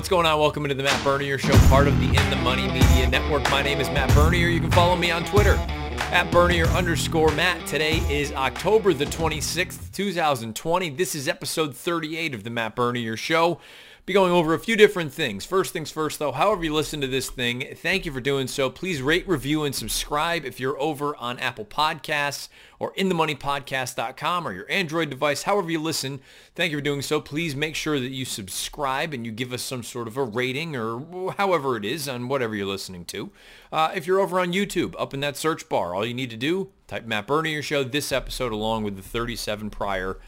What's 0.00 0.08
going 0.08 0.24
on? 0.24 0.40
Welcome 0.40 0.64
into 0.64 0.74
the 0.74 0.82
Matt 0.82 1.04
Bernier 1.04 1.36
Show, 1.36 1.54
part 1.68 1.86
of 1.86 1.94
the 2.00 2.06
In 2.06 2.30
the 2.30 2.36
Money 2.36 2.66
Media 2.68 3.06
Network. 3.06 3.42
My 3.50 3.60
name 3.60 3.82
is 3.82 3.88
Matt 3.90 4.08
Bernier. 4.14 4.48
You 4.48 4.58
can 4.58 4.70
follow 4.70 4.96
me 4.96 5.10
on 5.10 5.26
Twitter 5.26 5.56
at 6.10 6.30
Bernier 6.30 6.64
underscore 6.68 7.30
Matt. 7.32 7.66
Today 7.66 7.98
is 8.08 8.32
October 8.32 8.94
the 8.94 9.04
26th, 9.04 9.92
2020. 9.92 10.88
This 10.88 11.14
is 11.14 11.28
episode 11.28 11.76
38 11.76 12.34
of 12.34 12.44
the 12.44 12.50
Matt 12.50 12.76
Bernier 12.76 13.14
Show 13.14 13.60
be 14.06 14.12
going 14.12 14.32
over 14.32 14.54
a 14.54 14.58
few 14.58 14.76
different 14.76 15.12
things. 15.12 15.44
First 15.44 15.72
things 15.72 15.90
first, 15.90 16.18
though, 16.18 16.32
however 16.32 16.64
you 16.64 16.74
listen 16.74 17.00
to 17.00 17.06
this 17.06 17.30
thing, 17.30 17.74
thank 17.76 18.06
you 18.06 18.12
for 18.12 18.20
doing 18.20 18.46
so. 18.46 18.70
Please 18.70 19.02
rate, 19.02 19.28
review, 19.28 19.64
and 19.64 19.74
subscribe 19.74 20.44
if 20.44 20.58
you're 20.58 20.80
over 20.80 21.14
on 21.16 21.38
Apple 21.38 21.64
Podcasts 21.64 22.48
or 22.78 22.92
inthemoneypodcast.com 22.94 24.48
or 24.48 24.52
your 24.52 24.70
Android 24.70 25.10
device, 25.10 25.42
however 25.42 25.70
you 25.70 25.78
listen. 25.78 26.20
Thank 26.54 26.72
you 26.72 26.78
for 26.78 26.82
doing 26.82 27.02
so. 27.02 27.20
Please 27.20 27.54
make 27.54 27.74
sure 27.74 28.00
that 28.00 28.10
you 28.10 28.24
subscribe 28.24 29.12
and 29.12 29.26
you 29.26 29.32
give 29.32 29.52
us 29.52 29.62
some 29.62 29.82
sort 29.82 30.08
of 30.08 30.16
a 30.16 30.24
rating 30.24 30.74
or 30.74 31.32
however 31.32 31.76
it 31.76 31.84
is 31.84 32.08
on 32.08 32.28
whatever 32.28 32.54
you're 32.54 32.66
listening 32.66 33.04
to. 33.06 33.30
Uh, 33.70 33.92
if 33.94 34.06
you're 34.06 34.20
over 34.20 34.40
on 34.40 34.52
YouTube, 34.52 34.94
up 34.98 35.12
in 35.12 35.20
that 35.20 35.36
search 35.36 35.68
bar, 35.68 35.94
all 35.94 36.06
you 36.06 36.14
need 36.14 36.30
to 36.30 36.36
do, 36.36 36.70
type 36.88 37.04
Matt 37.04 37.26
Bernier 37.26 37.62
Show, 37.62 37.84
this 37.84 38.12
episode 38.12 38.52
along 38.52 38.82
with 38.82 38.96
the 38.96 39.02
37 39.02 39.70
prior 39.70 40.18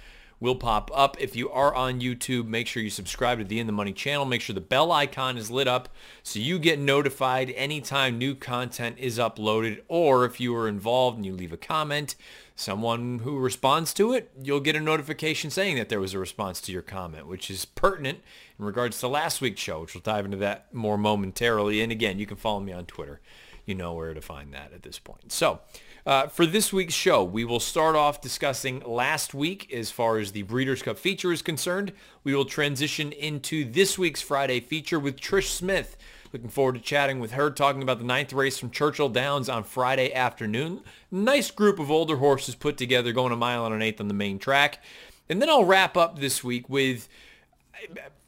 will 0.43 0.57
pop 0.57 0.91
up. 0.93 1.17
If 1.21 1.37
you 1.37 1.49
are 1.51 1.73
on 1.73 2.01
YouTube, 2.01 2.49
make 2.49 2.67
sure 2.67 2.83
you 2.83 2.91
subscribe 2.91 3.39
to 3.39 3.45
the 3.45 3.61
In 3.61 3.69
the 3.69 3.73
Money 3.73 3.93
channel. 3.93 4.25
Make 4.25 4.41
sure 4.41 4.55
the 4.55 4.61
bell 4.61 4.91
icon 4.91 5.39
is 5.39 5.53
lit 5.53 5.69
up 5.69 5.89
so 6.25 6.41
you 6.41 6.59
get 6.59 6.81
notified 6.81 7.51
anytime 7.51 8.19
new 8.19 8.35
content 8.35 8.97
is 8.99 9.19
uploaded. 9.19 9.83
Or 9.87 10.25
if 10.25 10.41
you 10.41 10.55
are 10.57 10.67
involved 10.67 11.17
and 11.17 11.25
you 11.25 11.33
leave 11.33 11.53
a 11.53 11.57
comment, 11.57 12.17
someone 12.57 13.21
who 13.21 13.39
responds 13.39 13.95
to 13.95 14.13
it, 14.13 14.33
you'll 14.43 14.59
get 14.59 14.75
a 14.75 14.81
notification 14.81 15.49
saying 15.49 15.77
that 15.77 15.89
there 15.89 16.01
was 16.01 16.13
a 16.13 16.19
response 16.19 16.61
to 16.63 16.73
your 16.73 16.83
comment, 16.83 17.29
which 17.29 17.49
is 17.49 17.65
pertinent 17.65 18.19
in 18.59 18.65
regards 18.65 18.99
to 18.99 19.07
last 19.07 19.41
week's 19.41 19.61
show, 19.61 19.83
which 19.83 19.95
we'll 19.95 20.03
dive 20.03 20.25
into 20.25 20.39
that 20.39 20.75
more 20.75 20.99
momentarily. 20.99 21.81
And 21.81 21.93
again, 21.93 22.19
you 22.19 22.27
can 22.27 22.37
follow 22.37 22.59
me 22.59 22.73
on 22.73 22.87
Twitter. 22.87 23.21
You 23.65 23.77
know 23.77 23.93
where 23.93 24.13
to 24.13 24.21
find 24.21 24.53
that 24.55 24.73
at 24.73 24.83
this 24.83 24.99
point. 24.99 25.31
So 25.31 25.61
uh, 26.05 26.27
for 26.27 26.47
this 26.47 26.73
week's 26.73 26.95
show, 26.95 27.23
we 27.23 27.45
will 27.45 27.61
start 27.61 27.95
off 27.95 28.21
discussing 28.21 28.81
last 28.81 29.35
week 29.35 29.73
as 29.73 29.91
far 29.91 30.19
as 30.19 30.33
the 30.33 30.43
Breeders' 30.43 30.83
Cup 30.83 30.99
feature 30.99 31.33
is 31.33 31.43
concerned. 31.43 31.93
We 32.25 32.35
will 32.35 32.45
transition 32.45 33.13
into 33.13 33.65
this 33.65 33.99
week's 33.99 34.21
Friday 34.21 34.61
feature 34.61 34.99
with 34.99 35.21
Trish 35.21 35.51
Smith. 35.51 35.97
Looking 36.33 36.49
forward 36.49 36.77
to 36.77 36.81
chatting 36.81 37.21
with 37.21 37.33
her, 37.33 37.51
talking 37.51 37.83
about 37.83 37.99
the 37.99 38.05
ninth 38.05 38.33
race 38.33 38.59
from 38.59 38.71
Churchill 38.71 39.11
Downs 39.11 39.49
on 39.49 39.65
Friday 39.65 40.13
afternoon. 40.13 40.81
Nice 41.11 41.51
group 41.51 41.79
of 41.79 41.91
older 41.91 42.17
horses 42.17 42.55
put 42.55 42.77
together 42.77 43.13
going 43.13 43.33
a 43.33 43.37
mile 43.37 43.67
and 43.67 43.75
an 43.75 43.83
eighth 43.83 44.01
on 44.01 44.09
the 44.09 44.15
main 44.15 44.39
track. 44.39 44.83
And 45.29 45.41
then 45.41 45.51
I'll 45.51 45.65
wrap 45.65 45.97
up 45.97 46.19
this 46.19 46.43
week 46.43 46.69
with, 46.69 47.09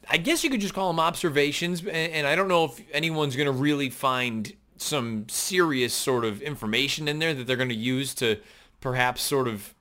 I 0.08 0.18
guess 0.18 0.44
you 0.44 0.50
could 0.50 0.60
just 0.60 0.74
call 0.74 0.92
them 0.92 1.00
observations. 1.00 1.84
And 1.84 2.26
I 2.26 2.36
don't 2.36 2.48
know 2.48 2.66
if 2.66 2.80
anyone's 2.92 3.36
going 3.36 3.46
to 3.46 3.52
really 3.52 3.90
find 3.90 4.52
some 4.76 5.28
serious 5.28 5.94
sort 5.94 6.24
of 6.24 6.42
information 6.42 7.08
in 7.08 7.18
there 7.18 7.34
that 7.34 7.46
they're 7.46 7.56
going 7.56 7.68
to 7.68 7.74
use 7.74 8.14
to 8.14 8.38
perhaps 8.80 9.22
sort 9.22 9.48
of 9.48 9.74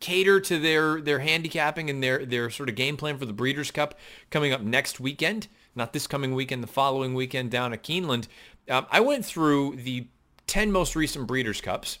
cater 0.00 0.38
to 0.40 0.58
their 0.58 1.00
their 1.00 1.20
handicapping 1.20 1.88
and 1.88 2.02
their 2.02 2.26
their 2.26 2.50
sort 2.50 2.68
of 2.68 2.74
game 2.74 2.96
plan 2.96 3.18
for 3.18 3.26
the 3.26 3.32
Breeders' 3.32 3.70
Cup 3.70 3.98
coming 4.30 4.52
up 4.52 4.60
next 4.60 5.00
weekend. 5.00 5.48
Not 5.74 5.92
this 5.92 6.06
coming 6.06 6.34
weekend, 6.34 6.62
the 6.62 6.68
following 6.68 7.14
weekend 7.14 7.50
down 7.50 7.72
at 7.72 7.82
Keeneland. 7.82 8.28
Um, 8.68 8.86
I 8.90 9.00
went 9.00 9.24
through 9.24 9.76
the 9.76 10.06
10 10.46 10.70
most 10.70 10.94
recent 10.94 11.26
Breeders' 11.26 11.60
Cups, 11.60 11.98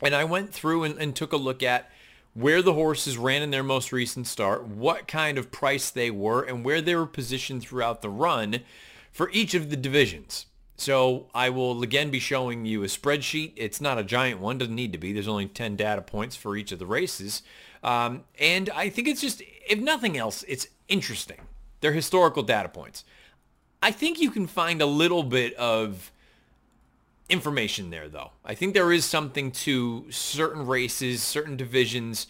and 0.00 0.14
I 0.14 0.24
went 0.24 0.54
through 0.54 0.84
and, 0.84 0.98
and 0.98 1.14
took 1.14 1.32
a 1.32 1.36
look 1.36 1.62
at 1.62 1.90
where 2.34 2.62
the 2.62 2.72
horses 2.72 3.16
ran 3.16 3.42
in 3.42 3.50
their 3.50 3.62
most 3.62 3.92
recent 3.92 4.26
start, 4.26 4.66
what 4.66 5.06
kind 5.06 5.38
of 5.38 5.52
price 5.52 5.90
they 5.90 6.10
were, 6.10 6.42
and 6.42 6.64
where 6.64 6.80
they 6.80 6.94
were 6.94 7.06
positioned 7.06 7.62
throughout 7.62 8.02
the 8.02 8.10
run 8.10 8.60
for 9.12 9.30
each 9.30 9.54
of 9.54 9.70
the 9.70 9.76
divisions. 9.76 10.46
So 10.84 11.30
I 11.34 11.48
will 11.48 11.82
again 11.82 12.10
be 12.10 12.18
showing 12.18 12.66
you 12.66 12.82
a 12.82 12.88
spreadsheet. 12.88 13.54
It's 13.56 13.80
not 13.80 13.96
a 13.96 14.04
giant 14.04 14.38
one, 14.38 14.58
doesn't 14.58 14.74
need 14.74 14.92
to 14.92 14.98
be. 14.98 15.14
There's 15.14 15.26
only 15.26 15.46
10 15.46 15.76
data 15.76 16.02
points 16.02 16.36
for 16.36 16.58
each 16.58 16.72
of 16.72 16.78
the 16.78 16.84
races. 16.84 17.40
Um, 17.82 18.24
and 18.38 18.68
I 18.68 18.90
think 18.90 19.08
it's 19.08 19.22
just, 19.22 19.42
if 19.66 19.78
nothing 19.78 20.18
else, 20.18 20.44
it's 20.46 20.68
interesting. 20.88 21.40
They're 21.80 21.92
historical 21.94 22.42
data 22.42 22.68
points. 22.68 23.02
I 23.82 23.92
think 23.92 24.20
you 24.20 24.30
can 24.30 24.46
find 24.46 24.82
a 24.82 24.86
little 24.86 25.22
bit 25.22 25.54
of 25.54 26.12
information 27.30 27.88
there, 27.88 28.10
though. 28.10 28.32
I 28.44 28.54
think 28.54 28.74
there 28.74 28.92
is 28.92 29.06
something 29.06 29.52
to 29.52 30.04
certain 30.10 30.66
races, 30.66 31.22
certain 31.22 31.56
divisions, 31.56 32.26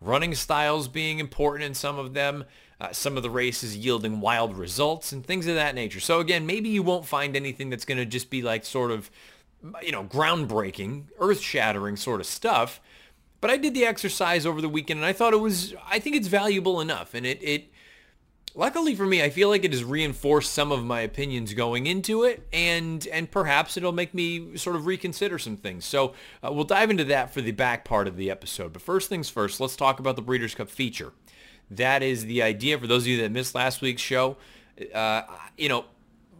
running 0.00 0.34
styles 0.34 0.88
being 0.88 1.18
important 1.18 1.66
in 1.66 1.74
some 1.74 1.98
of 1.98 2.14
them 2.14 2.46
uh, 2.80 2.92
some 2.92 3.16
of 3.16 3.22
the 3.22 3.30
races 3.30 3.76
yielding 3.76 4.20
wild 4.20 4.56
results 4.56 5.12
and 5.12 5.24
things 5.24 5.46
of 5.46 5.54
that 5.54 5.74
nature. 5.74 6.00
So 6.00 6.20
again, 6.20 6.46
maybe 6.46 6.68
you 6.68 6.82
won't 6.82 7.06
find 7.06 7.36
anything 7.36 7.70
that's 7.70 7.84
going 7.84 7.98
to 7.98 8.06
just 8.06 8.30
be 8.30 8.42
like 8.42 8.64
sort 8.64 8.90
of, 8.90 9.10
you 9.82 9.92
know, 9.92 10.04
groundbreaking, 10.04 11.04
earth-shattering 11.18 11.96
sort 11.96 12.20
of 12.20 12.26
stuff. 12.26 12.80
But 13.40 13.50
I 13.50 13.56
did 13.56 13.74
the 13.74 13.86
exercise 13.86 14.46
over 14.46 14.60
the 14.60 14.68
weekend 14.68 14.98
and 14.98 15.06
I 15.06 15.12
thought 15.12 15.32
it 15.32 15.40
was, 15.40 15.74
I 15.88 15.98
think 15.98 16.16
it's 16.16 16.28
valuable 16.28 16.80
enough. 16.80 17.14
And 17.14 17.26
it, 17.26 17.40
it 17.42 17.72
luckily 18.54 18.94
for 18.94 19.06
me, 19.06 19.22
I 19.22 19.30
feel 19.30 19.48
like 19.48 19.64
it 19.64 19.72
has 19.72 19.84
reinforced 19.84 20.52
some 20.52 20.72
of 20.72 20.84
my 20.84 21.00
opinions 21.00 21.54
going 21.54 21.86
into 21.86 22.24
it, 22.24 22.46
and 22.52 23.06
and 23.08 23.30
perhaps 23.30 23.76
it'll 23.76 23.92
make 23.92 24.12
me 24.12 24.56
sort 24.56 24.76
of 24.76 24.86
reconsider 24.86 25.38
some 25.38 25.56
things. 25.56 25.84
So 25.84 26.14
uh, 26.42 26.52
we'll 26.52 26.64
dive 26.64 26.90
into 26.90 27.04
that 27.04 27.32
for 27.32 27.40
the 27.40 27.52
back 27.52 27.84
part 27.84 28.08
of 28.08 28.16
the 28.16 28.30
episode. 28.30 28.72
But 28.72 28.82
first 28.82 29.08
things 29.08 29.30
first, 29.30 29.60
let's 29.60 29.76
talk 29.76 30.00
about 30.00 30.16
the 30.16 30.22
Breeders' 30.22 30.54
Cup 30.54 30.68
feature. 30.68 31.12
That 31.70 32.02
is 32.02 32.24
the 32.24 32.42
idea. 32.42 32.78
For 32.78 32.86
those 32.86 33.02
of 33.02 33.08
you 33.08 33.20
that 33.22 33.30
missed 33.30 33.54
last 33.54 33.80
week's 33.80 34.02
show, 34.02 34.36
uh, 34.94 35.22
you 35.56 35.68
know, 35.68 35.84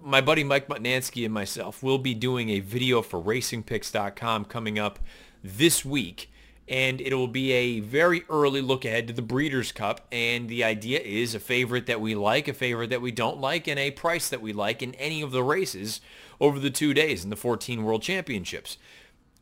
my 0.02 0.20
buddy 0.20 0.44
Mike 0.44 0.68
Mutnansky 0.68 1.24
and 1.24 1.34
myself 1.34 1.82
will 1.82 1.98
be 1.98 2.14
doing 2.14 2.50
a 2.50 2.60
video 2.60 3.02
for 3.02 3.20
RacingPicks.com 3.20 4.44
coming 4.46 4.78
up 4.78 4.98
this 5.42 5.84
week. 5.84 6.30
And 6.68 7.00
it 7.00 7.14
will 7.14 7.28
be 7.28 7.52
a 7.52 7.80
very 7.80 8.24
early 8.28 8.60
look 8.60 8.84
ahead 8.84 9.06
to 9.08 9.14
the 9.14 9.22
Breeders' 9.22 9.72
Cup. 9.72 10.06
And 10.12 10.48
the 10.48 10.62
idea 10.64 11.00
is 11.00 11.34
a 11.34 11.40
favorite 11.40 11.86
that 11.86 12.00
we 12.00 12.14
like, 12.14 12.46
a 12.46 12.52
favorite 12.52 12.90
that 12.90 13.00
we 13.00 13.10
don't 13.10 13.40
like, 13.40 13.66
and 13.66 13.78
a 13.78 13.90
price 13.90 14.28
that 14.28 14.42
we 14.42 14.52
like 14.52 14.82
in 14.82 14.94
any 14.96 15.22
of 15.22 15.30
the 15.30 15.42
races 15.42 16.02
over 16.40 16.58
the 16.58 16.70
two 16.70 16.92
days 16.92 17.24
in 17.24 17.30
the 17.30 17.36
14 17.36 17.84
World 17.84 18.02
Championships. 18.02 18.76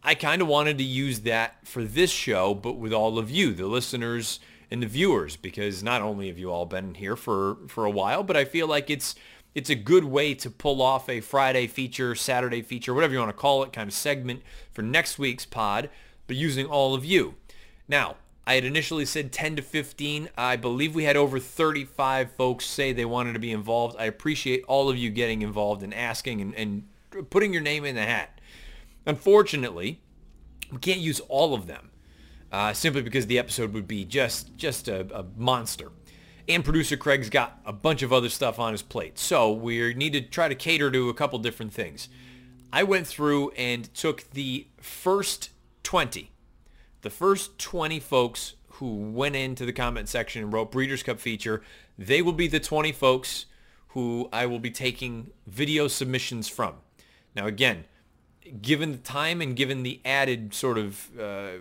I 0.04 0.14
kind 0.14 0.41
of 0.41 0.47
wanted 0.47 0.78
to 0.78 0.84
use 0.84 1.20
that 1.20 1.66
for 1.66 1.82
this 1.82 2.12
show, 2.12 2.54
but 2.54 2.74
with 2.74 2.92
all 2.92 3.18
of 3.18 3.28
you, 3.28 3.53
the 3.53 3.66
listeners, 3.66 4.38
and 4.71 4.82
the 4.82 4.87
viewers 4.87 5.37
because 5.37 5.82
not 5.82 6.03
only 6.03 6.28
have 6.28 6.38
you 6.38 6.50
all 6.50 6.66
been 6.66 6.94
here 6.94 7.16
for, 7.16 7.56
for 7.69 7.84
a 7.84 7.91
while, 7.91 8.22
but 8.22 8.37
I 8.37 8.44
feel 8.44 8.66
like 8.66 8.91
it's 8.91 9.15
it's 9.54 9.71
a 9.71 9.75
good 9.75 10.04
way 10.04 10.34
to 10.34 10.50
pull 10.50 10.82
off 10.82 11.09
a 11.09 11.22
Friday 11.22 11.66
feature, 11.66 12.15
Saturday 12.15 12.60
feature, 12.60 12.93
whatever 12.93 13.15
you 13.15 13.19
want 13.19 13.31
to 13.31 13.37
call 13.37 13.62
it, 13.62 13.72
kind 13.72 13.88
of 13.88 13.94
segment 13.94 14.43
for 14.71 14.82
next 14.82 15.19
week's 15.19 15.47
pod, 15.47 15.88
but 16.27 16.37
using 16.37 16.66
all 16.66 16.93
of 16.93 17.06
you. 17.06 17.37
Now, 17.88 18.16
I 18.47 18.56
had 18.56 18.66
initially 18.66 19.06
said 19.06 19.32
10 19.32 19.56
to 19.56 19.62
15. 19.62 20.28
I 20.37 20.56
believe 20.56 20.94
we 20.94 21.04
had 21.04 21.16
over 21.16 21.41
35 21.41 22.33
folks 22.33 22.66
say 22.66 22.93
they 22.93 23.06
wanted 23.06 23.33
to 23.33 23.38
be 23.38 23.50
involved. 23.50 23.97
I 23.98 24.04
appreciate 24.04 24.62
all 24.69 24.91
of 24.91 24.98
you 24.98 25.09
getting 25.09 25.41
involved 25.41 25.83
and 25.83 25.94
asking 25.94 26.43
and, 26.43 26.54
and 26.54 27.31
putting 27.31 27.54
your 27.54 27.62
name 27.62 27.87
in 27.87 27.94
the 27.94 28.03
hat. 28.03 28.38
Unfortunately, 29.06 30.03
we 30.71 30.77
can't 30.78 31.00
use 31.00 31.21
all 31.28 31.54
of 31.54 31.66
them 31.66 31.91
uh, 32.56 32.72
simply 32.72 33.03
because 33.03 33.27
the 33.27 33.39
episode 33.39 33.75
would 33.75 33.87
be 33.87 34.03
just 34.03 34.56
just 34.56 34.89
a, 34.89 35.00
a, 35.15 35.27
monster. 35.37 35.93
And 36.49 36.65
producer 36.65 36.97
Craig's 36.97 37.28
got 37.28 37.61
a 37.67 37.72
bunch 37.72 38.00
of 38.00 38.15
other 38.15 38.31
stuff 38.31 38.59
on 38.59 38.72
his 38.72 38.81
plate, 38.81 39.19
so 39.19 39.53
we 39.53 39.93
need 39.93 40.15
to 40.15 40.22
try 40.22 40.49
to 40.49 40.55
cater 40.55 40.91
to 40.91 41.11
a 41.11 41.15
couple 41.15 41.39
different 41.39 41.75
things. 41.75 42.09
I 42.72 42.83
went 42.83 43.06
through 43.06 43.50
and 43.50 43.93
took 43.93 44.30
the 44.30 44.69
first 44.80 45.51
20, 45.83 46.30
the 47.03 47.10
first 47.10 47.59
20 47.59 48.01
folks 48.01 48.54
who 48.69 49.10
went 49.10 49.36
into 49.36 49.66
the 49.66 49.72
comment 49.75 50.09
section 50.09 50.42
and 50.42 50.51
wrote 50.51 50.72
Breeders' 50.72 51.03
Cup 51.03 51.21
feature. 51.21 51.60
They 51.98 52.22
will 52.22 52.33
be 52.33 52.48
the 52.48 52.60
20 52.60 52.91
folks 52.92 53.45
who 53.89 54.30
I 54.33 54.47
will 54.47 54.60
be 54.60 54.71
taking 54.71 55.30
video 55.47 55.89
submissions 55.89 56.48
from. 56.48 56.77
Now 57.34 57.47
again, 57.47 57.84
given 58.63 58.93
the 58.93 58.98
time 58.98 59.41
and 59.41 59.57
given 59.57 59.83
the 59.83 60.01
added 60.04 60.54
sort 60.54 60.78
of 60.78 61.10
uh, 61.19 61.53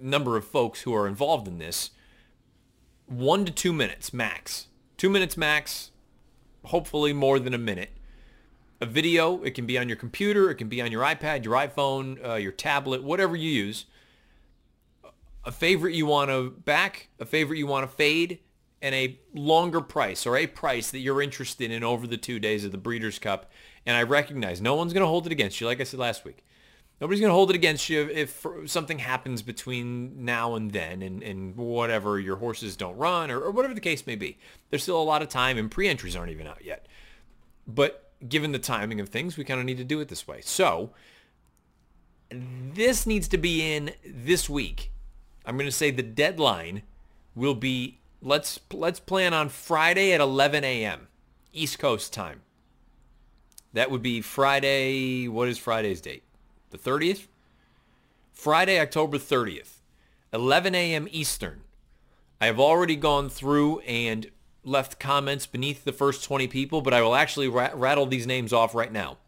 number 0.00 0.36
of 0.36 0.46
folks 0.46 0.82
who 0.82 0.94
are 0.94 1.06
involved 1.06 1.48
in 1.48 1.58
this, 1.58 1.90
one 3.06 3.44
to 3.44 3.52
two 3.52 3.72
minutes 3.72 4.12
max. 4.12 4.68
Two 4.96 5.10
minutes 5.10 5.36
max, 5.36 5.90
hopefully 6.64 7.12
more 7.12 7.38
than 7.38 7.54
a 7.54 7.58
minute. 7.58 7.90
A 8.80 8.86
video, 8.86 9.42
it 9.42 9.54
can 9.54 9.66
be 9.66 9.78
on 9.78 9.88
your 9.88 9.96
computer, 9.96 10.50
it 10.50 10.56
can 10.56 10.68
be 10.68 10.80
on 10.80 10.92
your 10.92 11.02
iPad, 11.02 11.44
your 11.44 11.54
iPhone, 11.54 12.24
uh, 12.26 12.34
your 12.34 12.52
tablet, 12.52 13.02
whatever 13.02 13.36
you 13.36 13.50
use. 13.50 13.86
A 15.44 15.52
favorite 15.52 15.94
you 15.94 16.06
want 16.06 16.30
to 16.30 16.50
back, 16.50 17.08
a 17.20 17.26
favorite 17.26 17.58
you 17.58 17.66
want 17.66 17.88
to 17.88 17.96
fade, 17.96 18.40
and 18.80 18.94
a 18.94 19.18
longer 19.34 19.80
price 19.80 20.26
or 20.26 20.36
a 20.36 20.46
price 20.46 20.90
that 20.90 20.98
you're 20.98 21.22
interested 21.22 21.70
in 21.70 21.82
over 21.82 22.06
the 22.06 22.16
two 22.16 22.38
days 22.38 22.64
of 22.64 22.72
the 22.72 22.78
Breeders' 22.78 23.18
Cup 23.18 23.50
and 23.86 23.96
I 23.96 24.02
recognize 24.02 24.60
no 24.60 24.74
one's 24.74 24.92
going 24.92 25.02
to 25.02 25.08
hold 25.08 25.26
it 25.26 25.32
against 25.32 25.60
you, 25.60 25.66
like 25.66 25.80
I 25.80 25.84
said 25.84 26.00
last 26.00 26.24
week. 26.24 26.44
Nobody's 27.00 27.20
going 27.20 27.30
to 27.30 27.34
hold 27.34 27.50
it 27.50 27.56
against 27.56 27.88
you 27.88 28.08
if 28.12 28.46
something 28.66 29.00
happens 29.00 29.42
between 29.42 30.24
now 30.24 30.54
and 30.54 30.70
then 30.70 31.02
and, 31.02 31.22
and 31.22 31.56
whatever, 31.56 32.20
your 32.20 32.36
horses 32.36 32.76
don't 32.76 32.96
run 32.96 33.30
or, 33.30 33.40
or 33.40 33.50
whatever 33.50 33.74
the 33.74 33.80
case 33.80 34.06
may 34.06 34.14
be. 34.14 34.38
There's 34.70 34.84
still 34.84 35.00
a 35.00 35.02
lot 35.02 35.20
of 35.20 35.28
time 35.28 35.58
and 35.58 35.70
pre-entries 35.70 36.14
aren't 36.14 36.30
even 36.30 36.46
out 36.46 36.64
yet. 36.64 36.86
but 37.66 38.00
given 38.28 38.52
the 38.52 38.58
timing 38.58 39.00
of 39.00 39.08
things, 39.08 39.36
we 39.36 39.44
kind 39.44 39.60
of 39.60 39.66
need 39.66 39.76
to 39.76 39.84
do 39.84 40.00
it 40.00 40.08
this 40.08 40.26
way. 40.26 40.40
So 40.40 40.90
this 42.30 43.06
needs 43.06 43.28
to 43.28 43.38
be 43.38 43.74
in 43.74 43.92
this 44.04 44.48
week. 44.48 44.90
I'm 45.44 45.56
going 45.56 45.68
to 45.68 45.72
say 45.72 45.90
the 45.90 46.02
deadline 46.02 46.82
will 47.34 47.54
be 47.54 47.98
let's 48.22 48.58
let's 48.72 49.00
plan 49.00 49.34
on 49.34 49.48
Friday 49.48 50.12
at 50.12 50.20
11 50.20 50.64
a.m. 50.64 51.08
East 51.52 51.78
Coast 51.78 52.12
time. 52.12 52.43
That 53.74 53.90
would 53.90 54.02
be 54.02 54.20
Friday. 54.20 55.28
What 55.28 55.48
is 55.48 55.58
Friday's 55.58 56.00
date? 56.00 56.22
The 56.70 56.78
30th? 56.78 57.26
Friday, 58.32 58.80
October 58.80 59.18
30th, 59.18 59.80
11 60.32 60.74
a.m. 60.74 61.06
Eastern. 61.10 61.60
I 62.40 62.46
have 62.46 62.58
already 62.58 62.96
gone 62.96 63.28
through 63.28 63.80
and 63.80 64.30
left 64.64 64.98
comments 64.98 65.46
beneath 65.46 65.84
the 65.84 65.92
first 65.92 66.24
20 66.24 66.48
people, 66.48 66.82
but 66.82 66.94
I 66.94 67.02
will 67.02 67.14
actually 67.14 67.48
rattle 67.48 68.06
these 68.06 68.26
names 68.26 68.52
off 68.52 68.74
right 68.74 68.90
now. 68.90 69.18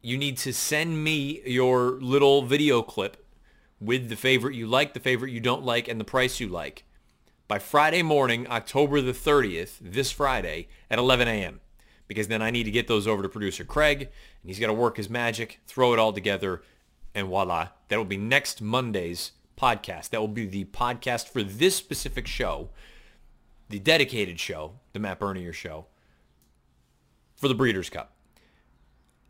You 0.00 0.16
need 0.16 0.36
to 0.38 0.52
send 0.52 1.02
me 1.02 1.42
your 1.44 1.92
little 2.00 2.42
video 2.42 2.82
clip 2.82 3.24
with 3.80 4.08
the 4.08 4.16
favorite 4.16 4.54
you 4.54 4.66
like, 4.66 4.94
the 4.94 5.00
favorite 5.00 5.32
you 5.32 5.40
don't 5.40 5.64
like, 5.64 5.88
and 5.88 6.00
the 6.00 6.04
price 6.04 6.40
you 6.40 6.48
like 6.48 6.84
by 7.48 7.58
Friday 7.58 8.02
morning, 8.02 8.46
October 8.48 9.00
the 9.00 9.12
30th, 9.12 9.76
this 9.80 10.10
Friday 10.10 10.68
at 10.90 10.98
11 10.98 11.28
a.m. 11.28 11.60
Because 12.12 12.28
then 12.28 12.42
I 12.42 12.50
need 12.50 12.64
to 12.64 12.70
get 12.70 12.88
those 12.88 13.06
over 13.06 13.22
to 13.22 13.28
producer 13.30 13.64
Craig, 13.64 14.02
and 14.02 14.10
he's 14.44 14.58
got 14.58 14.66
to 14.66 14.74
work 14.74 14.98
his 14.98 15.08
magic, 15.08 15.60
throw 15.66 15.94
it 15.94 15.98
all 15.98 16.12
together, 16.12 16.62
and 17.14 17.26
voila. 17.26 17.68
That 17.88 17.96
will 17.96 18.04
be 18.04 18.18
next 18.18 18.60
Monday's 18.60 19.32
podcast. 19.58 20.10
That 20.10 20.20
will 20.20 20.28
be 20.28 20.44
the 20.44 20.66
podcast 20.66 21.28
for 21.30 21.42
this 21.42 21.74
specific 21.74 22.26
show, 22.26 22.68
the 23.70 23.78
dedicated 23.78 24.38
show, 24.38 24.74
the 24.92 24.98
Matt 24.98 25.20
Bernier 25.20 25.54
show, 25.54 25.86
for 27.34 27.48
the 27.48 27.54
Breeders' 27.54 27.88
Cup. 27.88 28.11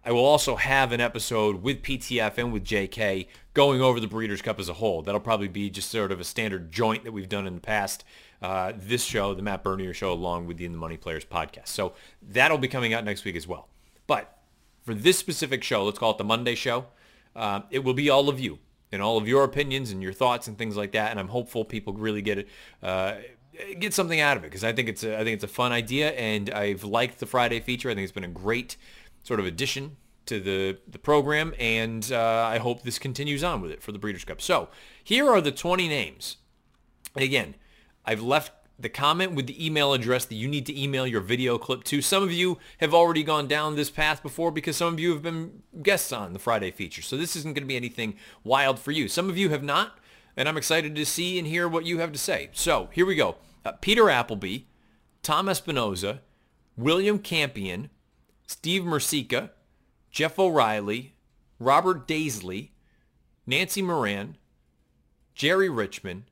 I 0.05 0.11
will 0.11 0.25
also 0.25 0.57
have 0.57 0.91
an 0.91 1.01
episode 1.01 1.63
with 1.63 1.83
PTF 1.83 2.37
and 2.37 2.53
with 2.53 2.65
JK 2.65 3.29
going 3.55 3.81
over 3.81 4.01
the 4.01 4.09
Breeders' 4.09 4.43
Cup 4.43 4.59
as 4.59 4.69
a 4.69 4.75
whole. 4.75 5.03
That'll 5.03 5.21
probably 5.21 5.47
be 5.47 5.71
just 5.71 5.91
sort 5.91 6.11
of 6.11 6.19
a 6.19 6.25
standard 6.25 6.73
joint 6.73 7.05
that 7.05 7.13
we've 7.13 7.29
done 7.29 7.47
in 7.47 7.55
the 7.55 7.61
past. 7.61 8.05
Uh, 8.41 8.73
this 8.77 9.05
show, 9.05 9.33
the 9.33 9.43
Matt 9.43 9.63
Bernier 9.63 9.95
show, 9.95 10.13
along 10.13 10.47
with 10.47 10.57
the 10.57 10.65
In 10.65 10.73
the 10.73 10.79
Money 10.79 10.97
Players 10.97 11.25
podcast. 11.25 11.69
So 11.69 11.93
that'll 12.21 12.59
be 12.59 12.67
coming 12.67 12.93
out 12.93 13.05
next 13.05 13.25
week 13.25 13.37
as 13.37 13.47
well. 13.47 13.69
But 14.09 14.37
for 14.83 14.95
this 14.95 15.19
specific 15.19 15.63
show, 15.63 15.85
let's 15.85 16.01
call 16.01 16.11
it 16.11 16.19
the 16.19 16.25
Monday 16.25 16.57
show, 16.57 16.87
uh, 17.37 17.61
it 17.71 17.85
will 17.85 17.95
be 17.95 18.11
all 18.11 18.29
of 18.29 18.41
you 18.41 18.59
and 18.91 19.01
all 19.01 19.17
of 19.17 19.29
your 19.29 19.45
opinions 19.45 19.93
and 19.93 20.03
your 20.03 20.13
thoughts 20.13 20.49
and 20.49 20.59
things 20.59 20.77
like 20.77 20.91
that. 20.93 21.13
And 21.13 21.21
I'm 21.21 21.29
hopeful 21.29 21.65
people 21.65 21.93
really 21.93 22.23
get 22.23 22.39
it. 22.39 22.49
Uh, 22.83 23.15
get 23.79 23.95
something 23.95 24.21
out 24.21 24.37
of 24.37 24.43
it 24.45 24.49
because 24.49 24.65
I 24.65 24.73
think 24.73 24.89
it's 24.89 25.05
a, 25.05 25.15
I 25.15 25.25
think 25.25 25.35
it's 25.35 25.45
a 25.45 25.49
fun 25.49 25.73
idea 25.73 26.11
and 26.13 26.51
I've 26.51 26.85
liked 26.85 27.21
the 27.21 27.27
Friday 27.27 27.61
feature. 27.61 27.91
I 27.91 27.95
think 27.95 28.05
it's 28.05 28.13
been 28.13 28.25
a 28.25 28.29
great 28.29 28.77
sort 29.23 29.41
of 29.41 29.47
addition 29.47 29.97
to 30.27 30.41
the, 30.41 30.79
the 30.89 30.99
program, 30.99 31.55
and 31.59 32.11
uh, 32.13 32.47
I 32.47 32.59
hope 32.59 32.83
this 32.83 32.99
continues 32.99 33.43
on 33.43 33.61
with 33.61 33.71
it 33.71 33.83
for 33.83 33.93
the 33.93 33.99
Breeders' 33.99 34.25
Cup. 34.25 34.41
So 34.41 34.69
here 35.03 35.29
are 35.29 35.41
the 35.41 35.53
20 35.53 35.89
names. 35.89 36.37
And 37.15 37.25
again, 37.25 37.55
I've 38.05 38.23
left 38.23 38.53
the 38.79 38.89
comment 38.89 39.33
with 39.33 39.47
the 39.47 39.65
email 39.65 39.93
address 39.93 40.25
that 40.25 40.35
you 40.35 40.49
need 40.49 40.67
to 40.67 40.81
email 40.81 41.07
your 41.07 41.21
video 41.21 41.59
clip 41.59 41.85
to. 41.85 42.03
Some 42.03 42.23
of 42.23 42.33
you 42.33 42.59
have 42.79 42.93
already 42.93 43.23
gone 43.23 43.47
down 43.47 43.77
this 43.77 43.91
path 43.91 44.23
before 44.23 44.51
because 44.51 44.77
some 44.77 44.93
of 44.93 45.01
you 45.01 45.13
have 45.13 45.23
been 45.23 45.63
guests 45.83 46.13
on 46.13 46.33
the 46.33 46.39
Friday 46.39 46.71
feature. 46.71 47.03
So 47.03 47.17
this 47.17 47.37
isn't 47.37 47.55
going 47.55 47.63
to 47.63 47.69
be 47.69 47.77
anything 47.77 48.17
wild 48.43 48.79
for 48.79 48.91
you. 48.91 49.09
Some 49.09 49.29
of 49.29 49.39
you 49.39 49.51
have 49.51 49.63
not, 49.63 49.99
and 50.37 50.49
I'm 50.49 50.57
excited 50.57 50.97
to 50.97 51.07
see 51.07 51.39
and 51.39 51.47
hear 51.47 51.69
what 51.69 51.85
you 51.85 51.99
have 51.99 52.13
to 52.13 52.19
say. 52.19 52.51
So 52.53 52.89
here 52.93 53.07
we 53.07 53.15
go. 53.15 53.37
Uh, 53.65 53.73
Peter 53.81 54.11
Appleby, 54.11 54.61
Tom 55.23 55.47
Espinoza, 55.47 56.21
William 56.77 57.19
Campion, 57.19 57.91
Steve 58.53 58.83
Mercica, 58.83 59.51
Jeff 60.11 60.39
O'Reilly, 60.39 61.15
Robert 61.59 62.07
Daisley, 62.07 62.69
Nancy 63.47 63.81
Moran, 63.81 64.37
Jerry 65.35 65.71
Richmond, 65.71 66.25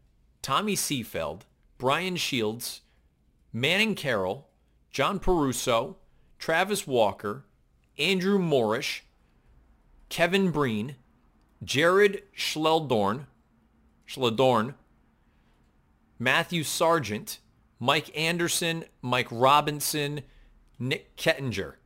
Tommy 0.43 0.77
Seafeld, 0.77 1.43
Brian 1.79 2.17
Shields, 2.17 2.83
Manning 3.55 3.95
Carroll, 3.95 4.51
John 4.91 5.19
Peruso, 5.19 5.97
Travis 6.39 6.87
Walker, 6.87 7.47
Andrew 7.99 8.39
Morrish, 8.39 9.01
Kevin 10.11 10.51
Breen, 10.51 10.97
Jared 11.65 12.23
Schleldorn, 12.37 13.29
Schledorn, 14.07 14.75
Matthew 16.19 16.65
Sargent, 16.65 17.39
Mike 17.79 18.15
Anderson, 18.15 18.85
Mike 19.01 19.29
Robinson, 19.31 20.21
Nick 20.79 21.17
Kettinger. 21.17 21.77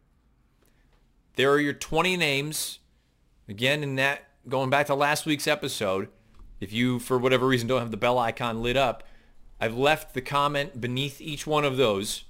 There 1.36 1.50
are 1.50 1.58
your 1.58 1.72
20 1.72 2.16
names. 2.16 2.78
Again, 3.48 3.82
in 3.82 3.96
that, 3.96 4.28
going 4.48 4.70
back 4.70 4.86
to 4.86 4.94
last 4.94 5.26
week's 5.26 5.48
episode, 5.48 6.08
if 6.60 6.72
you, 6.72 6.98
for 6.98 7.18
whatever 7.18 7.46
reason, 7.46 7.66
don't 7.66 7.80
have 7.80 7.90
the 7.90 7.96
bell 7.96 8.18
icon 8.18 8.62
lit 8.62 8.76
up, 8.76 9.02
I've 9.60 9.76
left 9.76 10.14
the 10.14 10.20
comment 10.20 10.80
beneath 10.80 11.20
each 11.20 11.46
one 11.46 11.64
of 11.64 11.76
those 11.76 12.24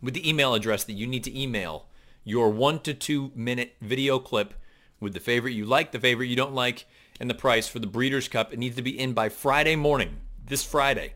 with 0.00 0.14
the 0.14 0.28
email 0.28 0.54
address 0.54 0.84
that 0.84 0.92
you 0.92 1.06
need 1.06 1.24
to 1.24 1.38
email 1.38 1.86
your 2.24 2.50
one 2.50 2.78
to 2.80 2.94
two 2.94 3.32
minute 3.34 3.76
video 3.80 4.18
clip 4.18 4.54
with 5.00 5.12
the 5.14 5.20
favorite 5.20 5.52
you 5.52 5.64
like, 5.64 5.92
the 5.92 6.00
favorite 6.00 6.26
you 6.26 6.36
don't 6.36 6.54
like, 6.54 6.86
and 7.20 7.28
the 7.28 7.34
price 7.34 7.68
for 7.68 7.78
the 7.78 7.86
Breeders' 7.86 8.28
Cup. 8.28 8.52
It 8.52 8.58
needs 8.58 8.76
to 8.76 8.82
be 8.82 8.98
in 8.98 9.12
by 9.12 9.28
Friday 9.28 9.76
morning, 9.76 10.18
this 10.44 10.64
Friday, 10.64 11.12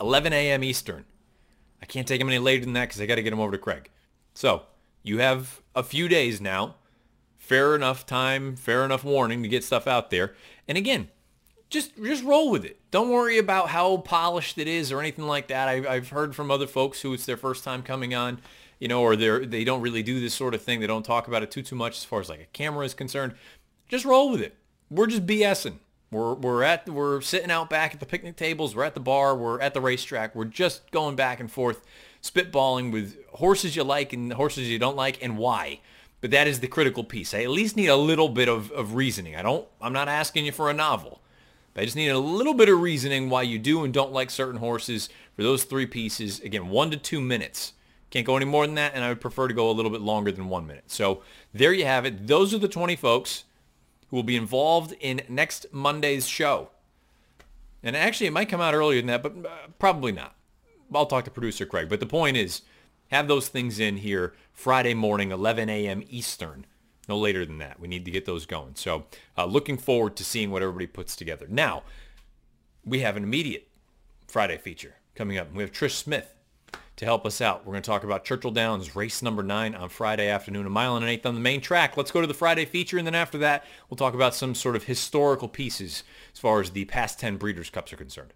11 0.00 0.32
a.m. 0.32 0.62
Eastern. 0.62 1.04
I 1.82 1.86
can't 1.86 2.06
take 2.06 2.20
them 2.20 2.28
any 2.28 2.38
later 2.38 2.64
than 2.64 2.74
that 2.74 2.88
because 2.88 3.00
I 3.00 3.06
got 3.06 3.16
to 3.16 3.22
get 3.22 3.30
them 3.30 3.40
over 3.40 3.52
to 3.52 3.58
Craig. 3.58 3.90
So 4.34 4.64
you 5.04 5.18
have 5.18 5.60
a 5.76 5.84
few 5.84 6.08
days 6.08 6.40
now. 6.40 6.74
Fair 7.36 7.76
enough 7.76 8.06
time, 8.06 8.56
fair 8.56 8.84
enough 8.84 9.04
warning 9.04 9.42
to 9.42 9.48
get 9.48 9.62
stuff 9.62 9.86
out 9.86 10.10
there. 10.10 10.34
And 10.66 10.78
again, 10.78 11.10
just 11.68 11.94
just 12.02 12.24
roll 12.24 12.50
with 12.50 12.64
it. 12.64 12.80
Don't 12.90 13.10
worry 13.10 13.36
about 13.36 13.68
how 13.68 13.98
polished 13.98 14.56
it 14.56 14.66
is 14.66 14.90
or 14.90 15.00
anything 15.00 15.26
like 15.26 15.48
that. 15.48 15.68
I've, 15.68 15.86
I've 15.86 16.08
heard 16.08 16.34
from 16.34 16.50
other 16.50 16.66
folks 16.66 17.02
who 17.02 17.12
it's 17.12 17.26
their 17.26 17.36
first 17.36 17.62
time 17.62 17.82
coming 17.82 18.14
on, 18.14 18.40
you 18.78 18.88
know, 18.88 19.02
or 19.02 19.14
they 19.14 19.44
they 19.44 19.62
don't 19.62 19.82
really 19.82 20.02
do 20.02 20.20
this 20.20 20.32
sort 20.32 20.54
of 20.54 20.62
thing. 20.62 20.80
They 20.80 20.86
don't 20.86 21.04
talk 21.04 21.28
about 21.28 21.42
it 21.42 21.50
too 21.50 21.62
too 21.62 21.76
much 21.76 21.98
as 21.98 22.04
far 22.04 22.20
as 22.20 22.30
like 22.30 22.40
a 22.40 22.46
camera 22.46 22.86
is 22.86 22.94
concerned. 22.94 23.34
Just 23.88 24.06
roll 24.06 24.30
with 24.30 24.40
it. 24.40 24.56
We're 24.90 25.06
just 25.06 25.26
BSing. 25.26 25.78
We're 26.10 26.34
we're 26.34 26.62
at 26.62 26.88
we're 26.88 27.20
sitting 27.20 27.50
out 27.50 27.68
back 27.68 27.92
at 27.92 28.00
the 28.00 28.06
picnic 28.06 28.36
tables. 28.36 28.74
We're 28.74 28.84
at 28.84 28.94
the 28.94 29.00
bar. 29.00 29.36
We're 29.36 29.60
at 29.60 29.74
the 29.74 29.82
racetrack. 29.82 30.34
We're 30.34 30.44
just 30.46 30.90
going 30.92 31.16
back 31.16 31.40
and 31.40 31.50
forth 31.50 31.82
spitballing 32.24 32.90
with 32.90 33.18
horses 33.32 33.76
you 33.76 33.84
like 33.84 34.14
and 34.14 34.32
horses 34.32 34.70
you 34.70 34.78
don't 34.78 34.96
like 34.96 35.22
and 35.22 35.36
why. 35.36 35.80
But 36.22 36.30
that 36.30 36.48
is 36.48 36.60
the 36.60 36.68
critical 36.68 37.04
piece. 37.04 37.34
I 37.34 37.42
at 37.42 37.50
least 37.50 37.76
need 37.76 37.88
a 37.88 37.96
little 37.96 38.30
bit 38.30 38.48
of, 38.48 38.70
of 38.70 38.94
reasoning. 38.94 39.36
I 39.36 39.42
don't, 39.42 39.68
I'm 39.78 39.92
not 39.92 40.08
asking 40.08 40.46
you 40.46 40.52
for 40.52 40.70
a 40.70 40.74
novel. 40.74 41.20
I 41.76 41.84
just 41.84 41.96
need 41.96 42.08
a 42.08 42.18
little 42.18 42.54
bit 42.54 42.70
of 42.70 42.80
reasoning 42.80 43.28
why 43.28 43.42
you 43.42 43.58
do 43.58 43.84
and 43.84 43.92
don't 43.92 44.12
like 44.12 44.30
certain 44.30 44.58
horses 44.58 45.10
for 45.36 45.42
those 45.42 45.64
three 45.64 45.86
pieces. 45.86 46.40
Again, 46.40 46.68
one 46.68 46.90
to 46.92 46.96
two 46.96 47.20
minutes. 47.20 47.74
Can't 48.08 48.24
go 48.24 48.36
any 48.36 48.46
more 48.46 48.64
than 48.64 48.76
that, 48.76 48.92
and 48.94 49.04
I 49.04 49.08
would 49.08 49.20
prefer 49.20 49.48
to 49.48 49.54
go 49.54 49.68
a 49.68 49.72
little 49.72 49.90
bit 49.90 50.00
longer 50.00 50.32
than 50.32 50.48
one 50.48 50.66
minute. 50.66 50.84
So 50.86 51.22
there 51.52 51.72
you 51.72 51.84
have 51.84 52.06
it. 52.06 52.26
Those 52.26 52.54
are 52.54 52.58
the 52.58 52.68
20 52.68 52.96
folks 52.96 53.44
who 54.08 54.16
will 54.16 54.22
be 54.22 54.36
involved 54.36 54.94
in 55.00 55.22
next 55.28 55.66
Monday's 55.72 56.26
show. 56.26 56.70
And 57.82 57.96
actually, 57.96 58.28
it 58.28 58.32
might 58.32 58.48
come 58.48 58.60
out 58.60 58.72
earlier 58.72 59.00
than 59.00 59.08
that, 59.08 59.22
but 59.22 59.34
uh, 59.44 59.50
probably 59.78 60.12
not. 60.12 60.36
I'll 60.96 61.06
talk 61.06 61.24
to 61.24 61.30
producer 61.30 61.66
Craig. 61.66 61.88
But 61.88 62.00
the 62.00 62.06
point 62.06 62.36
is, 62.36 62.62
have 63.10 63.28
those 63.28 63.48
things 63.48 63.78
in 63.78 63.98
here 63.98 64.34
Friday 64.52 64.94
morning, 64.94 65.30
11 65.30 65.68
a.m. 65.68 66.02
Eastern. 66.08 66.66
No 67.08 67.18
later 67.18 67.44
than 67.44 67.58
that. 67.58 67.78
We 67.78 67.88
need 67.88 68.04
to 68.06 68.10
get 68.10 68.24
those 68.24 68.46
going. 68.46 68.76
So 68.76 69.04
uh, 69.36 69.44
looking 69.44 69.76
forward 69.76 70.16
to 70.16 70.24
seeing 70.24 70.50
what 70.50 70.62
everybody 70.62 70.86
puts 70.86 71.16
together. 71.16 71.46
Now, 71.48 71.82
we 72.84 73.00
have 73.00 73.16
an 73.16 73.22
immediate 73.22 73.68
Friday 74.26 74.56
feature 74.56 74.94
coming 75.14 75.38
up. 75.38 75.52
We 75.52 75.62
have 75.62 75.72
Trish 75.72 75.92
Smith 75.92 76.34
to 76.96 77.04
help 77.04 77.26
us 77.26 77.40
out. 77.40 77.66
We're 77.66 77.72
going 77.72 77.82
to 77.82 77.90
talk 77.90 78.04
about 78.04 78.24
Churchill 78.24 78.52
Downs 78.52 78.94
race 78.94 79.22
number 79.22 79.42
nine 79.42 79.74
on 79.74 79.88
Friday 79.88 80.28
afternoon, 80.28 80.66
a 80.66 80.70
mile 80.70 80.96
and 80.96 81.04
an 81.04 81.10
eighth 81.10 81.26
on 81.26 81.34
the 81.34 81.40
main 81.40 81.60
track. 81.60 81.96
Let's 81.96 82.10
go 82.10 82.20
to 82.20 82.26
the 82.26 82.34
Friday 82.34 82.64
feature, 82.64 82.98
and 82.98 83.06
then 83.06 83.14
after 83.14 83.38
that, 83.38 83.64
we'll 83.90 83.96
talk 83.96 84.14
about 84.14 84.34
some 84.34 84.54
sort 84.54 84.76
of 84.76 84.84
historical 84.84 85.48
pieces 85.48 86.04
as 86.32 86.38
far 86.40 86.60
as 86.60 86.70
the 86.70 86.84
past 86.84 87.18
10 87.18 87.36
Breeders' 87.36 87.70
Cups 87.70 87.92
are 87.92 87.96
concerned. 87.96 88.32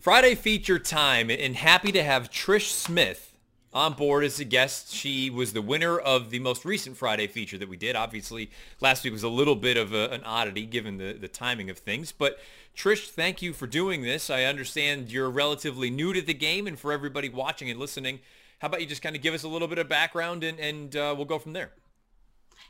Friday 0.00 0.34
feature 0.34 0.78
time, 0.78 1.28
and 1.28 1.54
happy 1.54 1.92
to 1.92 2.02
have 2.02 2.30
Trish 2.30 2.70
Smith 2.70 3.36
on 3.74 3.92
board 3.92 4.24
as 4.24 4.40
a 4.40 4.46
guest. 4.46 4.94
She 4.94 5.28
was 5.28 5.52
the 5.52 5.60
winner 5.60 5.98
of 5.98 6.30
the 6.30 6.38
most 6.38 6.64
recent 6.64 6.96
Friday 6.96 7.26
feature 7.26 7.58
that 7.58 7.68
we 7.68 7.76
did. 7.76 7.96
Obviously, 7.96 8.50
last 8.80 9.04
week 9.04 9.12
was 9.12 9.24
a 9.24 9.28
little 9.28 9.56
bit 9.56 9.76
of 9.76 9.92
a, 9.92 10.08
an 10.08 10.24
oddity 10.24 10.64
given 10.64 10.96
the, 10.96 11.12
the 11.12 11.28
timing 11.28 11.68
of 11.68 11.76
things. 11.76 12.12
But 12.12 12.38
Trish, 12.74 13.10
thank 13.10 13.42
you 13.42 13.52
for 13.52 13.66
doing 13.66 14.00
this. 14.00 14.30
I 14.30 14.44
understand 14.44 15.12
you're 15.12 15.28
relatively 15.28 15.90
new 15.90 16.14
to 16.14 16.22
the 16.22 16.32
game, 16.32 16.66
and 16.66 16.78
for 16.78 16.92
everybody 16.92 17.28
watching 17.28 17.68
and 17.68 17.78
listening, 17.78 18.20
how 18.60 18.68
about 18.68 18.80
you 18.80 18.86
just 18.86 19.02
kind 19.02 19.14
of 19.14 19.20
give 19.20 19.34
us 19.34 19.42
a 19.42 19.48
little 19.48 19.68
bit 19.68 19.76
of 19.76 19.86
background, 19.90 20.44
and, 20.44 20.58
and 20.58 20.96
uh, 20.96 21.12
we'll 21.14 21.26
go 21.26 21.38
from 21.38 21.52
there. 21.52 21.72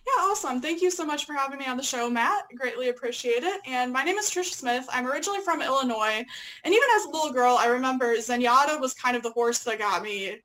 Yeah, 0.06 0.24
awesome. 0.24 0.60
Thank 0.60 0.82
you 0.82 0.90
so 0.90 1.04
much 1.04 1.24
for 1.24 1.34
having 1.34 1.58
me 1.58 1.66
on 1.66 1.76
the 1.76 1.82
show, 1.82 2.10
Matt. 2.10 2.44
Greatly 2.56 2.88
appreciate 2.88 3.42
it. 3.42 3.60
And 3.66 3.92
my 3.92 4.02
name 4.02 4.16
is 4.16 4.30
Trisha 4.30 4.54
Smith. 4.54 4.86
I'm 4.90 5.06
originally 5.06 5.40
from 5.40 5.62
Illinois. 5.62 6.24
And 6.64 6.74
even 6.74 6.88
as 6.96 7.04
a 7.04 7.10
little 7.10 7.32
girl, 7.32 7.56
I 7.58 7.66
remember 7.66 8.16
Zenyatta 8.16 8.80
was 8.80 8.94
kind 8.94 9.16
of 9.16 9.22
the 9.22 9.30
horse 9.30 9.60
that 9.60 9.78
got 9.78 10.02
me 10.02 10.40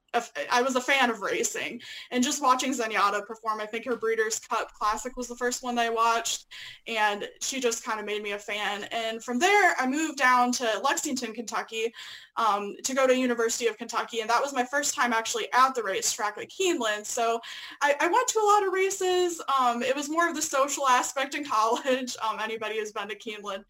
I 0.51 0.61
was 0.61 0.75
a 0.75 0.81
fan 0.81 1.09
of 1.09 1.21
racing 1.21 1.81
and 2.11 2.23
just 2.23 2.41
watching 2.41 2.71
Zenyatta 2.71 3.25
perform. 3.25 3.59
I 3.59 3.65
think 3.65 3.85
her 3.85 3.95
Breeders' 3.95 4.39
Cup 4.39 4.73
Classic 4.73 5.15
was 5.15 5.27
the 5.27 5.35
first 5.35 5.63
one 5.63 5.75
that 5.75 5.85
I 5.85 5.89
watched, 5.89 6.47
and 6.87 7.27
she 7.41 7.59
just 7.59 7.83
kind 7.83 7.99
of 7.99 8.05
made 8.05 8.23
me 8.23 8.31
a 8.31 8.39
fan. 8.39 8.85
And 8.91 9.23
from 9.23 9.39
there, 9.39 9.75
I 9.79 9.87
moved 9.87 10.17
down 10.17 10.51
to 10.53 10.81
Lexington, 10.83 11.33
Kentucky, 11.33 11.93
um, 12.37 12.75
to 12.83 12.93
go 12.93 13.07
to 13.07 13.15
University 13.15 13.67
of 13.67 13.77
Kentucky, 13.77 14.19
and 14.21 14.29
that 14.29 14.41
was 14.41 14.53
my 14.53 14.63
first 14.63 14.95
time 14.95 15.13
actually 15.13 15.47
at 15.53 15.73
the 15.73 15.83
racetrack 15.83 16.37
at 16.37 16.49
Keeneland. 16.49 17.05
So 17.05 17.39
I, 17.81 17.95
I 17.99 18.07
went 18.07 18.27
to 18.29 18.39
a 18.39 18.45
lot 18.45 18.67
of 18.67 18.73
races. 18.73 19.41
Um, 19.59 19.81
it 19.81 19.95
was 19.95 20.09
more 20.09 20.27
of 20.27 20.35
the 20.35 20.41
social 20.41 20.87
aspect 20.87 21.35
in 21.35 21.45
college. 21.55 22.15
Um, 22.21 22.39
anybody 22.41 22.79
who's 22.79 22.91
been 22.91 23.07
to 23.07 23.15
Keeneland, 23.15 23.63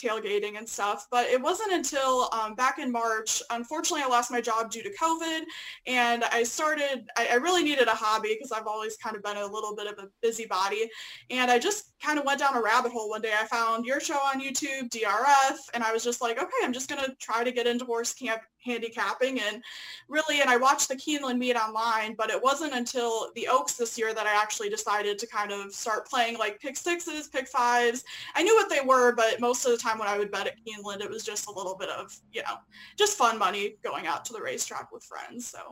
tailgating 0.00 0.58
and 0.58 0.68
stuff. 0.68 1.06
But 1.10 1.26
it 1.26 1.40
wasn't 1.40 1.72
until 1.72 2.28
um, 2.32 2.54
back 2.54 2.78
in 2.78 2.90
March, 2.90 3.42
unfortunately, 3.50 4.02
I 4.02 4.08
lost 4.08 4.30
my 4.30 4.40
job 4.40 4.70
due 4.70 4.82
to 4.82 4.90
COVID 4.90 5.42
and 5.86 6.24
I 6.24 6.42
started, 6.42 7.08
I, 7.16 7.28
I 7.32 7.34
really 7.34 7.62
needed 7.62 7.88
a 7.88 7.94
hobby 7.94 8.34
because 8.34 8.52
I've 8.52 8.66
always 8.66 8.96
kind 8.96 9.16
of 9.16 9.22
been 9.22 9.36
a 9.36 9.46
little 9.46 9.74
bit 9.74 9.86
of 9.86 9.98
a 9.98 10.08
busybody. 10.22 10.90
And 11.30 11.50
I 11.50 11.58
just 11.58 11.92
kind 12.02 12.18
of 12.18 12.24
went 12.24 12.40
down 12.40 12.56
a 12.56 12.62
rabbit 12.62 12.92
hole 12.92 13.08
one 13.08 13.22
day. 13.22 13.32
I 13.38 13.46
found 13.46 13.86
your 13.86 14.00
show 14.00 14.16
on 14.16 14.40
YouTube, 14.40 14.90
DRF, 14.90 15.58
and 15.74 15.82
I 15.82 15.92
was 15.92 16.04
just 16.04 16.20
like, 16.20 16.38
okay, 16.38 16.50
I'm 16.62 16.72
just 16.72 16.88
going 16.88 17.02
to 17.04 17.14
try 17.16 17.44
to 17.44 17.52
get 17.52 17.66
into 17.66 17.84
horse 17.84 18.12
camp 18.12 18.42
handicapping 18.64 19.40
and 19.40 19.62
really 20.08 20.40
and 20.40 20.50
I 20.50 20.56
watched 20.56 20.88
the 20.88 20.96
Keeneland 20.96 21.38
meet 21.38 21.56
online 21.56 22.14
but 22.14 22.30
it 22.30 22.42
wasn't 22.42 22.74
until 22.74 23.30
the 23.34 23.48
Oaks 23.48 23.74
this 23.74 23.96
year 23.96 24.12
that 24.12 24.26
I 24.26 24.40
actually 24.40 24.68
decided 24.68 25.18
to 25.18 25.26
kind 25.26 25.50
of 25.50 25.72
start 25.72 26.06
playing 26.06 26.38
like 26.38 26.60
pick 26.60 26.76
sixes 26.76 27.28
pick 27.28 27.48
fives 27.48 28.04
I 28.34 28.42
knew 28.42 28.54
what 28.54 28.68
they 28.68 28.80
were 28.84 29.12
but 29.12 29.40
most 29.40 29.64
of 29.64 29.72
the 29.72 29.78
time 29.78 29.98
when 29.98 30.08
I 30.08 30.18
would 30.18 30.30
bet 30.30 30.46
at 30.46 30.58
Keeneland 30.64 31.00
it 31.00 31.10
was 31.10 31.24
just 31.24 31.48
a 31.48 31.52
little 31.52 31.76
bit 31.76 31.88
of 31.88 32.14
you 32.32 32.42
know 32.42 32.56
just 32.96 33.16
fun 33.16 33.38
money 33.38 33.76
going 33.82 34.06
out 34.06 34.24
to 34.26 34.32
the 34.32 34.42
racetrack 34.42 34.92
with 34.92 35.04
friends 35.04 35.46
so 35.46 35.69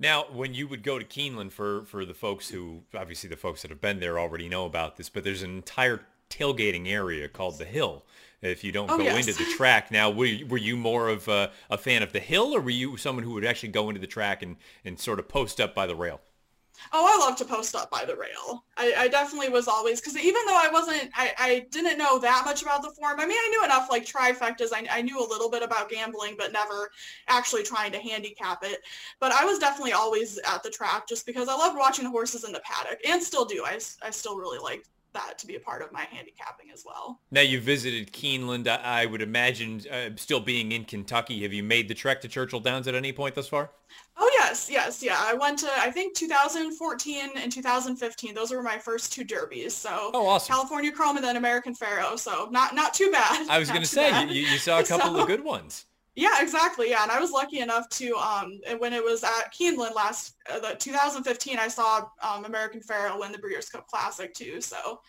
now, 0.00 0.24
when 0.32 0.54
you 0.54 0.66
would 0.66 0.82
go 0.82 0.98
to 0.98 1.04
Keeneland 1.04 1.52
for, 1.52 1.84
for 1.84 2.06
the 2.06 2.14
folks 2.14 2.48
who, 2.48 2.82
obviously 2.94 3.28
the 3.28 3.36
folks 3.36 3.62
that 3.62 3.70
have 3.70 3.82
been 3.82 4.00
there 4.00 4.18
already 4.18 4.48
know 4.48 4.64
about 4.64 4.96
this, 4.96 5.10
but 5.10 5.24
there's 5.24 5.42
an 5.42 5.54
entire 5.54 6.00
tailgating 6.30 6.88
area 6.88 7.28
called 7.28 7.58
the 7.58 7.66
Hill 7.66 8.04
if 8.40 8.64
you 8.64 8.72
don't 8.72 8.90
oh, 8.90 8.96
go 8.96 9.04
yes. 9.04 9.26
into 9.26 9.38
the 9.38 9.50
track. 9.56 9.90
Now, 9.90 10.10
were 10.10 10.24
you, 10.24 10.46
were 10.46 10.58
you 10.58 10.76
more 10.76 11.08
of 11.08 11.28
a, 11.28 11.50
a, 11.68 11.76
fan 11.76 12.02
of 12.02 12.12
the 12.12 12.20
hill, 12.20 12.54
or 12.54 12.60
were 12.60 12.70
you 12.70 12.96
someone 12.96 13.24
who 13.24 13.34
would 13.34 13.44
actually 13.44 13.68
go 13.68 13.90
into 13.90 14.00
the 14.00 14.06
track 14.06 14.42
and, 14.42 14.56
and 14.84 14.98
sort 14.98 15.18
of 15.18 15.28
post 15.28 15.60
up 15.60 15.74
by 15.74 15.86
the 15.86 15.94
rail? 15.94 16.20
Oh, 16.92 17.06
I 17.06 17.24
love 17.24 17.36
to 17.38 17.44
post 17.44 17.74
up 17.74 17.90
by 17.90 18.04
the 18.04 18.16
rail. 18.16 18.64
I, 18.76 18.94
I 18.96 19.08
definitely 19.08 19.48
was 19.48 19.68
always 19.68 20.00
because 20.00 20.16
even 20.16 20.42
though 20.46 20.58
I 20.60 20.70
wasn't, 20.72 21.10
I, 21.14 21.32
I 21.38 21.66
didn't 21.70 21.98
know 21.98 22.18
that 22.18 22.42
much 22.44 22.62
about 22.62 22.82
the 22.82 22.90
form. 22.90 23.20
I 23.20 23.26
mean, 23.26 23.38
I 23.38 23.48
knew 23.50 23.64
enough 23.64 23.88
like 23.90 24.04
trifectas. 24.04 24.72
I, 24.72 24.86
I 24.90 25.02
knew 25.02 25.18
a 25.18 25.28
little 25.28 25.50
bit 25.50 25.62
about 25.62 25.90
gambling, 25.90 26.34
but 26.38 26.52
never 26.52 26.90
actually 27.28 27.62
trying 27.62 27.92
to 27.92 27.98
handicap 27.98 28.62
it. 28.62 28.80
But 29.20 29.32
I 29.32 29.44
was 29.44 29.58
definitely 29.58 29.92
always 29.92 30.38
at 30.38 30.62
the 30.62 30.70
track 30.70 31.08
just 31.08 31.26
because 31.26 31.48
I 31.48 31.54
loved 31.54 31.78
watching 31.78 32.04
the 32.04 32.10
horses 32.10 32.44
in 32.44 32.52
the 32.52 32.60
paddock, 32.60 32.98
and 33.06 33.22
still 33.22 33.44
do. 33.44 33.64
I, 33.64 33.78
I 34.02 34.10
still 34.10 34.36
really 34.36 34.58
like 34.58 34.84
that 35.12 35.38
to 35.38 35.46
be 35.46 35.56
a 35.56 35.60
part 35.60 35.82
of 35.82 35.92
my 35.92 36.02
handicapping 36.02 36.70
as 36.72 36.84
well. 36.86 37.20
Now 37.30 37.40
you 37.40 37.60
visited 37.60 38.12
Keeneland. 38.12 38.66
I, 38.68 39.06
would 39.06 39.22
imagine 39.22 39.82
uh, 39.90 40.10
still 40.16 40.40
being 40.40 40.72
in 40.72 40.84
Kentucky. 40.84 41.42
Have 41.42 41.52
you 41.52 41.62
made 41.62 41.88
the 41.88 41.94
trek 41.94 42.20
to 42.22 42.28
Churchill 42.28 42.60
Downs 42.60 42.86
at 42.88 42.94
any 42.94 43.12
point 43.12 43.34
thus 43.34 43.48
far? 43.48 43.70
Oh 44.16 44.30
yes, 44.38 44.68
yes, 44.70 45.02
yeah. 45.02 45.16
I 45.18 45.34
went 45.34 45.58
to 45.60 45.70
I 45.78 45.90
think 45.90 46.14
2014 46.14 47.30
and 47.36 47.50
2015. 47.50 48.34
Those 48.34 48.50
were 48.50 48.62
my 48.62 48.78
first 48.78 49.12
two 49.12 49.24
derbies. 49.24 49.74
So 49.74 50.10
oh, 50.14 50.26
awesome. 50.26 50.54
California 50.54 50.92
Chrome 50.92 51.16
and 51.16 51.24
then 51.24 51.36
American 51.36 51.74
Pharoah. 51.74 52.18
So 52.18 52.48
not 52.50 52.74
not 52.74 52.94
too 52.94 53.10
bad. 53.10 53.48
I 53.48 53.58
was 53.58 53.68
going 53.68 53.82
to 53.82 53.88
say 53.88 54.26
you, 54.26 54.42
you, 54.42 54.58
saw 54.58 54.80
a 54.80 54.84
couple 54.86 55.14
so, 55.14 55.20
of 55.20 55.26
good 55.26 55.42
ones. 55.42 55.86
Yeah, 56.16 56.42
exactly. 56.42 56.90
Yeah, 56.90 57.02
and 57.02 57.12
I 57.12 57.20
was 57.20 57.30
lucky 57.30 57.60
enough 57.60 57.88
to 57.90 58.14
um 58.16 58.60
when 58.78 58.92
it 58.92 59.02
was 59.02 59.22
at 59.22 59.52
Keeneland 59.52 59.94
last 59.94 60.34
uh, 60.52 60.58
the 60.58 60.76
2015, 60.76 61.58
I 61.58 61.68
saw 61.68 62.06
um, 62.22 62.44
American 62.44 62.80
Pharoah 62.80 63.18
win 63.18 63.32
the 63.32 63.38
Breeders' 63.38 63.68
Cup 63.68 63.86
Classic 63.86 64.34
too. 64.34 64.60
So 64.60 65.00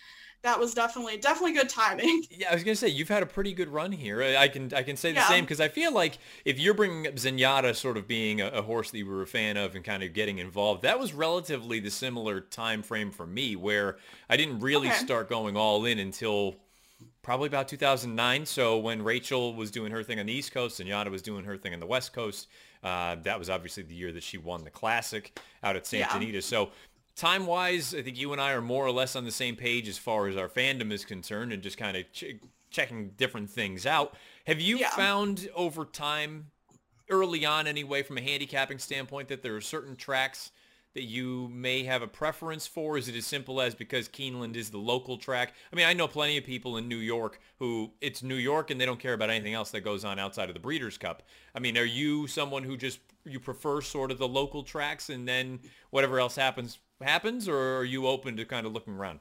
that 0.43 0.59
was 0.59 0.73
definitely 0.73 1.17
definitely 1.17 1.53
good 1.53 1.69
timing. 1.69 2.23
Yeah, 2.31 2.49
I 2.49 2.53
was 2.53 2.63
gonna 2.63 2.75
say 2.75 2.87
you've 2.87 3.09
had 3.09 3.23
a 3.23 3.27
pretty 3.27 3.53
good 3.53 3.69
run 3.69 3.91
here. 3.91 4.21
I 4.23 4.47
can 4.47 4.73
I 4.73 4.83
can 4.83 4.95
say 4.95 5.11
the 5.11 5.19
yeah. 5.19 5.27
same 5.27 5.43
because 5.43 5.59
I 5.59 5.67
feel 5.67 5.93
like 5.93 6.17
if 6.45 6.59
you're 6.59 6.73
bringing 6.73 7.05
up 7.05 7.15
Zenyatta 7.15 7.75
sort 7.75 7.97
of 7.97 8.07
being 8.07 8.41
a, 8.41 8.47
a, 8.47 8.61
horse 8.61 8.89
that 8.91 8.97
you 8.97 9.05
were 9.05 9.21
a 9.21 9.27
fan 9.27 9.57
of 9.57 9.75
and 9.75 9.83
kind 9.83 10.01
of 10.01 10.13
getting 10.13 10.39
involved, 10.39 10.81
that 10.83 10.99
was 10.99 11.13
relatively 11.13 11.79
the 11.79 11.91
similar 11.91 12.41
time 12.41 12.81
frame 12.81 13.11
for 13.11 13.27
me 13.27 13.55
where 13.55 13.97
I 14.29 14.37
didn't 14.37 14.59
really 14.59 14.87
okay. 14.87 14.97
start 14.97 15.29
going 15.29 15.55
all 15.55 15.85
in 15.85 15.99
until 15.99 16.55
probably 17.21 17.47
about 17.47 17.67
2009. 17.67 18.45
So 18.45 18.77
when 18.77 19.03
Rachel 19.03 19.53
was 19.53 19.71
doing 19.71 19.91
her 19.91 20.03
thing 20.03 20.19
on 20.19 20.25
the 20.25 20.33
East 20.33 20.51
Coast 20.51 20.79
and 20.79 20.89
Yana 20.89 21.09
was 21.09 21.21
doing 21.21 21.45
her 21.45 21.57
thing 21.57 21.73
on 21.73 21.79
the 21.79 21.85
West 21.85 22.13
Coast, 22.13 22.47
uh, 22.83 23.15
that 23.23 23.37
was 23.37 23.49
obviously 23.49 23.83
the 23.83 23.93
year 23.93 24.11
that 24.11 24.23
she 24.23 24.37
won 24.37 24.63
the 24.63 24.69
Classic 24.69 25.37
out 25.63 25.75
at 25.75 25.85
Santa 25.85 26.07
yeah. 26.11 26.17
Anita. 26.17 26.41
So 26.41 26.71
time-wise, 27.15 27.93
I 27.93 28.01
think 28.01 28.17
you 28.17 28.31
and 28.31 28.41
I 28.41 28.53
are 28.53 28.61
more 28.61 28.85
or 28.85 28.91
less 28.91 29.15
on 29.15 29.25
the 29.25 29.31
same 29.31 29.55
page 29.55 29.87
as 29.87 29.97
far 29.97 30.27
as 30.27 30.37
our 30.37 30.49
fandom 30.49 30.91
is 30.91 31.05
concerned 31.05 31.53
and 31.53 31.61
just 31.61 31.77
kind 31.77 31.97
of 31.97 32.11
ch- 32.11 32.39
checking 32.71 33.09
different 33.11 33.49
things 33.49 33.85
out. 33.85 34.15
Have 34.47 34.59
you 34.59 34.77
yeah. 34.77 34.89
found 34.89 35.49
over 35.55 35.85
time, 35.85 36.47
early 37.09 37.45
on 37.45 37.67
anyway, 37.67 38.01
from 38.01 38.17
a 38.17 38.21
handicapping 38.21 38.79
standpoint, 38.79 39.27
that 39.27 39.43
there 39.43 39.55
are 39.55 39.61
certain 39.61 39.95
tracks– 39.95 40.51
that 40.93 41.03
you 41.03 41.49
may 41.51 41.83
have 41.83 42.01
a 42.01 42.07
preference 42.07 42.67
for? 42.67 42.97
Is 42.97 43.07
it 43.07 43.15
as 43.15 43.25
simple 43.25 43.61
as 43.61 43.73
because 43.75 44.09
Keeneland 44.09 44.55
is 44.55 44.69
the 44.69 44.77
local 44.77 45.17
track? 45.17 45.53
I 45.71 45.75
mean, 45.75 45.85
I 45.85 45.93
know 45.93 46.07
plenty 46.07 46.37
of 46.37 46.43
people 46.43 46.77
in 46.77 46.87
New 46.87 46.97
York 46.97 47.39
who 47.59 47.91
it's 48.01 48.21
New 48.23 48.35
York 48.35 48.71
and 48.71 48.79
they 48.79 48.85
don't 48.85 48.99
care 48.99 49.13
about 49.13 49.29
anything 49.29 49.53
else 49.53 49.71
that 49.71 49.81
goes 49.81 50.03
on 50.03 50.19
outside 50.19 50.49
of 50.49 50.53
the 50.53 50.59
Breeders' 50.59 50.97
Cup. 50.97 51.23
I 51.55 51.59
mean, 51.59 51.77
are 51.77 51.85
you 51.85 52.27
someone 52.27 52.63
who 52.63 52.77
just 52.77 52.99
you 53.25 53.39
prefer 53.39 53.81
sort 53.81 54.11
of 54.11 54.17
the 54.17 54.27
local 54.27 54.63
tracks 54.63 55.09
and 55.09 55.27
then 55.27 55.59
whatever 55.91 56.19
else 56.19 56.35
happens 56.35 56.79
happens, 57.01 57.47
or 57.47 57.77
are 57.77 57.83
you 57.83 58.07
open 58.07 58.37
to 58.37 58.45
kind 58.45 58.65
of 58.65 58.73
looking 58.73 58.93
around? 58.93 59.19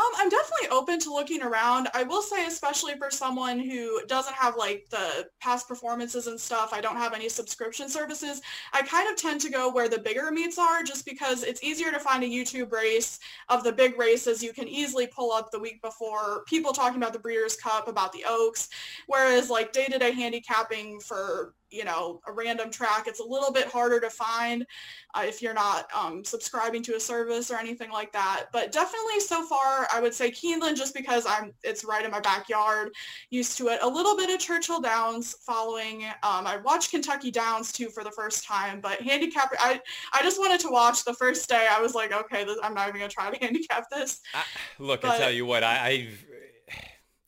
Um, 0.00 0.12
I'm 0.16 0.30
definitely 0.30 0.68
open 0.70 0.98
to 1.00 1.12
looking 1.12 1.42
around. 1.42 1.88
I 1.92 2.04
will 2.04 2.22
say, 2.22 2.46
especially 2.46 2.94
for 2.94 3.10
someone 3.10 3.58
who 3.58 4.00
doesn't 4.06 4.34
have 4.34 4.56
like 4.56 4.86
the 4.88 5.28
past 5.40 5.68
performances 5.68 6.26
and 6.26 6.40
stuff, 6.40 6.72
I 6.72 6.80
don't 6.80 6.96
have 6.96 7.12
any 7.12 7.28
subscription 7.28 7.86
services. 7.90 8.40
I 8.72 8.80
kind 8.80 9.10
of 9.10 9.16
tend 9.16 9.42
to 9.42 9.50
go 9.50 9.70
where 9.70 9.90
the 9.90 9.98
bigger 9.98 10.30
meets 10.30 10.58
are 10.58 10.82
just 10.82 11.04
because 11.04 11.42
it's 11.42 11.62
easier 11.62 11.90
to 11.90 11.98
find 11.98 12.24
a 12.24 12.26
YouTube 12.26 12.72
race 12.72 13.18
of 13.50 13.62
the 13.62 13.72
big 13.72 13.98
races. 13.98 14.42
You 14.42 14.54
can 14.54 14.68
easily 14.68 15.06
pull 15.06 15.32
up 15.32 15.50
the 15.50 15.60
week 15.60 15.82
before 15.82 16.44
people 16.46 16.72
talking 16.72 16.96
about 16.96 17.12
the 17.12 17.18
Breeders' 17.18 17.56
Cup, 17.56 17.86
about 17.86 18.12
the 18.12 18.24
Oaks, 18.26 18.70
whereas 19.06 19.50
like 19.50 19.72
day-to-day 19.72 20.12
handicapping 20.12 21.00
for 21.00 21.52
you 21.70 21.84
know, 21.84 22.20
a 22.26 22.32
random 22.32 22.70
track. 22.70 23.06
It's 23.06 23.20
a 23.20 23.24
little 23.24 23.52
bit 23.52 23.66
harder 23.66 24.00
to 24.00 24.10
find 24.10 24.66
uh, 25.14 25.22
if 25.24 25.42
you're 25.42 25.54
not 25.54 25.88
um, 25.94 26.24
subscribing 26.24 26.82
to 26.84 26.96
a 26.96 27.00
service 27.00 27.50
or 27.50 27.56
anything 27.56 27.90
like 27.90 28.12
that. 28.12 28.46
But 28.52 28.72
definitely 28.72 29.20
so 29.20 29.44
far, 29.46 29.86
I 29.92 30.00
would 30.00 30.14
say 30.14 30.30
Keeneland 30.30 30.76
just 30.76 30.94
because 30.94 31.26
I'm 31.26 31.52
it's 31.62 31.84
right 31.84 32.04
in 32.04 32.10
my 32.10 32.20
backyard, 32.20 32.92
used 33.30 33.56
to 33.58 33.68
it. 33.68 33.80
A 33.82 33.88
little 33.88 34.16
bit 34.16 34.30
of 34.30 34.38
Churchill 34.38 34.80
Downs 34.80 35.36
following. 35.44 36.04
Um, 36.22 36.46
I 36.46 36.58
watched 36.64 36.90
Kentucky 36.90 37.30
Downs 37.30 37.72
too 37.72 37.88
for 37.88 38.04
the 38.04 38.10
first 38.10 38.44
time, 38.44 38.80
but 38.80 39.00
handicap, 39.00 39.52
I, 39.58 39.80
I 40.12 40.22
just 40.22 40.38
wanted 40.38 40.60
to 40.60 40.70
watch 40.70 41.04
the 41.04 41.14
first 41.14 41.48
day. 41.48 41.68
I 41.70 41.80
was 41.80 41.94
like, 41.94 42.12
okay, 42.12 42.44
this, 42.44 42.58
I'm 42.62 42.74
not 42.74 42.88
even 42.88 43.00
going 43.00 43.10
to 43.10 43.14
try 43.14 43.30
to 43.30 43.38
handicap 43.44 43.90
this. 43.90 44.20
I, 44.34 44.42
look, 44.78 45.02
but, 45.02 45.12
I 45.12 45.18
tell 45.18 45.30
you 45.30 45.46
what, 45.46 45.64
I, 45.64 45.86
I've 45.86 46.26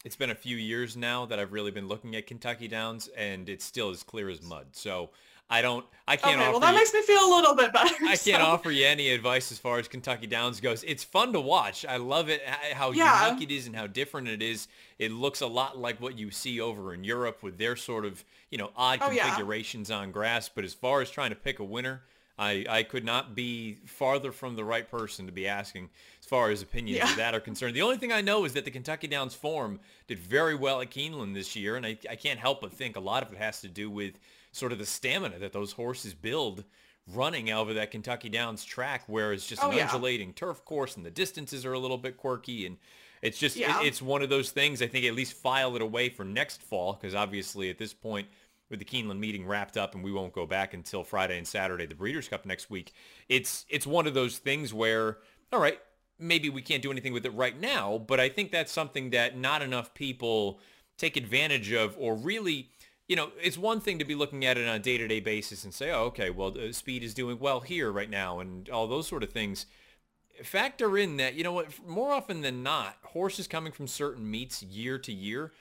it's 0.05 0.17
been 0.17 0.31
a 0.31 0.35
few 0.35 0.57
years 0.57 0.97
now 0.97 1.27
that 1.27 1.39
I've 1.39 1.53
really 1.53 1.71
been 1.71 1.89
looking 1.89 2.17
at 2.17 2.27
Kentucky 2.27 2.69
Downs, 2.69 3.09
and 3.17 3.49
it's 3.49 3.65
still 3.65 3.91
as 3.91 4.03
clear 4.03 4.29
as 4.29 4.43
mud. 4.43 4.67
So 4.73 5.11
I 5.49 5.61
don't, 5.61 5.85
I 6.09 6.17
can't. 6.17 6.41
Okay, 6.41 6.51
well 6.51 6.61
that 6.61 6.73
you, 6.73 6.79
makes 6.79 6.95
me 6.95 7.03
feel 7.03 7.25
a 7.25 7.33
little 7.35 7.55
bit 7.55 7.73
better. 7.73 7.95
I 8.03 8.15
so. 8.15 8.31
can't 8.31 8.43
offer 8.43 8.71
you 8.71 8.87
any 8.87 9.11
advice 9.11 9.53
as 9.53 9.59
far 9.59 9.79
as 9.79 9.87
Kentucky 9.87 10.27
Downs 10.27 10.61
goes. 10.61 10.83
It's 10.83 11.05
fun 11.05 11.33
to 11.35 11.41
watch. 11.41 11.85
I 11.85 11.99
love 11.99 12.29
it 12.31 12.43
how 12.73 12.93
yeah. 12.93 13.29
unique 13.29 13.51
it 13.51 13.55
is 13.55 13.67
and 13.67 13.77
how 13.77 13.87
different 13.87 14.29
it 14.29 14.43
is. 14.43 14.69
It 14.99 15.13
looks 15.13 15.41
a 15.41 15.47
lot 15.47 15.79
like 15.79 16.01
what 16.01 16.19
you 16.19 16.31
see 16.31 16.61
over 16.61 16.95
in 16.95 17.05
Europe 17.05 17.43
with 17.43 17.59
their 17.59 17.77
sort 17.77 18.05
of 18.05 18.25
you 18.51 18.59
know 18.59 18.71
odd 18.77 19.01
oh, 19.03 19.09
configurations 19.09 19.91
yeah. 19.91 19.97
on 19.97 20.11
grass. 20.11 20.49
But 20.49 20.65
as 20.65 20.75
far 20.75 21.03
as 21.03 21.11
trying 21.11 21.31
to 21.31 21.37
pick 21.37 21.59
a 21.59 21.65
winner, 21.65 22.03
I, 22.39 22.65
I 22.69 22.83
could 22.83 23.05
not 23.05 23.35
be 23.35 23.79
farther 23.87 24.33
from 24.33 24.57
the 24.57 24.65
right 24.65 24.91
person 24.91 25.27
to 25.27 25.33
be 25.33 25.47
asking 25.47 25.85
as 25.85 25.91
far 26.33 26.51
as 26.51 26.63
opinions 26.63 26.97
yeah. 26.97 27.11
of 27.11 27.17
that 27.17 27.35
are 27.35 27.41
concerned. 27.41 27.77
The 27.77 27.83
only 27.83 27.99
thing 27.99 28.11
I 28.11 28.23
know 28.23 28.47
is 28.47 28.55
that 28.55 28.65
the 28.65 28.71
Kentucky 28.71 29.07
Downs 29.07 29.35
form 29.35 29.81
did 30.07 30.19
very 30.19 30.55
well 30.55 30.81
at 30.81 30.91
Keeneland 30.91 31.35
this 31.35 31.55
year, 31.55 31.77
and 31.77 31.85
I, 31.85 31.99
I 32.09 32.17
can't 32.17 32.41
help 32.41 32.63
but 32.63 32.73
think 32.73 32.97
a 32.97 33.01
lot 33.01 33.23
of 33.23 33.31
it 33.33 33.39
has 33.39 33.61
to 33.61 33.69
do 33.69 33.91
with 33.91 34.15
sort 34.51 34.73
of 34.73 34.79
the 34.79 34.87
stamina 34.87 35.39
that 35.41 35.53
those 35.53 35.73
horses 35.73 36.15
build 36.15 36.65
running 37.13 37.51
over 37.51 37.75
that 37.75 37.91
Kentucky 37.91 38.31
Downs 38.31 38.65
track 38.65 39.03
where 39.09 39.35
it's 39.35 39.47
just 39.47 39.63
oh, 39.63 39.71
an 39.71 39.77
yeah. 39.77 39.85
undulating 39.85 40.33
turf 40.33 40.65
course 40.65 40.97
and 40.97 41.05
the 41.05 41.11
distances 41.11 41.67
are 41.67 41.75
a 41.75 41.79
little 41.79 41.99
bit 41.99 42.17
quirky 42.17 42.65
and 42.65 42.79
it's 43.21 43.39
just 43.39 43.57
yeah. 43.57 43.81
it, 43.81 43.87
it's 43.87 44.01
one 44.01 44.23
of 44.23 44.29
those 44.29 44.53
things 44.53 44.81
I 44.81 44.87
think 44.87 45.05
at 45.05 45.15
least 45.15 45.33
file 45.35 45.75
it 45.75 45.83
away 45.83 46.11
for 46.11 46.25
next 46.25 46.63
fall 46.63 46.93
because 46.93 47.15
obviously 47.15 47.71
at 47.71 47.79
this 47.79 47.93
point– 47.93 48.27
with 48.73 48.81
the 48.81 48.87
Keeneland 48.87 49.19
meeting 49.19 49.47
wrapped 49.47 49.77
up 49.77 49.95
and 49.95 50.03
we 50.03 50.11
won't 50.11 50.33
go 50.33 50.47
back 50.47 50.73
until 50.73 51.05
Friday 51.05 51.37
and 51.37 51.47
Saturday, 51.47 51.85
the 51.85 51.95
Breeders' 51.95 52.27
Cup 52.27 52.47
next 52.47 52.71
week. 52.71 52.93
It's 53.29 53.67
it's 53.69 53.87
one 53.87 54.09
of 54.09 54.15
those 54.15 54.39
things 54.39 54.73
where, 54.73 55.19
all 55.53 55.61
right, 55.61 55.79
maybe 56.23 56.49
we 56.49 56.63
can't 56.63 56.83
do 56.83 56.91
anything 56.91 57.13
with 57.13 57.27
it 57.27 57.35
right 57.35 57.59
now, 57.61 57.99
but 57.99 58.21
I 58.21 58.29
think 58.29 58.51
that's 58.51 58.73
something 58.73 59.11
that 59.11 59.37
not 59.37 59.61
enough 59.61 59.93
people 59.93 60.61
take 60.97 61.17
advantage 61.17 61.73
of 61.73 61.97
or 61.99 62.15
really 62.15 62.71
you 63.09 63.17
know, 63.17 63.31
it's 63.43 63.59
one 63.59 63.81
thing 63.81 63.99
to 63.99 64.05
be 64.05 64.15
looking 64.15 64.45
at 64.45 64.57
it 64.57 64.67
on 64.67 64.77
a 64.77 64.79
day-to-day 64.79 65.21
basis 65.21 65.65
and 65.65 65.75
say, 65.75 65.91
oh, 65.91 66.05
okay, 66.05 66.31
well, 66.31 66.55
speed 66.71 67.03
is 67.03 67.13
doing 67.13 67.39
well 67.39 67.61
here 67.61 67.91
right 67.93 68.09
now 68.09 68.41
and 68.41 68.71
all 68.71 68.87
those 68.87 69.07
sort 69.07 69.23
of 69.23 69.31
things. 69.31 69.67
Factor 70.43 70.97
in 70.97 71.19
that, 71.19 71.35
you 71.35 71.45
know 71.45 71.53
what, 71.53 71.87
more 71.87 72.13
often 72.13 72.41
than 72.41 72.63
not, 72.63 72.97
horses 73.03 73.47
coming 73.47 73.73
from 73.73 73.87
certain 73.87 74.31
meets 74.31 74.63
year 74.63 74.99
to 74.99 75.13
year, 75.13 75.53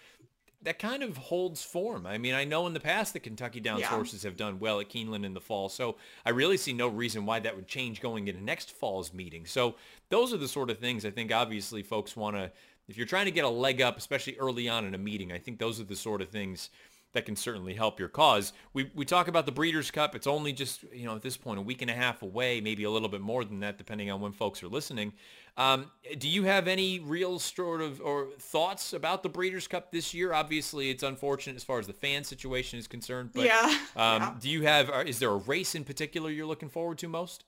that 0.64 0.78
kind 0.78 1.02
of 1.02 1.18
holds 1.18 1.64
form. 1.64 2.06
I 2.06 2.18
mean, 2.18 2.36
I 2.36 2.44
know 2.44 2.68
in 2.68 2.74
the 2.74 2.80
past 2.80 3.14
the 3.14 3.20
Kentucky 3.20 3.60
Downs 3.60 3.82
yeah. 3.82 3.88
horses 3.88 4.24
have 4.24 4.38
done 4.38 4.60
well 4.60 4.80
at 4.80 4.90
Keeneland 4.90 5.26
in 5.26 5.34
the 5.34 5.42
fall, 5.42 5.70
so 5.70 5.96
I 6.26 6.30
really 6.30 6.58
see 6.58 6.74
no 6.74 6.88
reason 6.88 7.26
why 7.26 7.40
that 7.40 7.56
would 7.56 7.68
change 7.68 8.02
going 8.02 8.28
into 8.28 8.44
next 8.44 8.72
fall's 8.72 9.14
meeting. 9.14 9.46
So 9.46 9.76
those 10.10 10.34
are 10.34 10.38
the 10.38 10.48
sort 10.48 10.70
of 10.70 10.78
things 10.78 11.06
I 11.06 11.12
think 11.12 11.34
obviously 11.34 11.82
folks 11.82 12.16
want 12.16 12.36
to, 12.36 12.52
if 12.88 12.98
you're 12.98 13.08
trying 13.08 13.26
to 13.26 13.32
get 13.32 13.46
a 13.46 13.50
leg 13.50 13.82
up, 13.82 13.98
especially 13.98 14.38
early 14.38 14.70
on 14.70 14.86
in 14.86 14.94
a 14.94 15.00
meeting, 15.00 15.32
I 15.32 15.40
think 15.40 15.58
those 15.58 15.80
are 15.80 15.86
the 15.86 15.96
sort 15.96 16.22
of 16.22 16.30
things 16.30 16.70
that 17.14 17.26
can 17.26 17.36
certainly 17.36 17.74
help 17.74 18.00
your 18.00 18.10
cause. 18.10 18.54
We, 18.74 18.90
we 18.96 19.06
talk 19.06 19.28
about 19.28 19.46
the 19.46 19.52
Breeders' 19.52 19.92
Cup. 19.92 20.16
It's 20.16 20.28
only 20.28 20.54
just, 20.54 20.84
you 20.94 21.06
know, 21.06 21.16
at 21.16 21.22
this 21.22 21.38
point, 21.38 21.60
a 21.60 21.62
week 21.62 21.82
and 21.82 21.92
a 21.92 21.94
half 21.94 22.22
away, 22.22 22.62
maybe 22.62 22.84
a 22.84 22.90
little 22.90 23.10
bit 23.10 23.22
more 23.22 23.44
than 23.44 23.60
that, 23.60 23.78
depending 23.78 24.10
on 24.10 24.22
when 24.22 24.32
folks 24.32 24.64
are 24.64 24.68
listening. 24.68 25.14
Um, 25.58 25.92
do 26.18 26.30
you 26.30 26.44
have 26.44 26.68
any 26.68 27.00
real 27.00 27.38
sort 27.38 27.82
of 27.82 28.00
or 28.00 28.30
thoughts 28.40 28.94
about 28.94 29.24
the 29.24 29.30
Breeders' 29.30 29.68
Cup 29.68 29.92
this 29.92 30.14
year? 30.14 30.34
Obviously, 30.34 30.90
it's 30.90 31.04
unfortunate 31.04 31.58
as 31.58 31.64
far 31.64 31.80
as 31.80 31.88
the 31.88 31.94
fan 31.94 32.24
situation 32.24 32.80
is 32.80 32.88
concerned. 32.88 33.32
But, 33.34 33.46
yeah. 33.46 33.66
Um, 33.96 34.22
yeah. 34.22 34.36
Do 34.40 34.50
you 34.50 34.64
have, 34.64 34.90
is 35.08 35.20
there 35.20 35.32
a 35.32 35.38
race 35.38 35.76
in 35.76 35.84
particular 35.84 36.30
you're 36.30 36.46
looking 36.46 36.70
forward 36.70 36.98
to 37.00 37.10
most? 37.10 37.44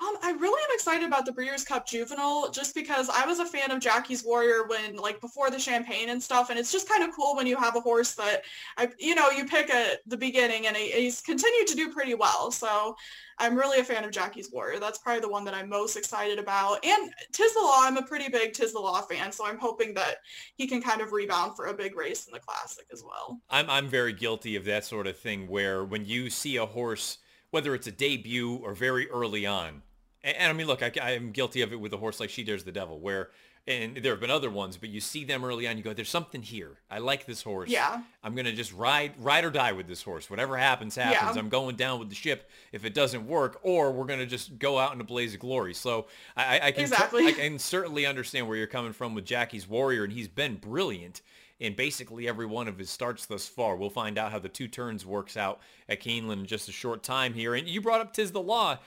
Um, 0.00 0.16
I 0.22 0.32
really 0.32 0.60
am 0.62 0.74
excited 0.74 1.06
about 1.06 1.26
the 1.26 1.32
Breeders' 1.32 1.64
Cup 1.64 1.86
Juvenile 1.86 2.50
just 2.50 2.74
because 2.74 3.08
I 3.10 3.26
was 3.26 3.40
a 3.40 3.44
fan 3.44 3.70
of 3.70 3.78
Jackie's 3.78 4.24
Warrior 4.24 4.66
when, 4.66 4.96
like, 4.96 5.20
before 5.20 5.50
the 5.50 5.58
Champagne 5.58 6.08
and 6.08 6.22
stuff, 6.22 6.50
and 6.50 6.58
it's 6.58 6.72
just 6.72 6.88
kind 6.88 7.04
of 7.04 7.14
cool 7.14 7.36
when 7.36 7.46
you 7.46 7.56
have 7.58 7.76
a 7.76 7.80
horse 7.80 8.14
that, 8.14 8.42
I, 8.78 8.88
you 8.98 9.14
know, 9.14 9.30
you 9.30 9.44
pick 9.44 9.68
at 9.70 9.98
the 10.06 10.16
beginning 10.16 10.66
and 10.66 10.76
he's 10.76 11.20
continued 11.20 11.66
to 11.68 11.76
do 11.76 11.92
pretty 11.92 12.14
well. 12.14 12.50
So 12.50 12.96
I'm 13.38 13.54
really 13.54 13.80
a 13.80 13.84
fan 13.84 14.02
of 14.04 14.10
Jackie's 14.10 14.50
Warrior. 14.50 14.80
That's 14.80 14.98
probably 14.98 15.20
the 15.20 15.28
one 15.28 15.44
that 15.44 15.54
I'm 15.54 15.68
most 15.68 15.96
excited 15.96 16.38
about. 16.38 16.84
And 16.84 17.12
Tiz 17.32 17.52
the 17.52 17.60
Law, 17.60 17.80
I'm 17.82 17.98
a 17.98 18.02
pretty 18.02 18.28
big 18.28 18.54
Tiz 18.54 18.72
the 18.72 18.80
Law 18.80 19.02
fan, 19.02 19.30
so 19.30 19.46
I'm 19.46 19.58
hoping 19.58 19.94
that 19.94 20.16
he 20.54 20.66
can 20.66 20.80
kind 20.80 21.02
of 21.02 21.12
rebound 21.12 21.54
for 21.54 21.66
a 21.66 21.74
big 21.74 21.96
race 21.96 22.26
in 22.26 22.32
the 22.32 22.40
Classic 22.40 22.86
as 22.92 23.04
well. 23.04 23.40
I'm 23.50 23.68
I'm 23.68 23.88
very 23.88 24.14
guilty 24.14 24.56
of 24.56 24.64
that 24.64 24.84
sort 24.84 25.06
of 25.06 25.18
thing 25.18 25.48
where 25.48 25.84
when 25.84 26.06
you 26.06 26.30
see 26.30 26.56
a 26.56 26.66
horse 26.66 27.18
whether 27.52 27.74
it's 27.74 27.86
a 27.86 27.92
debut 27.92 28.56
or 28.56 28.74
very 28.74 29.08
early 29.10 29.46
on. 29.46 29.82
And, 30.24 30.36
and 30.36 30.50
I 30.50 30.52
mean, 30.52 30.66
look, 30.66 30.82
I, 30.82 30.90
I, 31.00 31.10
am 31.12 31.30
guilty 31.30 31.62
of 31.62 31.72
it 31.72 31.78
with 31.78 31.92
a 31.92 31.98
horse 31.98 32.18
like 32.18 32.30
She 32.30 32.42
Dares 32.42 32.64
the 32.64 32.72
Devil, 32.72 32.98
where, 32.98 33.28
and 33.68 33.98
there 33.98 34.12
have 34.12 34.20
been 34.20 34.30
other 34.30 34.50
ones, 34.50 34.78
but 34.78 34.88
you 34.88 35.00
see 35.00 35.22
them 35.24 35.44
early 35.44 35.68
on, 35.68 35.76
you 35.76 35.84
go, 35.84 35.92
there's 35.92 36.08
something 36.08 36.42
here. 36.42 36.78
I 36.90 36.98
like 36.98 37.26
this 37.26 37.42
horse. 37.42 37.68
Yeah. 37.68 38.02
I'm 38.24 38.34
going 38.34 38.46
to 38.46 38.52
just 38.52 38.72
ride, 38.72 39.12
ride 39.18 39.44
or 39.44 39.50
die 39.50 39.72
with 39.72 39.86
this 39.86 40.02
horse. 40.02 40.30
Whatever 40.30 40.56
happens, 40.56 40.96
happens. 40.96 41.36
Yeah. 41.36 41.40
I'm 41.40 41.50
going 41.50 41.76
down 41.76 42.00
with 42.00 42.08
the 42.08 42.14
ship 42.14 42.48
if 42.72 42.86
it 42.86 42.94
doesn't 42.94 43.26
work, 43.28 43.60
or 43.62 43.92
we're 43.92 44.06
going 44.06 44.18
to 44.18 44.26
just 44.26 44.58
go 44.58 44.78
out 44.78 44.94
in 44.94 45.00
a 45.00 45.04
blaze 45.04 45.34
of 45.34 45.40
glory. 45.40 45.74
So 45.74 46.06
I, 46.36 46.58
I 46.60 46.72
can, 46.72 46.84
exactly. 46.84 47.26
I 47.26 47.32
can 47.32 47.58
certainly 47.58 48.06
understand 48.06 48.48
where 48.48 48.56
you're 48.56 48.66
coming 48.66 48.94
from 48.94 49.14
with 49.14 49.26
Jackie's 49.26 49.68
Warrior, 49.68 50.04
and 50.04 50.12
he's 50.12 50.28
been 50.28 50.56
brilliant 50.56 51.20
in 51.62 51.74
basically 51.74 52.26
every 52.26 52.44
one 52.44 52.66
of 52.66 52.76
his 52.76 52.90
starts 52.90 53.24
thus 53.24 53.46
far. 53.46 53.76
We'll 53.76 53.88
find 53.88 54.18
out 54.18 54.32
how 54.32 54.40
the 54.40 54.48
two 54.48 54.66
turns 54.66 55.06
works 55.06 55.36
out 55.36 55.60
at 55.88 56.00
Keeneland 56.00 56.32
in 56.32 56.46
just 56.46 56.68
a 56.68 56.72
short 56.72 57.04
time 57.04 57.34
here. 57.34 57.54
And 57.54 57.68
you 57.68 57.80
brought 57.80 58.00
up 58.00 58.12
Tiz 58.12 58.32
the 58.32 58.42
Law. 58.42 58.78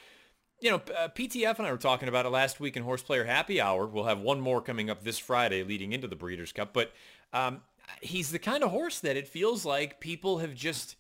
You 0.59 0.71
know, 0.71 0.81
uh, 0.97 1.07
PTF 1.07 1.57
and 1.57 1.67
I 1.67 1.71
were 1.71 1.77
talking 1.77 2.09
about 2.09 2.25
it 2.25 2.29
last 2.29 2.59
week 2.59 2.75
in 2.75 2.83
Horse 2.83 3.01
Player 3.01 3.23
Happy 3.23 3.61
Hour. 3.61 3.87
We'll 3.87 4.03
have 4.03 4.19
one 4.19 4.41
more 4.41 4.61
coming 4.61 4.89
up 4.89 5.03
this 5.03 5.17
Friday 5.17 5.63
leading 5.63 5.93
into 5.93 6.07
the 6.07 6.15
Breeders' 6.17 6.51
Cup. 6.51 6.73
But 6.73 6.91
um, 7.31 7.61
he's 8.01 8.31
the 8.31 8.39
kind 8.39 8.61
of 8.61 8.71
horse 8.71 8.99
that 8.99 9.15
it 9.15 9.27
feels 9.27 9.65
like 9.65 10.01
people 10.01 10.39
have 10.39 10.53
just 10.53 10.97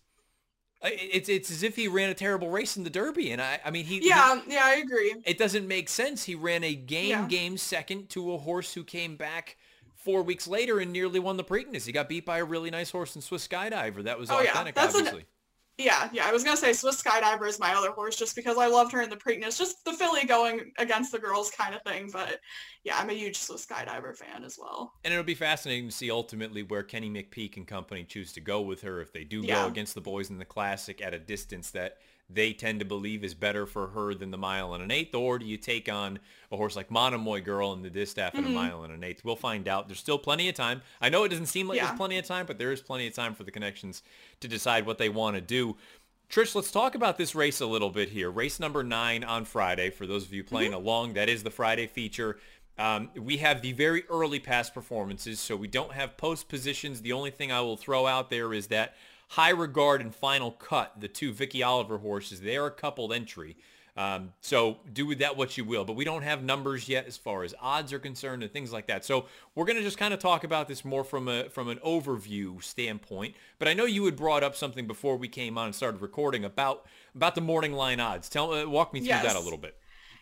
uh, 0.81 0.89
it's 0.91 1.27
it's 1.27 1.51
as 1.51 1.63
if 1.63 1.75
he 1.75 1.87
ran 1.89 2.09
a 2.09 2.13
terrible 2.13 2.49
race 2.49 2.77
in 2.77 2.83
the 2.85 2.89
Derby, 2.89 3.31
and 3.31 3.41
I 3.41 3.59
I 3.65 3.71
mean 3.71 3.85
he 3.85 4.07
yeah 4.07 4.41
he, 4.41 4.53
yeah 4.53 4.61
I 4.63 4.75
agree. 4.75 5.15
It 5.25 5.37
doesn't 5.37 5.67
make 5.67 5.89
sense. 5.89 6.23
He 6.23 6.35
ran 6.35 6.63
a 6.63 6.75
game 6.75 7.09
yeah. 7.09 7.27
game 7.27 7.57
second 7.57 8.09
to 8.09 8.33
a 8.33 8.37
horse 8.37 8.73
who 8.73 8.83
came 8.83 9.15
back 9.15 9.57
four 10.05 10.21
weeks 10.21 10.47
later 10.47 10.79
and 10.79 10.93
nearly 10.93 11.19
won 11.19 11.35
the 11.35 11.43
Preakness. 11.43 11.85
He 11.85 11.91
got 11.91 12.07
beat 12.07 12.25
by 12.25 12.37
a 12.37 12.45
really 12.45 12.69
nice 12.69 12.91
horse 12.91 13.15
in 13.15 13.21
Swiss 13.21 13.47
Skydiver. 13.47 14.03
That 14.03 14.19
was 14.19 14.29
oh, 14.29 14.39
Authentic, 14.39 14.75
yeah. 14.75 14.81
That's 14.83 14.95
obviously. 14.95 15.21
An, 15.21 15.25
yeah, 15.77 16.09
yeah. 16.13 16.25
I 16.25 16.31
was 16.31 16.43
gonna 16.43 16.55
say 16.55 16.71
Swiss 16.71 17.01
Skydiver 17.01 17.47
is 17.49 17.59
my 17.59 17.73
other 17.73 17.91
horse 17.91 18.15
just 18.15 18.35
because 18.35 18.57
I 18.57 18.67
loved 18.67 18.93
her 18.93 19.01
in 19.01 19.09
the 19.09 19.17
Preakness, 19.17 19.57
just 19.57 19.83
the 19.83 19.91
filly 19.91 20.25
going 20.25 20.71
against 20.77 21.11
the 21.11 21.19
girls 21.19 21.51
kind 21.51 21.75
of 21.75 21.81
thing. 21.81 22.09
But 22.13 22.39
yeah, 22.85 22.97
I'm 22.97 23.09
a 23.09 23.13
huge 23.13 23.37
Swiss 23.37 23.65
Skydiver 23.65 24.15
fan 24.15 24.45
as 24.45 24.57
well. 24.61 24.93
And 25.03 25.13
it'll 25.13 25.25
be 25.25 25.35
fascinating 25.35 25.89
to 25.89 25.91
see 25.95 26.11
ultimately 26.11 26.63
where 26.63 26.83
Kenny 26.83 27.09
McPeek 27.09 27.57
and 27.57 27.67
company 27.67 28.05
choose 28.05 28.31
to 28.33 28.41
go 28.41 28.61
with 28.61 28.81
her 28.83 29.01
if 29.01 29.11
they 29.11 29.25
do 29.25 29.41
yeah. 29.41 29.63
go 29.63 29.67
against 29.67 29.95
the 29.95 30.01
boys 30.01 30.29
in 30.29 30.37
the 30.37 30.45
Classic 30.45 31.01
at 31.01 31.13
a 31.13 31.19
distance 31.19 31.71
that 31.71 31.97
they 32.29 32.53
tend 32.53 32.79
to 32.79 32.85
believe 32.85 33.23
is 33.23 33.33
better 33.33 33.65
for 33.65 33.87
her 33.87 34.13
than 34.13 34.31
the 34.31 34.37
mile 34.37 34.73
and 34.73 34.83
an 34.83 34.91
eighth, 34.91 35.13
or 35.13 35.37
do 35.37 35.45
you 35.45 35.57
take 35.57 35.87
on 35.91 36.19
a 36.51 36.57
horse 36.57 36.75
like 36.75 36.89
Monomoy 36.89 37.41
Girl 37.41 37.73
in 37.73 37.81
the 37.81 37.89
distaff 37.89 38.33
mm-hmm. 38.33 38.45
at 38.45 38.49
a 38.49 38.53
mile 38.53 38.83
and 38.83 38.93
an 38.93 39.03
eighth? 39.03 39.23
We'll 39.23 39.35
find 39.35 39.67
out. 39.67 39.87
There's 39.87 39.99
still 39.99 40.17
plenty 40.17 40.49
of 40.49 40.55
time. 40.55 40.81
I 40.99 41.09
know 41.09 41.23
it 41.23 41.29
doesn't 41.29 41.45
seem 41.47 41.67
like 41.67 41.77
yeah. 41.77 41.85
there's 41.85 41.97
plenty 41.97 42.17
of 42.17 42.25
time, 42.25 42.45
but 42.45 42.57
there 42.57 42.71
is 42.71 42.81
plenty 42.81 43.07
of 43.07 43.13
time 43.13 43.35
for 43.35 43.43
the 43.43 43.51
connections 43.51 44.01
to 44.39 44.47
decide 44.47 44.85
what 44.85 44.97
they 44.97 45.09
want 45.09 45.35
to 45.35 45.41
do. 45.41 45.77
Trish, 46.29 46.55
let's 46.55 46.71
talk 46.71 46.95
about 46.95 47.17
this 47.17 47.35
race 47.35 47.61
a 47.61 47.67
little 47.67 47.91
bit 47.91 48.09
here. 48.09 48.31
Race 48.31 48.59
number 48.59 48.83
nine 48.83 49.23
on 49.23 49.45
Friday. 49.45 49.91
For 49.91 50.07
those 50.07 50.25
of 50.25 50.33
you 50.33 50.43
playing 50.43 50.71
mm-hmm. 50.71 50.81
along, 50.81 51.13
that 51.13 51.29
is 51.29 51.43
the 51.43 51.51
Friday 51.51 51.85
feature. 51.85 52.39
Um, 52.77 53.09
we 53.15 53.37
have 53.37 53.61
the 53.61 53.71
very 53.71 54.03
early 54.09 54.39
past 54.39 54.73
performances, 54.73 55.39
so 55.39 55.55
we 55.55 55.67
don't 55.67 55.93
have 55.93 56.17
post 56.17 56.49
positions. 56.49 57.01
The 57.01 57.13
only 57.13 57.31
thing 57.31 57.51
I 57.51 57.61
will 57.61 57.77
throw 57.77 58.07
out 58.07 58.29
there 58.29 58.53
is 58.53 58.67
that 58.67 58.95
High 59.29 59.49
Regard 59.49 60.01
and 60.01 60.13
Final 60.13 60.51
Cut, 60.51 60.93
the 60.99 61.07
two 61.07 61.33
Vicky 61.33 61.63
Oliver 61.63 61.97
horses, 61.97 62.41
they 62.41 62.57
are 62.57 62.67
a 62.67 62.71
coupled 62.71 63.13
entry. 63.13 63.57
Um, 63.97 64.33
so 64.41 64.77
do 64.91 65.05
with 65.05 65.19
that 65.19 65.37
what 65.37 65.57
you 65.57 65.63
will. 65.63 65.85
But 65.85 65.95
we 65.95 66.03
don't 66.03 66.23
have 66.23 66.43
numbers 66.43 66.89
yet 66.89 67.05
as 67.05 67.15
far 67.15 67.43
as 67.43 67.55
odds 67.61 67.93
are 67.93 67.99
concerned 67.99 68.43
and 68.43 68.51
things 68.51 68.73
like 68.73 68.87
that. 68.87 69.05
So 69.05 69.25
we're 69.55 69.65
going 69.65 69.77
to 69.77 69.83
just 69.83 69.97
kind 69.97 70.13
of 70.13 70.19
talk 70.19 70.43
about 70.43 70.67
this 70.67 70.83
more 70.83 71.03
from 71.03 71.29
a 71.29 71.49
from 71.49 71.69
an 71.69 71.77
overview 71.77 72.61
standpoint. 72.61 73.35
But 73.57 73.69
I 73.69 73.73
know 73.73 73.85
you 73.85 74.03
had 74.05 74.17
brought 74.17 74.43
up 74.43 74.55
something 74.55 74.85
before 74.85 75.15
we 75.15 75.29
came 75.29 75.57
on 75.57 75.67
and 75.67 75.75
started 75.75 76.01
recording 76.01 76.43
about 76.43 76.85
about 77.15 77.35
the 77.35 77.41
morning 77.41 77.71
line 77.71 78.01
odds. 78.01 78.27
Tell 78.27 78.53
uh, 78.53 78.67
walk 78.67 78.93
me 78.93 78.99
through 78.99 79.07
yes. 79.07 79.23
that 79.23 79.37
a 79.37 79.39
little 79.39 79.57
bit. 79.57 79.77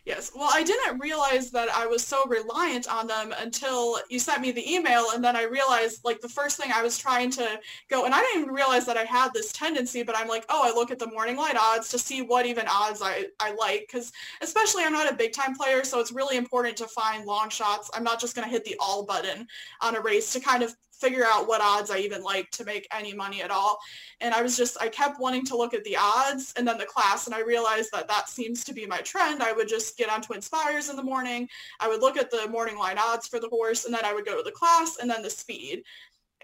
Yes. 0.06 0.32
Well, 0.36 0.50
I 0.54 0.63
didn't 0.63 1.00
realize 1.00 1.50
that 1.52 1.70
I 1.70 1.86
was 1.88 2.06
so 2.06 2.26
reliant 2.26 2.92
on 2.92 3.08
them 3.08 3.34
until 3.39 4.00
you 4.10 4.20
sent 4.20 4.42
me 4.42 4.52
the 4.52 4.70
email. 4.70 5.06
And 5.13 5.24
then 5.24 5.38
I 5.38 5.44
realized 5.44 6.04
like 6.04 6.20
the 6.20 6.28
first 6.28 6.58
thing 6.58 6.72
I 6.74 6.84
was 6.84 6.98
trying 6.98 7.32
to 7.32 7.58
go, 7.89 8.04
and 8.04 8.13
I 8.13 8.20
didn't 8.20 8.42
even 8.42 8.54
realize 8.54 8.86
that 8.88 8.98
I 8.98 9.06
had 9.06 9.30
this 9.34 9.54
tendency, 9.54 10.04
but 10.04 10.18
I'm 10.18 10.28
like, 10.28 10.46
oh, 10.50 10.62
I 10.62 10.76
look 10.76 10.92
at 10.92 11.00
the 11.00 11.10
morning 11.10 11.38
line 11.38 11.56
odds 11.58 11.88
to 11.89 11.98
see 12.00 12.22
what 12.22 12.46
even 12.46 12.66
odds 12.68 13.02
I, 13.02 13.28
I 13.39 13.54
like. 13.54 13.88
Cause 13.89 14.12
especially 14.42 14.84
I'm 14.84 14.92
not 14.92 15.12
a 15.12 15.16
big 15.16 15.32
time 15.32 15.56
player. 15.56 15.86
So 15.86 16.02
it's 16.02 16.12
really 16.12 16.36
important 16.36 16.76
to 16.78 16.88
find 16.88 17.26
long 17.26 17.50
shots. 17.50 17.89
I'm 17.94 18.04
not 18.04 18.20
just 18.20 18.36
going 18.36 18.46
to 18.46 18.52
hit 18.52 18.66
the 18.66 18.76
all 18.82 19.06
button 19.06 19.48
on 19.80 19.96
a 19.96 20.02
race 20.02 20.34
to 20.34 20.42
kind 20.42 20.63
of 20.63 20.76
figure 21.00 21.26
out 21.26 21.48
what 21.48 21.62
odds 21.62 21.92
I 21.92 21.98
even 22.00 22.24
like 22.24 22.50
to 22.52 22.66
make 22.66 22.88
any 22.92 23.14
money 23.14 23.42
at 23.42 23.52
all. 23.52 23.80
And 24.22 24.34
I 24.34 24.42
was 24.42 24.56
just, 24.56 24.78
I 24.82 24.88
kept 24.88 25.20
wanting 25.20 25.46
to 25.48 25.58
look 25.58 25.74
at 25.74 25.84
the 25.84 25.98
odds 26.00 26.54
and 26.56 26.68
then 26.68 26.78
the 26.78 26.86
class 26.86 27.26
and 27.26 27.36
I 27.36 27.42
realized 27.42 27.90
that 27.94 28.08
that 28.08 28.30
seems 28.30 28.64
to 28.66 28.74
be 28.74 28.86
my 28.86 29.00
trend. 29.00 29.44
I 29.44 29.52
would 29.52 29.68
just 29.68 29.98
get 29.98 30.10
on 30.10 30.22
TwinSpires 30.22 30.90
in 30.90 30.96
the 30.96 31.04
morning. 31.04 31.48
I 31.80 31.88
would 31.88 32.02
look 32.02 32.18
at 32.18 32.32
the 32.32 32.48
morning 32.48 32.78
line 32.78 32.98
odds 32.98 33.28
for 33.28 33.40
the 33.40 33.50
horse 33.50 33.86
and 33.86 33.94
then 33.94 34.06
I 34.06 34.14
would 34.14 34.26
go 34.26 34.38
to 34.38 34.44
the 34.44 34.52
class 34.52 34.98
and 34.98 35.10
then 35.10 35.22
the 35.22 35.30
speed. 35.30 35.84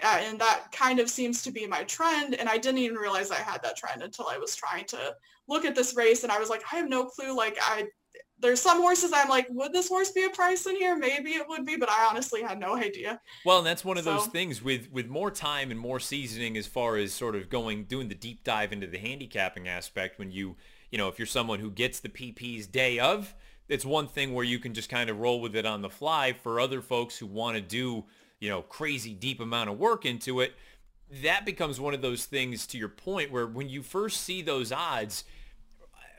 Uh, 0.01 0.19
and 0.21 0.39
that 0.39 0.71
kind 0.71 0.99
of 0.99 1.09
seems 1.09 1.41
to 1.43 1.51
be 1.51 1.67
my 1.67 1.83
trend. 1.83 2.35
And 2.35 2.47
I 2.47 2.57
didn't 2.57 2.79
even 2.79 2.97
realize 2.97 3.31
I 3.31 3.35
had 3.35 3.61
that 3.63 3.75
trend 3.75 4.01
until 4.01 4.27
I 4.27 4.37
was 4.37 4.55
trying 4.55 4.85
to 4.85 5.15
look 5.47 5.65
at 5.65 5.75
this 5.75 5.95
race 5.95 6.23
and 6.23 6.31
I 6.31 6.39
was 6.39 6.49
like, 6.49 6.63
I 6.71 6.77
have 6.77 6.89
no 6.89 7.05
clue. 7.05 7.35
Like 7.35 7.57
I 7.61 7.87
there's 8.41 8.61
some 8.61 8.81
horses 8.81 9.11
I'm 9.13 9.29
like, 9.29 9.47
would 9.49 9.73
this 9.73 9.89
horse 9.89 10.11
be 10.11 10.23
a 10.23 10.29
price 10.29 10.65
in 10.65 10.75
here? 10.75 10.95
Maybe 10.95 11.31
it 11.31 11.47
would 11.47 11.65
be, 11.65 11.75
but 11.75 11.89
I 11.89 12.07
honestly 12.09 12.41
had 12.41 12.59
no 12.59 12.75
idea. 12.75 13.19
Well, 13.45 13.59
and 13.59 13.67
that's 13.67 13.83
one 13.83 13.97
of 13.97 14.03
so. 14.03 14.13
those 14.13 14.27
things 14.27 14.61
with 14.61 14.91
with 14.91 15.07
more 15.07 15.31
time 15.31 15.71
and 15.71 15.79
more 15.79 15.99
seasoning 15.99 16.57
as 16.57 16.67
far 16.67 16.97
as 16.97 17.13
sort 17.13 17.35
of 17.35 17.49
going 17.49 17.85
doing 17.85 18.07
the 18.07 18.15
deep 18.15 18.43
dive 18.43 18.71
into 18.71 18.87
the 18.87 18.97
handicapping 18.97 19.67
aspect 19.67 20.19
when 20.19 20.31
you 20.31 20.55
you 20.91 20.97
know 20.97 21.07
if 21.07 21.19
you're 21.19 21.25
someone 21.25 21.59
who 21.59 21.71
gets 21.71 21.99
the 21.99 22.09
PPs 22.09 22.71
day 22.71 22.99
of, 22.99 23.35
it's 23.67 23.85
one 23.85 24.07
thing 24.07 24.33
where 24.33 24.45
you 24.45 24.59
can 24.59 24.73
just 24.73 24.89
kind 24.89 25.09
of 25.09 25.19
roll 25.19 25.41
with 25.41 25.55
it 25.55 25.65
on 25.65 25.81
the 25.81 25.89
fly. 25.89 26.33
For 26.33 26.59
other 26.59 26.81
folks 26.81 27.17
who 27.17 27.27
want 27.27 27.55
to 27.55 27.61
do 27.61 28.05
you 28.39 28.49
know 28.49 28.61
crazy 28.61 29.13
deep 29.13 29.39
amount 29.39 29.69
of 29.69 29.77
work 29.77 30.05
into 30.05 30.39
it, 30.39 30.53
that 31.23 31.45
becomes 31.45 31.79
one 31.79 31.93
of 31.93 32.01
those 32.01 32.25
things 32.25 32.67
to 32.67 32.77
your 32.77 32.89
point 32.89 33.31
where 33.31 33.47
when 33.47 33.69
you 33.69 33.83
first 33.83 34.21
see 34.21 34.41
those 34.41 34.71
odds 34.71 35.23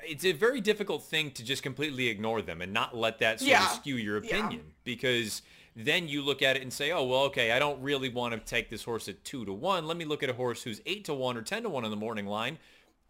it's 0.03 0.25
a 0.25 0.33
very 0.33 0.61
difficult 0.61 1.05
thing 1.05 1.31
to 1.33 1.45
just 1.45 1.63
completely 1.63 2.09
ignore 2.09 2.43
them 2.43 2.61
and 2.63 2.73
not 2.73 2.97
let 2.97 3.19
that 3.19 3.41
sort 3.41 3.51
yeah. 3.51 3.65
of 3.65 3.73
skew 3.73 3.97
your 3.97 4.17
opinion 4.17 4.53
yeah. 4.53 4.75
because 4.85 5.43
then 5.77 6.09
you 6.09 6.23
look 6.23 6.43
at 6.43 6.57
it 6.57 6.63
and 6.63 6.73
say, 6.73 6.91
oh, 6.91 7.05
well, 7.05 7.21
okay, 7.23 7.53
I 7.53 7.59
don't 7.59 7.81
really 7.81 8.09
want 8.09 8.35
to 8.35 8.41
take 8.41 8.71
this 8.71 8.85
horse 8.85 9.09
at 9.09 9.25
two 9.25 9.45
to 9.45 9.53
one. 9.53 9.87
Let 9.87 9.97
me 9.97 10.05
look 10.05 10.23
at 10.23 10.31
a 10.31 10.35
horse 10.35 10.63
who's 10.63 10.81
eight 10.87 11.05
to 11.05 11.15
one 11.15 11.37
or 11.37 11.43
10 11.43 11.63
to 11.63 11.69
one 11.69 11.85
on 11.85 11.91
the 11.91 11.97
morning 11.97 12.27
line 12.27 12.59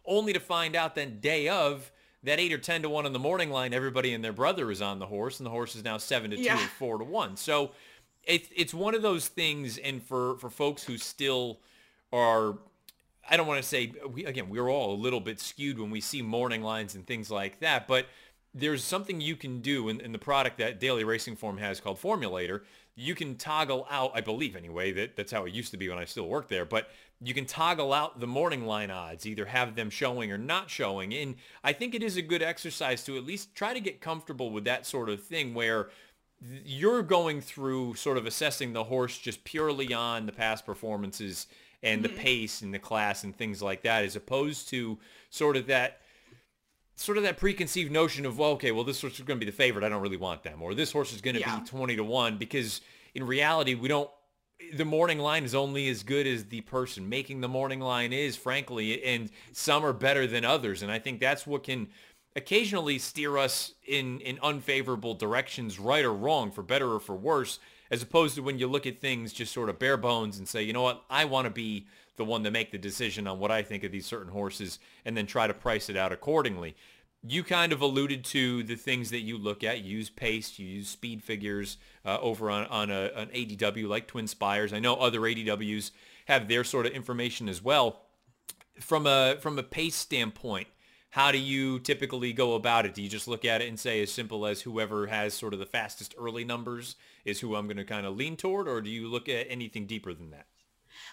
only 0.05 0.33
to 0.33 0.39
find 0.39 0.75
out 0.75 0.95
then 0.95 1.19
day 1.19 1.47
of 1.47 1.91
that 2.23 2.39
eight 2.39 2.53
or 2.53 2.57
ten 2.57 2.81
to 2.83 2.89
one 2.89 3.05
on 3.05 3.13
the 3.13 3.19
morning 3.19 3.49
line, 3.49 3.73
everybody 3.73 4.13
and 4.13 4.23
their 4.23 4.33
brother 4.33 4.69
is 4.69 4.81
on 4.81 4.99
the 4.99 5.07
horse, 5.07 5.39
and 5.39 5.45
the 5.45 5.51
horse 5.51 5.75
is 5.75 5.83
now 5.83 5.97
seven 5.97 6.31
to 6.31 6.37
Yeah. 6.37 6.55
two 6.55 6.63
or 6.63 6.67
four 6.67 6.97
to 6.99 7.03
one. 7.03 7.35
So 7.35 7.71
it's 8.23 8.47
it's 8.55 8.73
one 8.73 8.93
of 8.93 9.01
those 9.01 9.27
things, 9.27 9.77
and 9.77 10.03
for 10.03 10.37
for 10.37 10.49
folks 10.49 10.83
who 10.83 10.97
still 10.97 11.59
are. 12.11 12.57
I 13.31 13.37
don't 13.37 13.47
want 13.47 13.61
to 13.61 13.67
say 13.67 13.93
we, 14.13 14.25
again 14.25 14.49
we're 14.49 14.69
all 14.69 14.93
a 14.93 14.99
little 15.01 15.21
bit 15.21 15.39
skewed 15.39 15.79
when 15.79 15.89
we 15.89 16.01
see 16.01 16.21
morning 16.21 16.61
lines 16.61 16.93
and 16.95 17.07
things 17.07 17.31
like 17.31 17.59
that, 17.61 17.87
but 17.87 18.05
there's 18.53 18.83
something 18.83 19.21
you 19.21 19.37
can 19.37 19.61
do 19.61 19.87
in, 19.87 20.01
in 20.01 20.11
the 20.11 20.19
product 20.19 20.57
that 20.57 20.79
Daily 20.79 21.05
Racing 21.05 21.37
Form 21.37 21.57
has 21.57 21.79
called 21.79 22.01
Formulator. 22.01 22.61
You 22.95 23.15
can 23.15 23.35
toggle 23.35 23.87
out, 23.89 24.11
I 24.13 24.19
believe 24.19 24.57
anyway, 24.57 24.91
that 24.91 25.15
that's 25.15 25.31
how 25.31 25.45
it 25.45 25.53
used 25.53 25.71
to 25.71 25.77
be 25.77 25.87
when 25.87 25.97
I 25.97 26.03
still 26.03 26.27
worked 26.27 26.49
there, 26.49 26.65
but 26.65 26.89
you 27.23 27.33
can 27.33 27.45
toggle 27.45 27.93
out 27.93 28.19
the 28.19 28.27
morning 28.27 28.65
line 28.65 28.91
odds, 28.91 29.25
either 29.25 29.45
have 29.45 29.75
them 29.75 29.89
showing 29.89 30.31
or 30.31 30.37
not 30.37 30.69
showing. 30.69 31.13
And 31.13 31.35
I 31.63 31.71
think 31.71 31.95
it 31.95 32.03
is 32.03 32.17
a 32.17 32.21
good 32.21 32.41
exercise 32.41 33.03
to 33.05 33.15
at 33.15 33.23
least 33.23 33.55
try 33.55 33.73
to 33.73 33.79
get 33.79 34.01
comfortable 34.01 34.51
with 34.51 34.65
that 34.65 34.85
sort 34.85 35.07
of 35.07 35.23
thing 35.23 35.53
where 35.53 35.89
you're 36.65 37.03
going 37.03 37.39
through 37.39 37.93
sort 37.93 38.17
of 38.17 38.25
assessing 38.25 38.73
the 38.73 38.83
horse 38.83 39.17
just 39.17 39.43
purely 39.43 39.93
on 39.93 40.25
the 40.25 40.31
past 40.31 40.65
performances 40.65 41.47
and 41.83 42.03
the 42.03 42.09
mm-hmm. 42.09 42.17
pace 42.17 42.61
and 42.61 42.73
the 42.73 42.79
class 42.79 43.23
and 43.23 43.35
things 43.35 43.61
like 43.61 43.81
that, 43.83 44.03
as 44.03 44.15
opposed 44.15 44.69
to 44.69 44.97
sort 45.29 45.57
of 45.57 45.67
that 45.67 46.01
sort 46.95 47.17
of 47.17 47.23
that 47.23 47.37
preconceived 47.37 47.91
notion 47.91 48.25
of, 48.25 48.37
well, 48.37 48.51
okay, 48.51 48.71
well, 48.71 48.83
this 48.83 49.01
horse 49.01 49.13
is 49.13 49.25
going 49.25 49.39
to 49.39 49.45
be 49.45 49.49
the 49.49 49.55
favorite. 49.55 49.83
I 49.83 49.89
don't 49.89 50.01
really 50.01 50.17
want 50.17 50.43
them. 50.43 50.61
Or 50.61 50.75
this 50.75 50.91
horse 50.91 51.13
is 51.13 51.21
going 51.21 51.33
to 51.35 51.39
Yeah. 51.39 51.59
be 51.59 51.65
20 51.65 51.95
to 51.95 52.03
1 52.03 52.37
because 52.37 52.81
in 53.15 53.25
reality, 53.25 53.73
we 53.73 53.87
don't, 53.87 54.09
the 54.73 54.85
morning 54.85 55.17
line 55.17 55.43
is 55.43 55.55
only 55.55 55.89
as 55.89 56.03
good 56.03 56.27
as 56.27 56.45
the 56.45 56.61
person 56.61 57.09
making 57.09 57.41
the 57.41 57.47
morning 57.47 57.79
line 57.79 58.13
is, 58.13 58.37
frankly, 58.37 59.03
and 59.03 59.31
some 59.51 59.83
are 59.83 59.93
better 59.93 60.27
than 60.27 60.45
others. 60.45 60.83
And 60.83 60.91
I 60.91 60.99
think 60.99 61.19
that's 61.19 61.47
what 61.47 61.63
can 61.63 61.87
occasionally 62.35 62.99
steer 62.99 63.37
us 63.37 63.73
in, 63.87 64.19
in 64.21 64.37
unfavorable 64.43 65.15
directions, 65.15 65.79
right 65.79 66.05
or 66.05 66.13
wrong, 66.13 66.51
for 66.51 66.61
better 66.61 66.93
or 66.93 66.99
for 66.99 67.15
worse, 67.15 67.59
as 67.91 68.01
opposed 68.01 68.35
to 68.35 68.41
when 68.41 68.57
you 68.57 68.67
look 68.67 68.87
at 68.87 69.01
things 69.01 69.33
just 69.33 69.53
sort 69.53 69.69
of 69.69 69.77
bare 69.77 69.97
bones 69.97 70.37
and 70.37 70.47
say, 70.47 70.63
you 70.63 70.71
know 70.71 70.81
what, 70.81 71.03
I 71.09 71.25
want 71.25 71.45
to 71.45 71.51
be 71.51 71.85
the 72.15 72.23
one 72.23 72.43
to 72.45 72.51
make 72.51 72.71
the 72.71 72.77
decision 72.77 73.27
on 73.27 73.37
what 73.37 73.51
I 73.51 73.61
think 73.61 73.83
of 73.83 73.91
these 73.91 74.05
certain 74.05 74.31
horses 74.31 74.79
and 75.03 75.15
then 75.15 75.25
try 75.25 75.45
to 75.45 75.53
price 75.53 75.89
it 75.89 75.97
out 75.97 76.13
accordingly. 76.13 76.75
You 77.27 77.43
kind 77.43 77.73
of 77.73 77.81
alluded 77.81 78.23
to 78.25 78.63
the 78.63 78.75
things 78.75 79.11
that 79.11 79.19
you 79.19 79.37
look 79.37 79.63
at. 79.63 79.83
You 79.83 79.97
use 79.97 80.09
pace, 80.09 80.57
you 80.57 80.65
use 80.65 80.87
speed 80.87 81.21
figures 81.21 81.77
uh, 82.05 82.17
over 82.19 82.49
on, 82.49 82.65
on 82.67 82.89
a, 82.89 83.11
an 83.15 83.27
ADW 83.27 83.87
like 83.87 84.07
Twin 84.07 84.25
Spires. 84.25 84.73
I 84.73 84.79
know 84.79 84.95
other 84.95 85.19
ADWs 85.19 85.91
have 86.25 86.47
their 86.47 86.63
sort 86.63 86.85
of 86.85 86.93
information 86.93 87.49
as 87.49 87.61
well. 87.61 88.03
From 88.79 89.05
a 89.05 89.35
from 89.39 89.59
a 89.59 89.63
pace 89.63 89.95
standpoint, 89.95 90.67
how 91.11 91.31
do 91.31 91.37
you 91.37 91.79
typically 91.79 92.31
go 92.31 92.55
about 92.55 92.85
it? 92.85 92.93
Do 92.93 93.01
you 93.01 93.09
just 93.09 93.27
look 93.27 93.43
at 93.43 93.61
it 93.61 93.67
and 93.67 93.79
say 93.79 94.01
as 94.01 94.11
simple 94.11 94.45
as 94.45 94.61
whoever 94.61 95.07
has 95.07 95.33
sort 95.33 95.53
of 95.53 95.59
the 95.59 95.65
fastest 95.65 96.15
early 96.17 96.45
numbers 96.45 96.95
is 97.25 97.41
who 97.41 97.55
I'm 97.55 97.67
going 97.67 97.77
to 97.77 97.83
kind 97.83 98.05
of 98.05 98.15
lean 98.15 98.37
toward, 98.37 98.67
or 98.67 98.81
do 98.81 98.89
you 98.89 99.07
look 99.09 99.27
at 99.27 99.47
anything 99.49 99.85
deeper 99.85 100.13
than 100.13 100.31
that? 100.31 100.47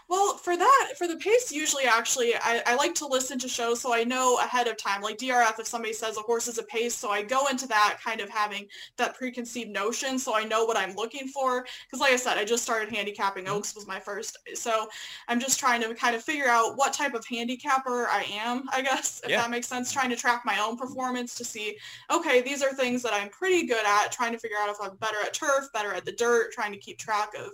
Well, 0.09 0.38
for 0.38 0.57
that, 0.57 0.92
for 0.97 1.07
the 1.07 1.16
pace, 1.16 1.53
usually 1.53 1.85
actually, 1.85 2.35
I, 2.37 2.62
I 2.64 2.75
like 2.77 2.94
to 2.94 3.07
listen 3.07 3.38
to 3.40 3.49
shows 3.49 3.83
so 3.83 3.92
I 3.92 4.05
know 4.05 4.38
ahead 4.38 4.66
of 4.66 4.79
time. 4.79 5.03
Like 5.03 5.18
DRF, 5.18 5.61
if 5.61 5.66
somebody 5.66 5.92
says 5.92 6.16
a 6.16 6.21
horse 6.21 6.49
is 6.49 6.57
a 6.57 6.62
pace, 6.62 6.94
so 6.94 7.11
I 7.11 7.23
go 7.23 7.47
into 7.49 7.68
that 7.68 7.99
kind 8.03 8.23
of 8.23 8.31
having 8.31 8.66
that 8.97 9.14
preconceived 9.16 9.71
notion, 9.71 10.18
so 10.18 10.35
I 10.35 10.44
know 10.44 10.64
what 10.64 10.79
I'm 10.79 10.94
looking 10.94 11.29
for. 11.29 11.66
Because 11.85 12.01
like 12.01 12.14
I 12.14 12.16
said, 12.16 12.38
I 12.38 12.47
just 12.47 12.62
started 12.62 12.88
handicapping. 12.88 13.44
Mm-hmm. 13.44 13.55
Oaks 13.57 13.75
was 13.75 13.87
my 13.87 14.01
first, 14.01 14.38
so 14.55 14.88
I'm 15.29 15.40
just 15.40 15.61
trying 15.61 15.83
to 15.83 15.94
kind 15.94 16.16
of 16.16 16.23
figure 16.23 16.49
out 16.49 16.79
what 16.79 16.94
type 16.94 17.12
of 17.12 17.27
handicapper 17.27 18.09
I 18.09 18.25
am. 18.33 18.64
I 18.73 18.81
guess 18.81 19.21
if 19.23 19.29
Yeah. 19.29 19.42
that 19.42 19.51
makes 19.51 19.66
sense. 19.66 19.92
Trying 19.92 20.09
to 20.09 20.16
track 20.16 20.40
my 20.47 20.59
own 20.59 20.77
mm-hmm. 20.77 20.87
performance 20.87 21.35
to 21.35 21.44
see, 21.44 21.77
okay, 22.11 22.40
these 22.40 22.62
are 22.62 22.73
things 22.73 23.03
that 23.03 23.12
I'm 23.12 23.29
pretty 23.29 23.66
good 23.66 23.85
at. 23.85 24.11
Trying 24.11 24.33
to 24.33 24.38
figure 24.38 24.57
out 24.59 24.71
if 24.71 24.79
I'm 24.81 24.97
better 24.97 25.18
at 25.23 25.35
turf, 25.35 25.71
better 25.75 25.92
at 25.92 26.07
the 26.07 26.12
dirt. 26.12 26.53
Trying 26.53 26.73
to 26.73 26.79
keep 26.79 26.99
track 26.99 27.35
of 27.38 27.51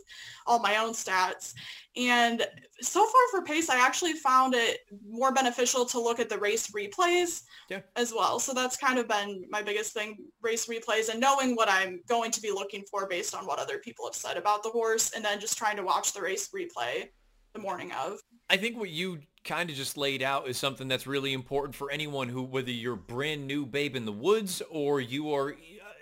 all 0.47 0.61
my 0.61 0.77
own 0.77 0.93
stats. 0.93 1.55
And 1.97 2.45
so 2.81 3.01
far 3.07 3.21
for 3.31 3.43
pace, 3.43 3.71
I 3.71 3.77
actually 3.77 4.15
found 4.15 4.55
it 4.55 4.81
more 5.09 5.33
beneficial 5.33 5.85
to 5.87 6.01
look 6.01 6.19
at 6.19 6.29
the 6.29 6.39
race 6.39 6.71
replays 6.73 7.43
Yeah. 7.71 7.83
as 7.95 8.13
well. 8.13 8.41
So 8.41 8.53
that's 8.53 8.77
kind 8.77 8.99
of 8.99 9.07
been 9.07 9.45
my 9.49 9.63
biggest 9.63 9.93
thing, 9.93 10.19
race 10.43 10.67
replays 10.67 11.09
and 11.09 11.21
knowing 11.21 11.55
what 11.55 11.69
I'm 11.69 12.01
going 12.09 12.33
to 12.33 12.41
be 12.41 12.51
looking 12.51 12.85
for 12.91 13.07
based 13.07 13.35
on 13.35 13.47
what 13.47 13.61
other 13.61 13.79
people 13.79 14.07
have 14.07 14.17
said 14.17 14.37
about 14.37 14.65
the 14.65 14.71
horse 14.71 15.13
and 15.13 15.25
then 15.25 15.39
just 15.39 15.57
trying 15.57 15.77
to 15.77 15.85
watch 15.85 16.13
the 16.13 16.21
race 16.21 16.51
replay 16.51 17.11
the 17.53 17.61
morning 17.61 17.93
of. 17.93 18.19
I 18.51 18.57
think 18.57 18.77
what 18.77 18.91
you 18.91 19.21
kind 19.45 19.71
of 19.71 19.77
just 19.77 19.97
laid 19.97 20.23
out 20.23 20.49
is 20.49 20.57
something 20.59 20.89
that's 20.89 21.07
really 21.07 21.33
important 21.33 21.77
for 21.77 21.91
anyone 21.91 22.29
who, 22.29 22.43
whether 22.43 22.71
you're 22.71 22.97
brand 22.97 23.47
new 23.47 23.67
babe 23.67 23.95
in 23.95 24.05
the 24.05 24.13
woods 24.13 24.63
or 24.69 25.01
you 25.01 25.33
are 25.33 25.53
uh, 25.53 25.55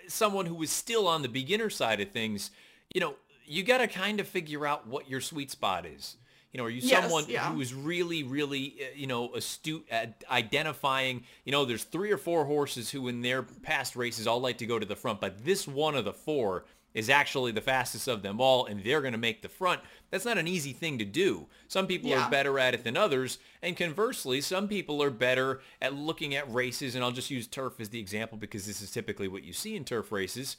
someone 0.07 0.47
who 0.47 0.61
is 0.63 0.71
still 0.71 1.07
on 1.07 1.21
the 1.21 1.29
beginner 1.29 1.69
side 1.69 2.01
of 2.01 2.09
things, 2.09 2.49
you 2.95 2.99
know, 2.99 3.15
you 3.45 3.63
got 3.63 3.79
to 3.79 3.87
kind 3.87 4.19
of 4.19 4.27
figure 4.27 4.65
out 4.65 4.87
what 4.87 5.09
your 5.09 5.21
sweet 5.21 5.51
spot 5.51 5.85
is. 5.85 6.17
You 6.51 6.59
know, 6.59 6.65
are 6.65 6.69
you 6.69 6.81
Yes, 6.83 7.01
someone 7.03 7.25
yeah. 7.27 7.51
who 7.51 7.61
is 7.61 7.73
really, 7.73 8.21
really, 8.23 8.75
uh, 8.79 8.85
you 8.95 9.07
know, 9.07 9.33
astute 9.33 9.87
at 9.89 10.23
identifying, 10.29 11.23
you 11.45 11.51
know, 11.51 11.65
there's 11.65 11.83
three 11.83 12.11
or 12.11 12.17
four 12.17 12.45
horses 12.45 12.91
who 12.91 13.07
in 13.07 13.21
their 13.21 13.41
past 13.41 13.95
races 13.95 14.27
all 14.27 14.39
like 14.39 14.59
to 14.59 14.67
go 14.67 14.77
to 14.77 14.85
the 14.85 14.95
front, 14.95 15.19
but 15.19 15.43
this 15.43 15.67
one 15.67 15.95
of 15.95 16.05
the 16.05 16.13
four 16.13 16.65
is 16.93 17.09
actually 17.09 17.51
the 17.51 17.59
fastest 17.59 18.07
of 18.07 18.21
them 18.21 18.39
all 18.39 18.67
and 18.67 18.83
they're 18.83 19.01
going 19.01 19.13
to 19.13 19.17
make 19.17 19.41
the 19.41 19.49
front. 19.49 19.81
That's 20.11 20.25
not 20.25 20.37
an 20.37 20.47
easy 20.47 20.73
thing 20.73 20.99
to 20.99 21.05
do. 21.05 21.47
Some 21.67 21.87
people 21.87 22.11
Yeah. 22.11 22.27
are 22.27 22.29
better 22.29 22.59
at 22.59 22.75
it 22.75 22.83
than 22.83 22.95
others. 22.95 23.39
And 23.63 23.75
conversely, 23.75 24.39
some 24.41 24.67
people 24.67 25.01
are 25.01 25.09
better 25.09 25.61
at 25.81 25.95
looking 25.95 26.35
at 26.35 26.53
races. 26.53 26.93
And 26.93 27.03
I'll 27.03 27.11
just 27.11 27.31
use 27.31 27.47
turf 27.47 27.79
as 27.79 27.89
the 27.89 27.99
example 27.99 28.37
because 28.37 28.67
this 28.67 28.79
is 28.79 28.91
typically 28.91 29.27
what 29.27 29.43
you 29.43 29.53
see 29.53 29.75
in 29.75 29.85
turf 29.85 30.11
races. 30.11 30.57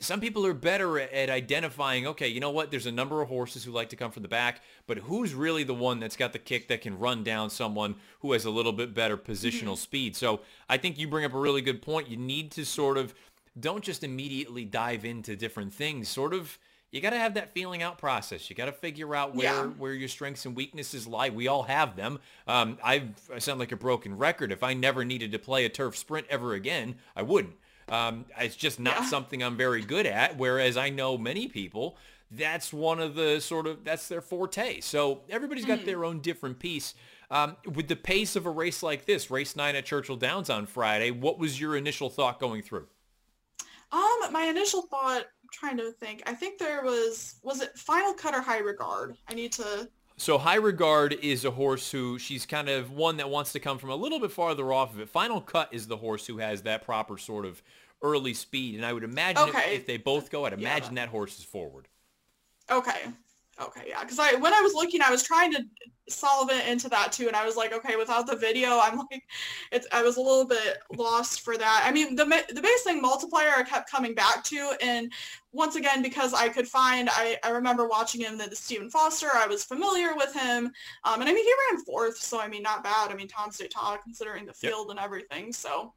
Some 0.00 0.20
people 0.20 0.46
are 0.46 0.54
better 0.54 1.00
at, 1.00 1.28
identifying, 1.28 2.06
okay, 2.06 2.28
you 2.28 2.38
know 2.38 2.50
what? 2.50 2.70
There's 2.70 2.86
a 2.86 2.92
number 2.92 3.20
of 3.20 3.28
horses 3.28 3.64
who 3.64 3.72
like 3.72 3.88
to 3.88 3.96
come 3.96 4.12
from 4.12 4.22
the 4.22 4.28
back, 4.28 4.62
but 4.86 4.98
who's 4.98 5.34
really 5.34 5.64
the 5.64 5.74
one 5.74 5.98
that's 5.98 6.16
got 6.16 6.32
the 6.32 6.38
kick 6.38 6.68
that 6.68 6.82
can 6.82 6.98
run 6.98 7.24
down 7.24 7.50
someone 7.50 7.96
who 8.20 8.32
has 8.32 8.44
a 8.44 8.50
little 8.50 8.72
bit 8.72 8.94
better 8.94 9.16
positional 9.16 9.76
speed? 9.76 10.14
So 10.14 10.40
I 10.68 10.76
think 10.76 10.98
you 10.98 11.08
bring 11.08 11.24
up 11.24 11.34
a 11.34 11.38
really 11.38 11.62
good 11.62 11.82
point. 11.82 12.08
You 12.08 12.16
need 12.16 12.52
to 12.52 12.64
sort 12.64 12.96
of 12.96 13.12
don't 13.58 13.82
just 13.82 14.04
immediately 14.04 14.64
dive 14.64 15.04
into 15.04 15.34
different 15.34 15.74
things. 15.74 16.08
Sort 16.08 16.32
of, 16.32 16.58
you 16.92 17.00
got 17.00 17.10
to 17.10 17.18
have 17.18 17.34
that 17.34 17.52
feeling 17.52 17.82
out 17.82 17.98
process. 17.98 18.48
You 18.48 18.54
got 18.54 18.66
to 18.66 18.72
figure 18.72 19.16
out 19.16 19.34
where 19.34 19.44
Yeah. 19.46 19.66
where 19.66 19.92
your 19.94 20.08
strengths 20.08 20.46
and 20.46 20.54
weaknesses 20.54 21.08
lie. 21.08 21.30
We 21.30 21.48
all 21.48 21.64
have 21.64 21.96
them. 21.96 22.20
Um, 22.46 22.78
I've, 22.84 23.10
I 23.34 23.40
sound 23.40 23.58
like 23.58 23.72
a 23.72 23.76
broken 23.76 24.16
record. 24.16 24.52
If 24.52 24.62
I 24.62 24.74
never 24.74 25.04
needed 25.04 25.32
to 25.32 25.40
play 25.40 25.64
a 25.64 25.68
turf 25.68 25.96
sprint 25.96 26.28
ever 26.30 26.54
again, 26.54 26.94
I 27.16 27.22
wouldn't. 27.22 27.56
Um, 27.90 28.24
it's 28.38 28.56
just 28.56 28.78
not 28.80 28.96
Yeah. 28.96 29.04
something 29.06 29.42
I'm 29.42 29.56
very 29.56 29.82
good 29.82 30.06
at. 30.06 30.36
Whereas 30.36 30.76
I 30.76 30.90
know 30.90 31.16
many 31.18 31.48
people, 31.48 31.96
that's 32.30 32.72
one 32.72 33.00
of 33.00 33.14
the 33.14 33.40
sort 33.40 33.66
of 33.66 33.84
that's 33.84 34.08
their 34.08 34.20
forte. 34.20 34.80
So 34.80 35.22
everybody's 35.30 35.64
got 35.64 35.84
their 35.84 36.04
own 36.04 36.20
different 36.20 36.58
piece. 36.58 36.94
Um, 37.30 37.56
with 37.64 37.88
the 37.88 37.96
pace 37.96 38.36
of 38.36 38.46
a 38.46 38.50
race 38.50 38.82
like 38.82 39.04
this, 39.04 39.30
race 39.30 39.54
nine 39.54 39.76
at 39.76 39.84
Churchill 39.84 40.16
Downs 40.16 40.48
on 40.48 40.66
Friday, 40.66 41.10
what 41.10 41.38
was 41.38 41.60
your 41.60 41.76
initial 41.76 42.08
thought 42.08 42.40
going 42.40 42.62
through? 42.62 42.86
Um, 43.92 44.32
my 44.32 44.44
initial 44.44 44.82
thought, 44.82 45.22
I'm 45.22 45.48
trying 45.52 45.76
to 45.78 45.92
think, 45.92 46.22
I 46.26 46.34
think 46.34 46.58
there 46.58 46.82
was, 46.82 47.36
was 47.42 47.62
it 47.62 47.76
Final 47.78 48.12
Cut 48.12 48.34
or 48.34 48.40
High 48.42 48.58
Regard? 48.58 49.16
I 49.28 49.34
need 49.34 49.52
to, 49.52 49.88
So 50.20 50.36
High 50.36 50.56
Regard 50.56 51.12
is 51.12 51.44
a 51.44 51.50
horse 51.52 51.90
who 51.92 52.18
she's 52.18 52.44
kind 52.44 52.68
of 52.68 52.90
one 52.90 53.18
that 53.18 53.30
wants 53.30 53.52
to 53.52 53.60
come 53.60 53.78
from 53.78 53.90
a 53.90 53.94
little 53.96 54.18
bit 54.18 54.32
farther 54.32 54.72
off 54.72 54.92
of 54.92 54.98
it. 55.00 55.08
Final 55.08 55.40
Cut 55.40 55.68
is 55.72 55.86
the 55.86 55.96
horse 55.96 56.26
who 56.26 56.38
has 56.38 56.62
that 56.62 56.82
proper 56.84 57.16
sort 57.18 57.46
of 57.46 57.62
early 58.02 58.34
speed, 58.34 58.74
and 58.74 58.84
I 58.84 58.92
would 58.92 59.04
imagine 59.04 59.48
if- 59.48 59.54
Okay. 59.54 59.76
if, 59.76 59.86
they 59.86 59.96
both 59.96 60.30
go, 60.30 60.44
I'd 60.44 60.52
Yeah. 60.52 60.58
imagine 60.58 60.96
that 60.96 61.08
horse 61.08 61.38
is 61.38 61.44
forward. 61.44 61.86
okay. 62.70 63.12
Okay, 63.60 63.86
yeah, 63.88 64.02
because 64.02 64.18
I 64.20 64.34
when 64.34 64.54
I 64.54 64.60
was 64.60 64.74
looking, 64.74 65.02
I 65.02 65.10
was 65.10 65.22
trying 65.24 65.52
to 65.52 65.64
solve 66.08 66.50
it 66.50 66.66
into 66.68 66.88
that 66.88 67.10
too, 67.10 67.26
and 67.26 67.34
I 67.34 67.44
was 67.44 67.56
like, 67.56 67.72
okay, 67.72 67.96
without 67.96 68.26
the 68.26 68.36
video, 68.36 68.78
I'm 68.78 68.98
like, 68.98 69.24
it's 69.72 69.86
I 69.90 70.02
was 70.02 70.16
a 70.16 70.20
little 70.20 70.46
bit 70.46 70.78
lost 70.96 71.40
for 71.40 71.56
that. 71.58 71.82
I 71.84 71.90
mean, 71.90 72.14
the 72.14 72.24
the 72.54 72.62
base 72.62 72.82
thing 72.84 73.02
Multiplier 73.02 73.50
I 73.56 73.64
kept 73.64 73.90
coming 73.90 74.14
back 74.14 74.44
to, 74.44 74.74
and 74.80 75.12
once 75.50 75.74
again 75.74 76.02
because 76.02 76.34
I 76.34 76.48
could 76.48 76.68
find, 76.68 77.08
I 77.10 77.36
I 77.42 77.50
remember 77.50 77.88
watching 77.88 78.20
him 78.20 78.38
the, 78.38 78.46
the 78.46 78.56
Stephen 78.56 78.90
Foster, 78.90 79.28
I 79.34 79.48
was 79.48 79.64
familiar 79.64 80.14
with 80.14 80.32
him, 80.32 80.70
um, 81.04 81.20
and 81.20 81.24
I 81.28 81.32
mean 81.32 81.44
he 81.44 81.54
ran 81.70 81.84
fourth, 81.84 82.16
so 82.16 82.40
I 82.40 82.46
mean 82.46 82.62
not 82.62 82.84
bad. 82.84 83.10
I 83.10 83.14
mean 83.14 83.28
Tom's 83.28 83.58
d'Etat 83.58 83.98
considering 84.04 84.46
the 84.46 84.54
Yep. 84.62 84.72
field 84.72 84.90
and 84.90 85.00
everything, 85.00 85.52
so 85.52 85.94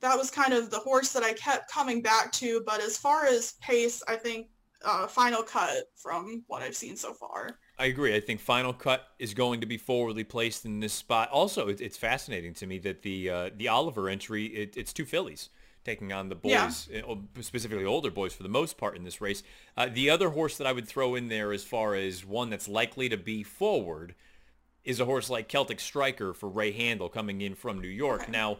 that 0.00 0.16
was 0.16 0.30
kind 0.30 0.52
of 0.52 0.70
the 0.70 0.78
horse 0.78 1.12
that 1.12 1.22
I 1.22 1.32
kept 1.32 1.70
coming 1.70 2.02
back 2.02 2.32
to. 2.32 2.62
But 2.66 2.82
as 2.82 2.98
far 2.98 3.24
as 3.24 3.54
pace, 3.60 4.02
I 4.06 4.16
think 4.16 4.48
uh, 4.84 5.06
final 5.06 5.42
cut 5.42 5.84
from 5.96 6.44
what 6.46 6.62
I've 6.62 6.76
seen 6.76 6.96
so 6.96 7.12
far. 7.12 7.58
I 7.78 7.86
agree. 7.86 8.14
I 8.14 8.20
think 8.20 8.40
Final 8.40 8.72
Cut 8.72 9.08
is 9.18 9.34
going 9.34 9.60
to 9.60 9.66
be 9.66 9.76
forwardly 9.76 10.24
placed 10.24 10.64
in 10.64 10.80
this 10.80 10.92
spot. 10.92 11.30
Also, 11.30 11.68
it, 11.68 11.80
it's 11.80 11.96
fascinating 11.96 12.54
to 12.54 12.66
me 12.66 12.78
that 12.80 13.02
the 13.02 13.30
uh, 13.30 13.50
the 13.56 13.68
Oliver 13.68 14.08
entry, 14.08 14.46
it, 14.46 14.76
it's 14.76 14.92
two 14.92 15.04
fillies 15.04 15.50
taking 15.84 16.12
on 16.12 16.28
the 16.28 16.34
boys, 16.34 16.88
uh, 16.92 17.14
specifically 17.40 17.84
older 17.84 18.10
boys 18.10 18.34
for 18.34 18.42
the 18.42 18.48
most 18.48 18.76
part 18.76 18.96
in 18.96 19.04
this 19.04 19.20
race. 19.20 19.42
Uh, 19.76 19.88
the 19.90 20.10
other 20.10 20.30
horse 20.30 20.58
that 20.58 20.66
I 20.66 20.72
would 20.72 20.86
throw 20.86 21.14
in 21.14 21.28
there 21.28 21.52
as 21.52 21.64
far 21.64 21.94
as 21.94 22.24
one 22.26 22.50
that's 22.50 22.68
likely 22.68 23.08
to 23.08 23.16
be 23.16 23.42
forward 23.42 24.14
is 24.84 25.00
a 25.00 25.04
horse 25.04 25.30
like 25.30 25.48
Celtic 25.48 25.80
Striker 25.80 26.34
for 26.34 26.48
Ray 26.48 26.72
Handel 26.72 27.08
coming 27.08 27.40
in 27.40 27.54
from 27.54 27.80
New 27.80 27.88
York. 27.88 28.22
Okay. 28.22 28.32
Now, 28.32 28.58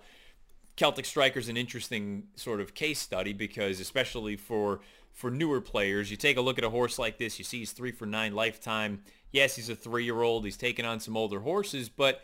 Celtic 0.77 1.05
Striker's 1.05 1.49
an 1.49 1.57
interesting 1.57 2.29
sort 2.37 2.61
of 2.61 2.73
case 2.73 3.01
study 3.01 3.33
because 3.33 3.81
especially 3.81 4.37
for 4.37 4.81
for 5.19 5.33
newer 5.33 5.61
players, 5.61 6.13
you 6.13 6.17
take 6.17 6.37
a 6.37 6.41
look 6.41 6.59
at 6.59 6.65
a 6.65 6.71
horse 6.71 6.97
like 6.97 7.19
this, 7.19 7.41
you 7.41 7.45
see 7.45 7.59
he's 7.59 7.73
three 7.73 7.91
for 7.91 8.07
nine 8.07 8.37
lifetime. 8.37 9.03
Yes, 9.33 9.57
he's 9.57 9.69
a 9.69 9.75
three-year-old. 9.75 10.45
He's 10.45 10.57
taken 10.57 10.87
on 10.87 11.01
some 11.01 11.17
older 11.17 11.41
horses, 11.41 11.89
but 11.89 12.21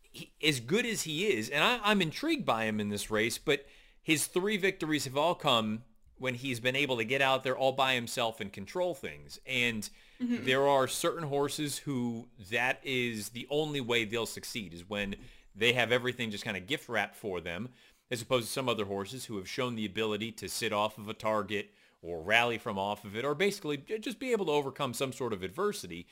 he, 0.00 0.32
as 0.42 0.58
good 0.58 0.86
as 0.86 1.02
he 1.02 1.26
is, 1.26 1.50
and 1.50 1.62
I, 1.62 1.78
I'm 1.84 2.00
intrigued 2.00 2.46
by 2.46 2.64
him 2.64 2.80
in 2.80 2.88
this 2.88 3.10
race, 3.10 3.36
but 3.36 3.66
his 4.02 4.26
three 4.26 4.56
victories 4.56 5.04
have 5.04 5.18
all 5.18 5.34
come 5.34 5.82
when 6.16 6.32
he's 6.32 6.60
been 6.60 6.76
able 6.76 6.96
to 6.96 7.04
get 7.04 7.20
out 7.20 7.44
there 7.44 7.58
all 7.58 7.72
by 7.72 7.94
himself 7.94 8.40
and 8.40 8.50
control 8.50 8.94
things. 8.94 9.38
And 9.46 9.86
mm-hmm. 10.18 10.42
there 10.46 10.66
are 10.66 10.88
certain 10.88 11.24
horses 11.24 11.76
who 11.76 12.26
that 12.50 12.80
is 12.82 13.28
the 13.28 13.46
only 13.50 13.82
way 13.82 14.06
they'll 14.06 14.24
succeed 14.24 14.72
is 14.72 14.88
when 14.88 15.14
they 15.54 15.74
have 15.74 15.92
everything 15.92 16.30
just 16.30 16.44
kind 16.44 16.56
of 16.56 16.66
gift 16.66 16.88
wrapped 16.88 17.16
for 17.16 17.42
them, 17.42 17.68
as 18.10 18.22
opposed 18.22 18.46
to 18.46 18.52
some 18.52 18.68
other 18.70 18.86
horses 18.86 19.26
who 19.26 19.36
have 19.36 19.48
shown 19.48 19.76
the 19.76 19.84
ability 19.84 20.32
to 20.32 20.48
sit 20.48 20.72
off 20.72 20.96
of 20.96 21.06
a 21.10 21.14
target 21.14 21.74
or 22.02 22.22
rally 22.22 22.58
from 22.58 22.78
off 22.78 23.04
of 23.04 23.16
it, 23.16 23.24
or 23.24 23.34
basically 23.34 23.76
just 24.00 24.18
be 24.18 24.32
able 24.32 24.46
to 24.46 24.52
overcome 24.52 24.94
some 24.94 25.12
sort 25.12 25.32
of 25.32 25.42
adversity. 25.42 26.06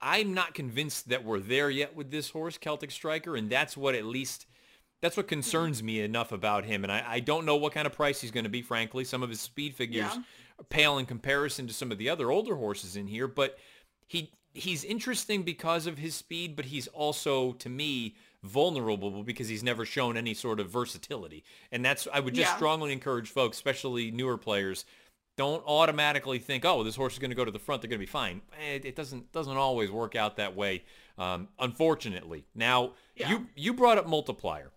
I'm 0.00 0.32
not 0.32 0.54
convinced 0.54 1.08
that 1.08 1.24
we're 1.24 1.40
there 1.40 1.70
yet 1.70 1.96
with 1.96 2.10
this 2.10 2.30
horse, 2.30 2.56
Celtic 2.56 2.90
Striker, 2.90 3.36
and 3.36 3.50
that's 3.50 3.76
what 3.76 3.94
at 3.94 4.04
least 4.04 4.46
that's 5.00 5.16
what 5.16 5.28
concerns 5.28 5.82
me 5.82 6.00
enough 6.00 6.32
about 6.32 6.64
him. 6.64 6.82
And 6.82 6.92
I, 6.92 7.04
I 7.06 7.20
don't 7.20 7.44
know 7.44 7.56
what 7.56 7.72
kind 7.72 7.86
of 7.86 7.92
price 7.92 8.20
he's 8.20 8.30
going 8.30 8.44
to 8.44 8.50
be, 8.50 8.62
frankly. 8.62 9.04
Some 9.04 9.22
of 9.22 9.30
his 9.30 9.40
speed 9.40 9.74
figures 9.74 10.10
yeah. 10.12 10.22
pale 10.70 10.98
in 10.98 11.06
comparison 11.06 11.66
to 11.68 11.72
some 11.72 11.92
of 11.92 11.98
the 11.98 12.08
other 12.08 12.30
older 12.30 12.56
horses 12.56 12.96
in 12.96 13.06
here, 13.06 13.28
but 13.28 13.58
he 14.06 14.32
he's 14.54 14.84
interesting 14.84 15.42
because 15.42 15.86
of 15.86 15.98
his 15.98 16.14
speed, 16.14 16.56
but 16.56 16.64
he's 16.64 16.88
also, 16.88 17.52
to 17.52 17.68
me, 17.68 18.16
vulnerable 18.42 19.22
because 19.22 19.48
he's 19.48 19.62
never 19.62 19.84
shown 19.84 20.16
any 20.16 20.34
sort 20.34 20.60
of 20.60 20.70
versatility. 20.70 21.44
And 21.70 21.84
that's 21.84 22.08
I 22.12 22.20
would 22.20 22.34
just 22.34 22.50
yeah. 22.50 22.56
strongly 22.56 22.92
encourage 22.92 23.30
folks, 23.30 23.56
especially 23.56 24.10
newer 24.10 24.38
players, 24.38 24.84
don't 25.38 25.62
automatically 25.66 26.40
think, 26.40 26.64
oh, 26.64 26.82
this 26.82 26.96
horse 26.96 27.12
is 27.14 27.18
going 27.20 27.30
to 27.30 27.36
go 27.36 27.44
to 27.44 27.50
the 27.50 27.60
front. 27.60 27.80
They're 27.80 27.88
going 27.88 28.00
to 28.00 28.06
be 28.06 28.10
fine. 28.10 28.42
It, 28.70 28.84
it 28.84 28.96
doesn't 28.96 29.32
doesn't 29.32 29.56
always 29.56 29.90
work 29.90 30.16
out 30.16 30.36
that 30.36 30.54
way, 30.54 30.82
um, 31.16 31.48
unfortunately. 31.58 32.44
Now, 32.54 32.92
yeah. 33.16 33.30
you 33.30 33.46
you 33.54 33.72
brought 33.72 33.96
up 33.96 34.06
Multiplier. 34.06 34.72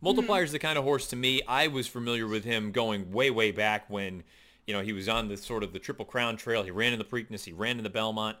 Multiplier 0.00 0.42
is 0.42 0.48
mm-hmm. 0.48 0.54
the 0.54 0.58
kind 0.60 0.78
of 0.78 0.84
horse 0.84 1.06
to 1.08 1.16
me. 1.16 1.42
I 1.46 1.68
was 1.68 1.86
familiar 1.86 2.26
with 2.26 2.44
him 2.44 2.72
going 2.72 3.12
way 3.12 3.30
way 3.30 3.52
back 3.52 3.90
when, 3.90 4.24
you 4.66 4.72
know, 4.72 4.80
he 4.80 4.94
was 4.94 5.06
on 5.06 5.28
the 5.28 5.36
sort 5.36 5.62
of 5.62 5.74
the 5.74 5.78
Triple 5.78 6.06
Crown 6.06 6.38
Trail. 6.38 6.62
He 6.62 6.70
ran 6.70 6.94
in 6.94 6.98
the 6.98 7.04
Preakness. 7.04 7.44
He 7.44 7.52
ran 7.52 7.76
in 7.76 7.84
the 7.84 7.90
Belmont 7.90 8.38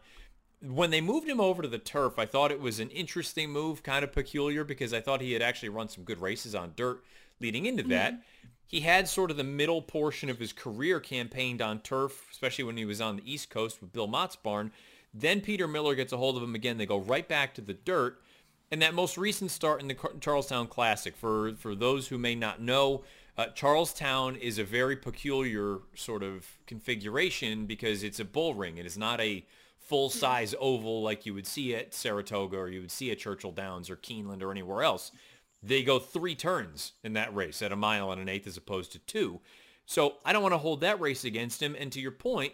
when 0.60 0.90
they 0.90 1.00
moved 1.00 1.28
him 1.28 1.40
over 1.40 1.62
to 1.62 1.68
the 1.68 1.78
turf, 1.78 2.18
I 2.18 2.26
thought 2.26 2.50
it 2.50 2.60
was 2.60 2.80
an 2.80 2.90
interesting 2.90 3.50
move, 3.50 3.84
kind 3.84 4.02
of 4.02 4.12
peculiar 4.12 4.64
because 4.64 4.92
I 4.92 5.00
thought 5.00 5.20
he 5.20 5.32
had 5.32 5.40
actually 5.40 5.68
run 5.68 5.88
some 5.88 6.02
good 6.02 6.20
races 6.20 6.52
on 6.52 6.72
dirt 6.74 7.04
leading 7.40 7.66
into 7.66 7.82
that. 7.84 8.14
Mm-hmm. 8.14 8.22
He 8.66 8.80
had 8.80 9.08
sort 9.08 9.30
of 9.30 9.38
the 9.38 9.44
middle 9.44 9.80
portion 9.80 10.28
of 10.28 10.38
his 10.38 10.52
career 10.52 11.00
campaigned 11.00 11.62
on 11.62 11.80
turf, 11.80 12.26
especially 12.30 12.64
when 12.64 12.76
he 12.76 12.84
was 12.84 13.00
on 13.00 13.16
the 13.16 13.32
East 13.32 13.48
Coast 13.48 13.80
with 13.80 13.92
Bill 13.92 14.06
Mott's 14.06 14.36
barn. 14.36 14.72
Then 15.14 15.40
Peter 15.40 15.66
Miller 15.66 15.94
gets 15.94 16.12
a 16.12 16.18
hold 16.18 16.36
of 16.36 16.42
him 16.42 16.54
again. 16.54 16.76
They 16.76 16.84
go 16.84 16.98
right 16.98 17.26
back 17.26 17.54
to 17.54 17.62
the 17.62 17.72
dirt. 17.72 18.20
And 18.70 18.82
that 18.82 18.92
most 18.92 19.16
recent 19.16 19.50
start 19.50 19.80
in 19.80 19.88
the 19.88 19.96
Charlestown 20.20 20.66
Classic, 20.66 21.16
for, 21.16 21.54
for 21.54 21.74
those 21.74 22.08
who 22.08 22.18
may 22.18 22.34
not 22.34 22.60
know, 22.60 23.04
uh, 23.38 23.46
Charlestown 23.46 24.36
is 24.36 24.58
a 24.58 24.64
very 24.64 24.96
peculiar 24.96 25.78
sort 25.94 26.22
of 26.22 26.58
configuration 26.66 27.64
because 27.64 28.02
it's 28.02 28.20
a 28.20 28.24
bull 28.24 28.52
ring. 28.52 28.76
It 28.76 28.84
is 28.84 28.98
not 28.98 29.20
a 29.20 29.46
full-size 29.78 30.54
oval 30.60 31.02
like 31.02 31.24
you 31.24 31.32
would 31.32 31.46
see 31.46 31.74
at 31.74 31.94
Saratoga 31.94 32.58
or 32.58 32.68
you 32.68 32.82
would 32.82 32.90
see 32.90 33.10
at 33.10 33.18
Churchill 33.18 33.52
Downs 33.52 33.88
or 33.88 33.96
Keeneland 33.96 34.42
or 34.42 34.50
anywhere 34.50 34.82
else. 34.82 35.12
They 35.62 35.82
go 35.82 35.98
three 35.98 36.34
turns 36.34 36.92
in 37.02 37.14
that 37.14 37.34
race 37.34 37.62
at 37.62 37.72
a 37.72 37.76
mile 37.76 38.12
and 38.12 38.20
an 38.20 38.28
eighth 38.28 38.46
as 38.46 38.56
opposed 38.56 38.92
to 38.92 38.98
two. 39.00 39.40
So 39.86 40.14
I 40.24 40.32
don't 40.32 40.42
want 40.42 40.52
to 40.52 40.58
hold 40.58 40.82
that 40.82 41.00
race 41.00 41.24
against 41.24 41.62
him. 41.62 41.74
And 41.78 41.90
to 41.92 42.00
your 42.00 42.12
point, 42.12 42.52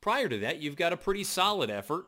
prior 0.00 0.28
to 0.28 0.38
that, 0.38 0.62
you've 0.62 0.76
got 0.76 0.92
a 0.92 0.96
pretty 0.96 1.24
solid 1.24 1.70
effort. 1.70 2.06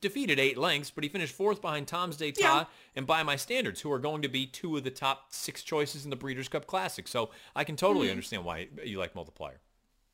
Defeated 0.00 0.38
eight 0.38 0.56
lengths, 0.56 0.92
but 0.92 1.02
he 1.02 1.10
finished 1.10 1.34
fourth 1.34 1.60
behind 1.60 1.88
Tom's 1.88 2.16
d'Etat 2.16 2.40
yeah. 2.40 2.64
and 2.94 3.04
by 3.04 3.24
my 3.24 3.34
standards, 3.34 3.80
who 3.80 3.90
are 3.90 3.98
going 3.98 4.22
to 4.22 4.28
be 4.28 4.46
two 4.46 4.76
of 4.76 4.84
the 4.84 4.90
top 4.90 5.24
six 5.30 5.64
choices 5.64 6.04
in 6.04 6.10
the 6.10 6.16
Breeders' 6.16 6.48
Cup 6.48 6.66
Classic. 6.66 7.08
So 7.08 7.30
I 7.56 7.64
can 7.64 7.74
totally 7.74 8.06
mm-hmm. 8.06 8.12
understand 8.12 8.44
why 8.44 8.68
you 8.84 8.98
like 9.00 9.16
Multiplier. 9.16 9.60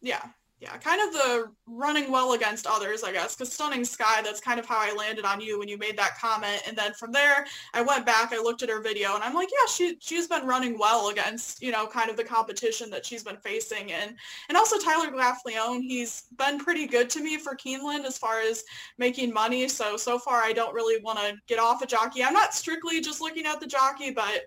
Yeah, 0.01 0.23
yeah, 0.61 0.77
kind 0.79 1.01
of 1.01 1.13
the 1.13 1.53
running 1.69 2.11
well 2.11 2.33
against 2.33 2.67
others, 2.67 3.05
I 3.05 3.13
guess, 3.13 3.37
because 3.37 3.53
Stunning 3.53 3.85
Sky, 3.85 4.23
that's 4.23 4.41
kind 4.41 4.59
of 4.59 4.67
how 4.67 4.79
I 4.79 4.93
landed 4.93 5.25
on 5.25 5.41
you 5.41 5.57
when 5.57 5.69
you 5.69 5.79
made 5.79 5.97
that 5.99 6.19
comment. 6.19 6.63
And 6.67 6.77
then 6.77 6.95
from 6.95 7.13
there, 7.13 7.47
I 7.75 7.83
went 7.83 8.05
back, 8.05 8.33
I 8.33 8.39
looked 8.39 8.65
at 8.65 8.69
her 8.69 8.81
video, 8.81 9.15
and 9.15 9.23
I'm 9.23 9.35
like, 9.35 9.49
yeah, 9.53 9.71
she, 9.73 9.97
she's 10.01 10.27
been 10.27 10.47
running 10.47 10.77
well 10.77 11.11
against, 11.11 11.63
you 11.63 11.71
know, 11.71 11.87
kind 11.87 12.11
of 12.11 12.17
the 12.17 12.25
competition 12.25 12.91
that 12.91 13.07
she's 13.07 13.23
been 13.23 13.37
facing. 13.37 13.93
And, 13.93 14.17
and 14.49 14.59
also 14.59 14.79
Tyler 14.79 15.13
Gaffalione, 15.13 15.83
he's 15.83 16.25
been 16.37 16.59
pretty 16.59 16.89
good 16.89 17.09
to 17.11 17.23
me 17.23 17.39
for 17.39 17.55
Keeneland 17.55 18.05
as 18.05 18.19
far 18.19 18.41
as 18.41 18.65
making 18.99 19.33
money. 19.33 19.69
So, 19.69 19.97
so 19.97 20.19
far, 20.19 20.43
I 20.43 20.53
don't 20.53 20.75
really 20.75 21.01
want 21.03 21.21
to 21.21 21.37
get 21.47 21.61
off 21.61 21.83
a 21.83 21.87
jockey. 21.87 22.25
I'm 22.25 22.35
not 22.35 22.53
strictly 22.53 23.01
just 23.01 23.21
looking 23.21 23.47
at 23.47 23.61
the 23.61 23.67
jockey, 23.67 24.11
but 24.11 24.43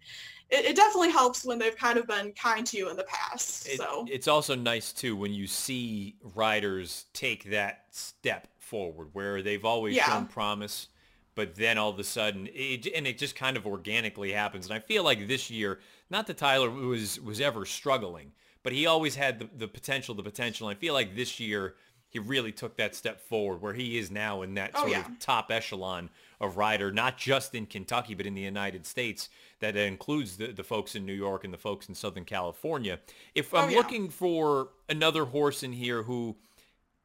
it, 0.52 0.66
it, 0.66 0.76
definitely 0.76 1.12
helps 1.12 1.46
when 1.46 1.58
they've 1.58 1.76
kind 1.76 1.98
of 1.98 2.06
been 2.08 2.34
kind 2.34 2.66
to 2.68 2.78
you 2.78 2.90
in 2.90 2.98
the 2.98 3.04
past. 3.06 3.68
It, 3.68 3.78
so 3.78 4.06
it's 4.10 4.28
also 4.28 4.56
nice 4.56 4.92
too 4.92 5.16
when 5.16 5.34
you 5.34 5.48
see 5.48 6.16
riders 6.36 7.06
take 7.14 7.46
that 7.52 7.86
step 7.92 8.48
forward 8.60 9.10
where 9.14 9.42
they've 9.42 9.66
always 9.66 9.96
yeah. 9.96 10.06
shown 10.06 10.26
promise, 10.26 10.88
but 11.36 11.56
then 11.56 11.78
all 11.78 11.90
of 11.90 12.00
a 12.00 12.04
sudden, 12.04 12.48
it, 12.54 12.88
and 12.94 13.08
it 13.08 13.18
just 13.18 13.36
kind 13.36 13.58
of 13.58 13.66
organically 13.66 14.32
happens. 14.32 14.66
And 14.66 14.74
I 14.74 14.80
feel 14.80 15.04
like 15.04 15.28
this 15.28 15.50
year, 15.50 15.80
not 16.10 16.28
that 16.28 16.38
Tyler 16.38 16.70
was 16.70 17.20
was 17.20 17.40
ever 17.40 17.66
struggling, 17.66 18.32
but 18.64 18.74
he 18.74 18.86
always 18.86 19.16
had 19.16 19.40
the, 19.40 19.50
the 19.58 19.68
potential, 19.68 20.16
the 20.16 20.24
potential. 20.24 20.68
And 20.68 20.78
I 20.78 20.80
feel 20.80 20.94
like 20.94 21.16
this 21.16 21.40
year 21.40 21.76
he 22.10 22.20
really 22.20 22.52
took 22.52 22.76
that 22.76 22.94
step 22.94 23.22
forward 23.22 23.62
where 23.62 23.74
he 23.74 23.98
is 23.98 24.12
now 24.12 24.42
in 24.42 24.56
that 24.56 24.72
oh, 24.76 24.82
sort 24.82 24.92
yeah. 24.92 25.06
of 25.06 25.20
top 25.20 25.50
echelon 25.50 26.10
of 26.42 26.58
rider, 26.58 26.92
not 26.92 27.18
just 27.18 27.54
in 27.54 27.68
Kentucky, 27.68 28.16
but 28.16 28.26
in 28.26 28.34
the 28.34 28.42
United 28.42 28.86
States 28.86 29.30
that 29.60 29.78
includes 29.78 30.38
the, 30.38 30.48
the 30.48 30.64
folks 30.64 30.96
in 30.96 31.06
New 31.06 31.14
York 31.14 31.44
and 31.46 31.54
the 31.54 31.58
folks 31.58 31.88
in 31.88 31.96
Southern 31.96 32.26
California. 32.26 33.00
If 33.36 33.54
oh, 33.54 33.60
I'm 33.60 33.66
oh, 33.66 33.72
yeah. 33.72 33.78
looking 33.78 34.10
for 34.10 34.70
another 34.90 35.26
horse 35.26 35.62
in 35.62 35.72
here 35.72 36.02
who, 36.04 36.36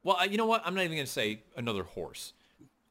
well, 0.03 0.27
you 0.27 0.39
know 0.39 0.47
what? 0.47 0.63
I'm 0.65 0.75
not 0.75 0.85
even 0.85 0.97
going 0.97 1.07
to 1.07 1.13
say 1.13 1.43
another 1.55 1.85
horse. 1.85 2.33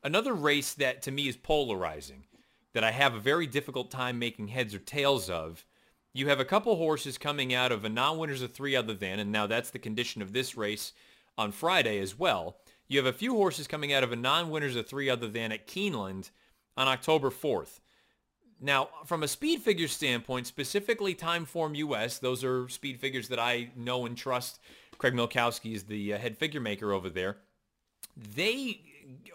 Another 0.03 0.33
race 0.33 0.75
that 0.75 1.01
to 1.01 1.11
me 1.11 1.27
is 1.27 1.35
polarizing, 1.35 2.25
that 2.73 2.83
I 2.83 2.91
have 2.91 3.15
a 3.15 3.19
very 3.19 3.47
difficult 3.47 3.89
time 3.89 4.19
making 4.19 4.49
heads 4.49 4.75
or 4.75 4.79
tails 4.79 5.31
of. 5.31 5.65
You 6.13 6.27
have 6.29 6.39
a 6.39 6.45
couple 6.45 6.75
horses 6.75 7.17
coming 7.17 7.55
out 7.55 7.71
of 7.71 7.83
a 7.83 7.89
non-winners 7.89 8.43
of 8.43 8.53
three 8.53 8.75
other 8.75 8.93
than, 8.93 9.19
and 9.19 9.31
now 9.31 9.47
that's 9.47 9.71
the 9.71 9.79
condition 9.79 10.21
of 10.21 10.31
this 10.31 10.55
race 10.55 10.93
on 11.39 11.51
Friday 11.51 11.99
as 11.99 12.17
well. 12.17 12.57
You 12.87 12.99
have 12.99 13.07
a 13.07 13.17
few 13.17 13.33
horses 13.33 13.67
coming 13.67 13.93
out 13.93 14.03
of 14.03 14.11
a 14.11 14.15
non-winners 14.15 14.75
of 14.75 14.87
three 14.87 15.09
other 15.09 15.27
than 15.27 15.51
at 15.51 15.67
Keeneland 15.67 16.29
on 16.77 16.87
October 16.87 17.29
4th. 17.29 17.79
Now, 18.61 18.89
from 19.05 19.23
a 19.23 19.27
speed 19.27 19.61
figure 19.61 19.87
standpoint, 19.87 20.47
specifically 20.47 21.13
Timeform 21.13 21.75
US, 21.75 22.19
those 22.19 22.43
are 22.43 22.69
speed 22.69 22.99
figures 22.99 23.27
that 23.29 23.39
I 23.39 23.69
know 23.75 24.05
and 24.05 24.15
trust. 24.15 24.59
Craig 24.97 25.13
Milkowski 25.13 25.73
is 25.73 25.83
the 25.83 26.13
uh, 26.13 26.17
head 26.17 26.37
figure 26.37 26.61
maker 26.61 26.93
over 26.93 27.09
there. 27.09 27.37
They 28.15 28.81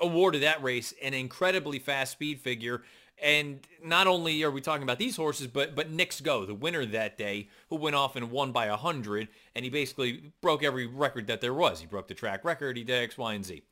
awarded 0.00 0.42
that 0.42 0.62
race 0.62 0.94
an 1.02 1.12
incredibly 1.12 1.78
fast 1.78 2.12
speed 2.12 2.40
figure. 2.40 2.82
And 3.22 3.60
not 3.84 4.06
only 4.06 4.42
are 4.42 4.50
we 4.50 4.60
talking 4.60 4.82
about 4.82 4.98
these 4.98 5.16
horses, 5.16 5.46
but 5.46 5.74
but 5.74 5.90
Knicks 5.90 6.20
Go, 6.20 6.46
the 6.46 6.54
winner 6.54 6.86
that 6.86 7.18
day, 7.18 7.48
who 7.68 7.76
went 7.76 7.96
off 7.96 8.16
and 8.16 8.30
won 8.30 8.52
by 8.52 8.68
100, 8.68 9.28
and 9.54 9.64
he 9.64 9.70
basically 9.70 10.32
broke 10.40 10.62
every 10.62 10.86
record 10.86 11.26
that 11.26 11.40
there 11.40 11.54
was. 11.54 11.80
He 11.80 11.86
broke 11.86 12.08
the 12.08 12.14
track 12.14 12.44
record, 12.44 12.76
he 12.76 12.84
did 12.84 13.02
X, 13.02 13.18
Y, 13.18 13.34
and 13.34 13.44
Z. 13.44 13.62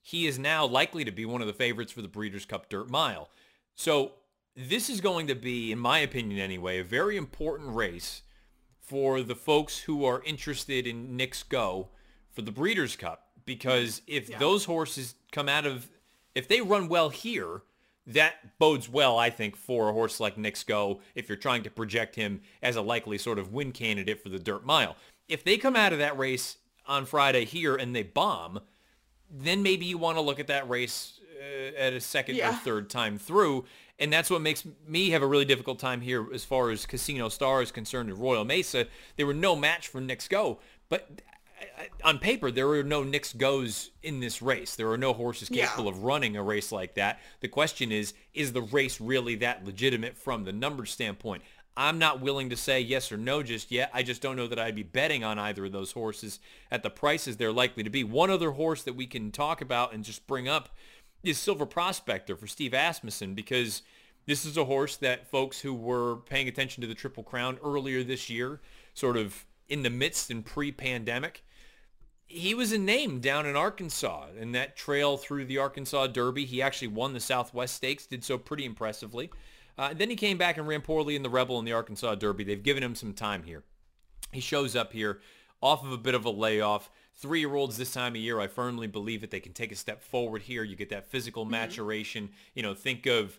He 0.00 0.26
is 0.26 0.38
now 0.38 0.66
likely 0.66 1.04
to 1.04 1.12
be 1.12 1.24
one 1.24 1.40
of 1.40 1.46
the 1.46 1.52
favorites 1.52 1.92
for 1.92 2.02
the 2.02 2.08
Breeders' 2.08 2.44
Cup 2.44 2.68
Dirt 2.68 2.90
Mile. 2.90 3.28
So 3.74 4.12
this 4.56 4.90
is 4.90 5.00
going 5.00 5.28
to 5.28 5.34
be, 5.34 5.72
in 5.72 5.78
my 5.78 5.98
opinion 6.00 6.40
anyway, 6.40 6.78
a 6.78 6.84
very 6.84 7.16
important 7.16 7.74
race 7.74 8.22
for 8.80 9.22
the 9.22 9.34
folks 9.34 9.78
who 9.80 10.04
are 10.04 10.22
interested 10.24 10.86
in 10.86 11.16
Knicks 11.16 11.42
Go 11.42 11.88
for 12.30 12.42
the 12.42 12.52
Breeders' 12.52 12.96
Cup. 12.96 13.28
Because 13.44 14.02
if 14.06 14.28
yeah. 14.28 14.38
those 14.38 14.64
horses 14.64 15.14
come 15.32 15.48
out 15.48 15.66
of, 15.66 15.88
if 16.34 16.46
they 16.48 16.60
run 16.60 16.88
well 16.88 17.08
here, 17.08 17.62
that 18.06 18.58
bodes 18.58 18.88
well, 18.88 19.18
I 19.18 19.30
think, 19.30 19.56
for 19.56 19.88
a 19.88 19.92
horse 19.92 20.20
like 20.20 20.36
Go 20.66 21.00
if 21.14 21.28
you're 21.28 21.36
trying 21.36 21.62
to 21.62 21.70
project 21.70 22.16
him 22.16 22.40
as 22.62 22.76
a 22.76 22.82
likely 22.82 23.18
sort 23.18 23.38
of 23.38 23.52
win 23.52 23.72
candidate 23.72 24.22
for 24.22 24.28
the 24.28 24.38
dirt 24.38 24.64
mile. 24.64 24.96
If 25.28 25.44
they 25.44 25.56
come 25.56 25.76
out 25.76 25.92
of 25.92 25.98
that 26.00 26.18
race 26.18 26.58
on 26.86 27.06
Friday 27.06 27.44
here 27.44 27.76
and 27.76 27.94
they 27.94 28.02
bomb, 28.02 28.60
then 29.30 29.62
maybe 29.62 29.86
you 29.86 29.98
want 29.98 30.16
to 30.16 30.20
look 30.20 30.40
at 30.40 30.48
that 30.48 30.68
race 30.68 31.20
uh, 31.40 31.76
at 31.76 31.92
a 31.92 32.00
second 32.00 32.36
yeah. 32.36 32.50
or 32.50 32.52
third 32.54 32.90
time 32.90 33.18
through 33.18 33.64
and 34.02 34.12
that's 34.12 34.30
what 34.30 34.42
makes 34.42 34.64
me 34.86 35.10
have 35.10 35.22
a 35.22 35.26
really 35.26 35.44
difficult 35.44 35.78
time 35.78 36.00
here 36.00 36.26
as 36.34 36.44
far 36.44 36.70
as 36.70 36.86
Casino 36.86 37.28
Star 37.28 37.62
is 37.62 37.70
concerned 37.70 38.10
in 38.10 38.18
Royal 38.18 38.44
Mesa. 38.44 38.88
They 39.16 39.22
were 39.22 39.32
no 39.32 39.54
match 39.54 39.86
for 39.86 40.00
Go, 40.28 40.58
but 40.88 41.22
on 42.04 42.18
paper, 42.18 42.50
there 42.50 42.66
were 42.66 42.82
no 42.82 43.02
Knicks 43.02 43.32
Goes 43.32 43.90
in 44.02 44.20
this 44.20 44.42
race. 44.42 44.76
There 44.76 44.90
are 44.90 44.98
no 44.98 45.12
horses 45.12 45.48
capable 45.48 45.84
yeah. 45.84 45.90
of 45.90 46.04
running 46.04 46.36
a 46.36 46.42
race 46.42 46.72
like 46.72 46.94
that. 46.94 47.20
The 47.40 47.48
question 47.48 47.92
is, 47.92 48.14
is 48.34 48.52
the 48.52 48.62
race 48.62 49.00
really 49.00 49.36
that 49.36 49.64
legitimate 49.64 50.16
from 50.16 50.44
the 50.44 50.52
numbers 50.52 50.90
standpoint? 50.90 51.42
I'm 51.76 51.98
not 51.98 52.20
willing 52.20 52.50
to 52.50 52.56
say 52.56 52.80
yes 52.80 53.10
or 53.10 53.16
no 53.16 53.42
just 53.42 53.70
yet. 53.70 53.90
I 53.94 54.02
just 54.02 54.20
don't 54.20 54.36
know 54.36 54.46
that 54.46 54.58
I'd 54.58 54.74
be 54.74 54.82
betting 54.82 55.24
on 55.24 55.38
either 55.38 55.64
of 55.64 55.72
those 55.72 55.92
horses 55.92 56.38
at 56.70 56.82
the 56.82 56.90
prices 56.90 57.36
they're 57.36 57.52
likely 57.52 57.82
to 57.82 57.90
be. 57.90 58.04
One 58.04 58.30
other 58.30 58.50
horse 58.52 58.82
that 58.82 58.94
we 58.94 59.06
can 59.06 59.30
talk 59.30 59.62
about 59.62 59.94
and 59.94 60.04
just 60.04 60.26
bring 60.26 60.48
up 60.48 60.68
is 61.22 61.38
Silver 61.38 61.64
Prospector 61.64 62.36
for 62.36 62.46
Steve 62.46 62.74
Asmussen 62.74 63.34
because 63.34 63.82
this 64.26 64.44
is 64.44 64.56
a 64.56 64.66
horse 64.66 64.96
that 64.96 65.30
folks 65.30 65.60
who 65.60 65.72
were 65.72 66.16
paying 66.16 66.46
attention 66.46 66.82
to 66.82 66.86
the 66.86 66.94
Triple 66.94 67.22
Crown 67.22 67.58
earlier 67.64 68.02
this 68.02 68.28
year, 68.28 68.60
sort 68.92 69.16
of 69.16 69.46
in 69.68 69.82
the 69.82 69.90
midst 69.90 70.30
and 70.30 70.44
pre-pandemic, 70.44 71.42
he 72.32 72.54
was 72.54 72.72
a 72.72 72.78
name 72.78 73.20
down 73.20 73.46
in 73.46 73.56
Arkansas 73.56 74.28
in 74.38 74.52
that 74.52 74.74
trail 74.74 75.16
through 75.16 75.44
the 75.44 75.58
Arkansas 75.58 76.06
Derby. 76.08 76.46
He 76.46 76.62
actually 76.62 76.88
won 76.88 77.12
the 77.12 77.20
Southwest 77.20 77.74
Stakes, 77.74 78.06
did 78.06 78.24
so 78.24 78.38
pretty 78.38 78.64
impressively. 78.64 79.30
Uh, 79.76 79.92
then 79.94 80.10
he 80.10 80.16
came 80.16 80.38
back 80.38 80.56
and 80.56 80.66
ran 80.66 80.80
poorly 80.80 81.14
in 81.14 81.22
the 81.22 81.30
Rebel 81.30 81.58
and 81.58 81.68
the 81.68 81.72
Arkansas 81.72 82.14
Derby. 82.14 82.44
They've 82.44 82.62
given 82.62 82.82
him 82.82 82.94
some 82.94 83.12
time 83.12 83.42
here. 83.42 83.64
He 84.32 84.40
shows 84.40 84.74
up 84.74 84.92
here 84.92 85.20
off 85.60 85.84
of 85.84 85.92
a 85.92 85.98
bit 85.98 86.14
of 86.14 86.24
a 86.24 86.30
layoff. 86.30 86.90
Three-year-olds 87.14 87.76
this 87.76 87.92
time 87.92 88.14
of 88.14 88.20
year, 88.20 88.40
I 88.40 88.46
firmly 88.46 88.86
believe 88.86 89.20
that 89.20 89.30
they 89.30 89.40
can 89.40 89.52
take 89.52 89.70
a 89.70 89.76
step 89.76 90.02
forward 90.02 90.42
here. 90.42 90.64
You 90.64 90.76
get 90.76 90.88
that 90.88 91.10
physical 91.10 91.44
mm-hmm. 91.44 91.52
maturation. 91.52 92.30
You 92.54 92.62
know, 92.62 92.74
think 92.74 93.06
of 93.06 93.38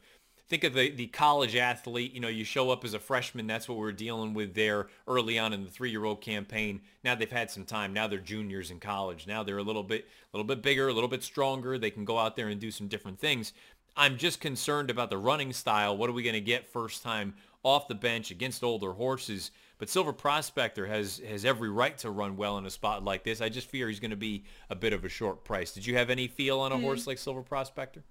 think 0.50 0.64
of 0.64 0.74
the, 0.74 0.90
the 0.92 1.08
college 1.08 1.56
athlete. 1.56 2.14
You 2.14 2.20
know, 2.20 2.28
you 2.28 2.44
show 2.44 2.70
up 2.70 2.84
as 2.84 2.94
a 2.94 3.00
freshman. 3.00 3.48
That's 3.48 3.68
what 3.68 3.78
we're 3.78 3.92
dealing 3.92 4.34
with 4.34 4.54
there 4.54 4.88
early 5.08 5.40
on 5.40 5.54
in 5.54 5.64
the 5.64 5.70
three-year-old 5.70 6.22
campaign. 6.22 6.82
Now 7.04 7.16
they've 7.16 7.32
had 7.32 7.50
some 7.50 7.66
time. 7.66 7.94
Now 7.94 8.08
they're 8.08 8.20
juniors 8.20 8.72
in 8.72 8.80
college. 8.80 9.28
Now 9.28 9.44
they're 9.44 9.58
a 9.58 9.64
little 9.64 9.84
bit, 9.84 10.06
a 10.34 10.38
little 10.38 10.48
bit 10.48 10.62
bigger, 10.62 10.88
a 10.88 10.94
little 10.94 11.10
bit 11.10 11.24
stronger. 11.24 11.78
They 11.78 11.92
can 11.92 12.06
go 12.06 12.18
out 12.18 12.36
there 12.36 12.50
and 12.50 12.60
do 12.60 12.72
some 12.72 12.88
different 12.88 13.20
things. 13.20 13.54
I'm 13.96 14.18
just 14.18 14.42
concerned 14.42 14.90
about 14.90 15.10
the 15.10 15.18
running 15.18 15.54
style. 15.54 15.96
What 15.96 16.10
are 16.10 16.14
we 16.14 16.24
going 16.24 16.34
to 16.34 16.42
get 16.42 16.72
first 16.72 17.04
time 17.04 17.36
off 17.64 17.88
the 17.88 17.96
bench 17.96 18.32
against 18.32 18.64
older 18.64 18.94
horses? 18.94 19.52
But 19.78 19.90
Silver 19.90 20.14
Prospector 20.14 20.86
has 20.86 21.22
has 21.28 21.46
every 21.46 21.70
right 21.70 21.98
to 22.00 22.10
run 22.10 22.38
well 22.38 22.58
in 22.58 22.66
a 22.66 22.70
spot 22.70 23.04
like 23.04 23.24
this. 23.24 23.42
I 23.42 23.50
just 23.50 23.68
fear 23.68 23.90
he's 23.90 24.00
going 24.00 24.12
to 24.12 24.18
be 24.18 24.46
a 24.70 24.76
bit 24.76 24.94
of 24.94 25.04
a 25.04 25.10
short 25.10 25.44
price. 25.44 25.74
Did 25.74 25.86
you 25.86 25.96
have 25.98 26.10
any 26.10 26.28
feel 26.28 26.60
on 26.60 26.72
a 26.72 26.76
mm. 26.76 26.82
horse 26.82 27.06
like 27.06 27.18
Silver 27.18 27.42
Prospector? 27.42 28.04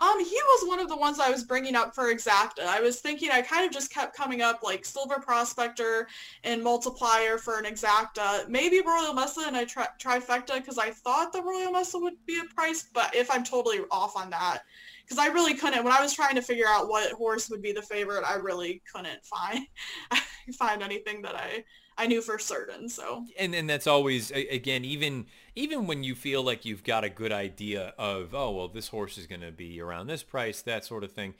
Um, 0.00 0.18
he 0.18 0.34
was 0.34 0.68
one 0.68 0.80
of 0.80 0.88
the 0.88 0.96
ones 0.96 1.20
I 1.20 1.30
was 1.30 1.44
bringing 1.44 1.74
up 1.74 1.94
for 1.94 2.12
exacta. 2.12 2.66
I 2.66 2.80
was 2.80 3.00
thinking 3.00 3.30
I 3.30 3.42
kind 3.42 3.66
of 3.66 3.72
just 3.72 3.92
kept 3.92 4.16
coming 4.16 4.42
up 4.42 4.62
like 4.62 4.84
Silver 4.84 5.18
Prospector 5.18 6.08
and 6.44 6.62
Multiplier 6.62 7.38
for 7.38 7.58
an 7.58 7.64
exacta. 7.64 8.48
Maybe 8.48 8.80
Royal 8.80 9.14
Mesa 9.14 9.42
and 9.46 9.56
a 9.56 9.66
tri- 9.66 9.88
trifecta 9.98 10.56
because 10.56 10.78
I 10.78 10.90
thought 10.90 11.32
the 11.32 11.42
Royal 11.42 11.72
Mesa 11.72 11.98
would 11.98 12.14
be 12.26 12.38
a 12.38 12.54
price, 12.54 12.88
but 12.92 13.14
if 13.14 13.30
I'm 13.30 13.44
totally 13.44 13.80
off 13.90 14.16
on 14.16 14.30
that, 14.30 14.62
because 15.08 15.18
I 15.18 15.32
really 15.32 15.54
couldn't 15.54 15.84
when 15.84 15.92
I 15.92 16.02
was 16.02 16.12
trying 16.12 16.34
to 16.34 16.42
figure 16.42 16.66
out 16.68 16.88
what 16.88 17.12
horse 17.12 17.48
would 17.48 17.62
be 17.62 17.72
the 17.72 17.82
favorite. 17.82 18.24
I 18.24 18.34
really 18.34 18.82
couldn't 18.92 19.24
find 19.24 19.66
find 20.58 20.82
anything 20.82 21.22
that 21.22 21.34
I 21.34 21.64
I 21.96 22.06
knew 22.06 22.20
for 22.20 22.38
certain. 22.38 22.88
So 22.88 23.24
and 23.38 23.54
and 23.54 23.68
that's 23.68 23.86
always 23.86 24.30
again 24.30 24.84
even 24.84 25.26
even 25.58 25.86
when 25.86 26.04
you 26.04 26.14
feel 26.14 26.42
like 26.42 26.64
you've 26.64 26.84
got 26.84 27.02
a 27.02 27.08
good 27.08 27.32
idea 27.32 27.92
of 27.98 28.34
oh 28.34 28.50
well 28.52 28.68
this 28.68 28.88
horse 28.88 29.18
is 29.18 29.26
going 29.26 29.40
to 29.40 29.50
be 29.50 29.80
around 29.80 30.06
this 30.06 30.22
price 30.22 30.62
that 30.62 30.84
sort 30.84 31.04
of 31.04 31.12
thing. 31.12 31.34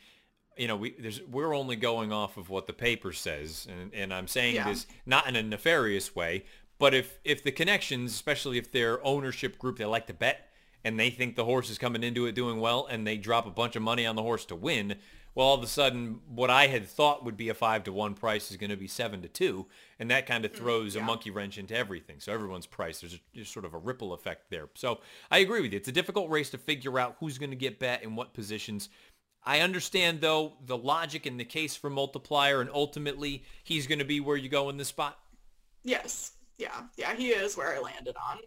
You 0.56 0.66
know, 0.66 0.76
we 0.76 0.90
there's 0.98 1.22
we're 1.22 1.54
only 1.54 1.76
going 1.76 2.12
off 2.12 2.36
of 2.36 2.50
what 2.50 2.66
the 2.66 2.72
paper 2.72 3.12
says, 3.12 3.68
and 3.70 3.94
and 3.94 4.12
I'm 4.12 4.26
saying 4.26 4.56
yeah. 4.56 4.68
this 4.68 4.86
not 5.06 5.28
in 5.28 5.36
a 5.36 5.42
nefarious 5.42 6.16
way, 6.16 6.44
but 6.78 6.94
if 6.94 7.20
if 7.24 7.44
the 7.44 7.52
connections, 7.52 8.12
especially 8.12 8.58
if 8.58 8.72
they're 8.72 9.04
ownership 9.06 9.56
group, 9.58 9.78
they 9.78 9.84
like 9.84 10.08
to 10.08 10.14
bet 10.14 10.48
and 10.84 10.98
they 10.98 11.10
think 11.10 11.36
the 11.36 11.44
horse 11.44 11.70
is 11.70 11.78
coming 11.78 12.02
into 12.02 12.26
it 12.26 12.34
doing 12.34 12.60
well 12.60 12.86
and 12.90 13.06
they 13.06 13.16
drop 13.16 13.46
a 13.46 13.50
bunch 13.50 13.76
of 13.76 13.82
money 13.82 14.06
on 14.06 14.16
the 14.16 14.22
horse 14.22 14.44
to 14.46 14.56
win, 14.56 14.96
well, 15.34 15.46
all 15.46 15.54
of 15.54 15.62
a 15.62 15.68
sudden, 15.68 16.20
what 16.28 16.50
I 16.50 16.66
had 16.66 16.86
thought 16.86 17.24
would 17.24 17.36
be 17.36 17.48
a 17.48 17.54
five 17.54 17.84
to 17.84 17.92
one 17.92 18.14
price 18.14 18.50
is 18.50 18.56
going 18.56 18.70
to 18.70 18.76
be 18.76 18.88
seven 18.88 19.22
to 19.22 19.28
two, 19.28 19.66
and 19.98 20.10
that 20.10 20.26
kind 20.26 20.44
of 20.44 20.52
mm, 20.52 20.56
throws 20.56 20.94
yeah. 20.94 21.02
a 21.02 21.04
monkey 21.04 21.30
wrench 21.30 21.58
into 21.58 21.76
everything. 21.76 22.16
So 22.18 22.32
everyone's 22.32 22.66
price, 22.66 23.00
there's, 23.00 23.14
a, 23.14 23.18
there's 23.34 23.48
sort 23.48 23.64
of 23.64 23.74
a 23.74 23.78
ripple 23.78 24.12
effect 24.12 24.50
there. 24.50 24.68
So 24.74 25.00
I 25.30 25.38
agree 25.38 25.60
with 25.60 25.72
you. 25.72 25.76
It's 25.76 25.88
a 25.88 25.92
difficult 25.92 26.30
race 26.30 26.50
to 26.50 26.58
figure 26.58 26.98
out 26.98 27.16
who's 27.20 27.38
going 27.38 27.50
to 27.50 27.56
get 27.56 27.78
bet 27.78 28.02
in 28.02 28.16
what 28.16 28.34
positions. 28.34 28.88
I 29.44 29.60
understand 29.60 30.20
though 30.20 30.54
the 30.66 30.76
logic 30.76 31.24
and 31.24 31.38
the 31.38 31.44
case 31.44 31.76
for 31.76 31.88
multiplier, 31.88 32.60
and 32.60 32.70
ultimately 32.72 33.44
he's 33.64 33.86
going 33.86 34.00
to 34.00 34.04
be 34.04 34.20
where 34.20 34.36
you 34.36 34.48
go 34.48 34.68
in 34.68 34.76
this 34.76 34.88
spot. 34.88 35.18
Yes, 35.84 36.32
yeah, 36.58 36.82
yeah, 36.96 37.14
he 37.14 37.28
is 37.28 37.56
where 37.56 37.74
I 37.74 37.78
landed 37.78 38.16
on 38.16 38.38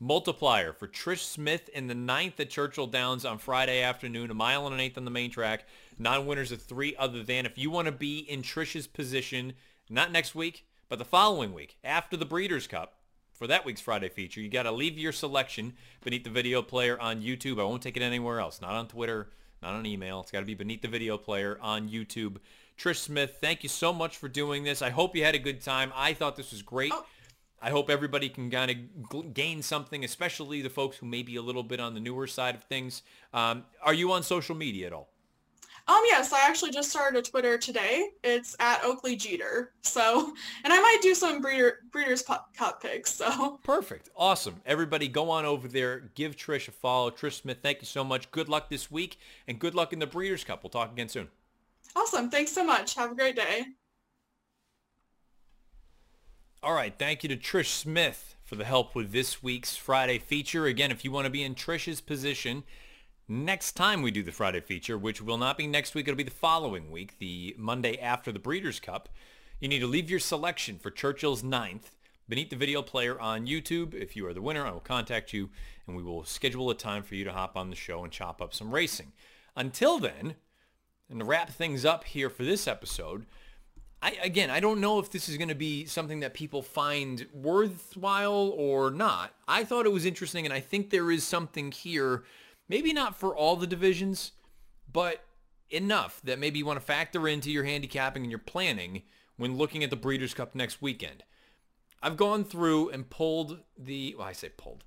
multiplier 0.00 0.72
for 0.72 0.88
Trish 0.88 1.22
Smith 1.22 1.68
in 1.68 1.86
the 1.86 1.94
ninth 1.94 2.40
at 2.40 2.50
Churchill 2.50 2.86
Downs 2.86 3.24
on 3.26 3.38
Friday 3.38 3.82
afternoon, 3.82 4.30
a 4.30 4.34
mile 4.34 4.66
and 4.66 4.74
an 4.74 4.80
eighth 4.80 4.96
on 4.96 5.04
the 5.04 5.10
main 5.10 5.30
track. 5.30 5.66
Non-winners 5.98 6.50
of 6.50 6.62
three 6.62 6.96
other 6.96 7.22
than. 7.22 7.44
If 7.44 7.58
you 7.58 7.70
want 7.70 7.86
to 7.86 7.92
be 7.92 8.18
in 8.18 8.40
Trish's 8.40 8.86
position, 8.86 9.52
not 9.90 10.10
next 10.10 10.34
week, 10.34 10.64
but 10.88 10.98
the 10.98 11.04
following 11.04 11.52
week 11.52 11.76
after 11.84 12.16
the 12.16 12.24
Breeders' 12.24 12.66
Cup, 12.66 12.94
for 13.34 13.46
that 13.46 13.64
week's 13.64 13.80
Friday 13.80 14.08
feature, 14.08 14.40
you 14.40 14.48
got 14.48 14.64
to 14.64 14.72
leave 14.72 14.98
your 14.98 15.12
selection 15.12 15.74
beneath 16.02 16.24
the 16.24 16.30
video 16.30 16.62
player 16.62 16.98
on 17.00 17.22
YouTube. 17.22 17.60
I 17.60 17.64
won't 17.64 17.82
take 17.82 17.96
it 17.96 18.02
anywhere 18.02 18.40
else, 18.40 18.60
not 18.60 18.72
on 18.72 18.88
Twitter, 18.88 19.28
not 19.62 19.74
on 19.74 19.86
email. 19.86 20.20
It's 20.20 20.30
got 20.30 20.40
to 20.40 20.46
be 20.46 20.54
beneath 20.54 20.82
the 20.82 20.88
video 20.88 21.16
player 21.16 21.58
on 21.60 21.88
YouTube. 21.88 22.36
Trish 22.78 22.96
Smith, 22.96 23.38
thank 23.40 23.62
you 23.62 23.68
so 23.68 23.92
much 23.92 24.16
for 24.16 24.28
doing 24.28 24.64
this. 24.64 24.82
I 24.82 24.90
hope 24.90 25.14
you 25.14 25.24
had 25.24 25.34
a 25.34 25.38
good 25.38 25.62
time. 25.62 25.92
I 25.94 26.14
thought 26.14 26.36
this 26.36 26.50
was 26.50 26.62
great. 26.62 26.92
Oh. 26.94 27.04
I 27.62 27.70
hope 27.70 27.90
everybody 27.90 28.28
can 28.28 28.50
kind 28.50 28.70
of 28.70 29.34
gain 29.34 29.62
something, 29.62 30.04
especially 30.04 30.62
the 30.62 30.70
folks 30.70 30.96
who 30.96 31.06
may 31.06 31.22
be 31.22 31.36
a 31.36 31.42
little 31.42 31.62
bit 31.62 31.80
on 31.80 31.94
the 31.94 32.00
newer 32.00 32.26
side 32.26 32.54
of 32.54 32.64
things. 32.64 33.02
Um, 33.34 33.64
are 33.82 33.94
you 33.94 34.12
on 34.12 34.22
social 34.22 34.54
media 34.54 34.86
at 34.86 34.92
all? 34.92 35.08
Um, 35.88 36.02
yes, 36.04 36.32
I 36.32 36.46
actually 36.46 36.70
just 36.70 36.90
started 36.90 37.18
a 37.18 37.22
Twitter 37.22 37.58
today. 37.58 38.10
It's 38.22 38.54
at 38.60 38.84
Oakley 38.84 39.16
Jeter. 39.16 39.72
So, 39.82 40.32
and 40.64 40.72
I 40.72 40.80
might 40.80 40.98
do 41.02 41.14
some 41.14 41.40
breeder, 41.40 41.80
Breeders' 41.90 42.22
Cup 42.22 42.80
picks. 42.80 43.12
So 43.12 43.58
perfect, 43.64 44.08
awesome. 44.14 44.60
Everybody, 44.64 45.08
go 45.08 45.30
on 45.30 45.44
over 45.44 45.68
there. 45.68 46.10
Give 46.14 46.36
Trish 46.36 46.68
a 46.68 46.70
follow. 46.70 47.10
Trish 47.10 47.40
Smith, 47.42 47.58
thank 47.62 47.80
you 47.80 47.86
so 47.86 48.04
much. 48.04 48.30
Good 48.30 48.48
luck 48.48 48.70
this 48.70 48.90
week, 48.90 49.18
and 49.48 49.58
good 49.58 49.74
luck 49.74 49.92
in 49.92 49.98
the 49.98 50.06
Breeders' 50.06 50.44
Cup. 50.44 50.62
We'll 50.62 50.70
talk 50.70 50.92
again 50.92 51.08
soon. 51.08 51.28
Awesome. 51.96 52.30
Thanks 52.30 52.52
so 52.52 52.64
much. 52.64 52.94
Have 52.94 53.12
a 53.12 53.14
great 53.16 53.34
day. 53.34 53.64
All 56.62 56.74
right. 56.74 56.92
Thank 56.98 57.22
you 57.22 57.28
to 57.30 57.38
Trish 57.38 57.68
Smith 57.68 58.34
for 58.44 58.54
the 58.54 58.66
help 58.66 58.94
with 58.94 59.12
this 59.12 59.42
week's 59.42 59.76
Friday 59.76 60.18
feature. 60.18 60.66
Again, 60.66 60.90
if 60.90 61.06
you 61.06 61.10
want 61.10 61.24
to 61.24 61.30
be 61.30 61.42
in 61.42 61.54
Trish's 61.54 62.02
position 62.02 62.64
next 63.26 63.72
time 63.72 64.02
we 64.02 64.10
do 64.10 64.22
the 64.22 64.30
Friday 64.30 64.60
feature, 64.60 64.98
which 64.98 65.22
will 65.22 65.38
not 65.38 65.56
be 65.56 65.66
next 65.66 65.94
week, 65.94 66.06
it'll 66.06 66.18
be 66.18 66.22
the 66.22 66.30
following 66.30 66.90
week, 66.90 67.18
the 67.18 67.54
Monday 67.56 67.96
after 67.98 68.30
the 68.30 68.38
Breeders' 68.38 68.78
Cup, 68.78 69.08
you 69.58 69.68
need 69.68 69.78
to 69.78 69.86
leave 69.86 70.10
your 70.10 70.20
selection 70.20 70.78
for 70.78 70.90
Churchill's 70.90 71.42
ninth 71.42 71.96
beneath 72.28 72.50
the 72.50 72.56
video 72.56 72.82
player 72.82 73.18
on 73.18 73.46
YouTube. 73.46 73.94
If 73.94 74.14
you 74.14 74.26
are 74.26 74.34
the 74.34 74.42
winner, 74.42 74.66
I 74.66 74.70
will 74.70 74.80
contact 74.80 75.32
you 75.32 75.48
and 75.86 75.96
we 75.96 76.02
will 76.02 76.26
schedule 76.26 76.68
a 76.68 76.74
time 76.74 77.04
for 77.04 77.14
you 77.14 77.24
to 77.24 77.32
hop 77.32 77.56
on 77.56 77.70
the 77.70 77.76
show 77.76 78.04
and 78.04 78.12
chop 78.12 78.42
up 78.42 78.52
some 78.52 78.74
racing. 78.74 79.12
Until 79.56 79.98
then, 79.98 80.34
and 81.08 81.20
to 81.20 81.24
wrap 81.24 81.48
things 81.48 81.86
up 81.86 82.04
here 82.04 82.28
for 82.28 82.44
this 82.44 82.68
episode, 82.68 83.24
I, 84.02 84.16
again, 84.22 84.48
I 84.48 84.60
don't 84.60 84.80
know 84.80 84.98
if 84.98 85.10
this 85.10 85.28
is 85.28 85.36
going 85.36 85.48
to 85.48 85.54
be 85.54 85.84
something 85.84 86.20
that 86.20 86.32
people 86.32 86.62
find 86.62 87.26
worthwhile 87.34 88.54
or 88.56 88.90
not. 88.90 89.34
I 89.46 89.64
thought 89.64 89.84
it 89.84 89.92
was 89.92 90.06
interesting, 90.06 90.46
and 90.46 90.54
I 90.54 90.60
think 90.60 90.88
there 90.88 91.10
is 91.10 91.22
something 91.22 91.70
here, 91.70 92.24
maybe 92.68 92.94
not 92.94 93.14
for 93.14 93.36
all 93.36 93.56
the 93.56 93.66
divisions, 93.66 94.32
but 94.90 95.24
enough 95.68 96.20
that 96.24 96.38
maybe 96.38 96.58
you 96.58 96.66
want 96.66 96.80
to 96.80 96.84
factor 96.84 97.28
into 97.28 97.50
your 97.50 97.64
handicapping 97.64 98.22
and 98.22 98.32
your 98.32 98.38
planning 98.38 99.02
when 99.36 99.56
looking 99.56 99.84
at 99.84 99.90
the 99.90 99.96
Breeders' 99.96 100.34
Cup 100.34 100.54
next 100.54 100.80
weekend. 100.80 101.22
I've 102.02 102.16
gone 102.16 102.44
through 102.44 102.88
and 102.90 103.08
pulled 103.10 103.60
the, 103.78 104.14
well, 104.16 104.26
I 104.26 104.32
say 104.32 104.48
pulled. 104.48 104.84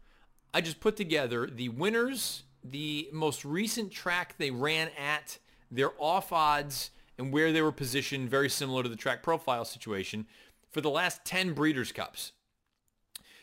I 0.54 0.62
just 0.62 0.80
put 0.80 0.97
together 0.97 1.47
the 1.47 1.69
winners, 1.69 2.43
the 2.63 3.10
most 3.12 3.45
recent 3.45 3.91
track 3.91 4.36
they 4.38 4.52
ran 4.52 4.89
at, 4.97 5.38
their 5.69 5.91
off 5.99 6.32
odds, 6.32 6.89
and 7.17 7.32
where 7.32 7.52
they 7.52 7.62
were 7.62 7.71
positioned, 7.71 8.30
very 8.30 8.49
similar 8.49 8.84
to 8.84 8.89
the 8.89 8.95
track 8.95 9.24
profile 9.24 9.66
situation, 9.66 10.26
for 10.72 10.82
the 10.82 10.89
last 10.89 11.24
10 11.26 11.53
Breeders' 11.53 11.91
Cups. 11.91 12.32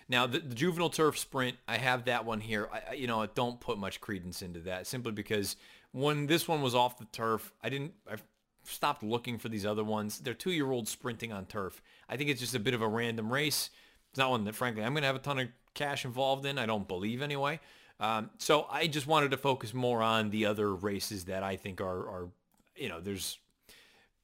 Now, 0.09 0.27
the, 0.27 0.41
the 0.41 0.55
juvenile 0.55 0.91
turf 0.91 1.19
sprint, 1.19 1.57
I 1.69 1.79
have 1.79 2.07
that 2.07 2.25
one 2.25 2.41
here. 2.41 2.69
I, 2.73 2.95
you 2.95 3.07
know, 3.07 3.23
I 3.23 3.29
don't 3.35 3.61
put 3.61 3.79
much 3.79 4.01
credence 4.01 4.43
into 4.43 4.61
that 4.61 4.89
simply 4.89 5.13
because 5.13 5.55
when 5.93 6.27
this 6.27 6.49
one 6.49 6.63
was 6.63 6.75
off 6.75 6.99
the 6.99 7.05
turf, 7.07 7.53
I 7.63 7.69
didn't, 7.69 7.93
I 8.11 8.17
stopped 8.65 9.05
looking 9.05 9.39
for 9.39 9.49
these 9.49 9.65
other 9.65 9.85
ones. 9.85 10.19
They're 10.19 10.35
two-year-olds 10.35 10.91
sprinting 10.91 11.33
on 11.33 11.47
turf. 11.47 11.81
I 12.09 12.17
think 12.17 12.29
it's 12.29 12.41
just 12.41 12.57
a 12.57 12.61
bit 12.61 12.75
of 12.75 12.83
a 12.83 12.89
random 12.89 13.33
race. 13.33 13.71
It's 14.11 14.19
not 14.19 14.31
one 14.31 14.45
that, 14.45 14.57
frankly, 14.57 14.83
I'm 14.83 14.93
going 14.93 15.03
to 15.03 15.07
have 15.07 15.17
a 15.17 15.21
ton 15.21 15.39
of 15.39 15.49
cash 15.75 16.05
involved 16.05 16.45
in. 16.45 16.59
I 16.59 16.67
don't 16.67 16.89
believe 16.89 17.23
anyway. 17.23 17.61
Um, 18.01 18.31
so 18.39 18.67
I 18.69 18.89
just 18.89 19.07
wanted 19.07 19.31
to 19.31 19.37
focus 19.37 19.73
more 19.73 20.03
on 20.03 20.31
the 20.31 20.47
other 20.47 20.75
races 20.75 21.27
that 21.27 21.45
I 21.45 21.55
think 21.57 21.81
are, 21.81 22.09
are 22.09 22.29
you 22.75 22.89
know, 22.89 23.01
there's 23.01 23.39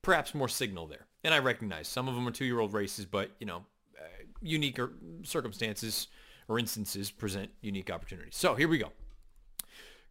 perhaps 0.07 0.37
more 0.37 0.49
signal 0.49 0.87
there. 0.87 1.05
And 1.25 1.35
I 1.35 1.41
recognize 1.41 1.89
some 1.89 2.07
of 2.07 2.15
them 2.15 2.29
are 2.29 2.31
two-year-old 2.31 2.73
races, 2.73 3.05
but 3.05 3.33
you 3.41 3.47
know, 3.47 3.65
uh, 3.99 4.05
unique 4.41 4.79
circumstances 5.25 6.07
or 6.47 6.61
instances 6.61 7.11
present 7.11 7.51
unique 7.61 7.91
opportunities. 7.91 8.37
So 8.37 8.55
here 8.55 8.69
we 8.69 8.79
go. 8.79 8.93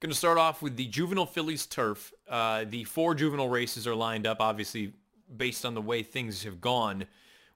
Going 0.02 0.12
to 0.12 0.18
start 0.18 0.38
off 0.38 0.62
with 0.62 0.76
the 0.76 0.88
juvenile 0.88 1.26
fillies 1.26 1.66
turf. 1.66 2.12
Uh, 2.30 2.66
the 2.68 2.84
four 2.84 3.16
juvenile 3.16 3.48
races 3.48 3.88
are 3.88 3.96
lined 3.96 4.28
up. 4.28 4.42
Obviously, 4.42 4.92
based 5.38 5.64
on 5.66 5.74
the 5.74 5.82
way 5.82 6.04
things 6.04 6.44
have 6.44 6.60
gone 6.60 7.06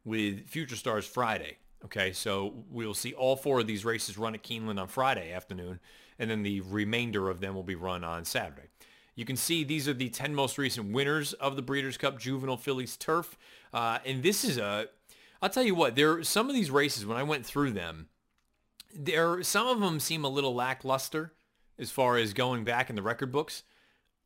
with 0.05 0.47
Future 0.47 0.77
Stars 0.77 1.05
Friday. 1.05 1.57
Okay, 1.83 2.13
so 2.13 2.53
we'll 2.69 2.93
see 2.93 3.13
all 3.13 3.35
four 3.35 3.59
of 3.59 3.67
these 3.67 3.83
races 3.83 4.17
run 4.17 4.33
at 4.33 4.43
Keeneland 4.43 4.79
on 4.79 4.87
Friday 4.87 5.33
afternoon, 5.33 5.81
and 6.17 6.29
then 6.31 6.43
the 6.43 6.61
remainder 6.61 7.29
of 7.29 7.41
them 7.41 7.53
will 7.53 7.63
be 7.63 7.75
run 7.75 8.05
on 8.05 8.23
Saturday. 8.23 8.69
You 9.19 9.25
can 9.25 9.35
see 9.35 9.65
these 9.65 9.85
are 9.89 9.93
the 9.93 10.07
10 10.07 10.33
most 10.33 10.57
recent 10.57 10.93
winners 10.93 11.33
of 11.33 11.57
the 11.57 11.61
Breeders' 11.61 11.97
Cup 11.97 12.17
Juvenile 12.17 12.55
Fillies 12.55 12.95
Turf. 12.95 13.37
Uh, 13.73 13.99
and 14.05 14.23
this 14.23 14.45
is 14.45 14.57
a, 14.57 14.87
I'll 15.41 15.49
tell 15.49 15.61
you 15.61 15.75
what, 15.75 15.97
there 15.97 16.23
some 16.23 16.47
of 16.47 16.55
these 16.55 16.71
races, 16.71 17.05
when 17.05 17.17
I 17.17 17.23
went 17.23 17.45
through 17.45 17.71
them, 17.71 18.07
there 18.95 19.43
some 19.43 19.67
of 19.67 19.81
them 19.81 19.99
seem 19.99 20.23
a 20.23 20.29
little 20.29 20.55
lackluster 20.55 21.33
as 21.77 21.91
far 21.91 22.15
as 22.15 22.31
going 22.31 22.63
back 22.63 22.89
in 22.89 22.95
the 22.95 23.01
record 23.01 23.29
books. 23.29 23.63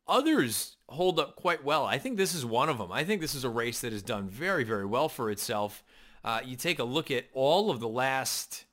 Others 0.06 0.76
hold 0.88 1.18
up 1.18 1.34
quite 1.34 1.64
well. 1.64 1.84
I 1.84 1.98
think 1.98 2.16
this 2.16 2.32
is 2.32 2.46
one 2.46 2.68
of 2.68 2.78
them. 2.78 2.92
I 2.92 3.02
think 3.02 3.20
this 3.20 3.34
is 3.34 3.42
a 3.42 3.50
race 3.50 3.80
that 3.80 3.92
has 3.92 4.02
done 4.02 4.28
very, 4.28 4.62
very 4.62 4.86
well 4.86 5.08
for 5.08 5.28
itself. 5.28 5.82
Uh, 6.22 6.38
you 6.44 6.54
take 6.54 6.78
a 6.78 6.84
look 6.84 7.10
at 7.10 7.24
all 7.34 7.72
of 7.72 7.80
the 7.80 7.88
last, 7.88 8.64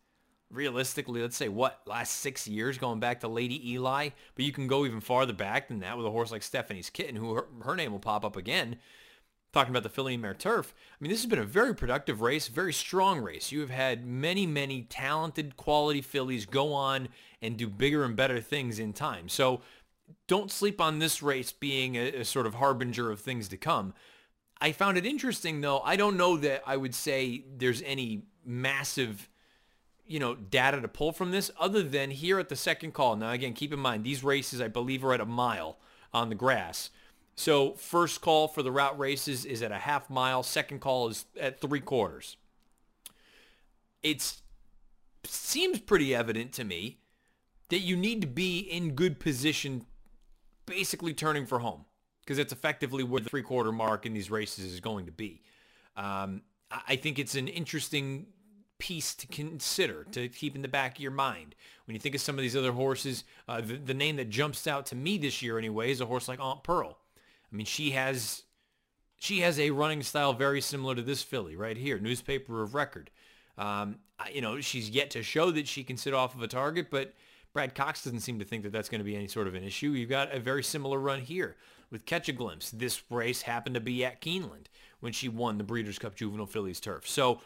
realistically, 0.52 1.22
let's 1.22 1.38
say 1.38 1.50
what, 1.50 1.82
last 1.86 2.16
six 2.16 2.48
years 2.48 2.78
going 2.78 3.00
back 3.00 3.20
to 3.22 3.28
Lady 3.28 3.72
Eli, 3.72 4.10
but 4.36 4.46
you 4.46 4.52
can 4.52 4.68
go 4.68 4.86
even 4.86 5.02
farther 5.02 5.34
back 5.34 5.68
than 5.68 5.80
that 5.80 5.98
with 5.98 6.06
a 6.06 6.12
horse 6.12 6.32
like 6.32 6.44
Stephanie's 6.44 6.90
Kitten, 6.90 7.16
who 7.16 7.34
her, 7.34 7.46
her 7.64 7.76
name 7.76 7.92
will 7.92 8.00
pop 8.00 8.26
up 8.26 8.36
again. 8.36 8.78
Talking 9.54 9.72
about 9.72 9.84
the 9.84 9.90
Filly 9.90 10.16
Mare 10.16 10.34
Turf, 10.34 10.74
I 10.94 10.96
mean, 11.02 11.12
this 11.12 11.22
has 11.22 11.30
been 11.30 11.38
a 11.38 11.44
very 11.44 11.76
productive 11.76 12.22
race, 12.22 12.48
very 12.48 12.72
strong 12.72 13.20
race. 13.20 13.52
You 13.52 13.60
have 13.60 13.70
had 13.70 14.06
many, 14.06 14.46
many 14.46 14.84
talented, 14.84 15.58
quality 15.58 16.00
fillies 16.02 16.46
go 16.46 16.74
on 16.74 17.10
and 17.42 17.58
do 17.58 17.68
bigger 17.68 18.06
and 18.06 18.16
better 18.16 18.40
things 18.40 18.80
in 18.80 18.94
time. 18.94 19.28
So 19.28 19.60
don't 20.28 20.52
sleep 20.52 20.80
on 20.80 21.00
this 21.00 21.22
race 21.22 21.52
being 21.52 21.96
a, 21.96 22.20
a, 22.20 22.26
sort 22.26 22.46
of 22.46 22.56
harbinger 22.56 23.12
of 23.12 23.20
things 23.20 23.48
to 23.50 23.58
come. 23.58 23.94
I 24.60 24.72
found 24.72 24.98
it 24.98 25.06
interesting 25.06 25.62
though. 25.62 25.80
I 25.80 25.96
don't 25.96 26.18
know 26.18 26.38
that 26.38 26.64
I 26.66 26.78
would 26.78 26.96
say 26.96 27.44
there's 27.58 27.82
any 27.82 28.24
massive, 28.46 29.30
you 30.12 30.20
know, 30.20 30.36
data 30.36 30.82
to 30.82 30.88
pull 30.90 31.14
from 31.14 31.32
this 31.32 31.50
other 31.58 31.82
than 31.82 32.12
here 32.12 32.38
at 32.38 32.50
the 32.50 32.56
second 32.56 32.94
call. 32.94 33.16
Now 33.16 33.32
again, 33.32 33.54
keep 33.54 33.72
in 33.72 33.80
mind 33.80 34.04
these 34.04 34.26
races 34.26 34.60
I 34.60 34.68
believe 34.68 35.06
are 35.06 35.14
at 35.14 35.22
a 35.22 35.26
mile 35.26 35.78
on 36.14 36.28
the 36.28 36.36
grass. 36.36 36.90
So 37.36 37.74
first 37.76 38.20
call 38.20 38.50
for 38.50 38.62
the 38.62 38.74
route 38.74 39.00
races 39.00 39.46
is 39.46 39.62
at 39.62 39.72
a 39.72 39.78
half 39.78 40.10
mile. 40.10 40.44
Second 40.44 40.82
call 40.82 41.08
is 41.08 41.26
at 41.40 41.62
three 41.62 41.80
quarters. 41.80 42.36
It 44.04 44.34
seems 45.24 45.80
pretty 45.80 46.14
evident 46.14 46.52
to 46.54 46.66
me 46.66 46.98
that 47.70 47.80
you 47.80 47.96
need 47.96 48.20
to 48.20 48.28
be 48.28 48.60
in 48.60 48.96
good 48.96 49.18
position 49.18 49.86
basically 50.66 51.14
turning 51.14 51.46
for 51.46 51.60
home 51.60 51.86
because 52.20 52.38
it's 52.38 52.52
effectively 52.52 53.04
where 53.04 53.22
the 53.22 53.30
three 53.30 53.44
quarter 53.44 53.72
mark 53.72 54.06
in 54.06 54.14
these 54.14 54.30
races 54.30 54.66
is 54.66 54.82
going 54.82 55.06
to 55.06 55.12
be. 55.14 55.42
Um, 55.96 56.42
I 56.86 56.98
think 56.98 57.18
it's 57.18 57.36
an 57.36 57.48
interesting 57.48 58.28
piece 58.82 59.14
to 59.14 59.28
consider 59.28 60.08
to 60.12 60.28
keep 60.28 60.56
in 60.56 60.64
the 60.64 60.68
back 60.68 60.96
of 60.96 61.02
your 61.04 61.12
mind 61.12 61.54
when 61.86 61.94
you 61.94 62.00
think 62.00 62.16
of 62.16 62.22
some 62.22 62.36
of 62.36 62.42
these 62.42 62.56
other 62.56 62.72
horses. 62.72 63.24
Uh, 63.48 63.62
the, 63.62 63.76
the, 63.76 63.94
name 63.94 64.16
that 64.16 64.32
jumps 64.32 64.66
out 64.66 64.88
to 64.88 64.96
me 64.96 65.20
this 65.20 65.44
year, 65.44 65.60
anyway, 65.60 65.92
is 65.92 66.02
a 66.02 66.08
horse 66.08 66.28
like 66.28 66.40
Aunt 66.40 66.64
Pearl. 66.64 66.98
I 67.54 67.56
mean, 67.56 67.68
she 67.68 67.92
has 67.92 68.42
she 69.20 69.42
has 69.42 69.60
a 69.60 69.70
running 69.70 70.02
style 70.02 70.34
very 70.34 70.62
similar 70.62 70.96
to 70.96 71.04
this 71.04 71.22
filly 71.22 71.56
right 71.56 71.78
here, 71.78 72.00
newspaper 72.00 72.64
of 72.64 72.74
record. 72.74 73.12
Um, 73.56 74.00
you 74.34 74.42
know, 74.42 74.60
she's 74.62 74.90
yet 74.90 75.12
to 75.12 75.22
show 75.22 75.52
that 75.52 75.68
she 75.68 75.84
can 75.84 75.96
sit 75.96 76.16
off 76.16 76.34
of 76.34 76.42
a 76.42 76.48
target, 76.48 76.88
but 76.90 77.14
Brad 77.54 77.76
Cox 77.76 78.04
doesn't 78.04 78.22
seem 78.22 78.40
to 78.40 78.46
think 78.46 78.64
that 78.64 78.72
that's 78.72 78.90
going 78.90 79.00
to 79.00 79.06
be 79.06 79.16
any 79.16 79.28
sort 79.28 79.48
of 79.48 79.54
an 79.54 79.64
issue. 79.64 79.92
You've 79.92 80.10
got 80.10 80.34
a 80.34 80.40
very 80.40 80.64
similar 80.64 80.98
run 80.98 81.22
here 81.22 81.56
with 81.92 82.08
Catch 82.08 82.30
a 82.30 82.32
Glimpse. 82.32 82.72
This 82.72 83.04
race 83.12 83.44
happened 83.44 83.76
to 83.76 83.82
be 83.82 84.04
at 84.04 84.22
Keeneland 84.22 84.68
when 85.02 85.12
she 85.14 85.28
won 85.28 85.58
the 85.58 85.64
Breeders' 85.64 86.00
Cup 86.00 86.16
Juvenile 86.16 86.46
Fillies 86.46 86.80
Turf. 86.80 87.08
So 87.08 87.42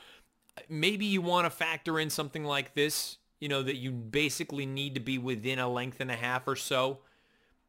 maybe 0.70 1.06
you 1.06 1.22
want 1.22 1.46
to 1.46 1.50
factor 1.50 2.00
in 2.00 2.10
something 2.10 2.44
like 2.44 2.74
this, 2.74 3.18
you 3.40 3.50
know, 3.50 3.64
that 3.64 3.76
you 3.76 3.92
basically 3.92 4.66
need 4.66 4.96
to 4.96 5.02
be 5.02 5.18
within 5.18 5.60
a 5.60 5.70
length 5.70 6.00
and 6.00 6.12
a 6.12 6.16
half 6.16 6.48
or 6.48 6.56
so 6.56 7.00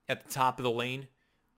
at 0.08 0.24
the 0.24 0.32
top 0.32 0.58
of 0.58 0.64
the 0.64 0.70
lane 0.70 1.08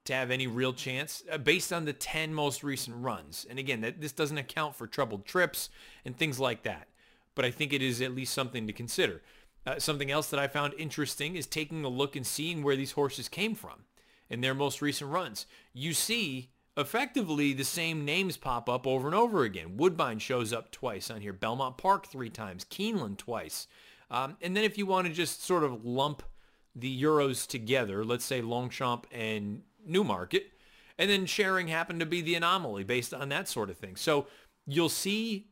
to 0.04 0.14
have 0.14 0.30
any 0.30 0.46
real 0.46 0.72
chance 0.72 1.22
uh, 1.30 1.36
based 1.36 1.72
on 1.72 1.84
the 1.84 1.92
10 1.92 2.32
most 2.32 2.64
recent 2.64 2.96
runs. 2.96 3.46
And 3.48 3.58
again, 3.58 3.82
that, 3.82 4.00
this 4.00 4.12
doesn't 4.12 4.38
account 4.38 4.74
for 4.74 4.86
troubled 4.86 5.26
trips 5.26 5.68
and 6.04 6.16
things 6.16 6.40
like 6.40 6.62
that. 6.62 6.88
But 7.34 7.44
I 7.44 7.50
think 7.50 7.72
it 7.72 7.82
is 7.82 8.00
at 8.00 8.14
least 8.14 8.32
something 8.32 8.66
to 8.66 8.72
consider. 8.72 9.22
Uh, 9.66 9.78
something 9.78 10.10
else 10.10 10.30
that 10.30 10.40
I 10.40 10.48
found 10.48 10.72
interesting 10.78 11.36
is 11.36 11.46
taking 11.46 11.84
a 11.84 11.88
look 11.88 12.16
and 12.16 12.26
seeing 12.26 12.62
where 12.62 12.76
these 12.76 12.92
horses 12.92 13.28
came 13.28 13.54
from 13.54 13.84
in 14.30 14.40
their 14.40 14.54
most 14.54 14.80
recent 14.80 15.10
runs. 15.10 15.44
You 15.74 15.92
see 15.92 16.50
effectively 16.78 17.52
the 17.52 17.64
same 17.64 18.04
names 18.04 18.36
pop 18.36 18.68
up 18.68 18.86
over 18.86 19.06
and 19.08 19.14
over 19.14 19.42
again. 19.42 19.76
Woodbine 19.76 20.20
shows 20.20 20.52
up 20.52 20.70
twice 20.70 21.10
on 21.10 21.20
here. 21.20 21.32
Belmont 21.32 21.76
Park 21.76 22.06
three 22.06 22.30
times. 22.30 22.64
Keeneland 22.64 23.18
twice. 23.18 23.66
Um, 24.10 24.36
and 24.40 24.56
then 24.56 24.64
if 24.64 24.78
you 24.78 24.86
want 24.86 25.06
to 25.06 25.12
just 25.12 25.44
sort 25.44 25.64
of 25.64 25.84
lump 25.84 26.22
the 26.74 27.02
Euros 27.02 27.46
together, 27.46 28.04
let's 28.04 28.24
say 28.24 28.40
Longchamp 28.40 29.06
and 29.12 29.62
Newmarket, 29.84 30.52
and 30.96 31.10
then 31.10 31.26
sharing 31.26 31.68
happened 31.68 32.00
to 32.00 32.06
be 32.06 32.22
the 32.22 32.34
anomaly 32.36 32.84
based 32.84 33.12
on 33.12 33.28
that 33.28 33.48
sort 33.48 33.68
of 33.68 33.76
thing. 33.76 33.96
So 33.96 34.26
you'll 34.66 34.88
see 34.88 35.48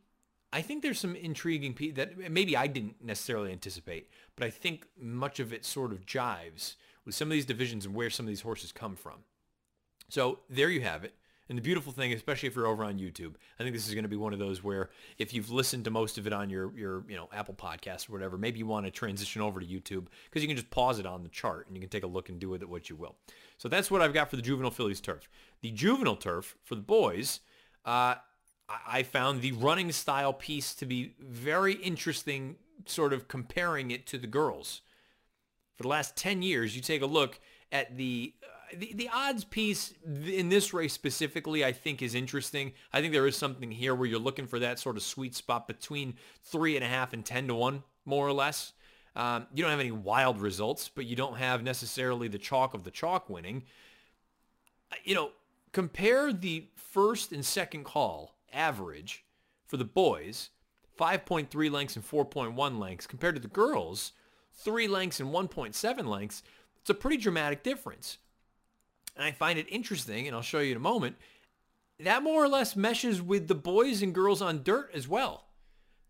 I 0.52 0.62
think 0.62 0.82
there's 0.82 1.00
some 1.00 1.16
intriguing 1.16 1.76
that 1.96 2.30
maybe 2.30 2.56
I 2.56 2.66
didn't 2.66 3.04
necessarily 3.04 3.52
anticipate, 3.52 4.08
but 4.36 4.46
I 4.46 4.50
think 4.50 4.86
much 4.98 5.40
of 5.40 5.52
it 5.52 5.64
sort 5.64 5.92
of 5.92 6.06
jives 6.06 6.76
with 7.04 7.14
some 7.14 7.28
of 7.28 7.32
these 7.32 7.44
divisions 7.44 7.84
and 7.84 7.94
where 7.94 8.08
some 8.08 8.24
of 8.24 8.28
these 8.28 8.40
horses 8.40 8.72
come 8.72 8.96
from. 8.96 9.24
So 10.08 10.40
there 10.48 10.70
you 10.70 10.82
have 10.82 11.04
it. 11.04 11.14
And 11.48 11.56
the 11.56 11.62
beautiful 11.62 11.92
thing, 11.92 12.12
especially 12.12 12.48
if 12.48 12.56
you're 12.56 12.66
over 12.66 12.82
on 12.82 12.98
YouTube, 12.98 13.34
I 13.58 13.62
think 13.62 13.74
this 13.74 13.86
is 13.86 13.94
going 13.94 14.02
to 14.02 14.08
be 14.08 14.16
one 14.16 14.32
of 14.32 14.40
those 14.40 14.64
where 14.64 14.90
if 15.16 15.32
you've 15.32 15.50
listened 15.50 15.84
to 15.84 15.92
most 15.92 16.18
of 16.18 16.26
it 16.26 16.32
on 16.32 16.50
your, 16.50 16.76
your 16.76 17.04
you 17.08 17.16
know, 17.16 17.28
Apple 17.32 17.54
podcast 17.54 18.08
or 18.08 18.12
whatever, 18.12 18.36
maybe 18.36 18.58
you 18.58 18.66
want 18.66 18.84
to 18.84 18.90
transition 18.90 19.40
over 19.42 19.60
to 19.60 19.66
YouTube 19.66 20.06
because 20.24 20.42
you 20.42 20.48
can 20.48 20.56
just 20.56 20.70
pause 20.70 20.98
it 20.98 21.06
on 21.06 21.22
the 21.22 21.28
chart 21.28 21.68
and 21.68 21.76
you 21.76 21.80
can 21.80 21.88
take 21.88 22.02
a 22.02 22.08
look 22.08 22.28
and 22.28 22.40
do 22.40 22.48
with 22.48 22.62
it 22.62 22.68
what 22.68 22.90
you 22.90 22.96
will. 22.96 23.14
So 23.58 23.68
that's 23.68 23.90
what 23.92 24.02
I've 24.02 24.12
got 24.12 24.28
for 24.28 24.34
the 24.34 24.42
juvenile 24.42 24.72
fillies 24.72 25.00
turf. 25.00 25.28
The 25.60 25.70
juvenile 25.70 26.16
turf 26.16 26.56
for 26.64 26.74
the 26.74 26.80
boys, 26.80 27.40
uh, 27.84 28.16
I 28.68 29.04
found 29.04 29.40
the 29.40 29.52
running 29.52 29.92
style 29.92 30.32
piece 30.32 30.74
to 30.74 30.86
be 30.86 31.14
very 31.20 31.74
interesting, 31.74 32.56
sort 32.86 33.12
of 33.12 33.28
comparing 33.28 33.92
it 33.92 34.06
to 34.08 34.18
the 34.18 34.26
girls. 34.26 34.80
For 35.76 35.84
the 35.84 35.88
last 35.88 36.16
10 36.16 36.42
years, 36.42 36.74
you 36.74 36.82
take 36.82 37.02
a 37.02 37.06
look 37.06 37.38
at 37.70 37.96
the, 37.96 38.34
the, 38.74 38.92
the 38.94 39.10
odds 39.12 39.44
piece 39.44 39.94
in 40.04 40.48
this 40.48 40.72
race 40.72 40.92
specifically, 40.92 41.64
I 41.64 41.72
think 41.72 42.02
is 42.02 42.14
interesting. 42.14 42.72
I 42.92 43.00
think 43.00 43.12
there 43.12 43.26
is 43.26 43.36
something 43.36 43.70
here 43.70 43.94
where 43.94 44.08
you're 44.08 44.18
looking 44.18 44.46
for 44.46 44.58
that 44.58 44.78
sort 44.78 44.96
of 44.96 45.02
sweet 45.02 45.34
spot 45.34 45.66
between 45.66 46.14
three 46.42 46.76
and 46.76 46.84
a 46.84 46.88
half 46.88 47.12
and 47.12 47.24
10 47.24 47.48
to 47.48 47.54
one, 47.54 47.82
more 48.04 48.26
or 48.26 48.32
less. 48.32 48.72
Um, 49.14 49.46
you 49.54 49.62
don't 49.62 49.70
have 49.70 49.80
any 49.80 49.92
wild 49.92 50.40
results, 50.40 50.90
but 50.94 51.06
you 51.06 51.16
don't 51.16 51.38
have 51.38 51.62
necessarily 51.62 52.28
the 52.28 52.38
chalk 52.38 52.74
of 52.74 52.84
the 52.84 52.90
chalk 52.90 53.30
winning. 53.30 53.64
You 55.04 55.14
know, 55.14 55.30
compare 55.72 56.32
the 56.32 56.66
first 56.74 57.32
and 57.32 57.44
second 57.44 57.84
call 57.84 58.36
average 58.52 59.24
for 59.66 59.76
the 59.78 59.84
boys, 59.84 60.50
5.3 60.98 61.70
lengths 61.70 61.96
and 61.96 62.08
4.1 62.08 62.78
lengths, 62.78 63.06
compared 63.06 63.34
to 63.36 63.40
the 63.40 63.48
girls, 63.48 64.12
3 64.54 64.86
lengths 64.88 65.20
and 65.20 65.30
1.7 65.30 66.06
lengths. 66.06 66.42
It's 66.80 66.90
a 66.90 66.94
pretty 66.94 67.16
dramatic 67.16 67.62
difference. 67.62 68.18
And 69.16 69.24
I 69.24 69.32
find 69.32 69.58
it 69.58 69.66
interesting, 69.70 70.26
and 70.26 70.36
I'll 70.36 70.42
show 70.42 70.60
you 70.60 70.72
in 70.72 70.76
a 70.76 70.80
moment, 70.80 71.16
that 72.00 72.22
more 72.22 72.44
or 72.44 72.48
less 72.48 72.76
meshes 72.76 73.22
with 73.22 73.48
the 73.48 73.54
boys 73.54 74.02
and 74.02 74.14
girls 74.14 74.42
on 74.42 74.62
dirt 74.62 74.90
as 74.92 75.08
well. 75.08 75.46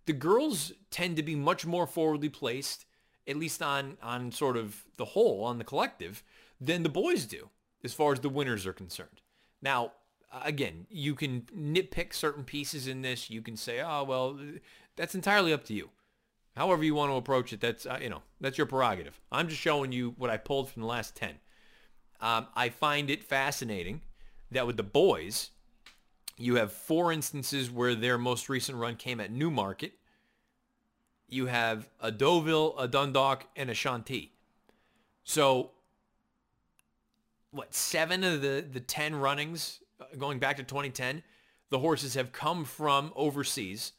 The 0.06 0.12
girls 0.12 0.72
tend 0.90 1.16
to 1.16 1.22
be 1.22 1.36
much 1.36 1.64
more 1.64 1.86
forwardly 1.86 2.28
placed, 2.28 2.84
at 3.26 3.36
least 3.36 3.62
on, 3.62 3.96
on 4.02 4.32
sort 4.32 4.56
of 4.56 4.84
the 4.96 5.04
whole, 5.04 5.44
on 5.44 5.58
the 5.58 5.64
collective, 5.64 6.22
than 6.60 6.82
the 6.82 6.88
boys 6.88 7.26
do, 7.26 7.50
as 7.84 7.94
far 7.94 8.12
as 8.12 8.20
the 8.20 8.28
winners 8.28 8.66
are 8.66 8.72
concerned. 8.72 9.20
Now, 9.62 9.92
again, 10.44 10.86
you 10.90 11.14
can 11.14 11.42
nitpick 11.56 12.12
certain 12.12 12.44
pieces 12.44 12.86
in 12.88 13.02
this. 13.02 13.30
You 13.30 13.42
can 13.42 13.56
say, 13.56 13.80
oh, 13.80 14.04
well, 14.04 14.38
that's 14.96 15.14
entirely 15.14 15.52
up 15.52 15.64
to 15.64 15.74
you. 15.74 15.90
However 16.56 16.84
you 16.84 16.94
want 16.94 17.10
to 17.10 17.16
approach 17.16 17.52
it, 17.52 17.60
that's, 17.60 17.84
uh, 17.84 17.98
you 18.00 18.08
know, 18.08 18.22
that's 18.40 18.56
your 18.56 18.66
prerogative. 18.66 19.20
I'm 19.30 19.48
just 19.48 19.60
showing 19.60 19.92
you 19.92 20.14
what 20.16 20.30
I 20.30 20.36
pulled 20.36 20.70
from 20.70 20.82
the 20.82 20.88
last 20.88 21.14
10. 21.14 21.34
Um, 22.20 22.46
I 22.54 22.68
find 22.68 23.10
it 23.10 23.22
fascinating 23.22 24.02
that 24.50 24.66
with 24.66 24.76
the 24.76 24.82
boys, 24.82 25.50
you 26.38 26.56
have 26.56 26.72
four 26.72 27.12
instances 27.12 27.70
where 27.70 27.94
their 27.94 28.18
most 28.18 28.48
recent 28.48 28.78
run 28.78 28.96
came 28.96 29.20
at 29.20 29.30
Newmarket. 29.30 29.92
You 31.28 31.46
have 31.46 31.88
a 32.00 32.12
Deauville, 32.12 32.78
a 32.78 32.86
Dundalk, 32.86 33.46
and 33.56 33.70
a 33.70 33.74
Chantilly. 33.74 34.32
So, 35.24 35.70
what, 37.50 37.74
seven 37.74 38.22
of 38.22 38.42
the, 38.42 38.64
the 38.70 38.80
10 38.80 39.16
runnings 39.16 39.80
going 40.18 40.38
back 40.38 40.56
to 40.58 40.62
2010, 40.62 41.22
the 41.70 41.78
horses 41.78 42.14
have 42.14 42.32
come 42.32 42.64
from 42.64 43.12
overseas. 43.16 43.92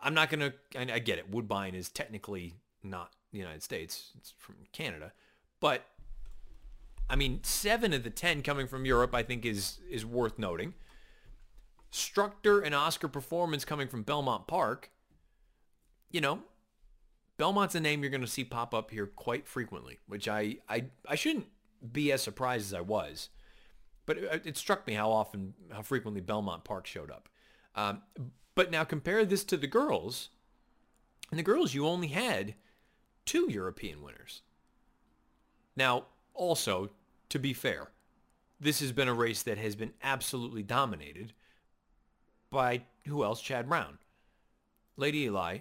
I'm 0.00 0.14
not 0.14 0.30
going 0.30 0.52
to, 0.52 0.94
I 0.94 0.98
get 0.98 1.18
it. 1.18 1.30
Woodbine 1.30 1.74
is 1.74 1.88
technically 1.88 2.54
not 2.82 3.12
the 3.32 3.38
United 3.38 3.62
States. 3.62 4.10
It's 4.16 4.32
from 4.38 4.56
Canada. 4.72 5.12
But, 5.60 5.84
I 7.10 7.16
mean, 7.16 7.40
seven 7.42 7.92
of 7.92 8.04
the 8.04 8.10
10 8.10 8.42
coming 8.42 8.66
from 8.66 8.84
Europe, 8.84 9.14
I 9.14 9.22
think 9.22 9.46
is, 9.46 9.78
is 9.90 10.04
worth 10.04 10.38
noting. 10.38 10.74
Structure 11.90 12.60
and 12.60 12.74
Oscar 12.74 13.08
performance 13.08 13.64
coming 13.64 13.88
from 13.88 14.02
Belmont 14.02 14.46
Park, 14.46 14.90
you 16.10 16.20
know, 16.20 16.40
Belmont's 17.38 17.74
a 17.74 17.80
name 17.80 18.02
you're 18.02 18.10
going 18.10 18.20
to 18.20 18.26
see 18.26 18.44
pop 18.44 18.74
up 18.74 18.90
here 18.90 19.06
quite 19.06 19.46
frequently, 19.46 19.98
which 20.06 20.28
I, 20.28 20.56
I, 20.68 20.86
I 21.06 21.14
shouldn't 21.14 21.46
be 21.92 22.12
as 22.12 22.20
surprised 22.20 22.66
as 22.66 22.74
I 22.74 22.80
was. 22.80 23.30
But 24.06 24.18
it, 24.18 24.42
it 24.44 24.56
struck 24.56 24.86
me 24.86 24.94
how 24.94 25.10
often, 25.10 25.54
how 25.72 25.82
frequently 25.82 26.20
Belmont 26.20 26.64
Park 26.64 26.86
showed 26.86 27.10
up. 27.10 27.28
Um, 27.74 28.02
but 28.54 28.70
now 28.70 28.82
compare 28.82 29.24
this 29.24 29.44
to 29.44 29.56
the 29.56 29.66
girls. 29.68 30.30
And 31.30 31.38
the 31.38 31.44
girls, 31.44 31.74
you 31.74 31.86
only 31.86 32.08
had 32.08 32.54
two 33.24 33.46
European 33.48 34.02
winners. 34.02 34.42
Now, 35.76 36.06
also, 36.34 36.90
to 37.28 37.38
be 37.38 37.52
fair, 37.52 37.88
this 38.60 38.80
has 38.80 38.92
been 38.92 39.08
a 39.08 39.14
race 39.14 39.42
that 39.42 39.58
has 39.58 39.76
been 39.76 39.92
absolutely 40.02 40.62
dominated 40.62 41.32
by 42.50 42.82
who 43.06 43.22
else? 43.22 43.40
Chad 43.40 43.68
Brown. 43.68 43.98
Lady 44.96 45.24
Eli, 45.24 45.58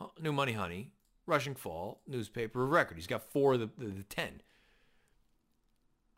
uh, 0.00 0.06
New 0.20 0.32
Money 0.32 0.52
Honey, 0.52 0.90
Rushing 1.26 1.54
Fall, 1.54 2.00
Newspaper 2.06 2.64
of 2.64 2.70
Record. 2.70 2.96
He's 2.96 3.06
got 3.06 3.30
four 3.30 3.54
of 3.54 3.60
the, 3.60 3.70
the, 3.78 3.86
the 3.86 4.02
ten. 4.02 4.42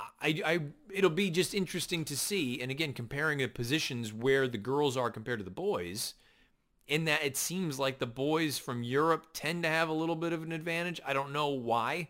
I, 0.01 0.43
I, 0.45 0.61
it'll 0.93 1.11
be 1.11 1.31
just 1.31 1.55
interesting 1.55 2.05
to 2.07 2.17
see, 2.17 2.61
and 2.61 2.71
again, 2.71 2.93
comparing 2.93 3.39
the 3.39 3.47
positions 3.49 4.13
where 4.13 4.49
the 4.49 4.59
girls 4.59 4.97
are 4.97 5.11
compared 5.11 5.39
to 5.41 5.45
the 5.45 5.51
boys, 5.51 6.15
in 6.87 7.05
that 7.05 7.23
it 7.23 7.37
seems 7.37 7.79
like 7.79 7.99
the 7.99 8.07
boys 8.07 8.59
from 8.59 8.83
Europe 8.83 9.27
tend 9.33 9.63
to 9.63 9.69
have 9.69 9.89
a 9.89 9.95
little 9.95 10.17
bit 10.17 10.33
of 10.33 10.43
an 10.43 10.53
advantage. 10.53 11.01
I 11.07 11.13
don't 11.13 11.33
know 11.33 11.49
why. 11.49 12.09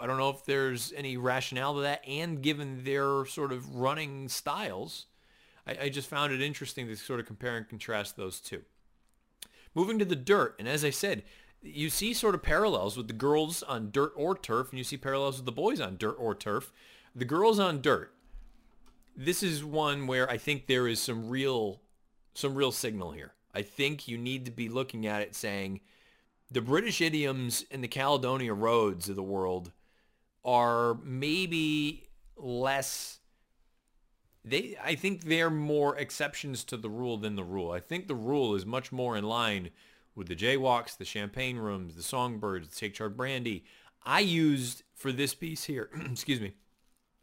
I 0.00 0.06
don't 0.06 0.18
know 0.18 0.30
if 0.30 0.44
there's 0.44 0.92
any 0.96 1.16
rationale 1.16 1.74
to 1.74 1.80
that, 1.82 2.02
and 2.06 2.42
given 2.42 2.84
their 2.84 3.24
sort 3.26 3.52
of 3.52 3.74
running 3.74 4.28
styles, 4.28 5.06
I, 5.66 5.76
I 5.82 5.88
just 5.88 6.08
found 6.08 6.32
it 6.32 6.40
interesting 6.40 6.86
to 6.86 6.96
sort 6.96 7.20
of 7.20 7.26
compare 7.26 7.56
and 7.56 7.68
contrast 7.68 8.16
those 8.16 8.40
two. 8.40 8.62
Moving 9.74 9.98
to 9.98 10.04
the 10.04 10.16
dirt, 10.16 10.56
and 10.58 10.68
as 10.68 10.84
I 10.84 10.90
said, 10.90 11.22
you 11.62 11.90
see 11.90 12.14
sort 12.14 12.34
of 12.34 12.42
parallels 12.42 12.96
with 12.96 13.06
the 13.06 13.12
girls 13.12 13.62
on 13.62 13.90
dirt 13.90 14.12
or 14.16 14.36
turf, 14.36 14.70
and 14.70 14.78
you 14.78 14.84
see 14.84 14.96
parallels 14.96 15.36
with 15.36 15.46
the 15.46 15.52
boys 15.52 15.80
on 15.80 15.96
dirt 15.96 16.16
or 16.18 16.34
turf. 16.34 16.72
The 17.14 17.24
girls 17.24 17.58
on 17.58 17.82
dirt, 17.82 18.14
this 19.16 19.42
is 19.42 19.64
one 19.64 20.06
where 20.06 20.28
I 20.30 20.38
think 20.38 20.66
there 20.66 20.88
is 20.88 21.00
some 21.00 21.28
real, 21.28 21.80
some 22.34 22.54
real 22.54 22.72
signal 22.72 23.12
here. 23.12 23.34
I 23.54 23.62
think 23.62 24.08
you 24.08 24.16
need 24.16 24.44
to 24.46 24.50
be 24.50 24.68
looking 24.68 25.06
at 25.06 25.22
it 25.22 25.34
saying 25.34 25.80
the 26.50 26.60
British 26.60 27.00
idioms 27.00 27.64
and 27.70 27.82
the 27.82 27.88
Caledonia 27.88 28.54
roads 28.54 29.08
of 29.08 29.16
the 29.16 29.22
world 29.22 29.72
are 30.44 30.94
maybe 31.02 32.08
less 32.36 33.18
they 34.44 34.76
I 34.82 34.94
think 34.94 35.24
they're 35.24 35.50
more 35.50 35.96
exceptions 35.96 36.64
to 36.64 36.76
the 36.76 36.88
rule 36.88 37.18
than 37.18 37.36
the 37.36 37.44
rule. 37.44 37.70
I 37.70 37.80
think 37.80 38.08
the 38.08 38.14
rule 38.14 38.54
is 38.54 38.64
much 38.64 38.90
more 38.90 39.16
in 39.16 39.24
line 39.24 39.70
with 40.14 40.28
the 40.28 40.36
jaywalks, 40.36 40.96
the 40.96 41.04
champagne 41.04 41.56
rooms, 41.56 41.94
the 41.94 42.02
songbirds, 42.02 42.68
the 42.68 42.76
take 42.76 42.94
charge 42.94 43.16
brandy. 43.16 43.64
I 44.04 44.20
used 44.20 44.82
for 44.94 45.12
this 45.12 45.34
piece 45.34 45.64
here, 45.64 45.90
excuse 46.10 46.40
me, 46.40 46.54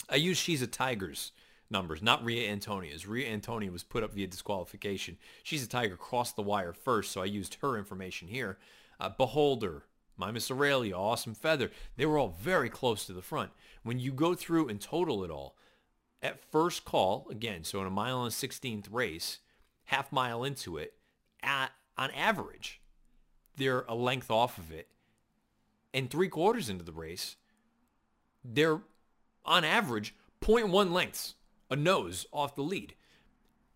I 0.09 0.15
used 0.15 0.41
She's 0.41 0.61
a 0.61 0.67
Tiger's 0.67 1.31
numbers, 1.69 2.01
not 2.01 2.23
Ria 2.23 2.49
Antonia's. 2.51 3.07
Ria 3.07 3.29
Antonia 3.29 3.71
was 3.71 3.83
put 3.83 4.03
up 4.03 4.13
via 4.13 4.27
disqualification. 4.27 5.17
She's 5.43 5.63
a 5.63 5.67
Tiger 5.67 5.97
crossed 5.97 6.35
the 6.35 6.43
wire 6.43 6.73
first, 6.73 7.11
so 7.11 7.21
I 7.21 7.25
used 7.25 7.57
her 7.61 7.77
information 7.77 8.27
here. 8.27 8.57
Uh, 8.99 9.09
Beholder, 9.09 9.83
My 10.17 10.31
Miss 10.31 10.49
Aurelia, 10.49 10.97
Awesome 10.97 11.35
Feather, 11.35 11.71
they 11.95 12.05
were 12.05 12.17
all 12.17 12.35
very 12.41 12.69
close 12.69 13.05
to 13.05 13.13
the 13.13 13.21
front. 13.21 13.51
When 13.83 13.99
you 13.99 14.11
go 14.11 14.33
through 14.33 14.67
and 14.67 14.81
total 14.81 15.23
it 15.23 15.29
all, 15.29 15.55
at 16.21 16.43
first 16.51 16.83
call, 16.83 17.27
again, 17.29 17.63
so 17.63 17.79
in 17.81 17.87
a 17.87 17.91
mile 17.91 18.23
and 18.23 18.33
16th 18.33 18.87
race, 18.91 19.39
half 19.85 20.11
mile 20.11 20.43
into 20.43 20.77
it, 20.77 20.93
at 21.43 21.71
on 21.97 22.11
average, 22.11 22.81
they're 23.55 23.85
a 23.87 23.95
length 23.95 24.29
off 24.31 24.57
of 24.57 24.71
it. 24.71 24.87
And 25.93 26.09
three 26.09 26.29
quarters 26.29 26.69
into 26.69 26.83
the 26.83 26.91
race, 26.91 27.35
they're 28.43 28.81
on 29.45 29.63
average 29.63 30.15
0.1 30.41 30.91
lengths, 30.91 31.35
a 31.69 31.75
nose 31.75 32.25
off 32.31 32.55
the 32.55 32.61
lead. 32.61 32.95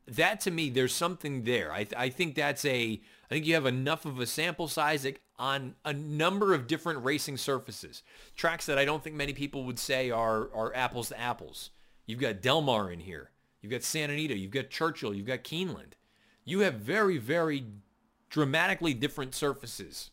That 0.08 0.42
to 0.42 0.52
me, 0.52 0.70
there's 0.70 0.94
something 0.94 1.44
there. 1.44 1.72
I, 1.72 1.84
th- 1.84 1.94
I 1.98 2.10
think 2.10 2.36
that's 2.36 2.66
a, 2.66 3.02
I 3.32 3.36
think 3.36 3.46
you 3.46 3.54
have 3.54 3.66
enough 3.66 4.04
of 4.04 4.20
a 4.20 4.26
sample 4.26 4.68
size 4.68 5.08
on 5.40 5.76
a 5.86 5.94
number 5.94 6.54
of 6.54 6.68
different 6.68 7.06
racing 7.06 7.38
surfaces. 7.38 8.04
Tracks 8.36 8.66
that 8.66 8.78
I 8.78 8.84
don't 8.84 9.02
think 9.02 9.16
many 9.16 9.32
people 9.32 9.64
would 9.64 9.80
say 9.80 10.12
are, 10.12 10.54
are 10.54 10.76
apples 10.76 11.08
to 11.10 11.20
apples. 11.20 11.70
You've 12.06 12.20
got 12.20 12.42
Del 12.42 12.60
Mar 12.60 12.92
in 12.92 13.00
here. 13.00 13.32
You've 13.62 13.72
got 13.72 13.84
Santa 13.84 14.12
Anita. 14.12 14.38
You've 14.38 14.52
got 14.52 14.70
Churchill. 14.70 15.14
You've 15.14 15.28
got 15.28 15.46
Keeneland. 15.46 15.94
You 16.44 16.60
have 16.60 16.74
very, 16.74 17.18
very 17.18 17.64
dramatically 18.30 18.94
different 18.94 19.34
surfaces. 19.34 20.12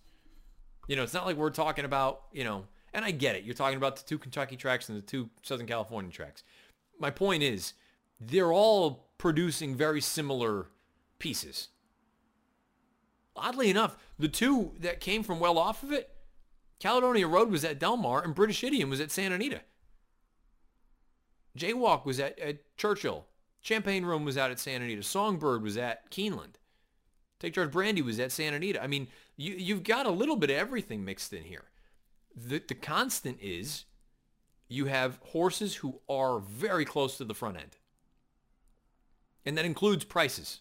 You 0.87 0.95
know, 0.95 1.03
it's 1.03 1.15
not 1.15 1.27
like 1.27 1.37
we're 1.37 1.51
talking 1.51 1.85
about, 1.85 2.23
you 2.33 2.45
know, 2.45 2.67
and 2.95 3.05
I 3.05 3.11
get 3.11 3.35
it. 3.35 3.43
You're 3.43 3.55
talking 3.55 3.79
about 3.79 3.97
the 3.97 4.05
two 4.05 4.19
Kentucky 4.19 4.57
tracks 4.57 4.89
and 4.89 4.97
the 4.97 5.03
two 5.03 5.29
Southern 5.43 5.67
California 5.67 6.13
tracks. 6.13 6.45
My 7.01 7.11
point 7.11 7.43
is, 7.43 7.73
they're 8.21 8.53
all 8.53 9.09
producing 9.19 9.75
very 9.75 10.01
similar 10.01 10.69
pieces. 11.19 11.69
Oddly 13.41 13.71
enough, 13.71 13.97
the 14.19 14.29
two 14.29 14.73
that 14.81 15.01
came 15.01 15.23
from 15.23 15.41
well 15.41 15.59
off 15.59 15.83
of 15.83 15.93
it, 15.93 16.11
Caledonia 16.81 17.27
Road 17.27 17.51
was 17.51 17.65
at 17.65 17.79
Del 17.79 17.97
Mar 17.97 18.23
and 18.23 18.35
British 18.35 18.63
Idiom 18.63 18.91
was 18.91 19.01
at 19.01 19.11
Santa 19.11 19.35
Anita. 19.35 19.61
Jaywalk 21.57 22.05
was 22.05 22.21
at, 22.21 22.39
at 22.39 22.77
Churchill. 22.77 23.27
Champagne 23.61 24.05
Room 24.05 24.25
was 24.25 24.39
out 24.39 24.51
at 24.51 24.61
Santa 24.61 24.85
Anita. 24.85 25.03
Songbird 25.03 25.63
was 25.63 25.77
at 25.77 26.11
Keeneland. 26.11 26.55
Take 27.41 27.55
Charge 27.55 27.73
Brandy 27.73 28.03
was 28.03 28.19
at 28.21 28.33
Santa 28.33 28.57
Anita. 28.57 28.83
I 28.83 28.87
mean, 28.87 29.09
you, 29.37 29.55
you've 29.55 29.83
got 29.83 30.07
a 30.07 30.11
little 30.11 30.37
bit 30.37 30.51
of 30.51 30.57
everything 30.57 31.05
mixed 31.05 31.33
in 31.33 31.45
here. 31.45 31.65
The, 32.35 32.63
the 32.67 32.75
constant 32.75 33.39
is 33.41 33.85
you 34.69 34.87
have 34.87 35.19
horses 35.23 35.77
who 35.77 36.01
are 36.09 36.41
very 36.41 36.85
close 36.85 37.17
to 37.19 37.25
the 37.25 37.35
front 37.35 37.57
end. 37.57 37.77
And 39.45 39.57
that 39.57 39.65
includes 39.65 40.05
prices. 40.05 40.61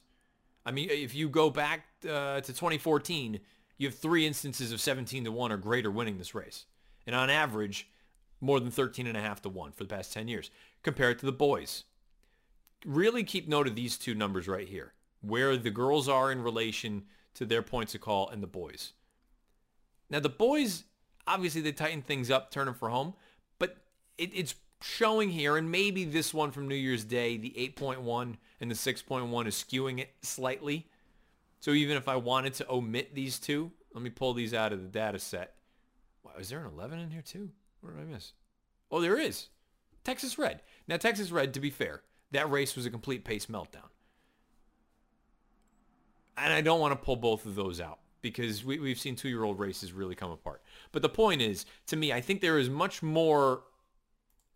I 0.65 0.71
mean, 0.71 0.89
if 0.89 1.13
you 1.13 1.29
go 1.29 1.49
back 1.49 1.86
uh, 2.03 2.41
to 2.41 2.47
2014, 2.47 3.39
you 3.77 3.87
have 3.87 3.97
three 3.97 4.25
instances 4.25 4.71
of 4.71 4.81
17 4.81 5.23
to 5.25 5.31
1 5.31 5.51
or 5.51 5.57
greater 5.57 5.91
winning 5.91 6.17
this 6.17 6.35
race. 6.35 6.65
And 7.05 7.15
on 7.15 7.29
average, 7.29 7.89
more 8.41 8.59
than 8.59 8.71
13 8.71 9.07
and 9.07 9.17
a 9.17 9.21
half 9.21 9.41
to 9.43 9.49
1 9.49 9.71
for 9.71 9.83
the 9.83 9.93
past 9.93 10.13
10 10.13 10.27
years 10.27 10.51
compared 10.83 11.19
to 11.19 11.25
the 11.25 11.31
boys. 11.31 11.83
Really 12.85 13.23
keep 13.23 13.47
note 13.47 13.67
of 13.67 13.75
these 13.75 13.97
two 13.97 14.13
numbers 14.13 14.47
right 14.47 14.67
here 14.67 14.93
where 15.21 15.57
the 15.57 15.71
girls 15.71 16.07
are 16.07 16.31
in 16.31 16.41
relation 16.41 17.03
to 17.33 17.45
their 17.45 17.61
points 17.61 17.95
of 17.95 18.01
call 18.01 18.29
and 18.29 18.41
the 18.41 18.47
boys. 18.47 18.93
Now 20.09 20.19
the 20.19 20.29
boys, 20.29 20.83
obviously 21.25 21.61
they 21.61 21.71
tighten 21.71 22.01
things 22.01 22.29
up, 22.29 22.51
turn 22.51 22.65
them 22.65 22.75
for 22.75 22.89
home, 22.89 23.13
but 23.59 23.77
it, 24.17 24.31
it's 24.33 24.55
showing 24.81 25.29
here, 25.31 25.57
and 25.57 25.71
maybe 25.71 26.05
this 26.05 26.33
one 26.33 26.51
from 26.51 26.67
New 26.67 26.75
Year's 26.75 27.03
Day, 27.03 27.37
the 27.37 27.53
8.1 27.77 28.35
and 28.61 28.71
the 28.71 28.75
6.1 28.75 29.47
is 29.47 29.55
skewing 29.55 29.99
it 29.99 30.11
slightly. 30.21 30.87
So 31.59 31.71
even 31.71 31.97
if 31.97 32.07
I 32.07 32.15
wanted 32.15 32.53
to 32.55 32.69
omit 32.69 33.15
these 33.15 33.39
two, 33.39 33.71
let 33.93 34.03
me 34.03 34.09
pull 34.09 34.33
these 34.33 34.53
out 34.53 34.73
of 34.73 34.81
the 34.81 34.89
data 34.89 35.19
set. 35.19 35.55
Wow, 36.23 36.33
is 36.39 36.49
there 36.49 36.59
an 36.59 36.71
11 36.73 36.99
in 36.99 37.09
here 37.09 37.21
too? 37.21 37.49
What 37.81 37.95
did 37.95 38.01
I 38.01 38.05
miss? 38.05 38.33
Oh, 38.91 39.01
there 39.01 39.19
is. 39.19 39.47
Texas 40.03 40.37
Red. 40.37 40.61
Now, 40.87 40.97
Texas 40.97 41.31
Red, 41.31 41.53
to 41.55 41.59
be 41.59 41.69
fair, 41.69 42.01
that 42.31 42.49
race 42.49 42.75
was 42.75 42.85
a 42.85 42.89
complete 42.89 43.25
pace 43.25 43.47
meltdown 43.47 43.89
and 46.37 46.53
I 46.53 46.61
don't 46.61 46.79
want 46.79 46.91
to 46.91 47.03
pull 47.03 47.15
both 47.15 47.45
of 47.45 47.55
those 47.55 47.81
out 47.81 47.99
because 48.21 48.63
we, 48.63 48.79
we've 48.79 48.99
seen 48.99 49.15
two-year-old 49.15 49.59
races 49.59 49.91
really 49.91 50.15
come 50.15 50.31
apart. 50.31 50.61
But 50.91 51.01
the 51.01 51.09
point 51.09 51.41
is, 51.41 51.65
to 51.87 51.95
me, 51.95 52.13
I 52.13 52.21
think 52.21 52.41
there 52.41 52.59
is 52.59 52.69
much 52.69 53.01
more 53.01 53.63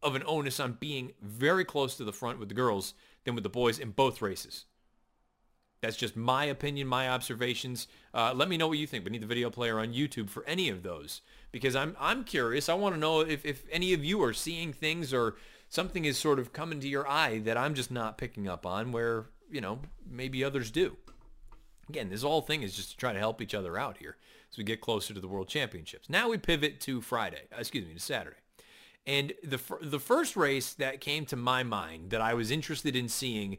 of 0.03 0.15
an 0.15 0.23
onus 0.25 0.59
on 0.59 0.77
being 0.79 1.11
very 1.21 1.65
close 1.65 1.97
to 1.97 2.03
the 2.03 2.13
front 2.13 2.39
with 2.39 2.49
the 2.49 2.55
girls 2.55 2.93
than 3.23 3.35
with 3.35 3.43
the 3.43 3.49
boys 3.49 3.79
in 3.79 3.91
both 3.91 4.21
races. 4.21 4.65
That's 5.81 5.97
just 5.97 6.15
my 6.15 6.45
opinion, 6.45 6.87
my 6.87 7.09
observations. 7.09 7.87
Uh, 8.13 8.33
let 8.35 8.47
me 8.47 8.55
know 8.55 8.67
what 8.67 8.77
you 8.77 8.85
think. 8.85 9.03
We 9.03 9.09
need 9.09 9.21
the 9.21 9.27
video 9.27 9.49
player 9.49 9.79
on 9.79 9.93
YouTube 9.93 10.29
for 10.29 10.45
any 10.45 10.69
of 10.69 10.83
those 10.83 11.21
because 11.51 11.75
I'm 11.75 11.97
I'm 11.99 12.23
curious. 12.23 12.69
I 12.69 12.75
want 12.75 12.93
to 12.95 12.99
know 12.99 13.21
if, 13.21 13.43
if 13.45 13.63
any 13.71 13.93
of 13.93 14.05
you 14.05 14.23
are 14.23 14.33
seeing 14.33 14.73
things 14.73 15.11
or 15.11 15.35
something 15.69 16.05
is 16.05 16.19
sort 16.19 16.37
of 16.37 16.53
coming 16.53 16.79
to 16.81 16.87
your 16.87 17.07
eye 17.07 17.39
that 17.39 17.57
I'm 17.57 17.73
just 17.73 17.89
not 17.89 18.17
picking 18.17 18.47
up 18.47 18.65
on 18.65 18.91
where, 18.91 19.25
you 19.51 19.61
know, 19.61 19.79
maybe 20.07 20.43
others 20.43 20.69
do. 20.69 20.97
Again, 21.89 22.09
this 22.09 22.21
whole 22.21 22.41
thing 22.41 22.61
is 22.61 22.75
just 22.75 22.91
to 22.91 22.97
try 22.97 23.11
to 23.11 23.19
help 23.19 23.41
each 23.41 23.55
other 23.55 23.77
out 23.77 23.97
here 23.97 24.17
as 24.51 24.57
we 24.57 24.63
get 24.63 24.81
closer 24.81 25.13
to 25.15 25.19
the 25.19 25.27
World 25.27 25.47
Championships. 25.47 26.09
Now 26.09 26.29
we 26.29 26.37
pivot 26.37 26.79
to 26.81 27.01
Friday, 27.01 27.47
uh, 27.51 27.59
excuse 27.59 27.87
me, 27.87 27.93
to 27.95 27.99
Saturday. 27.99 28.37
And 29.07 29.33
the 29.43 29.59
the 29.81 29.99
first 29.99 30.35
race 30.35 30.73
that 30.73 31.01
came 31.01 31.25
to 31.25 31.35
my 31.35 31.63
mind 31.63 32.11
that 32.11 32.21
I 32.21 32.35
was 32.35 32.51
interested 32.51 32.95
in 32.95 33.09
seeing 33.09 33.57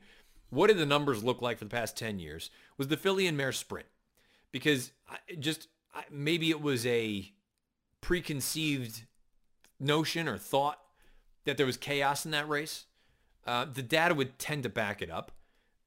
what 0.53 0.69
did 0.69 0.79
the 0.79 0.87
numbers 0.87 1.25
look 1.25 1.43
like 1.43 1.59
for 1.59 1.65
the 1.65 1.71
past 1.71 1.97
10 1.97 2.19
years 2.19 2.51
was 2.79 2.89
the 2.89 2.97
Filly 2.97 3.27
and 3.27 3.37
Mare 3.37 3.53
Sprint. 3.53 3.89
Because 4.53 4.93
I 5.11 5.17
just 5.39 5.69
maybe 6.11 6.51
it 6.51 6.61
was 6.61 6.87
a 6.87 7.33
preconceived 8.01 9.03
notion 9.81 10.29
or 10.29 10.39
thought 10.39 10.79
that 11.45 11.57
there 11.57 11.67
was 11.67 11.77
chaos 11.77 12.25
in 12.25 12.31
that 12.33 12.49
race. 12.49 12.85
Uh, 13.47 13.65
the 13.65 13.83
data 13.83 14.15
would 14.15 14.39
tend 14.39 14.63
to 14.65 14.69
back 14.69 15.03
it 15.03 15.11
up. 15.11 15.33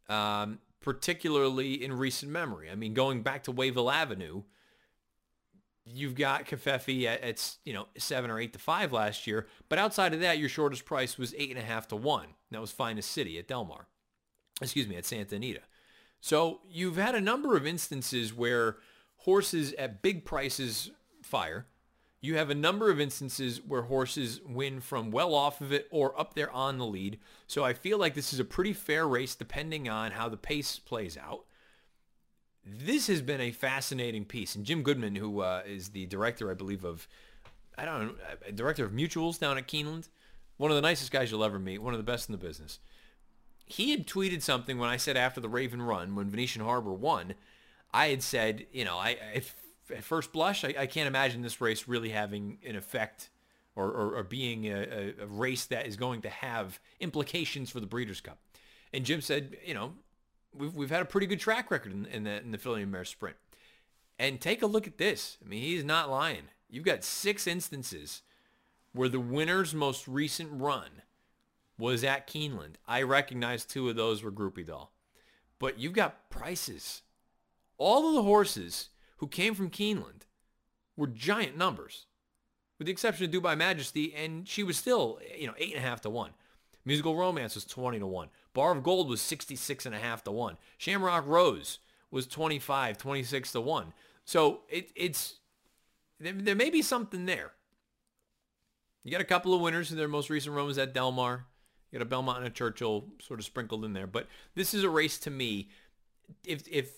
um, 0.10 0.60
particularly 0.82 1.84
in 1.84 1.92
recent 1.94 2.32
memory. 2.32 2.70
I 2.70 2.76
mean, 2.76 2.94
going 2.94 3.24
back 3.24 3.44
to 3.46 3.52
Wavell 3.52 3.90
Avenue, 3.92 4.44
you've 5.84 6.16
got 6.16 6.46
Covfefe 6.46 7.06
at, 7.06 7.22
at 7.22 7.56
you 7.66 7.74
know 7.74 7.88
seven 7.98 8.30
or 8.30 8.40
eight 8.40 8.54
to 8.54 8.60
five 8.60 8.94
last 8.94 9.26
year, 9.26 9.48
but 9.68 9.80
outside 9.80 10.14
of 10.14 10.20
that, 10.22 10.38
your 10.38 10.50
shortest 10.50 10.86
price 10.86 11.18
was 11.18 11.34
eight 11.38 11.50
and 11.50 11.60
a 11.60 11.64
half 11.64 11.88
to 11.88 11.96
one. 11.96 12.28
That 12.52 12.62
was 12.62 12.72
Finest 12.72 13.12
City 13.12 13.40
at 13.40 13.48
Del 13.48 13.66
Mar. 13.66 13.88
Excuse 14.62 14.88
me, 14.88 14.96
at 14.96 15.06
Santa 15.06 15.36
Anita. 15.36 15.62
So 16.22 16.62
you've 16.70 16.98
had 16.98 17.16
a 17.16 17.22
number 17.22 17.56
of 17.56 17.68
instances 17.68 18.34
where 18.34 18.78
horses 19.18 19.74
at 19.74 20.02
big 20.02 20.26
prices 20.26 20.92
fire. 21.22 21.68
You 22.22 22.38
have 22.38 22.50
a 22.50 22.56
number 22.56 22.90
of 22.90 23.00
instances 23.00 23.62
where 23.62 23.84
horses 23.84 24.42
win 24.44 24.80
from 24.82 25.12
well 25.12 25.36
off 25.36 25.62
of 25.62 25.72
it 25.72 25.88
or 25.92 26.20
up 26.20 26.34
there 26.34 26.50
on 26.52 26.78
the 26.78 26.86
lead. 26.86 27.20
So 27.46 27.64
I 27.64 27.74
feel 27.74 28.00
like 28.00 28.16
this 28.16 28.34
is 28.34 28.40
a 28.40 28.46
pretty 28.46 28.74
fair 28.74 29.08
race 29.08 29.36
depending 29.36 29.88
on 29.88 30.12
how 30.12 30.30
the 30.30 30.38
pace 30.38 30.80
plays 30.80 31.18
out. 31.18 31.46
This 32.66 33.06
has 33.08 33.22
been 33.22 33.42
a 33.42 33.52
fascinating 33.52 34.26
piece. 34.26 34.56
And 34.56 34.66
Jim 34.66 34.82
Goodman, 34.82 35.16
who 35.16 35.42
uh, 35.42 35.62
is 35.68 35.90
the 35.90 36.08
director, 36.08 36.50
I 36.50 36.56
believe, 36.56 36.84
of, 36.84 37.08
I 37.78 37.86
don't 37.86 38.08
know, 38.08 38.14
uh, 38.48 38.52
director 38.56 38.86
of 38.86 38.92
mutuals 38.92 39.38
down 39.38 39.60
at 39.60 39.68
Keeneland, 39.68 40.10
one 40.58 40.72
of 40.72 40.76
the 40.76 40.82
nicest 40.82 41.12
guys 41.12 41.30
you'll 41.30 41.44
ever 41.44 41.60
meet, 41.60 41.84
one 41.84 41.94
of 41.94 42.00
the 42.00 42.04
best 42.04 42.28
in 42.28 42.32
the 42.32 42.44
business. 42.44 42.80
He 43.66 43.92
had 43.92 44.08
tweeted 44.08 44.42
something 44.42 44.78
when 44.78 44.90
I 44.90 44.98
said 44.98 45.18
after 45.18 45.42
the 45.42 45.50
Raven 45.50 45.82
run, 45.82 46.16
when 46.16 46.30
Venetian 46.30 46.64
Harbor 46.64 46.94
won, 46.94 47.34
I 47.94 48.08
had 48.08 48.22
said, 48.22 48.68
you 48.72 48.86
know, 48.86 48.98
I, 48.98 49.18
if 49.34 49.56
at 49.94 50.04
first 50.04 50.32
blush, 50.32 50.64
I, 50.64 50.76
I, 50.80 50.86
can't 50.86 51.08
imagine 51.08 51.42
this 51.42 51.62
race 51.62 51.88
really 51.88 52.10
having 52.10 52.58
an 52.66 52.76
effect 52.76 53.30
or, 53.76 53.86
or, 53.86 54.16
or 54.18 54.24
being 54.24 54.66
a, 54.66 55.14
a, 55.22 55.26
race 55.28 55.66
that 55.66 55.86
is 55.88 55.96
going 55.96 56.22
to 56.22 56.30
have 56.30 56.80
implications 57.00 57.70
for 57.70 57.80
the 57.80 57.86
Breeders' 57.86 58.22
Cup. 58.22 58.38
And 58.94 59.06
Jim 59.06 59.22
said, 59.22 59.58
you 59.66 59.74
know, 59.74 59.94
we've, 60.54 60.76
we've 60.76 60.90
had 60.90 61.02
a 61.02 61.06
pretty 61.06 61.28
good 61.28 61.40
track 61.40 61.72
record 61.72 61.94
in, 61.94 62.06
in 62.06 62.24
the, 62.24 62.42
in 62.42 62.52
the 62.52 62.58
Filly 62.58 62.82
and 62.82 62.92
Mare 62.92 63.06
Sprint. 63.06 63.38
And 64.18 64.40
take 64.40 64.62
a 64.62 64.68
look 64.68 64.88
at 64.88 64.98
this. 64.98 65.38
I 65.44 65.50
mean, 65.50 65.62
he's 65.62 65.84
not 65.84 66.10
lying. 66.10 66.44
You've 66.70 66.86
got 66.86 67.04
six 67.04 67.48
instances 67.48 68.22
where 68.94 69.10
the 69.10 69.20
winner's 69.20 69.74
most 69.74 70.08
recent 70.08 70.50
run 70.54 70.90
was 71.78 72.04
at 72.04 72.28
Keeneland. 72.28 72.76
I 72.88 73.02
recognize 73.02 73.66
two 73.66 73.90
of 73.90 73.96
those 73.96 74.24
were 74.24 74.32
Groupie 74.32 74.66
Doll. 74.66 74.92
But 75.60 75.80
you've 75.80 75.94
got 75.94 76.30
prices. 76.30 77.02
All 77.78 78.08
of 78.08 78.16
the 78.16 78.24
horses 78.24 78.90
who 79.18 79.28
came 79.28 79.54
from 79.54 79.70
Keeneland 79.70 80.24
were 80.96 81.08
giant 81.08 81.58
numbers, 81.58 82.06
with 82.78 82.88
the 82.88 82.92
exception 82.92 83.26
of 83.26 83.32
Dubai 83.32 83.58
Majesty, 83.58 84.14
and 84.14 84.48
she 84.48 84.64
was 84.64 84.78
still, 84.78 85.20
you 85.38 85.48
know, 85.48 85.54
eight 85.58 85.76
and 85.76 85.84
a 85.84 85.88
half 85.88 86.02
to 86.02 86.10
one. 86.10 86.32
Musical 86.86 87.16
Romance 87.16 87.56
was 87.56 87.66
20 87.66 88.00
to 88.00 88.08
1. 88.08 88.30
Bar 88.54 88.72
of 88.72 88.84
Gold 88.84 89.10
was 89.10 89.20
66 89.22 89.88
and 89.88 89.96
a 89.96 90.00
half 90.00 90.24
to 90.24 90.32
1. 90.32 90.58
Shamrock 90.78 91.26
Rose 91.26 91.80
was 92.12 92.28
25, 92.28 92.98
26 92.98 93.52
to 93.54 93.62
1. 93.62 93.94
So 94.24 94.62
it, 94.70 94.92
it's 94.96 95.40
there, 96.20 96.34
there, 96.34 96.56
may 96.56 96.70
be 96.70 96.84
something 96.84 97.26
there. 97.26 97.54
You 99.04 99.12
got 99.12 99.22
a 99.22 99.26
couple 99.26 99.54
of 99.54 99.62
winners 99.62 99.92
in 99.92 99.98
their 99.98 100.08
most 100.08 100.30
recent 100.30 100.56
run 100.56 100.68
was 100.68 100.78
at 100.78 100.94
Del 100.94 101.12
Mar. 101.12 101.46
You 101.96 102.00
got 102.00 102.08
a 102.08 102.10
Belmont 102.10 102.40
and 102.40 102.48
a 102.48 102.50
Churchill 102.50 103.06
sort 103.22 103.40
of 103.40 103.46
sprinkled 103.46 103.86
in 103.86 103.94
there. 103.94 104.06
But 104.06 104.28
this 104.54 104.74
is 104.74 104.84
a 104.84 104.90
race 104.90 105.18
to 105.20 105.32
me. 105.32 105.70
If 106.46 106.68
if 106.70 106.92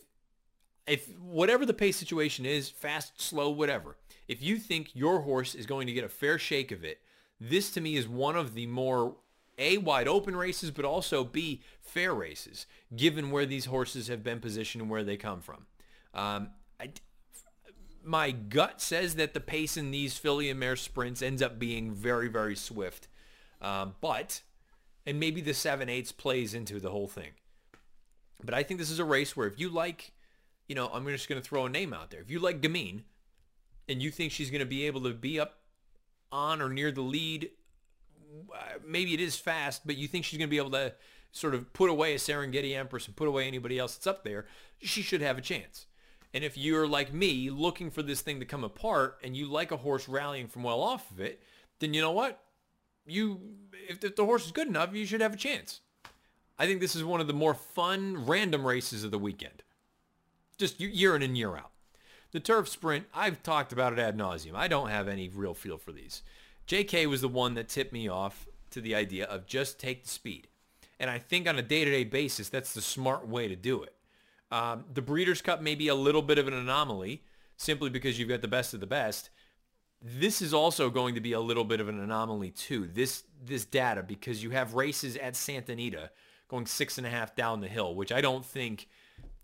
if 0.88 1.16
whatever 1.20 1.68
the 1.68 1.74
pace 1.76 1.98
situation 1.98 2.48
is, 2.48 2.68
fast, 2.68 3.22
slow, 3.22 3.52
whatever, 3.52 3.98
if 4.28 4.42
you 4.42 4.58
think 4.58 4.96
your 4.96 5.22
horse 5.22 5.54
is 5.54 5.68
going 5.68 5.86
to 5.86 5.94
get 5.94 6.04
a 6.04 6.10
fair 6.10 6.40
shake 6.40 6.72
of 6.72 6.84
it, 6.84 7.00
this 7.40 7.70
to 7.74 7.82
me 7.82 7.96
is 7.96 8.08
one 8.08 8.36
of 8.36 8.56
the 8.56 8.66
more 8.66 9.18
a 9.60 9.78
wide 9.78 10.08
open 10.08 10.36
races, 10.36 10.72
but 10.72 10.84
also 10.84 11.24
B 11.24 11.62
fair 11.80 12.16
races, 12.16 12.66
given 12.96 13.30
where 13.30 13.46
these 13.46 13.66
horses 13.66 14.08
have 14.08 14.24
been 14.24 14.40
positioned 14.40 14.82
and 14.82 14.90
where 14.90 15.04
they 15.04 15.16
come 15.16 15.42
from. 15.42 15.68
Um, 16.16 16.50
I, 16.80 16.90
my 18.04 18.32
gut 18.32 18.82
says 18.82 19.14
that 19.14 19.36
the 19.36 19.42
pace 19.42 19.78
in 19.78 19.92
these 19.92 20.18
filly 20.18 20.50
and 20.50 20.60
mare 20.60 20.76
sprints 20.76 21.22
ends 21.22 21.44
up 21.44 21.60
being 21.60 21.92
very, 21.92 22.30
very 22.30 22.56
swift. 22.56 23.08
Um, 23.62 23.94
but, 24.02 24.42
and 25.08 25.20
maybe 25.20 25.42
the 25.42 25.52
7-8s 25.52 26.16
plays 26.16 26.54
into 26.54 26.80
the 26.80 26.92
whole 26.92 27.08
thing. 27.08 27.32
But 28.44 28.54
I 28.54 28.62
think 28.62 28.80
this 28.80 28.92
is 28.92 29.00
a 29.00 29.06
race 29.06 29.36
where 29.36 29.48
if 29.48 29.60
you 29.60 29.70
like 29.70 30.12
you 30.68 30.76
know, 30.76 30.90
I'm 30.94 31.06
just 31.08 31.30
going 31.30 31.42
to 31.42 31.48
throw 31.48 31.66
a 31.66 31.70
name 31.70 31.94
out 31.94 32.12
there. 32.12 32.22
If 32.22 32.30
you 32.30 32.40
like 32.40 32.62
Gamine 32.62 33.04
and 33.88 34.02
you 34.02 34.12
think 34.12 34.32
she's 34.32 34.52
going 34.52 34.60
to 34.60 34.66
be 34.66 34.86
able 34.86 35.02
to 35.04 35.14
be 35.14 35.40
up 35.40 35.60
on 36.32 36.62
or 36.62 36.70
near 36.70 36.92
the 36.92 37.02
lead, 37.02 37.50
uh, 38.54 38.80
maybe 38.86 39.14
it 39.14 39.22
is 39.22 39.38
fast, 39.38 39.84
but 39.86 39.98
you 39.98 40.08
think 40.08 40.26
she's 40.26 40.38
going 40.38 40.50
to 40.50 40.52
be 40.52 40.58
able 40.58 40.72
to 40.72 40.94
sort 41.32 41.56
of 41.56 41.72
put 41.74 41.90
away 41.90 42.14
a 42.14 42.18
Serengeti 42.18 42.76
Empress 42.76 43.08
and 43.08 43.16
put 43.16 43.28
away 43.28 43.48
anybody 43.48 43.80
else 43.80 43.96
that's 43.96 44.08
up 44.08 44.24
there, 44.24 44.46
she 44.80 45.02
should 45.02 45.22
have 45.22 45.38
a 45.38 45.42
chance. 45.42 45.86
And 46.34 46.44
if 46.44 46.58
you're 46.58 46.88
like 46.88 47.14
me, 47.14 47.50
looking 47.50 47.90
for 47.90 48.04
this 48.04 48.22
thing 48.22 48.40
to 48.42 48.46
come 48.46 48.64
apart 48.64 49.18
and 49.24 49.36
you 49.36 49.48
like 49.48 49.72
a 49.72 49.78
horse 49.78 50.10
rallying 50.10 50.48
from 50.48 50.64
well 50.64 50.82
off 50.82 51.10
of 51.12 51.22
it, 51.22 51.42
then 51.80 51.94
you 51.94 52.02
know 52.02 52.12
what? 52.12 52.42
You, 53.08 53.40
if 53.88 54.00
the 54.00 54.26
horse 54.26 54.46
is 54.46 54.52
good 54.52 54.68
enough, 54.68 54.94
you 54.94 55.06
should 55.06 55.22
have 55.22 55.34
a 55.34 55.38
chance. 55.38 55.82
I 56.60 56.66
think 56.66 56.82
this 56.82 56.96
is 56.96 57.04
one 57.04 57.22
of 57.22 57.28
the 57.28 57.34
more 57.34 57.54
fun 57.54 58.26
random 58.26 58.66
races 58.66 59.04
of 59.04 59.12
the 59.12 59.20
weekend 59.20 59.64
just 60.58 60.80
year 60.80 61.16
in 61.16 61.22
and 61.22 61.38
year 61.38 61.56
out. 61.56 61.72
The 62.32 62.40
turf 62.40 62.68
sprint, 62.68 63.06
I've 63.14 63.42
talked 63.44 63.72
about 63.72 63.94
it 63.94 64.00
ad 64.00 64.18
nauseum. 64.18 64.56
I 64.56 64.68
don't 64.68 64.90
have 64.90 65.08
any 65.08 65.30
real 65.30 65.54
feel 65.54 65.78
for 65.78 65.92
these. 65.92 66.24
JK 66.68 67.08
was 67.08 67.22
the 67.22 67.28
one 67.28 67.54
that 67.54 67.70
tipped 67.70 67.94
me 67.94 68.08
off 68.08 68.48
to 68.72 68.82
the 68.82 68.96
idea 68.96 69.26
of 69.26 69.48
just 69.48 69.80
take 69.80 70.04
the 70.04 70.10
speed. 70.10 70.48
And 71.00 71.10
I 71.10 71.20
think 71.20 71.48
on 71.48 71.58
a 71.58 71.62
day-to-day 71.62 72.06
basis, 72.06 72.50
that's 72.50 72.74
the 72.74 72.82
smart 72.82 73.28
way 73.28 73.48
to 73.48 73.56
do 73.56 73.84
it. 73.84 73.94
Um, 74.52 74.86
the 74.94 75.02
Breeders' 75.02 75.42
Cup 75.42 75.62
may 75.62 75.76
be 75.76 75.88
a 75.88 75.96
little 75.96 76.22
bit 76.22 76.38
of 76.38 76.48
an 76.48 76.54
anomaly 76.54 77.24
simply 77.56 77.90
because 77.90 78.20
you've 78.20 78.30
got 78.30 78.42
the 78.42 78.48
best 78.48 78.74
of 78.74 78.80
the 78.80 78.88
best. 78.88 79.30
This 80.02 80.42
is 80.42 80.54
also 80.54 80.90
going 80.90 81.16
to 81.16 81.22
be 81.22 81.34
a 81.34 81.40
little 81.40 81.64
bit 81.64 81.80
of 81.80 81.90
an 81.90 82.00
anomaly 82.00 82.52
too, 82.52 82.88
this, 82.94 83.24
this 83.44 83.66
data, 83.66 84.04
because 84.04 84.44
you 84.44 84.52
have 84.52 84.76
races 84.76 85.18
at 85.18 85.36
Santa 85.36 85.72
Anita 85.72 86.12
going 86.48 86.66
six 86.66 86.98
and 86.98 87.08
a 87.08 87.10
half 87.10 87.36
down 87.36 87.62
the 87.62 87.68
hill, 87.68 87.96
which 87.96 88.12
I 88.12 88.22
don't 88.22 88.46
think– 88.46 88.88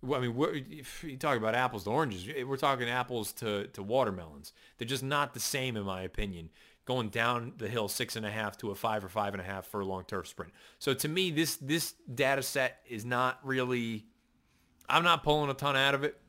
I 0.04 0.20
mean, 0.20 0.36
if 0.70 1.04
you 1.04 1.16
talk 1.16 1.38
about 1.38 1.56
apples 1.56 1.86
to 1.86 1.90
oranges, 1.90 2.28
eh, 2.28 2.44
we're 2.44 2.58
talking 2.58 2.90
apples 2.90 3.32
to, 3.34 3.68
to 3.68 3.82
watermelons. 3.82 4.52
They're 4.78 4.88
just 4.88 5.04
not 5.04 5.34
the 5.34 5.40
same, 5.40 5.78
in 5.78 5.84
my 5.84 6.02
opinion, 6.02 6.50
going 6.86 7.08
down 7.08 7.54
the 7.58 7.70
hill 7.70 7.88
six 7.88 8.18
and 8.18 8.26
a 8.26 8.30
half 8.30 8.58
to 8.58 8.72
a 8.72 8.76
five 8.76 9.06
or 9.06 9.08
five 9.08 9.34
and 9.34 9.40
a 9.40 9.46
half 9.46 9.66
furlong 9.66 10.04
turf 10.06 10.28
sprint. 10.28 10.52
So 10.78 10.94
to 10.94 11.08
me, 11.08 11.32
this 11.32 11.56
this 11.56 11.94
data 12.14 12.44
set 12.44 12.82
is 12.86 13.06
not 13.06 13.40
really, 13.44 14.06
I'm 14.90 15.04
not 15.06 15.24
pulling 15.24 15.50
a 15.50 15.54
ton 15.54 15.78
out 15.78 15.96
of 15.96 16.04
it. 16.04 16.20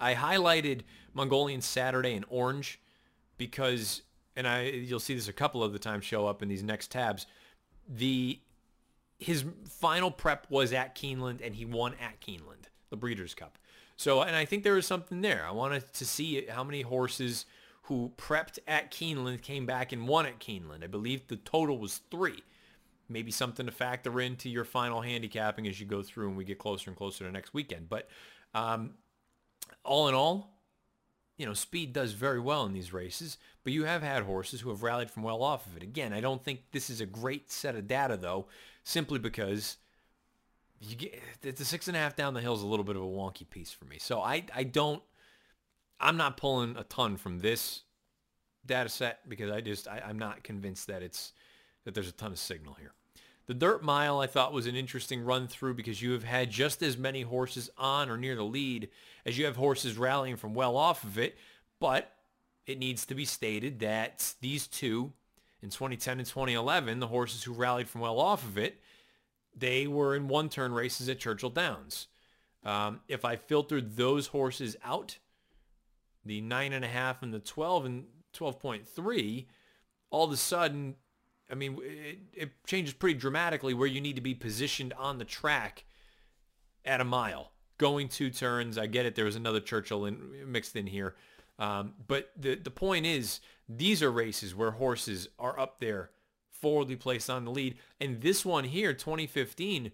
I 0.00 0.14
highlighted 0.14 0.80
Mongolian 1.12 1.60
Saturday 1.60 2.14
in 2.14 2.24
orange 2.30 2.80
because, 3.36 4.02
and 4.36 4.46
I 4.46 4.62
you'll 4.64 5.00
see 5.00 5.14
this 5.14 5.28
a 5.28 5.32
couple 5.32 5.62
of 5.62 5.72
the 5.72 5.78
times 5.78 6.04
show 6.04 6.26
up 6.26 6.42
in 6.42 6.48
these 6.48 6.62
next 6.62 6.90
tabs. 6.90 7.26
The 7.88 8.40
his 9.18 9.44
final 9.68 10.10
prep 10.10 10.46
was 10.50 10.72
at 10.72 10.94
Keeneland 10.94 11.40
and 11.44 11.54
he 11.54 11.64
won 11.64 11.94
at 12.00 12.20
Keeneland 12.20 12.68
the 12.90 12.96
Breeders' 12.96 13.34
Cup. 13.34 13.58
So, 13.96 14.22
and 14.22 14.34
I 14.34 14.44
think 14.44 14.64
there 14.64 14.74
was 14.74 14.86
something 14.86 15.20
there. 15.20 15.44
I 15.46 15.52
wanted 15.52 15.92
to 15.94 16.04
see 16.04 16.46
how 16.46 16.64
many 16.64 16.82
horses 16.82 17.46
who 17.82 18.12
prepped 18.16 18.58
at 18.66 18.90
Keeneland 18.90 19.42
came 19.42 19.66
back 19.66 19.92
and 19.92 20.08
won 20.08 20.26
at 20.26 20.40
Keeneland. 20.40 20.82
I 20.82 20.86
believe 20.86 21.26
the 21.28 21.36
total 21.36 21.78
was 21.78 22.00
three. 22.10 22.42
Maybe 23.08 23.30
something 23.30 23.66
to 23.66 23.72
factor 23.72 24.20
into 24.20 24.48
your 24.48 24.64
final 24.64 25.02
handicapping 25.02 25.68
as 25.68 25.78
you 25.78 25.86
go 25.86 26.02
through 26.02 26.28
and 26.28 26.36
we 26.36 26.44
get 26.44 26.58
closer 26.58 26.90
and 26.90 26.96
closer 26.96 27.24
to 27.24 27.30
next 27.30 27.52
weekend. 27.52 27.88
But 27.88 28.08
um, 28.54 28.94
all 29.84 30.08
in 30.08 30.14
all, 30.14 30.53
you 31.36 31.46
know, 31.46 31.54
speed 31.54 31.92
does 31.92 32.12
very 32.12 32.40
well 32.40 32.64
in 32.64 32.72
these 32.72 32.92
races, 32.92 33.38
but 33.64 33.72
you 33.72 33.84
have 33.84 34.02
had 34.02 34.22
horses 34.22 34.60
who 34.60 34.68
have 34.68 34.82
rallied 34.82 35.10
from 35.10 35.22
well 35.22 35.42
off 35.42 35.66
of 35.66 35.76
it. 35.76 35.82
Again, 35.82 36.12
I 36.12 36.20
don't 36.20 36.44
think 36.44 36.60
this 36.72 36.90
is 36.90 37.00
a 37.00 37.06
great 37.06 37.50
set 37.50 37.74
of 37.74 37.88
data, 37.88 38.16
though, 38.16 38.46
simply 38.84 39.18
because 39.18 39.78
you 40.80 40.96
get 40.96 41.20
the 41.42 41.64
six 41.64 41.88
and 41.88 41.96
a 41.96 42.00
half 42.00 42.16
down 42.16 42.34
the 42.34 42.40
hill 42.40 42.54
is 42.54 42.62
a 42.62 42.66
little 42.66 42.84
bit 42.84 42.96
of 42.96 43.02
a 43.02 43.06
wonky 43.06 43.48
piece 43.48 43.72
for 43.72 43.84
me. 43.86 43.96
So 43.98 44.20
I 44.20 44.44
I 44.54 44.64
don't 44.64 45.02
I'm 46.00 46.16
not 46.16 46.36
pulling 46.36 46.76
a 46.76 46.84
ton 46.84 47.16
from 47.16 47.38
this 47.40 47.82
data 48.66 48.88
set 48.88 49.28
because 49.28 49.50
I 49.50 49.60
just 49.60 49.88
I, 49.88 50.02
I'm 50.06 50.18
not 50.18 50.42
convinced 50.44 50.86
that 50.88 51.02
it's 51.02 51.32
that 51.84 51.94
there's 51.94 52.08
a 52.08 52.12
ton 52.12 52.32
of 52.32 52.38
signal 52.38 52.74
here. 52.74 52.92
The 53.46 53.54
dirt 53.54 53.82
mile 53.82 54.20
I 54.20 54.26
thought 54.26 54.52
was 54.52 54.66
an 54.66 54.74
interesting 54.74 55.22
run 55.22 55.48
through 55.48 55.74
because 55.74 56.00
you 56.00 56.12
have 56.12 56.24
had 56.24 56.50
just 56.50 56.82
as 56.82 56.96
many 56.96 57.22
horses 57.22 57.70
on 57.76 58.08
or 58.08 58.16
near 58.16 58.34
the 58.34 58.44
lead 58.44 58.88
as 59.26 59.36
you 59.36 59.44
have 59.44 59.56
horses 59.56 59.98
rallying 59.98 60.36
from 60.36 60.54
well 60.54 60.76
off 60.76 61.04
of 61.04 61.18
it, 61.18 61.36
but 61.78 62.10
it 62.66 62.78
needs 62.78 63.04
to 63.06 63.14
be 63.14 63.26
stated 63.26 63.80
that 63.80 64.34
these 64.40 64.66
two 64.66 65.12
in 65.62 65.70
2010 65.70 66.18
and 66.18 66.26
2011, 66.26 67.00
the 67.00 67.06
horses 67.06 67.42
who 67.42 67.52
rallied 67.52 67.88
from 67.88 68.00
well 68.00 68.18
off 68.18 68.44
of 68.44 68.56
it, 68.56 68.80
they 69.56 69.86
were 69.86 70.16
in 70.16 70.28
one-turn 70.28 70.72
races 70.72 71.08
at 71.08 71.18
Churchill 71.18 71.50
Downs. 71.50 72.08
Um, 72.64 73.00
if 73.08 73.24
I 73.24 73.36
filtered 73.36 73.96
those 73.96 74.28
horses 74.28 74.76
out, 74.82 75.18
the 76.24 76.40
nine 76.40 76.72
and 76.72 76.84
a 76.84 76.88
half 76.88 77.22
and 77.22 77.32
the 77.32 77.38
12 77.38 77.84
and 77.84 78.04
12.3, 78.34 79.46
all 80.10 80.24
of 80.24 80.32
a 80.32 80.36
sudden, 80.36 80.96
I 81.50 81.54
mean, 81.54 81.78
it, 81.82 82.18
it 82.32 82.50
changes 82.66 82.94
pretty 82.94 83.18
dramatically 83.18 83.74
where 83.74 83.86
you 83.86 84.00
need 84.00 84.16
to 84.16 84.22
be 84.22 84.34
positioned 84.34 84.92
on 84.94 85.18
the 85.18 85.24
track 85.24 85.84
at 86.84 87.00
a 87.00 87.04
mile, 87.04 87.52
going 87.78 88.08
two 88.08 88.30
turns. 88.30 88.78
I 88.78 88.86
get 88.86 89.06
it. 89.06 89.14
There 89.14 89.24
was 89.24 89.36
another 89.36 89.60
Churchill 89.60 90.06
in, 90.06 90.50
mixed 90.50 90.76
in 90.76 90.86
here. 90.86 91.14
Um, 91.58 91.94
but 92.06 92.30
the, 92.36 92.56
the 92.56 92.70
point 92.70 93.06
is, 93.06 93.40
these 93.68 94.02
are 94.02 94.10
races 94.10 94.54
where 94.54 94.72
horses 94.72 95.28
are 95.38 95.58
up 95.58 95.78
there 95.80 96.10
forwardly 96.50 96.96
placed 96.96 97.28
on 97.28 97.44
the 97.44 97.50
lead. 97.50 97.76
And 98.00 98.20
this 98.20 98.44
one 98.44 98.64
here, 98.64 98.92
2015, 98.92 99.92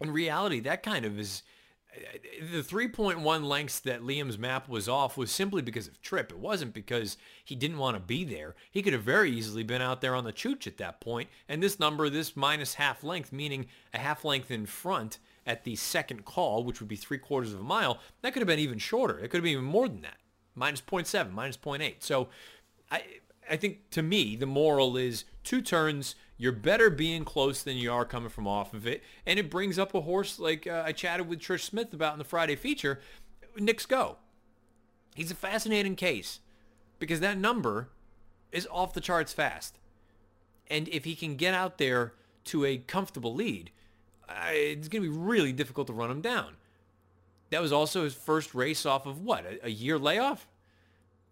in 0.00 0.10
reality, 0.10 0.60
that 0.60 0.82
kind 0.82 1.04
of 1.04 1.18
is 1.18 1.42
the 2.52 2.62
3.1 2.62 3.44
lengths 3.44 3.80
that 3.80 4.02
Liam's 4.02 4.38
map 4.38 4.68
was 4.68 4.88
off 4.88 5.16
was 5.16 5.30
simply 5.30 5.62
because 5.62 5.86
of 5.86 6.00
trip. 6.00 6.30
It 6.30 6.38
wasn't 6.38 6.74
because 6.74 7.16
he 7.44 7.54
didn't 7.54 7.78
want 7.78 7.96
to 7.96 8.00
be 8.00 8.24
there. 8.24 8.54
He 8.70 8.82
could 8.82 8.92
have 8.92 9.02
very 9.02 9.30
easily 9.30 9.62
been 9.62 9.82
out 9.82 10.00
there 10.00 10.14
on 10.14 10.24
the 10.24 10.32
chooch 10.32 10.66
at 10.66 10.78
that 10.78 11.00
point. 11.00 11.28
And 11.48 11.62
this 11.62 11.80
number, 11.80 12.08
this 12.08 12.36
minus 12.36 12.74
half 12.74 13.02
length, 13.02 13.32
meaning 13.32 13.66
a 13.94 13.98
half 13.98 14.24
length 14.24 14.50
in 14.50 14.66
front 14.66 15.18
at 15.46 15.64
the 15.64 15.76
second 15.76 16.24
call, 16.24 16.64
which 16.64 16.80
would 16.80 16.88
be 16.88 16.96
three 16.96 17.18
quarters 17.18 17.52
of 17.52 17.60
a 17.60 17.64
mile, 17.64 18.00
that 18.22 18.32
could 18.32 18.40
have 18.40 18.48
been 18.48 18.58
even 18.58 18.78
shorter. 18.78 19.18
It 19.18 19.28
could 19.30 19.38
have 19.38 19.44
been 19.44 19.52
even 19.52 19.64
more 19.64 19.88
than 19.88 20.02
that. 20.02 20.18
Minus 20.54 20.80
0.7, 20.80 21.32
minus 21.32 21.56
0.8. 21.56 21.96
So 22.00 22.28
I, 22.90 23.02
I 23.48 23.56
think 23.56 23.90
to 23.90 24.02
me, 24.02 24.36
the 24.36 24.46
moral 24.46 24.96
is 24.96 25.24
two 25.44 25.62
turns, 25.62 26.16
you're 26.38 26.52
better 26.52 26.90
being 26.90 27.24
close 27.24 27.62
than 27.62 27.76
you 27.76 27.92
are 27.92 28.04
coming 28.04 28.28
from 28.28 28.46
off 28.46 28.74
of 28.74 28.86
it. 28.86 29.02
And 29.24 29.38
it 29.38 29.50
brings 29.50 29.78
up 29.78 29.94
a 29.94 30.02
horse 30.02 30.38
like 30.38 30.66
uh, 30.66 30.82
I 30.84 30.92
chatted 30.92 31.28
with 31.28 31.40
Trish 31.40 31.62
Smith 31.62 31.92
about 31.92 32.12
in 32.12 32.18
the 32.18 32.24
Friday 32.24 32.56
feature, 32.56 33.00
Knicks 33.56 33.86
Go. 33.86 34.16
He's 35.14 35.30
a 35.30 35.36
fascinating 35.36 35.96
case 35.96 36.40
because 36.98 37.20
that 37.20 37.38
number 37.38 37.88
is 38.52 38.68
off 38.70 38.92
the 38.92 39.00
charts 39.00 39.32
fast. 39.32 39.78
And 40.68 40.88
if 40.88 41.04
he 41.04 41.14
can 41.14 41.36
get 41.36 41.54
out 41.54 41.78
there 41.78 42.12
to 42.46 42.64
a 42.64 42.78
comfortable 42.78 43.34
lead, 43.34 43.70
uh, 44.28 44.48
it's 44.50 44.88
going 44.88 45.02
to 45.02 45.10
be 45.10 45.16
really 45.16 45.52
difficult 45.52 45.86
to 45.86 45.92
run 45.92 46.10
him 46.10 46.20
down. 46.20 46.56
That 47.50 47.62
was 47.62 47.72
also 47.72 48.04
his 48.04 48.14
first 48.14 48.54
race 48.54 48.84
off 48.84 49.06
of 49.06 49.20
what, 49.20 49.46
a, 49.46 49.66
a 49.66 49.70
year 49.70 49.98
layoff? 49.98 50.48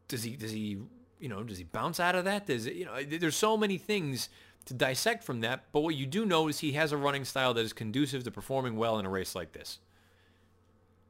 Does 0.08 0.22
he, 0.22 0.36
does 0.36 0.52
he, 0.52 0.78
you 1.18 1.28
know, 1.28 1.42
does 1.42 1.58
he 1.58 1.64
bounce 1.64 1.98
out 1.98 2.14
of 2.14 2.24
that? 2.24 2.46
Does 2.46 2.66
it, 2.66 2.74
you 2.74 2.84
know, 2.84 3.02
there's 3.02 3.36
so 3.36 3.56
many 3.56 3.78
things 3.78 4.28
to 4.66 4.74
dissect 4.74 5.24
from 5.24 5.40
that. 5.40 5.64
But 5.72 5.80
what 5.80 5.94
you 5.94 6.06
do 6.06 6.24
know 6.24 6.48
is 6.48 6.60
he 6.60 6.72
has 6.72 6.92
a 6.92 6.96
running 6.96 7.24
style 7.24 7.54
that 7.54 7.60
is 7.60 7.72
conducive 7.72 8.24
to 8.24 8.30
performing 8.30 8.76
well 8.76 8.98
in 8.98 9.06
a 9.06 9.10
race 9.10 9.34
like 9.34 9.52
this. 9.52 9.78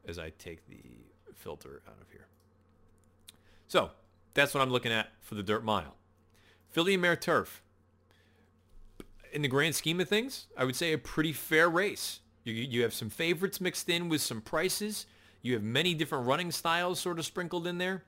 As 0.07 0.19
I 0.19 0.31
take 0.37 0.67
the 0.67 0.81
filter 1.33 1.81
out 1.87 2.01
of 2.01 2.11
here. 2.11 2.27
So 3.67 3.91
that's 4.33 4.53
what 4.53 4.61
I'm 4.61 4.69
looking 4.69 4.91
at 4.91 5.09
for 5.21 5.35
the 5.35 5.43
dirt 5.43 5.63
mile. 5.63 5.95
And 6.75 7.01
Mare 7.01 7.15
Turf. 7.15 7.61
In 9.31 9.41
the 9.41 9.47
grand 9.47 9.75
scheme 9.75 9.99
of 9.99 10.07
things, 10.07 10.47
I 10.57 10.65
would 10.65 10.75
say 10.75 10.93
a 10.93 10.97
pretty 10.97 11.33
fair 11.33 11.69
race. 11.69 12.19
You, 12.43 12.53
you 12.53 12.83
have 12.83 12.93
some 12.93 13.09
favorites 13.09 13.59
mixed 13.59 13.89
in 13.89 14.07
with 14.07 14.21
some 14.21 14.41
prices. 14.41 15.07
You 15.41 15.53
have 15.53 15.63
many 15.63 15.93
different 15.93 16.27
running 16.27 16.51
styles 16.51 16.99
sort 16.99 17.19
of 17.19 17.25
sprinkled 17.25 17.67
in 17.67 17.77
there. 17.77 18.03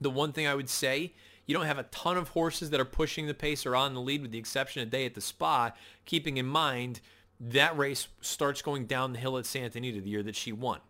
The 0.00 0.10
one 0.10 0.32
thing 0.32 0.46
I 0.46 0.54
would 0.54 0.68
say 0.68 1.14
you 1.46 1.54
don't 1.54 1.66
have 1.66 1.78
a 1.78 1.84
ton 1.84 2.16
of 2.16 2.28
horses 2.30 2.70
that 2.70 2.80
are 2.80 2.84
pushing 2.84 3.26
the 3.26 3.34
pace 3.34 3.64
or 3.64 3.76
on 3.76 3.94
the 3.94 4.00
lead 4.00 4.22
with 4.22 4.32
the 4.32 4.38
exception 4.38 4.82
of 4.82 4.90
Day 4.90 5.06
at 5.06 5.14
the 5.14 5.20
Spa, 5.20 5.72
keeping 6.04 6.36
in 6.36 6.46
mind 6.46 7.00
that 7.38 7.76
race 7.76 8.08
starts 8.20 8.62
going 8.62 8.86
down 8.86 9.12
the 9.12 9.18
hill 9.18 9.38
at 9.38 9.46
Santa 9.46 9.78
Anita 9.78 10.00
the 10.00 10.10
year 10.10 10.22
that 10.22 10.36
she 10.36 10.52
won. 10.52 10.80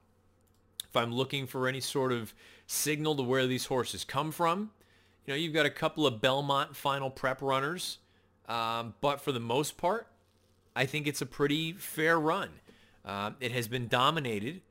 If 0.88 0.96
I'm 0.96 1.12
looking 1.12 1.46
for 1.46 1.68
any 1.68 1.80
sort 1.80 2.12
of 2.12 2.32
signal 2.66 3.16
to 3.16 3.22
where 3.22 3.46
these 3.46 3.66
horses 3.66 4.04
come 4.04 4.30
from, 4.30 4.70
you 5.26 5.32
know, 5.32 5.38
you've 5.38 5.52
got 5.52 5.66
a 5.66 5.70
couple 5.70 6.06
of 6.06 6.20
Belmont 6.20 6.76
final 6.76 7.10
prep 7.10 7.42
runners, 7.42 7.98
um, 8.48 8.94
but 9.00 9.20
for 9.20 9.32
the 9.32 9.40
most 9.40 9.76
part, 9.76 10.06
I 10.74 10.86
think 10.86 11.06
it's 11.06 11.20
a 11.20 11.26
pretty 11.26 11.72
fair 11.72 12.18
run. 12.18 12.50
Uh, 13.04 13.32
it 13.40 13.52
has 13.52 13.68
been 13.68 13.88
dominated 13.88 14.62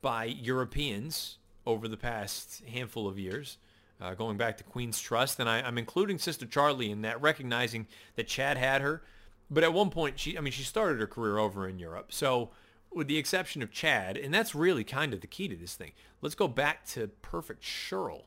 by 0.00 0.24
Europeans 0.24 1.38
over 1.66 1.86
the 1.88 1.96
past 1.96 2.62
handful 2.66 3.06
of 3.06 3.18
years 3.18 3.58
uh, 4.02 4.14
going 4.14 4.36
back 4.36 4.56
to 4.58 4.64
Queen's 4.64 5.00
Trust. 5.00 5.38
And 5.38 5.48
I, 5.48 5.66
am 5.66 5.78
including 5.78 6.18
Sister 6.18 6.46
Charlie 6.46 6.90
in 6.90 7.02
that, 7.02 7.20
recognizing 7.22 7.86
that 8.16 8.26
Chad 8.26 8.56
had 8.56 8.80
her. 8.80 9.02
But 9.50 9.64
at 9.64 9.72
one 9.72 9.90
point, 9.90 10.18
she, 10.18 10.36
I 10.36 10.40
mean, 10.40 10.52
she 10.52 10.62
started 10.62 10.98
her 11.00 11.06
career 11.06 11.38
over 11.38 11.68
in 11.68 11.78
Europe. 11.78 12.12
So 12.12 12.50
with 12.94 13.08
the 13.08 13.18
exception 13.18 13.62
of 13.62 13.70
Chad, 13.70 14.16
and 14.16 14.32
that's 14.32 14.54
really 14.54 14.84
kind 14.84 15.14
of 15.14 15.20
the 15.20 15.26
key 15.26 15.48
to 15.48 15.56
this 15.56 15.74
thing. 15.74 15.92
Let's 16.20 16.34
go 16.34 16.48
back 16.48 16.84
to 16.86 17.08
Perfect 17.22 17.64
Shirl, 17.64 18.26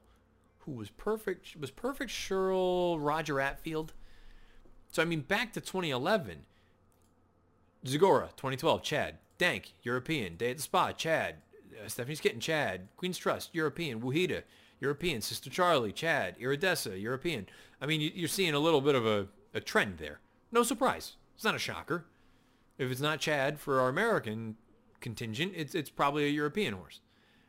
who 0.59 0.71
was 0.71 0.89
perfect, 0.89 1.55
was 1.59 1.71
Perfect 1.71 2.11
Shirl 2.11 2.99
Roger 2.99 3.36
Attfield? 3.36 3.89
So, 4.91 5.01
I 5.01 5.05
mean, 5.05 5.21
back 5.21 5.53
to 5.53 5.61
2011, 5.61 6.45
Zagora, 7.86 8.30
2012, 8.36 8.82
Chad, 8.82 9.17
Dank, 9.38 9.73
European, 9.84 10.38
Day 10.38 10.51
at 10.51 10.57
the 10.57 10.63
Spa, 10.63 10.91
Chad, 10.93 11.36
uh, 11.73 11.88
Stephanie's 11.88 12.21
Kitten, 12.21 12.39
Chad, 12.39 12.88
Queen's 12.97 13.17
Trust, 13.17 13.53
European, 13.53 14.01
Wuheida, 14.01 14.43
European. 14.80 15.21
Sister 15.21 15.49
Charlie, 15.49 15.91
Chad, 15.91 16.38
Iridessa, 16.39 16.99
European. 17.01 17.47
I 17.82 17.86
mean, 17.86 18.11
you're 18.13 18.28
seeing 18.28 18.53
a 18.53 18.59
little 18.59 18.82
bit 18.82 18.95
of 18.95 19.05
a, 19.05 19.28
a 19.53 19.59
trend 19.59 19.97
there. 19.97 20.19
No 20.51 20.63
surprise. 20.63 21.13
It's 21.36 21.43
not 21.43 21.55
a 21.55 21.59
shocker. 21.59 22.05
If 22.78 22.91
it's 22.91 23.01
not 23.01 23.19
Chad 23.19 23.59
for 23.59 23.80
our 23.80 23.89
American 23.89 24.55
contingent, 24.99 25.53
it's, 25.55 25.76
it's 25.76 25.89
probably 25.89 26.26
a 26.26 26.30
European 26.30 26.73
horse. 26.73 26.99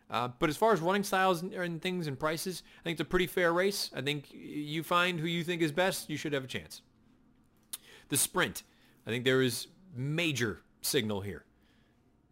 Uh, 0.08 0.28
but 0.38 0.48
as 0.48 0.56
far 0.56 0.72
as 0.72 0.80
running 0.80 1.02
styles 1.02 1.42
and, 1.42 1.52
and, 1.52 1.82
things 1.82 2.06
and 2.06 2.18
prices, 2.18 2.62
I 2.80 2.82
think 2.84 2.94
it's 2.94 3.00
a 3.00 3.04
pretty 3.04 3.26
fair 3.26 3.52
race. 3.52 3.90
I 3.94 4.02
think 4.02 4.26
you 4.32 4.84
find 4.84 5.18
who 5.18 5.26
you 5.26 5.42
think 5.42 5.62
is 5.62 5.72
best, 5.72 6.08
you 6.08 6.16
should 6.16 6.32
have 6.32 6.44
a 6.44 6.48
chance. 6.48 6.82
The 8.08 8.16
sprint, 8.16 8.62
I 9.04 9.10
think 9.10 9.24
there 9.24 9.42
is 9.42 9.66
major 9.96 10.62
signal 10.80 11.22
here 11.22 11.44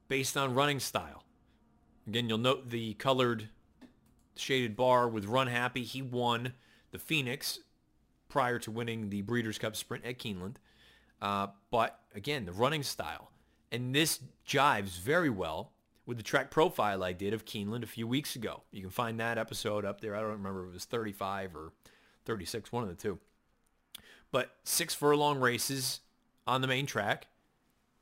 based 0.07 0.37
on 0.37 0.55
running 0.55 0.79
style. 0.79 1.25
Again, 2.07 2.29
you'll 2.29 2.39
note 2.39 2.71
the 2.71 2.95
colored 2.95 3.49
shaded 4.37 4.77
bar 4.77 5.09
with 5.09 5.27
Runhappy. 5.27 5.85
He 5.85 6.03
won 6.03 6.55
the 6.91 6.99
Phoenix 6.99 7.61
prior 8.29 8.59
to 8.61 8.71
winning 8.71 9.11
the 9.11 9.23
Breeders' 9.23 9.59
Cup 9.59 9.77
Sprint 9.77 10.05
at 10.05 10.19
Keeneland. 10.19 10.57
Uh, 11.21 11.49
but 11.71 12.01
again, 12.15 12.45
the 12.45 12.53
running 12.53 12.83
style. 12.83 13.31
And 13.71 13.95
this 13.95 14.21
jives 14.47 14.99
very 14.99 15.31
well 15.31 15.73
with 16.07 16.17
the 16.17 16.23
track 16.23 16.51
profile 16.51 17.03
I 17.03 17.13
did 17.13 17.33
of 17.33 17.45
Keeneland 17.45 17.83
a 17.83 17.87
few 17.87 18.07
weeks 18.07 18.37
ago. 18.37 18.63
You 18.71 18.83
can 18.83 18.91
find 18.91 19.19
that 19.21 19.39
episode 19.39 19.85
up 19.85 20.01
there. 20.01 20.15
I 20.15 20.21
don't 20.21 20.31
remember 20.31 20.65
if 20.65 20.71
it 20.71 20.75
was 20.75 20.85
35 20.85 21.57
or 21.57 21.73
36, 22.25 22.73
one 22.73 22.83
of 22.83 22.89
the 22.89 22.95
two. 22.95 23.19
But 24.31 24.51
six 24.65 24.95
furlong 24.95 25.39
races 25.39 26.01
on 26.47 26.61
the 26.61 26.67
main 26.67 26.87
track. 26.87 27.29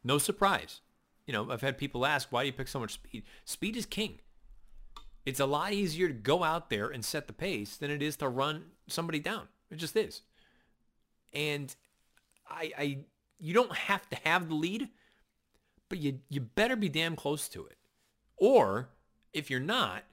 No 0.02 0.18
surprise. 0.18 0.80
You 1.26 1.32
know, 1.32 1.50
I've 1.50 1.60
had 1.60 1.78
people 1.78 2.04
ask, 2.04 2.32
why 2.32 2.42
do 2.42 2.46
you 2.46 2.52
pick 2.52 2.68
so 2.68 2.80
much 2.80 2.94
speed? 2.94 3.22
Speed 3.44 3.76
is 3.76 3.86
king. 3.86 4.18
It's 5.24 5.40
a 5.40 5.46
lot 5.46 5.72
easier 5.72 6.08
to 6.08 6.14
go 6.14 6.42
out 6.42 6.68
there 6.68 6.88
and 6.88 7.04
set 7.04 7.26
the 7.26 7.32
pace 7.32 7.76
than 7.76 7.90
it 7.90 8.02
is 8.02 8.16
to 8.16 8.28
run 8.28 8.64
somebody 8.88 9.20
down. 9.20 9.48
It 9.70 9.76
just 9.76 9.96
is. 9.96 10.22
And 11.32 11.74
I, 12.48 12.72
I 12.76 12.98
you 13.38 13.54
don't 13.54 13.74
have 13.74 14.08
to 14.10 14.16
have 14.24 14.48
the 14.48 14.54
lead, 14.54 14.88
but 15.88 15.98
you 15.98 16.20
you 16.28 16.40
better 16.40 16.76
be 16.76 16.88
damn 16.88 17.16
close 17.16 17.48
to 17.50 17.66
it. 17.66 17.76
Or 18.36 18.88
if 19.32 19.50
you're 19.50 19.60
not, 19.60 20.04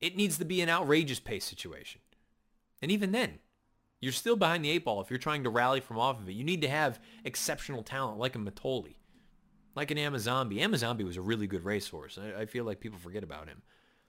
it 0.00 0.16
needs 0.16 0.38
to 0.38 0.44
be 0.44 0.60
an 0.60 0.68
outrageous 0.68 1.20
pace 1.20 1.44
situation. 1.44 2.00
And 2.80 2.90
even 2.92 3.12
then, 3.12 3.38
you're 4.00 4.12
still 4.12 4.36
behind 4.36 4.64
the 4.64 4.70
eight 4.70 4.84
ball 4.84 5.00
if 5.00 5.10
you're 5.10 5.18
trying 5.18 5.44
to 5.44 5.50
rally 5.50 5.80
from 5.80 5.98
off 5.98 6.20
of 6.20 6.28
it. 6.28 6.32
You 6.32 6.44
need 6.44 6.62
to 6.62 6.68
have 6.68 7.00
exceptional 7.24 7.82
talent 7.82 8.18
like 8.18 8.36
a 8.36 8.38
Mitole, 8.38 8.94
like 9.74 9.90
an 9.90 9.98
Amazombie. 9.98 10.62
Amazombie 10.62 11.04
was 11.04 11.16
a 11.16 11.22
really 11.22 11.46
good 11.46 11.64
racehorse. 11.64 12.18
I, 12.18 12.42
I 12.42 12.46
feel 12.46 12.64
like 12.64 12.80
people 12.80 12.98
forget 12.98 13.24
about 13.24 13.48
him. 13.48 13.62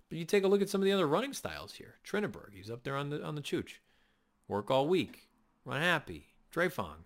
But 0.10 0.18
you 0.18 0.26
take 0.26 0.44
a 0.44 0.48
look 0.48 0.62
at 0.62 0.70
some 0.70 0.82
of 0.82 0.86
the 0.86 0.94
other 0.94 1.08
running 1.08 1.34
styles 1.34 1.74
here. 1.74 1.96
Trinniberg, 2.06 2.54
he's 2.54 2.72
up 2.72 2.84
there 2.84 2.96
on 2.96 3.10
the 3.10 3.24
on 3.24 3.36
the 3.36 3.42
chooch. 3.42 3.80
Work 4.48 4.72
all 4.72 4.88
week. 4.88 5.28
Runhappy. 5.66 6.24
Drefong. 6.54 7.06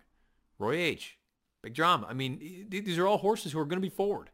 Roy 0.58 0.76
H. 0.76 1.18
Big 1.62 1.74
drama. 1.74 2.06
I 2.08 2.14
mean, 2.14 2.66
these 2.68 2.98
are 2.98 3.06
all 3.06 3.18
horses 3.18 3.52
who 3.52 3.58
are 3.58 3.64
going 3.64 3.80
to 3.80 3.88
be 3.88 3.94
forward. 3.94 4.30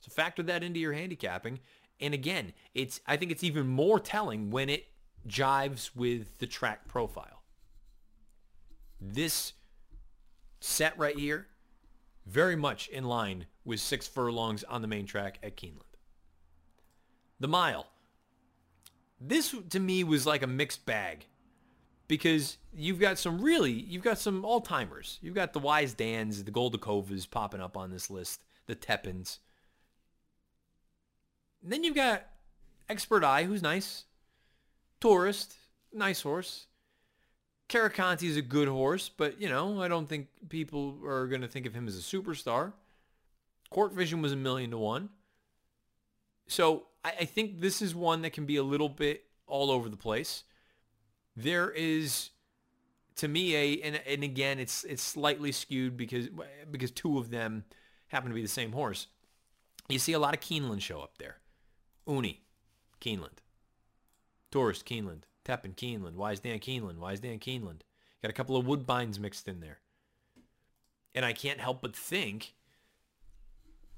So 0.00 0.10
factor 0.10 0.42
that 0.44 0.62
into 0.62 0.80
your 0.80 0.92
handicapping. 0.92 1.60
And 2.00 2.14
again, 2.14 2.52
it's 2.74 3.00
I 3.06 3.16
think 3.16 3.30
it's 3.30 3.44
even 3.44 3.66
more 3.66 4.00
telling 4.00 4.50
when 4.50 4.68
it 4.68 4.86
jives 5.26 5.94
with 5.94 6.38
the 6.38 6.46
track 6.46 6.88
profile. 6.88 7.42
This 9.00 9.52
set 10.60 10.96
right 10.98 11.16
here, 11.18 11.46
very 12.26 12.56
much 12.56 12.88
in 12.88 13.04
line 13.04 13.46
with 13.64 13.80
six 13.80 14.06
furlongs 14.06 14.64
on 14.64 14.82
the 14.82 14.88
main 14.88 15.06
track 15.06 15.38
at 15.42 15.56
Keeneland. 15.56 15.82
The 17.40 17.48
mile, 17.48 17.86
this 19.26 19.54
to 19.70 19.80
me 19.80 20.04
was 20.04 20.26
like 20.26 20.42
a 20.42 20.46
mixed 20.46 20.84
bag 20.86 21.26
because 22.08 22.58
you've 22.74 22.98
got 22.98 23.18
some 23.18 23.40
really, 23.40 23.72
you've 23.72 24.02
got 24.02 24.18
some 24.18 24.44
all-timers. 24.44 25.18
You've 25.22 25.34
got 25.34 25.52
the 25.52 25.58
Wise 25.58 25.94
Dans, 25.94 26.42
the 26.44 26.50
Goldikovas 26.50 27.30
popping 27.30 27.60
up 27.60 27.76
on 27.76 27.90
this 27.90 28.10
list, 28.10 28.42
the 28.66 28.74
Tepins. 28.74 29.38
And 31.62 31.72
then 31.72 31.84
you've 31.84 31.94
got 31.94 32.26
Expert 32.88 33.24
Eye, 33.24 33.44
who's 33.44 33.62
nice. 33.62 34.04
Tourist, 35.00 35.54
nice 35.92 36.22
horse. 36.22 36.66
Karakontie 37.68 38.28
is 38.28 38.36
a 38.36 38.42
good 38.42 38.68
horse, 38.68 39.08
but, 39.08 39.40
you 39.40 39.48
know, 39.48 39.80
I 39.80 39.88
don't 39.88 40.08
think 40.08 40.28
people 40.48 40.98
are 41.04 41.26
going 41.26 41.40
to 41.40 41.48
think 41.48 41.64
of 41.64 41.72
him 41.72 41.88
as 41.88 41.96
a 41.96 42.00
superstar. 42.00 42.72
Court 43.70 43.94
Vision 43.94 44.20
was 44.20 44.32
a 44.32 44.36
million 44.36 44.70
to 44.72 44.78
one. 44.78 45.08
So 46.46 46.84
I, 47.04 47.12
I 47.20 47.24
think 47.24 47.60
this 47.60 47.82
is 47.82 47.94
one 47.94 48.22
that 48.22 48.32
can 48.32 48.46
be 48.46 48.56
a 48.56 48.62
little 48.62 48.88
bit 48.88 49.24
all 49.46 49.70
over 49.70 49.88
the 49.88 49.96
place. 49.96 50.44
There 51.36 51.70
is, 51.70 52.30
to 53.16 53.28
me, 53.28 53.54
a 53.56 53.80
and, 53.82 54.00
and 54.06 54.22
again, 54.22 54.58
it's 54.58 54.84
it's 54.84 55.02
slightly 55.02 55.52
skewed 55.52 55.96
because 55.96 56.28
because 56.70 56.90
two 56.90 57.18
of 57.18 57.30
them 57.30 57.64
happen 58.08 58.28
to 58.28 58.34
be 58.34 58.42
the 58.42 58.48
same 58.48 58.72
horse. 58.72 59.06
You 59.88 59.98
see 59.98 60.12
a 60.12 60.18
lot 60.18 60.34
of 60.34 60.40
Keeneland 60.40 60.82
show 60.82 61.00
up 61.00 61.18
there. 61.18 61.38
Uni, 62.06 62.42
Keeneland. 63.00 63.38
Tourist, 64.50 64.86
Keeneland. 64.86 65.22
Tepin, 65.44 65.74
Keeneland. 65.74 66.14
Wise 66.14 66.40
Dan 66.40 66.60
Keeneland. 66.60 66.98
Wise 66.98 67.20
Dan 67.20 67.38
Keeneland. 67.38 67.80
Got 68.22 68.30
a 68.30 68.34
couple 68.34 68.56
of 68.56 68.66
Woodbines 68.66 69.18
mixed 69.18 69.48
in 69.48 69.60
there. 69.60 69.80
And 71.14 71.24
I 71.24 71.32
can't 71.32 71.60
help 71.60 71.82
but 71.82 71.96
think 71.96 72.54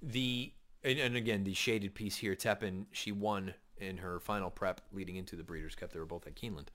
the 0.01 0.53
and, 0.85 0.99
and 0.99 1.17
again 1.17 1.45
the 1.45 1.55
shaded 1.55 1.95
piece 1.95 2.17
here, 2.17 2.35
Tepin, 2.35 2.87
she 2.93 3.13
won 3.13 3.55
in 3.79 3.99
her 3.99 4.21
final 4.21 4.51
prep 4.51 4.81
leading 4.93 5.17
into 5.17 5.37
the 5.37 5.43
Breeders' 5.43 5.75
Cup. 5.75 5.93
They 5.93 5.99
were 5.99 6.07
both 6.07 6.27
at 6.27 6.37
Keeneland. 6.37 6.69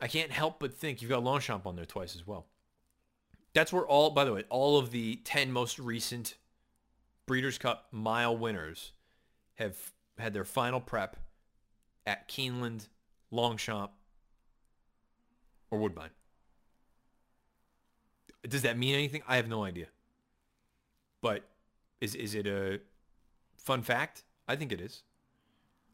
I 0.00 0.06
can't 0.06 0.30
help 0.30 0.60
but 0.60 0.74
think 0.74 1.02
you've 1.02 1.10
got 1.10 1.24
Longchamp 1.24 1.66
on 1.66 1.74
there 1.74 1.84
twice 1.84 2.14
as 2.14 2.26
well. 2.26 2.46
That's 3.54 3.72
where 3.72 3.86
all, 3.86 4.10
by 4.10 4.24
the 4.24 4.32
way, 4.32 4.44
all 4.50 4.78
of 4.78 4.90
the 4.90 5.16
10 5.24 5.50
most 5.50 5.78
recent 5.78 6.36
Breeders' 7.26 7.58
Cup 7.58 7.88
mile 7.90 8.36
winners 8.36 8.92
have 9.54 9.76
had 10.18 10.32
their 10.32 10.44
final 10.44 10.80
prep 10.80 11.16
at 12.06 12.28
Keeneland, 12.28 12.88
Longchamp, 13.30 13.90
or 15.70 15.78
Woodbine. 15.78 16.10
Does 18.48 18.62
that 18.62 18.78
mean 18.78 18.94
anything? 18.94 19.22
I 19.26 19.36
have 19.36 19.48
no 19.48 19.64
idea. 19.64 19.86
But 21.20 21.42
is 22.00 22.14
is 22.14 22.34
it 22.34 22.46
a 22.46 22.80
fun 23.56 23.82
fact? 23.82 24.24
I 24.46 24.56
think 24.56 24.72
it 24.72 24.80
is. 24.80 25.02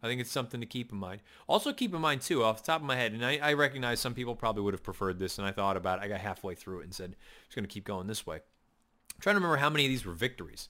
I 0.02 0.06
think 0.06 0.20
it's 0.20 0.30
something 0.30 0.60
to 0.60 0.66
keep 0.66 0.92
in 0.92 0.98
mind. 0.98 1.22
Also 1.48 1.72
keep 1.72 1.94
in 1.94 2.00
mind 2.00 2.20
too, 2.20 2.44
off 2.44 2.62
the 2.62 2.66
top 2.66 2.82
of 2.82 2.86
my 2.86 2.94
head, 2.94 3.12
and 3.12 3.24
I, 3.24 3.38
I 3.42 3.54
recognize 3.54 4.00
some 4.00 4.12
people 4.12 4.36
probably 4.36 4.62
would 4.62 4.74
have 4.74 4.82
preferred 4.82 5.18
this, 5.18 5.38
and 5.38 5.46
I 5.46 5.50
thought 5.50 5.78
about 5.78 5.98
it. 5.98 6.04
I 6.04 6.08
got 6.08 6.20
halfway 6.20 6.54
through 6.54 6.80
it 6.80 6.84
and 6.84 6.94
said, 6.94 7.10
I'm 7.10 7.46
just 7.46 7.56
going 7.56 7.64
to 7.64 7.72
keep 7.72 7.84
going 7.84 8.06
this 8.06 8.26
way. 8.26 8.36
I'm 8.36 9.20
trying 9.20 9.34
to 9.34 9.38
remember 9.38 9.56
how 9.56 9.70
many 9.70 9.86
of 9.86 9.88
these 9.88 10.04
were 10.04 10.12
victories. 10.12 10.68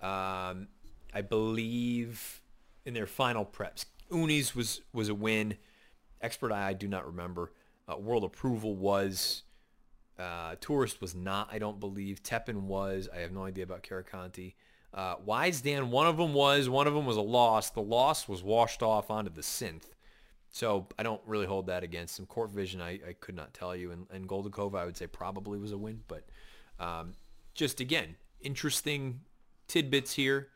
Um, 0.00 0.68
I 1.14 1.22
believe 1.22 2.42
in 2.84 2.92
their 2.92 3.06
final 3.06 3.46
preps. 3.46 3.86
Uni's 4.12 4.54
was, 4.54 4.82
was 4.92 5.08
a 5.08 5.14
win. 5.14 5.56
Expert 6.20 6.52
Eye, 6.52 6.68
I 6.68 6.72
do 6.74 6.86
not 6.86 7.06
remember. 7.06 7.52
Uh, 7.88 7.96
World 7.96 8.24
Approval 8.24 8.76
was. 8.76 9.42
Uh, 10.20 10.56
Tourist 10.60 11.00
was 11.00 11.14
not, 11.14 11.48
I 11.50 11.58
don't 11.58 11.80
believe. 11.80 12.22
Tepin 12.22 12.62
was. 12.62 13.08
I 13.14 13.20
have 13.20 13.32
no 13.32 13.44
idea 13.44 13.64
about 13.64 13.82
Karakontie. 13.82 14.54
Uh, 14.92 15.14
Wise 15.24 15.60
Dan, 15.60 15.90
one 15.90 16.06
of 16.06 16.16
them 16.16 16.34
was, 16.34 16.68
one 16.68 16.86
of 16.86 16.94
them 16.94 17.06
was 17.06 17.16
a 17.16 17.22
loss. 17.22 17.70
The 17.70 17.80
loss 17.80 18.28
was 18.28 18.42
washed 18.42 18.82
off 18.82 19.10
onto 19.10 19.30
the 19.30 19.40
synth. 19.40 19.84
So 20.50 20.88
I 20.98 21.04
don't 21.04 21.20
really 21.26 21.46
hold 21.46 21.68
that 21.68 21.84
against 21.84 22.18
him. 22.18 22.26
Court 22.26 22.50
Vision, 22.50 22.80
I, 22.80 23.00
I 23.08 23.14
could 23.20 23.36
not 23.36 23.54
tell 23.54 23.74
you. 23.74 23.92
And, 23.92 24.06
and 24.10 24.28
Goldikova, 24.28 24.78
I 24.78 24.84
would 24.84 24.96
say 24.96 25.06
probably 25.06 25.58
was 25.58 25.72
a 25.72 25.78
win. 25.78 26.00
But 26.08 26.24
um, 26.80 27.12
just 27.54 27.80
again, 27.80 28.16
interesting 28.40 29.20
tidbits 29.68 30.12
here. 30.12 30.48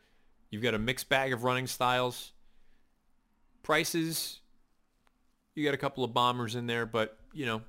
You've 0.49 0.63
got 0.63 0.73
a 0.73 0.79
mixed 0.79 1.09
bag 1.09 1.33
of 1.33 1.43
running 1.43 1.65
styles. 1.65 2.33
Prices, 3.63 4.41
you 5.55 5.63
got 5.63 5.73
a 5.73 5.77
couple 5.77 6.03
of 6.03 6.13
bombers 6.13 6.55
in 6.55 6.67
there, 6.67 6.85
but, 6.85 7.17
you 7.33 7.45
know, 7.45 7.61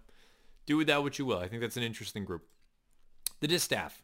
do 0.66 0.76
with 0.76 0.88
that 0.88 1.02
what 1.02 1.18
you 1.18 1.24
will. 1.24 1.38
I 1.38 1.48
think 1.48 1.62
that's 1.62 1.76
an 1.76 1.82
interesting 1.82 2.24
group. 2.24 2.42
The 3.40 3.48
distaff. 3.48 4.02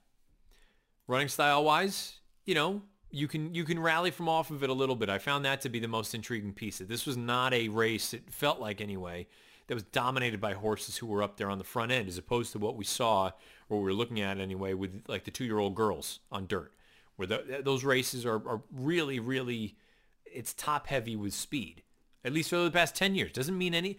Running 1.08 1.28
style 1.28 1.64
wise, 1.64 2.18
you 2.44 2.54
know, 2.54 2.82
you 3.10 3.28
can 3.28 3.54
you 3.54 3.64
can 3.64 3.78
rally 3.78 4.10
from 4.10 4.28
off 4.28 4.50
of 4.50 4.62
it 4.62 4.70
a 4.70 4.74
little 4.74 4.96
bit. 4.96 5.10
I 5.10 5.18
found 5.18 5.44
that 5.44 5.60
to 5.62 5.68
be 5.68 5.80
the 5.80 5.88
most 5.88 6.14
intriguing 6.14 6.52
piece. 6.52 6.78
That 6.78 6.88
this 6.88 7.06
was 7.06 7.16
not 7.16 7.52
a 7.52 7.68
race, 7.68 8.14
it 8.14 8.30
felt 8.30 8.60
like 8.60 8.80
anyway, 8.80 9.26
that 9.66 9.74
was 9.74 9.82
dominated 9.84 10.40
by 10.40 10.54
horses 10.54 10.96
who 10.96 11.06
were 11.06 11.22
up 11.22 11.36
there 11.36 11.50
on 11.50 11.58
the 11.58 11.64
front 11.64 11.92
end, 11.92 12.08
as 12.08 12.18
opposed 12.18 12.52
to 12.52 12.58
what 12.58 12.76
we 12.76 12.84
saw 12.84 13.32
or 13.68 13.78
we 13.78 13.84
were 13.84 13.92
looking 13.92 14.20
at 14.20 14.38
anyway 14.38 14.74
with 14.74 15.02
like 15.08 15.24
the 15.24 15.30
two-year-old 15.30 15.74
girls 15.74 16.20
on 16.30 16.46
dirt, 16.46 16.72
where 17.16 17.26
the, 17.26 17.60
those 17.64 17.84
races 17.84 18.24
are, 18.24 18.46
are 18.48 18.62
really, 18.72 19.18
really, 19.20 19.76
it's 20.24 20.54
top 20.54 20.86
heavy 20.86 21.16
with 21.16 21.34
speed. 21.34 21.82
At 22.24 22.32
least 22.32 22.50
for 22.50 22.56
the 22.56 22.70
past 22.70 22.94
10 22.94 23.16
years. 23.16 23.32
Doesn't 23.32 23.58
mean 23.58 23.74
any, 23.74 23.98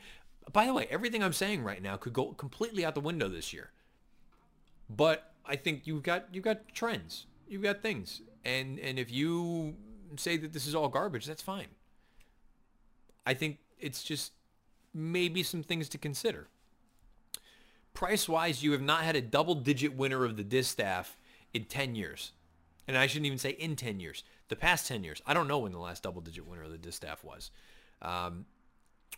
by 0.51 0.65
the 0.65 0.73
way, 0.73 0.87
everything 0.89 1.23
I'm 1.23 1.33
saying 1.33 1.63
right 1.63 1.81
now 1.81 1.95
could 1.95 2.13
go 2.13 2.33
completely 2.33 2.85
out 2.85 2.95
the 2.95 3.01
window 3.01 3.29
this 3.29 3.53
year. 3.53 3.71
But 4.89 5.31
I 5.45 5.55
think 5.55 5.87
you've 5.87 6.03
got 6.03 6.25
you've 6.33 6.43
got 6.43 6.73
trends. 6.73 7.25
You've 7.47 7.63
got 7.63 7.81
things. 7.81 8.21
And 8.43 8.79
and 8.79 8.99
if 8.99 9.11
you 9.11 9.75
say 10.17 10.37
that 10.37 10.53
this 10.53 10.67
is 10.67 10.75
all 10.75 10.89
garbage, 10.89 11.25
that's 11.25 11.41
fine. 11.41 11.67
I 13.25 13.33
think 13.33 13.59
it's 13.79 14.03
just 14.03 14.33
maybe 14.93 15.43
some 15.43 15.63
things 15.63 15.89
to 15.89 15.97
consider. 15.97 16.47
Price-wise, 17.93 18.63
you 18.63 18.71
have 18.71 18.81
not 18.81 19.03
had 19.03 19.15
a 19.15 19.21
double-digit 19.21 19.95
winner 19.95 20.25
of 20.25 20.35
the 20.35 20.43
distaff 20.43 21.17
in 21.53 21.65
10 21.65 21.95
years. 21.95 22.31
And 22.87 22.97
I 22.97 23.07
shouldn't 23.07 23.27
even 23.27 23.37
say 23.37 23.51
in 23.51 23.75
10 23.75 23.99
years. 23.99 24.23
The 24.49 24.55
past 24.55 24.87
10 24.87 25.03
years. 25.03 25.21
I 25.25 25.33
don't 25.33 25.47
know 25.47 25.59
when 25.59 25.71
the 25.71 25.79
last 25.79 26.03
double-digit 26.03 26.45
winner 26.45 26.63
of 26.63 26.71
the 26.71 26.77
distaff 26.77 27.23
was. 27.23 27.51
Um, 28.01 28.45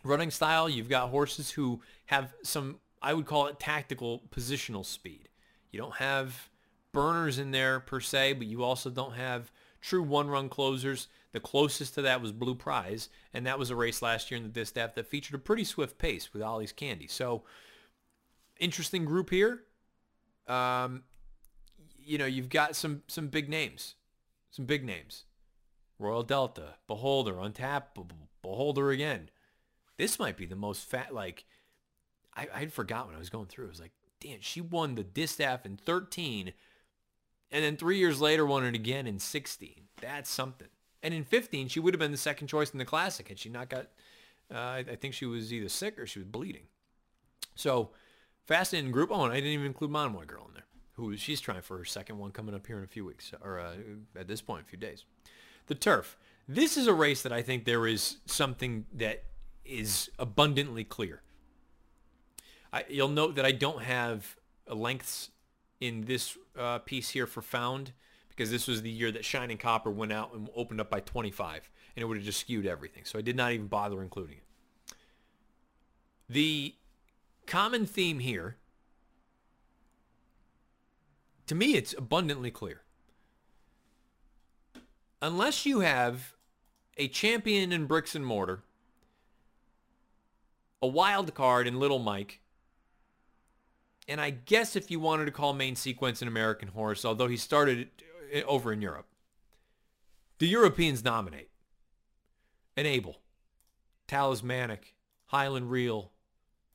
running 0.02 0.30
style, 0.30 0.68
you've 0.68 0.88
got 0.88 1.10
horses 1.10 1.50
who 1.50 1.80
have 2.06 2.34
some, 2.42 2.80
I 3.02 3.14
would 3.14 3.26
call 3.26 3.46
it 3.46 3.58
tactical 3.58 4.22
positional 4.30 4.84
speed. 4.84 5.28
You 5.70 5.80
don't 5.80 5.96
have 5.96 6.48
burners 6.92 7.38
in 7.38 7.50
there 7.50 7.80
per 7.80 8.00
se, 8.00 8.34
but 8.34 8.46
you 8.46 8.62
also 8.62 8.90
don't 8.90 9.14
have 9.14 9.52
true 9.80 10.02
one-run 10.02 10.48
closers. 10.48 11.08
The 11.32 11.40
closest 11.40 11.94
to 11.94 12.02
that 12.02 12.22
was 12.22 12.32
Blue 12.32 12.54
Prize, 12.54 13.10
and 13.34 13.46
that 13.46 13.58
was 13.58 13.70
a 13.70 13.76
race 13.76 14.00
last 14.00 14.30
year 14.30 14.38
in 14.38 14.44
the 14.44 14.48
distaff 14.48 14.94
that 14.94 15.06
featured 15.06 15.34
a 15.34 15.38
pretty 15.38 15.64
swift 15.64 15.98
pace 15.98 16.32
with 16.32 16.42
Ollie's 16.42 16.72
Candy. 16.72 17.06
So, 17.06 17.44
interesting 18.58 19.04
group 19.04 19.28
here. 19.28 19.64
Um, 20.48 21.02
you 21.98 22.16
know, 22.16 22.24
you've 22.24 22.48
got 22.48 22.74
some 22.74 23.02
some 23.06 23.28
big 23.28 23.50
names, 23.50 23.96
some 24.50 24.64
big 24.64 24.84
names. 24.84 25.24
Royal 25.98 26.22
Delta, 26.22 26.74
Beholder, 26.86 27.34
Untappable, 27.34 28.28
Beholder 28.42 28.90
again. 28.90 29.30
This 29.96 30.18
might 30.18 30.36
be 30.36 30.46
the 30.46 30.56
most 30.56 30.84
fat. 30.84 31.14
Like, 31.14 31.44
I 32.34 32.48
I'd 32.54 32.72
forgot 32.72 33.06
when 33.06 33.16
I 33.16 33.18
was 33.18 33.30
going 33.30 33.46
through. 33.46 33.66
It 33.66 33.70
was 33.70 33.80
like, 33.80 33.92
damn, 34.20 34.40
she 34.40 34.60
won 34.60 34.94
the 34.94 35.04
distaff 35.04 35.66
in 35.66 35.76
13 35.76 36.52
and 37.50 37.64
then 37.64 37.76
three 37.76 37.98
years 37.98 38.20
later, 38.20 38.44
won 38.44 38.64
it 38.64 38.74
again 38.74 39.06
in 39.06 39.18
16. 39.18 39.82
That's 40.00 40.30
something. 40.30 40.68
And 41.02 41.14
in 41.14 41.24
15, 41.24 41.68
she 41.68 41.80
would 41.80 41.94
have 41.94 42.00
been 42.00 42.10
the 42.10 42.16
second 42.16 42.48
choice 42.48 42.70
in 42.70 42.78
the 42.78 42.84
Classic 42.84 43.28
had 43.28 43.38
she 43.38 43.48
not 43.48 43.68
got, 43.68 43.86
uh, 44.52 44.82
I 44.90 44.96
think 45.00 45.14
she 45.14 45.26
was 45.26 45.52
either 45.52 45.68
sick 45.68 45.98
or 45.98 46.06
she 46.06 46.18
was 46.18 46.26
bleeding. 46.26 46.64
So 47.54 47.90
fascinating 48.46 48.90
group. 48.90 49.10
Oh, 49.12 49.24
and 49.24 49.32
I 49.32 49.36
didn't 49.36 49.52
even 49.52 49.66
include 49.66 49.90
Monomoy 49.90 50.24
Girl 50.24 50.46
in 50.48 50.54
there, 50.54 50.66
who 50.94 51.16
she's 51.16 51.40
trying 51.40 51.62
for 51.62 51.78
her 51.78 51.84
second 51.84 52.18
one 52.18 52.32
coming 52.32 52.54
up 52.54 52.66
here 52.66 52.78
in 52.78 52.84
a 52.84 52.88
few 52.88 53.04
weeks, 53.04 53.32
or 53.42 53.60
uh, 53.60 53.74
at 54.18 54.26
this 54.26 54.42
point, 54.42 54.64
a 54.66 54.68
few 54.68 54.78
days. 54.78 55.04
The 55.66 55.74
turf. 55.74 56.16
This 56.48 56.76
is 56.76 56.86
a 56.86 56.94
race 56.94 57.22
that 57.22 57.32
I 57.32 57.42
think 57.42 57.64
there 57.64 57.86
is 57.86 58.18
something 58.26 58.86
that 58.94 59.24
is 59.68 60.10
abundantly 60.18 60.84
clear. 60.84 61.22
I, 62.72 62.84
you'll 62.88 63.08
note 63.08 63.36
that 63.36 63.44
I 63.44 63.52
don't 63.52 63.82
have 63.82 64.36
lengths 64.68 65.30
in 65.80 66.04
this 66.04 66.36
uh, 66.58 66.78
piece 66.78 67.10
here 67.10 67.26
for 67.26 67.42
found 67.42 67.92
because 68.28 68.50
this 68.50 68.66
was 68.66 68.82
the 68.82 68.90
year 68.90 69.10
that 69.12 69.24
Shining 69.24 69.58
Copper 69.58 69.90
went 69.90 70.12
out 70.12 70.34
and 70.34 70.48
opened 70.54 70.80
up 70.80 70.90
by 70.90 71.00
25 71.00 71.70
and 71.94 72.02
it 72.02 72.06
would 72.06 72.18
have 72.18 72.26
just 72.26 72.40
skewed 72.40 72.66
everything. 72.66 73.04
So 73.04 73.18
I 73.18 73.22
did 73.22 73.36
not 73.36 73.52
even 73.52 73.66
bother 73.66 74.02
including 74.02 74.36
it. 74.36 74.42
The 76.28 76.74
common 77.46 77.86
theme 77.86 78.18
here, 78.18 78.56
to 81.46 81.54
me, 81.54 81.74
it's 81.74 81.94
abundantly 81.96 82.50
clear. 82.50 82.82
Unless 85.22 85.64
you 85.64 85.80
have 85.80 86.34
a 86.98 87.08
champion 87.08 87.72
in 87.72 87.86
bricks 87.86 88.14
and 88.14 88.26
mortar, 88.26 88.62
a 90.82 90.86
wild 90.86 91.34
card 91.34 91.66
in 91.66 91.80
Little 91.80 91.98
Mike, 91.98 92.40
and 94.08 94.20
I 94.20 94.30
guess 94.30 94.76
if 94.76 94.90
you 94.90 95.00
wanted 95.00 95.24
to 95.26 95.32
call 95.32 95.52
main 95.52 95.76
sequence 95.76 96.22
an 96.22 96.28
American 96.28 96.68
horse, 96.68 97.04
although 97.04 97.28
he 97.28 97.36
started 97.36 97.88
eh, 98.32 98.42
over 98.46 98.72
in 98.72 98.80
Europe, 98.80 99.06
the 100.38 100.46
Europeans 100.46 101.02
nominate 101.02 101.50
Enable, 102.76 103.16
Talismanic, 104.06 104.94
Highland 105.26 105.70
Reel, 105.70 106.12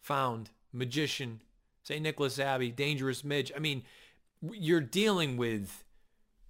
Found, 0.02 0.50
Magician, 0.74 1.42
St. 1.84 2.02
Nicholas 2.02 2.40
Abbey, 2.40 2.72
Dangerous 2.72 3.24
Midge. 3.24 3.52
I 3.56 3.60
mean, 3.60 3.84
you're 4.42 4.82
dealing 4.82 5.38
with 5.38 5.84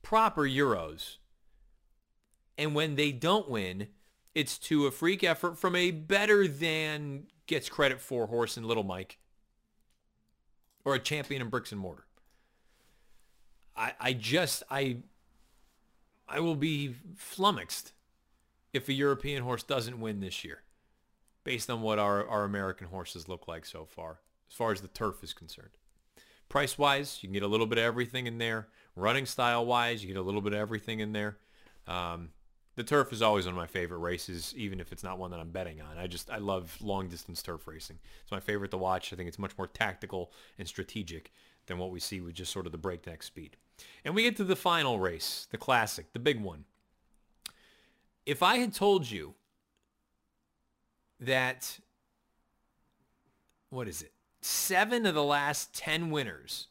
proper 0.02 0.43
Euros. 0.43 1.18
And 2.58 2.76
when 2.76 2.95
they 2.95 3.12
don't 3.12 3.49
win, 3.49 3.88
it's 4.34 4.58
to 4.60 4.88
a 4.88 4.91
freak 4.91 5.24
effort 5.24 5.58
from 5.58 5.76
a 5.76 5.91
better 5.91 6.47
than 6.47 7.28
gets 7.48 7.70
credit 7.70 8.00
for 8.00 8.28
horse 8.28 8.58
and 8.58 8.66
Little 8.66 8.84
Mike 8.84 9.18
or 10.84 10.96
a 10.96 11.00
champion 11.00 11.42
in 11.42 11.50
bricks 11.50 11.72
and 11.72 11.80
mortar. 11.82 12.06
I, 13.76 13.94
I 14.00 14.14
just 14.14 14.64
I 14.70 14.98
I 16.28 16.39
will 16.39 16.56
be 16.56 16.96
flummoxed 17.16 17.94
if 18.74 18.88
a 18.88 18.94
European 18.94 19.44
horse 19.44 19.64
doesn't 19.64 20.00
win 20.00 20.22
this 20.22 20.46
year, 20.46 20.64
based 21.44 21.70
on 21.70 21.82
what 21.82 22.00
our, 22.00 22.26
our 22.26 22.46
American 22.46 22.88
horses 22.88 23.28
look 23.28 23.48
like 23.48 23.66
so 23.66 23.86
far, 23.86 24.22
as 24.50 24.56
far 24.56 24.72
as 24.72 24.80
the 24.80 24.88
turf 24.88 25.24
is 25.24 25.34
concerned. 25.34 25.72
Price-wise, 26.48 27.20
you 27.22 27.28
can 27.28 27.34
get 27.34 27.44
a 27.44 27.48
little 27.48 27.66
bit 27.66 27.78
of 27.78 27.84
everything 27.84 28.28
in 28.28 28.38
there. 28.38 28.68
Running 28.96 29.26
style-wise, 29.26 30.02
you 30.02 30.08
get 30.08 30.20
a 30.20 30.22
little 30.22 30.42
bit 30.42 30.54
of 30.54 30.60
everything 30.60 31.00
in 31.00 31.12
there. 31.12 31.38
Um, 31.88 32.30
the 32.76 32.84
turf 32.84 33.11
is 33.11 33.22
always 33.22 33.45
one 33.45 33.53
of 33.53 33.57
my 33.57 33.67
favorite 33.67 33.99
races, 33.99 34.53
even 34.55 34.80
if 34.80 34.91
it's 34.91 35.03
not 35.03 35.19
one 35.19 35.32
that 35.32 35.39
I'm 35.39 35.51
betting 35.51 35.82
on. 35.82 35.97
I 35.97 36.07
just 36.07 36.30
I 36.30 36.38
love 36.38 36.78
long 36.82 37.09
distance 37.09 37.41
turf 37.41 37.67
racing. 37.67 37.99
It's 38.22 38.32
my 38.32 38.39
favorite 38.39 38.72
to 38.72 38.78
watch. 38.78 39.11
I 39.11 39.15
think 39.15 39.28
it's 39.28 39.39
much 39.39 39.57
more 39.57 39.67
tactical 39.67 40.32
and 40.57 40.67
strategic 40.67 41.32
than 41.67 41.78
what 41.78 41.91
we 41.91 41.99
see 41.99 42.22
with 42.22 42.34
just 42.34 42.51
sort 42.51 42.65
of 42.65 42.72
the 42.72 42.78
breakneck 42.78 43.24
speed. 43.24 43.57
And 44.05 44.15
we 44.15 44.24
get 44.24 44.38
to 44.38 44.43
the 44.43 44.55
final 44.55 44.99
race, 44.99 45.47
the 45.51 45.57
classic, 45.57 46.13
the 46.13 46.19
big 46.19 46.41
one. 46.41 46.65
If 48.26 48.41
I 48.41 48.57
had 48.57 48.74
told 48.74 49.09
you 49.09 49.34
that 51.19 51.80
what 53.69 53.88
is 53.88 54.01
it? 54.01 54.13
Seven 54.41 55.05
of 55.05 55.15
the 55.15 55.24
last 55.24 55.74
10 55.74 56.09
winners 56.09 56.67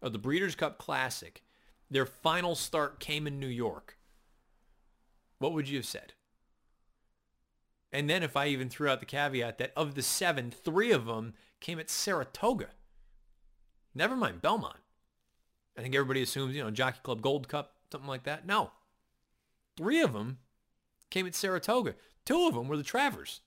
of 0.00 0.12
the 0.12 0.18
Breeders' 0.18 0.54
Cup 0.54 0.78
Classic, 0.78 1.42
their 1.90 2.06
final 2.06 2.54
start 2.54 3.00
came 3.00 3.26
in 3.26 3.40
New 3.40 3.46
York 3.46 3.96
what 5.42 5.52
would 5.52 5.68
you 5.68 5.78
have 5.78 5.86
said? 5.86 6.14
And 7.92 8.08
then 8.08 8.22
if 8.22 8.36
I 8.36 8.46
even 8.46 8.68
threw 8.70 8.88
out 8.88 9.00
the 9.00 9.06
caveat 9.06 9.58
that 9.58 9.72
of 9.76 9.94
the 9.94 10.02
seven, 10.02 10.50
three 10.50 10.92
of 10.92 11.04
them 11.06 11.34
came 11.60 11.78
at 11.78 11.90
Saratoga. 11.90 12.68
Never 13.94 14.16
mind 14.16 14.40
Belmont. 14.40 14.78
I 15.76 15.82
think 15.82 15.94
everybody 15.94 16.22
assumes, 16.22 16.54
you 16.54 16.62
know, 16.62 16.70
Jockey 16.70 17.00
Club 17.02 17.20
Gold 17.20 17.48
Cup, 17.48 17.74
something 17.90 18.08
like 18.08 18.24
that. 18.24 18.46
No. 18.46 18.70
Three 19.76 20.00
of 20.00 20.12
them 20.12 20.38
came 21.10 21.26
at 21.26 21.34
Saratoga. 21.34 21.94
Two 22.24 22.46
of 22.46 22.54
them 22.54 22.68
were 22.68 22.76
the 22.76 22.82
Travers 22.82 23.40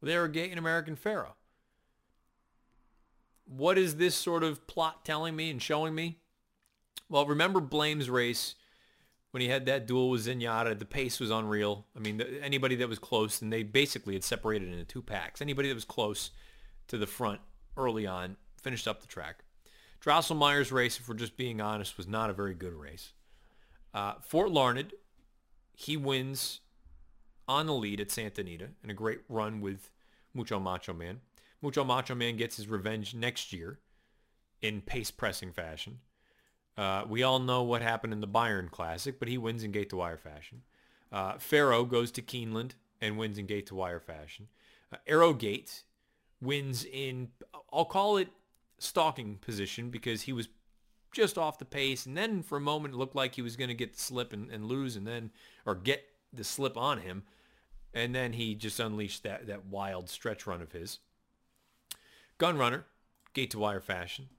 with 0.00 0.10
Arrogate 0.10 0.50
and 0.50 0.58
American 0.58 0.96
Pharoah. 0.96 1.34
What 3.44 3.78
is 3.78 3.96
this 3.96 4.14
sort 4.14 4.44
of 4.44 4.66
plot 4.66 5.04
telling 5.04 5.36
me 5.36 5.50
and 5.50 5.60
showing 5.60 5.94
me? 5.94 6.18
Well, 7.08 7.26
remember 7.26 7.60
Blame's 7.60 8.08
race 8.08 8.54
when 9.30 9.40
he 9.40 9.48
had 9.48 9.66
that 9.66 9.86
duel 9.86 10.10
with 10.10 10.26
Zenyatta, 10.26 10.78
the 10.78 10.84
pace 10.84 11.20
was 11.20 11.30
unreal. 11.30 11.86
I 11.96 12.00
mean, 12.00 12.16
the, 12.16 12.42
anybody 12.42 12.74
that 12.76 12.88
was 12.88 12.98
close, 12.98 13.42
and 13.42 13.52
they 13.52 13.62
basically 13.62 14.14
had 14.14 14.24
separated 14.24 14.72
into 14.72 14.84
two 14.84 15.02
packs. 15.02 15.40
Anybody 15.40 15.68
that 15.68 15.74
was 15.74 15.84
close 15.84 16.30
to 16.88 16.98
the 16.98 17.06
front 17.06 17.40
early 17.76 18.06
on 18.06 18.36
finished 18.60 18.88
up 18.88 19.00
the 19.00 19.06
track. 19.06 19.44
Drosselmeyer's 20.04 20.72
race, 20.72 20.98
if 20.98 21.08
we're 21.08 21.14
just 21.14 21.36
being 21.36 21.60
honest, 21.60 21.96
was 21.96 22.08
not 22.08 22.30
a 22.30 22.34
very 22.34 22.54
good 22.54 22.72
race. 22.72 23.12
Uh, 23.92 24.14
Fort 24.22 24.50
Larned, 24.50 24.92
he 25.74 25.96
wins 25.96 26.60
on 27.46 27.66
the 27.66 27.74
lead 27.74 28.00
at 28.00 28.10
Santa 28.10 28.40
Anita 28.40 28.68
in 28.82 28.90
a 28.90 28.94
great 28.94 29.20
run 29.28 29.60
with 29.60 29.90
Mucho 30.34 30.58
Macho 30.58 30.92
Man. 30.92 31.20
Mucho 31.60 31.84
Macho 31.84 32.14
Man 32.14 32.36
gets 32.36 32.56
his 32.56 32.68
revenge 32.68 33.14
next 33.14 33.52
year 33.52 33.78
in 34.62 34.80
pace 34.80 35.10
pressing 35.10 35.52
fashion. 35.52 35.98
Uh, 36.80 37.04
we 37.06 37.22
all 37.22 37.38
know 37.38 37.62
what 37.62 37.82
happened 37.82 38.10
in 38.10 38.22
the 38.22 38.26
Bayern 38.26 38.70
Classic, 38.70 39.18
but 39.18 39.28
he 39.28 39.36
wins 39.36 39.62
in 39.62 39.70
gate 39.70 39.90
to 39.90 39.96
wire 39.96 40.16
fashion. 40.16 40.62
Uh, 41.12 41.36
Pharoah 41.36 41.84
goes 41.84 42.10
to 42.12 42.22
Keeneland 42.22 42.70
and 43.02 43.18
wins 43.18 43.36
in 43.36 43.44
gate 43.44 43.66
to 43.66 43.74
wire 43.74 44.00
fashion. 44.00 44.48
Uh, 44.90 44.96
Arrogate 45.06 45.82
wins 46.40 46.86
in, 46.90 47.28
I'll 47.70 47.84
call 47.84 48.16
it 48.16 48.28
stalking 48.78 49.36
position 49.36 49.90
because 49.90 50.22
he 50.22 50.32
was 50.32 50.48
just 51.12 51.36
off 51.36 51.58
the 51.58 51.66
pace. 51.66 52.06
And 52.06 52.16
then 52.16 52.42
for 52.42 52.56
a 52.56 52.62
moment, 52.62 52.94
it 52.94 52.96
looked 52.96 53.14
like 53.14 53.34
he 53.34 53.42
was 53.42 53.56
going 53.56 53.68
to 53.68 53.74
get 53.74 53.92
the 53.92 54.00
slip 54.00 54.32
and, 54.32 54.50
and 54.50 54.64
lose 54.64 54.96
and 54.96 55.06
then, 55.06 55.32
or 55.66 55.74
get 55.74 56.02
the 56.32 56.44
slip 56.44 56.78
on 56.78 57.02
him. 57.02 57.24
And 57.92 58.14
then 58.14 58.32
he 58.32 58.54
just 58.54 58.80
unleashed 58.80 59.22
that, 59.24 59.46
that 59.48 59.66
wild 59.66 60.08
stretch 60.08 60.46
run 60.46 60.62
of 60.62 60.72
his. 60.72 61.00
Gun 62.38 62.56
Runner, 62.56 62.86
gate 63.34 63.50
to 63.50 63.58
wire 63.58 63.80
fashion. 63.80 64.30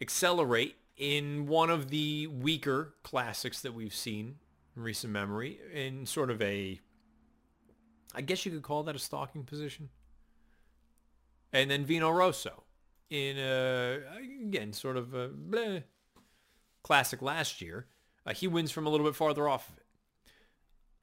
Accelerate 0.00 0.76
in 0.96 1.46
one 1.46 1.70
of 1.70 1.90
the 1.90 2.26
weaker 2.28 2.94
classics 3.02 3.60
that 3.62 3.74
we've 3.74 3.94
seen 3.94 4.36
in 4.76 4.82
recent 4.82 5.12
memory 5.12 5.58
in 5.72 6.06
sort 6.06 6.30
of 6.30 6.40
a 6.40 6.80
I 8.14 8.20
guess 8.20 8.46
you 8.46 8.52
could 8.52 8.62
call 8.62 8.84
that 8.84 8.94
a 8.94 9.00
stalking 9.00 9.42
position. 9.42 9.88
And 11.52 11.68
then 11.68 11.84
Vino 11.84 12.10
Rosso 12.10 12.62
in 13.10 13.36
a, 13.38 14.00
again 14.42 14.72
sort 14.72 14.96
of 14.96 15.14
a 15.14 15.28
bleh, 15.28 15.82
classic 16.82 17.22
last 17.22 17.60
year. 17.60 17.86
Uh, 18.26 18.32
he 18.32 18.46
wins 18.46 18.70
from 18.70 18.86
a 18.86 18.90
little 18.90 19.06
bit 19.06 19.16
farther 19.16 19.48
off 19.48 19.68
of 19.68 19.76
it. 19.76 19.86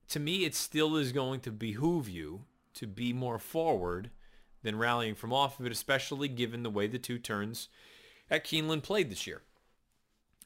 To 0.09 0.19
me, 0.19 0.45
it 0.45 0.55
still 0.55 0.95
is 0.95 1.11
going 1.11 1.41
to 1.41 1.51
behoove 1.51 2.09
you 2.09 2.45
to 2.75 2.87
be 2.87 3.13
more 3.13 3.37
forward 3.37 4.09
than 4.63 4.77
rallying 4.77 5.15
from 5.15 5.33
off 5.33 5.59
of 5.59 5.65
it, 5.65 5.71
especially 5.71 6.27
given 6.27 6.63
the 6.63 6.69
way 6.69 6.87
the 6.87 6.97
two 6.97 7.19
turns 7.19 7.67
at 8.29 8.45
Keeneland 8.45 8.83
played 8.83 9.09
this 9.09 9.27
year 9.27 9.41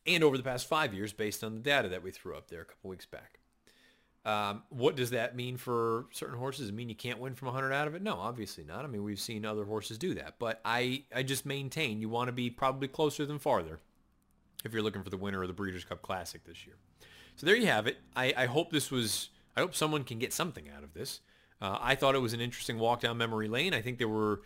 and 0.05 0.23
over 0.23 0.37
the 0.37 0.43
past 0.43 0.67
five 0.67 0.93
years 0.93 1.13
based 1.13 1.43
on 1.43 1.53
the 1.53 1.59
data 1.59 1.89
that 1.89 2.03
we 2.03 2.11
threw 2.11 2.35
up 2.35 2.49
there 2.49 2.61
a 2.61 2.65
couple 2.65 2.89
weeks 2.89 3.05
back. 3.05 3.39
Um, 4.25 4.63
what 4.69 4.95
does 4.95 5.11
that 5.11 5.35
mean 5.35 5.55
for 5.55 6.07
certain 6.11 6.37
horses? 6.37 6.71
Mean 6.71 6.89
you 6.89 6.95
can't 6.95 7.19
win 7.19 7.35
from 7.35 7.47
100 7.47 7.71
out 7.71 7.87
of 7.87 7.93
it? 7.93 8.01
No, 8.01 8.15
obviously 8.15 8.63
not. 8.63 8.83
I 8.83 8.87
mean, 8.87 9.03
we've 9.03 9.19
seen 9.19 9.45
other 9.45 9.65
horses 9.65 9.99
do 9.99 10.15
that. 10.15 10.35
But 10.39 10.61
I, 10.65 11.03
I 11.15 11.21
just 11.21 11.45
maintain 11.45 12.01
you 12.01 12.09
want 12.09 12.27
to 12.27 12.31
be 12.31 12.49
probably 12.49 12.87
closer 12.87 13.25
than 13.25 13.37
farther 13.37 13.79
if 14.63 14.73
you're 14.73 14.81
looking 14.81 15.03
for 15.03 15.11
the 15.11 15.17
winner 15.17 15.43
of 15.43 15.47
the 15.47 15.53
Breeders' 15.53 15.83
Cup 15.83 16.01
Classic 16.01 16.43
this 16.43 16.65
year. 16.65 16.75
So 17.35 17.45
there 17.45 17.55
you 17.55 17.67
have 17.67 17.85
it. 17.85 17.97
I, 18.15 18.33
I 18.35 18.45
hope 18.47 18.71
this 18.71 18.89
was, 18.89 19.29
I 19.55 19.59
hope 19.59 19.75
someone 19.75 20.03
can 20.03 20.17
get 20.17 20.33
something 20.33 20.69
out 20.75 20.83
of 20.83 20.95
this. 20.95 21.19
Uh, 21.61 21.77
I 21.79 21.93
thought 21.93 22.15
it 22.15 22.19
was 22.19 22.33
an 22.33 22.41
interesting 22.41 22.79
walk 22.79 23.01
down 23.01 23.17
memory 23.17 23.47
lane. 23.47 23.75
I 23.75 23.81
think 23.81 23.99
there 23.99 24.09
were, 24.09 24.41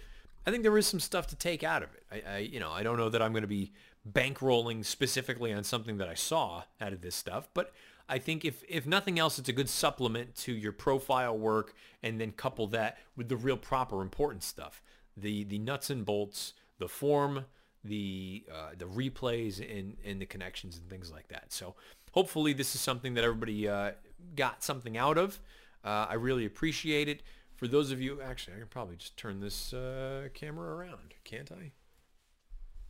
I 0.46 0.52
think 0.52 0.64
there 0.64 0.78
is 0.78 0.88
some 0.88 1.00
stuff 1.00 1.28
to 1.28 1.36
take 1.38 1.64
out 1.64 1.84
of 1.84 1.90
it. 1.94 2.04
I, 2.12 2.34
I 2.34 2.38
you 2.40 2.60
know, 2.60 2.72
I 2.72 2.84
don't 2.84 2.98
know 2.98 3.10
that 3.10 3.22
I'm 3.22 3.32
going 3.32 3.44
to 3.44 3.48
be 3.48 3.72
bankrolling 4.08 4.86
specifically 4.86 5.54
on 5.54 5.64
something 5.64 5.98
that 5.98 6.08
I 6.08 6.14
saw 6.14 6.64
out 6.80 6.94
of 6.94 7.02
this 7.02 7.16
stuff, 7.16 7.50
but 7.54 7.74
I 8.08 8.18
think 8.18 8.44
if, 8.44 8.64
if 8.68 8.88
nothing 8.88 9.20
else, 9.20 9.38
it's 9.38 9.50
a 9.50 9.54
good 9.54 9.70
supplement 9.70 10.36
to 10.38 10.52
your 10.52 10.72
profile 10.72 11.38
work 11.38 11.76
and 12.02 12.20
then 12.20 12.32
couple 12.32 12.66
that 12.68 12.98
with 13.16 13.30
the 13.30 13.38
real 13.38 13.58
proper 13.58 14.02
important 14.02 14.44
stuff. 14.44 14.82
The, 15.16 15.44
the 15.44 15.60
nuts 15.60 15.92
and 15.92 16.04
bolts, 16.04 16.54
the 16.80 16.88
form, 16.88 17.46
the, 17.84 18.46
uh, 18.52 18.72
the 18.78 18.86
replays 18.86 19.60
and, 19.60 19.98
and 20.04 20.20
the 20.20 20.26
connections 20.26 20.78
and 20.78 20.90
things 20.90 21.12
like 21.12 21.28
that. 21.28 21.54
So 21.54 21.76
hopefully 22.14 22.54
this 22.54 22.74
is 22.74 22.82
something 22.82 23.14
that 23.14 23.24
everybody 23.24 23.70
uh, 23.70 23.92
got 24.36 24.64
something 24.64 24.98
out 24.98 25.18
of. 25.18 25.40
Uh, 25.86 26.08
I 26.10 26.16
really 26.16 26.46
appreciate 26.46 27.08
it. 27.08 27.22
For 27.58 27.68
those 27.68 27.92
of 27.92 28.02
you, 28.02 28.22
actually, 28.22 28.56
I 28.56 28.60
can 28.60 28.68
probably 28.68 28.96
just 28.96 29.18
turn 29.18 29.40
this 29.40 29.74
uh, 29.74 30.30
camera 30.34 30.76
around, 30.76 31.14
can't 31.26 31.52
I? 31.52 31.72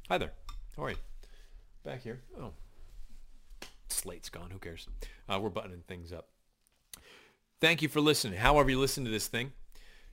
Hi 0.07 0.17
there. 0.17 0.31
All 0.77 0.85
right. 0.85 0.97
Back 1.83 2.03
here. 2.03 2.21
Oh. 2.39 2.51
Slate's 3.89 4.29
gone. 4.29 4.49
Who 4.51 4.59
cares? 4.59 4.87
Uh, 5.27 5.39
we're 5.41 5.49
buttoning 5.49 5.83
things 5.87 6.13
up. 6.13 6.27
Thank 7.59 7.81
you 7.81 7.89
for 7.89 7.99
listening. 7.99 8.39
However 8.39 8.69
you 8.69 8.79
listen 8.79 9.03
to 9.05 9.11
this 9.11 9.27
thing, 9.27 9.51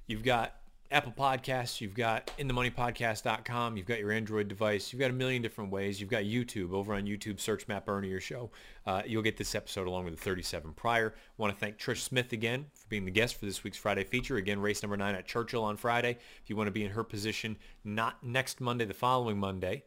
you've 0.06 0.24
got 0.24 0.54
Apple 0.90 1.12
Podcasts, 1.12 1.80
you've 1.80 1.94
got 1.94 2.30
InTheMoneyPodcast.com, 2.38 3.76
you've 3.76 3.86
got 3.86 3.98
your 3.98 4.12
Android 4.12 4.46
device, 4.46 4.92
you've 4.92 5.00
got 5.00 5.10
a 5.10 5.14
million 5.14 5.42
different 5.42 5.70
ways. 5.70 6.00
You've 6.00 6.10
got 6.10 6.24
YouTube. 6.24 6.72
Over 6.72 6.94
on 6.94 7.04
YouTube, 7.04 7.40
search 7.40 7.66
Matt 7.66 7.84
Bernier 7.84 8.20
Show. 8.20 8.50
Uh, 8.86 9.02
you'll 9.04 9.22
get 9.22 9.36
this 9.36 9.54
episode 9.54 9.88
along 9.88 10.04
with 10.04 10.14
the 10.14 10.20
37 10.20 10.72
prior. 10.74 11.14
Want 11.38 11.52
to 11.52 11.58
thank 11.58 11.78
Trish 11.78 12.02
Smith 12.02 12.32
again 12.32 12.66
for 12.74 12.86
being 12.88 13.04
the 13.04 13.10
guest 13.10 13.34
for 13.36 13.46
this 13.46 13.64
week's 13.64 13.78
Friday 13.78 14.04
feature. 14.04 14.36
Again, 14.36 14.60
race 14.60 14.82
number 14.82 14.96
nine 14.96 15.14
at 15.14 15.26
Churchill 15.26 15.64
on 15.64 15.76
Friday. 15.76 16.18
If 16.42 16.50
you 16.50 16.56
want 16.56 16.68
to 16.68 16.72
be 16.72 16.84
in 16.84 16.92
her 16.92 17.02
position, 17.02 17.56
not 17.84 18.22
next 18.22 18.60
Monday, 18.60 18.84
the 18.84 18.94
following 18.94 19.38
Monday, 19.38 19.84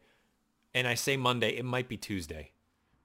and 0.74 0.86
I 0.86 0.94
say 0.94 1.16
Monday, 1.16 1.50
it 1.50 1.64
might 1.64 1.88
be 1.88 1.96
Tuesday. 1.96 2.52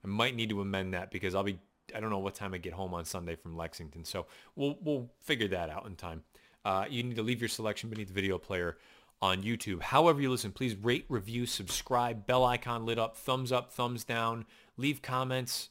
I 0.03 0.07
might 0.07 0.35
need 0.35 0.49
to 0.49 0.61
amend 0.61 0.93
that 0.93 1.11
because 1.11 1.35
I'll 1.35 1.43
be 1.43 1.59
I 1.95 1.99
don't 1.99 2.09
know 2.09 2.19
what 2.19 2.35
time 2.35 2.53
I 2.53 2.57
get 2.57 2.73
home 2.73 2.93
on 2.93 3.05
Sunday 3.05 3.35
from 3.35 3.55
Lexington. 3.55 4.05
So 4.05 4.25
we'll 4.55 4.77
we'll 4.81 5.09
figure 5.19 5.47
that 5.49 5.69
out 5.69 5.85
in 5.85 5.95
time. 5.95 6.23
Uh, 6.63 6.85
you 6.89 7.03
need 7.03 7.15
to 7.15 7.23
leave 7.23 7.41
your 7.41 7.49
selection 7.49 7.89
beneath 7.89 8.07
the 8.07 8.13
video 8.13 8.37
player 8.37 8.77
on 9.21 9.43
YouTube. 9.43 9.81
However 9.81 10.21
you 10.21 10.31
listen, 10.31 10.51
please 10.51 10.75
rate, 10.75 11.05
review, 11.09 11.45
subscribe, 11.45 12.25
bell 12.25 12.43
icon 12.43 12.85
lit 12.85 12.99
up, 12.99 13.15
thumbs 13.15 13.51
up, 13.51 13.71
thumbs 13.71 14.03
down, 14.03 14.45
leave 14.77 15.01
comments, 15.01 15.69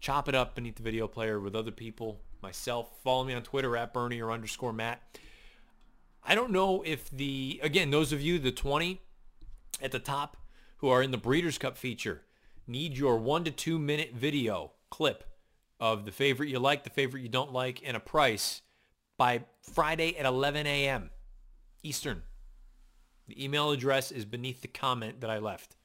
chop 0.00 0.28
it 0.28 0.34
up 0.34 0.54
beneath 0.54 0.76
the 0.76 0.82
video 0.82 1.06
player 1.08 1.40
with 1.40 1.54
other 1.54 1.70
people, 1.70 2.20
myself. 2.42 2.88
Follow 3.02 3.24
me 3.24 3.34
on 3.34 3.42
Twitter 3.42 3.76
at 3.76 3.92
Bernier 3.92 4.30
underscore 4.30 4.72
Matt. 4.72 5.18
I 6.24 6.34
don't 6.34 6.50
know 6.50 6.82
if 6.82 7.10
the, 7.10 7.60
again, 7.62 7.90
those 7.90 8.12
of 8.12 8.20
you, 8.20 8.38
the 8.38 8.52
20 8.52 9.00
at 9.80 9.92
the 9.92 9.98
top, 9.98 10.36
who 10.78 10.88
are 10.88 11.02
in 11.02 11.10
the 11.10 11.18
Breeders' 11.18 11.58
Cup 11.58 11.76
feature 11.76 12.22
need 12.66 12.96
your 12.96 13.16
one 13.16 13.44
to 13.44 13.50
two 13.50 13.78
minute 13.78 14.12
video 14.14 14.72
clip 14.90 15.24
of 15.80 16.04
the 16.04 16.12
favorite 16.12 16.48
you 16.48 16.58
like, 16.58 16.84
the 16.84 16.90
favorite 16.90 17.22
you 17.22 17.28
don't 17.28 17.52
like, 17.52 17.80
and 17.84 17.96
a 17.96 18.00
price 18.00 18.62
by 19.16 19.44
Friday 19.62 20.16
at 20.16 20.26
11 20.26 20.66
a.m. 20.66 21.10
Eastern. 21.82 22.22
The 23.26 23.42
email 23.42 23.70
address 23.70 24.10
is 24.10 24.24
beneath 24.24 24.62
the 24.62 24.68
comment 24.68 25.20
that 25.20 25.30
I 25.30 25.38
left 25.38 25.76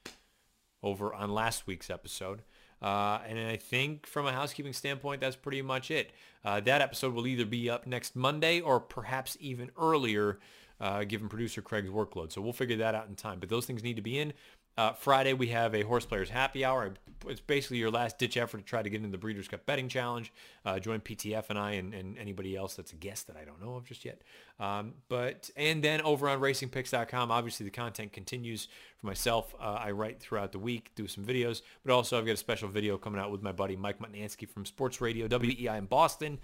over 0.82 1.14
on 1.14 1.32
last 1.32 1.66
week's 1.66 1.90
episode. 1.90 2.42
Uh, 2.82 3.20
and 3.26 3.38
I 3.38 3.56
think 3.56 4.06
from 4.06 4.26
a 4.26 4.32
housekeeping 4.32 4.72
standpoint, 4.72 5.20
that's 5.20 5.36
pretty 5.36 5.62
much 5.62 5.90
it. 5.90 6.12
Uh, 6.44 6.60
that 6.60 6.82
episode 6.82 7.14
will 7.14 7.26
either 7.26 7.46
be 7.46 7.70
up 7.70 7.86
next 7.86 8.14
Monday 8.14 8.60
or 8.60 8.80
perhaps 8.80 9.36
even 9.40 9.70
earlier, 9.78 10.38
uh, 10.80 11.04
given 11.04 11.28
producer 11.28 11.62
Craig's 11.62 11.88
workload. 11.88 12.32
So 12.32 12.42
we'll 12.42 12.52
figure 12.52 12.76
that 12.76 12.94
out 12.94 13.08
in 13.08 13.14
time. 13.14 13.40
But 13.40 13.48
those 13.48 13.64
things 13.64 13.82
need 13.82 13.96
to 13.96 14.02
be 14.02 14.18
in. 14.18 14.32
Uh, 14.76 14.92
Friday, 14.92 15.32
we 15.32 15.48
have 15.48 15.74
a 15.74 15.82
Horse 15.82 16.04
Players 16.04 16.30
Happy 16.30 16.64
Hour. 16.64 16.94
It's 17.28 17.40
basically 17.40 17.78
your 17.78 17.92
last-ditch 17.92 18.36
effort 18.36 18.58
to 18.58 18.64
try 18.64 18.82
to 18.82 18.90
get 18.90 18.96
into 18.96 19.10
the 19.10 19.18
Breeders' 19.18 19.46
Cup 19.46 19.64
Betting 19.66 19.88
Challenge. 19.88 20.32
Uh, 20.64 20.78
join 20.80 21.00
PTF 21.00 21.48
and 21.48 21.58
I 21.58 21.72
and, 21.72 21.94
and, 21.94 22.18
anybody 22.18 22.56
else 22.56 22.74
that's 22.74 22.92
a 22.92 22.96
guest 22.96 23.28
that 23.28 23.36
I 23.36 23.44
don't 23.44 23.62
know 23.62 23.76
of 23.76 23.84
just 23.86 24.04
yet. 24.04 24.22
Um, 24.58 24.94
but 25.08 25.48
And 25.56 25.82
then 25.82 26.02
over 26.02 26.28
on 26.28 26.40
RacingPicks.com, 26.40 27.30
obviously 27.30 27.64
the 27.64 27.70
content 27.70 28.12
continues 28.12 28.68
for 28.98 29.06
myself. 29.06 29.54
Uh, 29.60 29.78
I 29.80 29.92
write 29.92 30.20
throughout 30.20 30.52
the 30.52 30.58
week, 30.58 30.90
do 30.96 31.06
some 31.06 31.24
videos, 31.24 31.62
but 31.84 31.92
also 31.92 32.18
I've 32.18 32.26
got 32.26 32.32
a 32.32 32.36
special 32.36 32.68
video 32.68 32.98
coming 32.98 33.20
out 33.20 33.30
with 33.30 33.42
my 33.42 33.52
buddy 33.52 33.76
Mike 33.76 34.00
Mutnansky 34.00 34.48
from 34.48 34.66
Sports 34.66 35.00
Radio 35.00 35.28
WEEI 35.28 35.78
in 35.78 35.86
Boston 35.86 36.40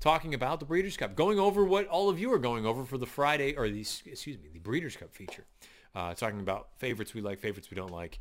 talking 0.00 0.34
about 0.34 0.58
the 0.58 0.66
Breeders' 0.66 0.96
Cup, 0.96 1.14
going 1.14 1.38
over 1.38 1.64
what 1.64 1.86
all 1.86 2.08
of 2.08 2.18
you 2.18 2.32
are 2.32 2.38
going 2.38 2.66
over 2.66 2.84
for 2.84 2.98
the 2.98 3.06
Friday, 3.06 3.54
or 3.54 3.68
the, 3.68 3.80
excuse 3.80 4.38
me, 4.38 4.48
the 4.52 4.58
Breeders' 4.58 4.96
Cup 4.96 5.14
feature 5.14 5.44
uh, 5.94 6.14
talking 6.14 6.40
about 6.40 6.68
favorites 6.78 7.14
we 7.14 7.20
like, 7.20 7.40
favorites 7.40 7.70
we 7.70 7.76
don't 7.76 7.92
like, 7.92 8.20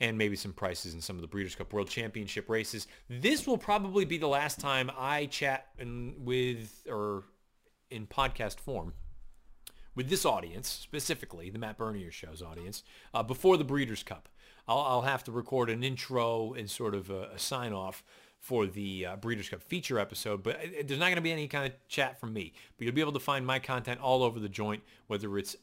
and 0.00 0.18
maybe 0.18 0.36
some 0.36 0.52
prices 0.52 0.94
in 0.94 1.00
some 1.00 1.16
of 1.16 1.22
the 1.22 1.28
Breeders' 1.28 1.54
Cup 1.54 1.72
World 1.72 1.88
Championship 1.88 2.48
races. 2.48 2.86
This 3.08 3.46
will 3.46 3.58
probably 3.58 4.04
be 4.04 4.18
the 4.18 4.28
last 4.28 4.60
time 4.60 4.90
I 4.96 5.26
chat 5.26 5.68
in, 5.78 6.14
with 6.18 6.86
or 6.88 7.24
in 7.90 8.06
podcast 8.06 8.60
form 8.60 8.92
with 9.94 10.10
this 10.10 10.26
audience, 10.26 10.68
specifically 10.68 11.50
the 11.50 11.58
Matt 11.58 11.78
Bernier 11.78 12.10
Show's 12.10 12.42
audience, 12.42 12.82
uh, 13.14 13.22
before 13.22 13.56
the 13.56 13.64
Breeders' 13.64 14.02
Cup. 14.02 14.28
I'll, 14.68 14.80
I'll, 14.80 15.02
have 15.02 15.24
to 15.24 15.32
record 15.32 15.70
an 15.70 15.82
intro 15.82 16.52
and 16.52 16.70
sort 16.70 16.94
of 16.94 17.08
a, 17.08 17.30
a 17.34 17.38
sign 17.38 17.72
off 17.72 18.02
for 18.38 18.66
the 18.66 19.06
uh, 19.06 19.16
Breeders' 19.16 19.48
Cup 19.48 19.62
feature 19.62 19.98
episode, 19.98 20.42
but 20.42 20.60
there's 20.84 21.00
not 21.00 21.06
going 21.06 21.16
to 21.16 21.22
be 21.22 21.32
any 21.32 21.48
kind 21.48 21.66
of 21.66 21.88
chat 21.88 22.20
from 22.20 22.32
me. 22.32 22.52
But 22.76 22.84
you'll 22.84 22.94
be 22.94 23.00
able 23.00 23.12
to 23.12 23.20
find 23.20 23.46
my 23.46 23.58
content 23.58 24.00
all 24.00 24.22
over 24.22 24.38
the 24.38 24.48
joint, 24.48 24.82
whether 25.06 25.38
it's 25.38 25.56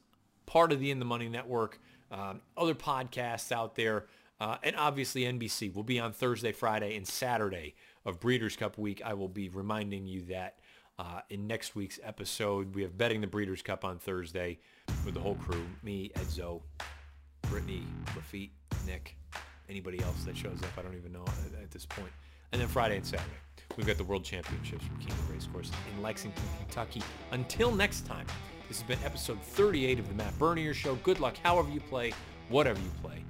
part 0.45 0.71
of 0.71 0.79
the 0.79 0.91
In 0.91 0.99
the 0.99 1.05
Money 1.05 1.29
Network, 1.29 1.79
um, 2.11 2.41
other 2.57 2.75
podcasts 2.75 3.51
out 3.51 3.75
there, 3.75 4.05
uh, 4.39 4.57
and 4.63 4.75
obviously 4.75 5.23
NBC 5.23 5.73
will 5.73 5.83
be 5.83 5.99
on 5.99 6.13
Thursday, 6.13 6.51
Friday, 6.51 6.95
and 6.95 7.07
Saturday 7.07 7.75
of 8.05 8.19
Breeders' 8.19 8.55
Cup 8.55 8.77
week. 8.77 9.01
I 9.03 9.13
will 9.13 9.29
be 9.29 9.49
reminding 9.49 10.05
you 10.07 10.21
that 10.23 10.59
uh, 10.99 11.21
in 11.29 11.47
next 11.47 11.75
week's 11.75 11.99
episode. 12.03 12.75
We 12.75 12.81
have 12.83 12.97
Betting 12.97 13.21
the 13.21 13.27
Breeders' 13.27 13.61
Cup 13.61 13.85
on 13.85 13.99
Thursday 13.99 14.59
with 15.05 15.13
the 15.13 15.19
whole 15.19 15.35
crew, 15.35 15.65
me, 15.81 16.11
Edzo, 16.15 16.61
Brittany, 17.49 17.83
Laffit, 18.07 18.51
Nick, 18.85 19.17
anybody 19.69 20.01
else 20.01 20.23
that 20.23 20.37
shows 20.37 20.61
up. 20.63 20.69
I 20.77 20.81
don't 20.81 20.95
even 20.95 21.11
know 21.11 21.23
at, 21.23 21.61
at 21.61 21.71
this 21.71 21.85
point. 21.85 22.11
And 22.51 22.61
then 22.61 22.67
Friday 22.67 22.97
and 22.97 23.05
Saturday, 23.05 23.31
we've 23.77 23.87
got 23.87 23.97
the 23.97 24.03
World 24.03 24.23
Championships 24.23 24.85
from 24.85 24.97
Keeneland 24.97 25.33
Racecourse 25.33 25.71
in 25.91 26.03
Lexington, 26.03 26.43
Kentucky. 26.59 27.01
Until 27.31 27.71
next 27.71 28.05
time, 28.05 28.27
this 28.67 28.79
has 28.81 28.87
been 28.87 29.03
episode 29.05 29.41
38 29.41 29.99
of 29.99 30.07
the 30.07 30.13
Matt 30.15 30.37
Bernier 30.39 30.73
Show. 30.73 30.95
Good 30.95 31.19
luck 31.19 31.35
however 31.43 31.69
you 31.69 31.79
play, 31.79 32.13
whatever 32.49 32.79
you 32.79 32.91
play. 33.01 33.23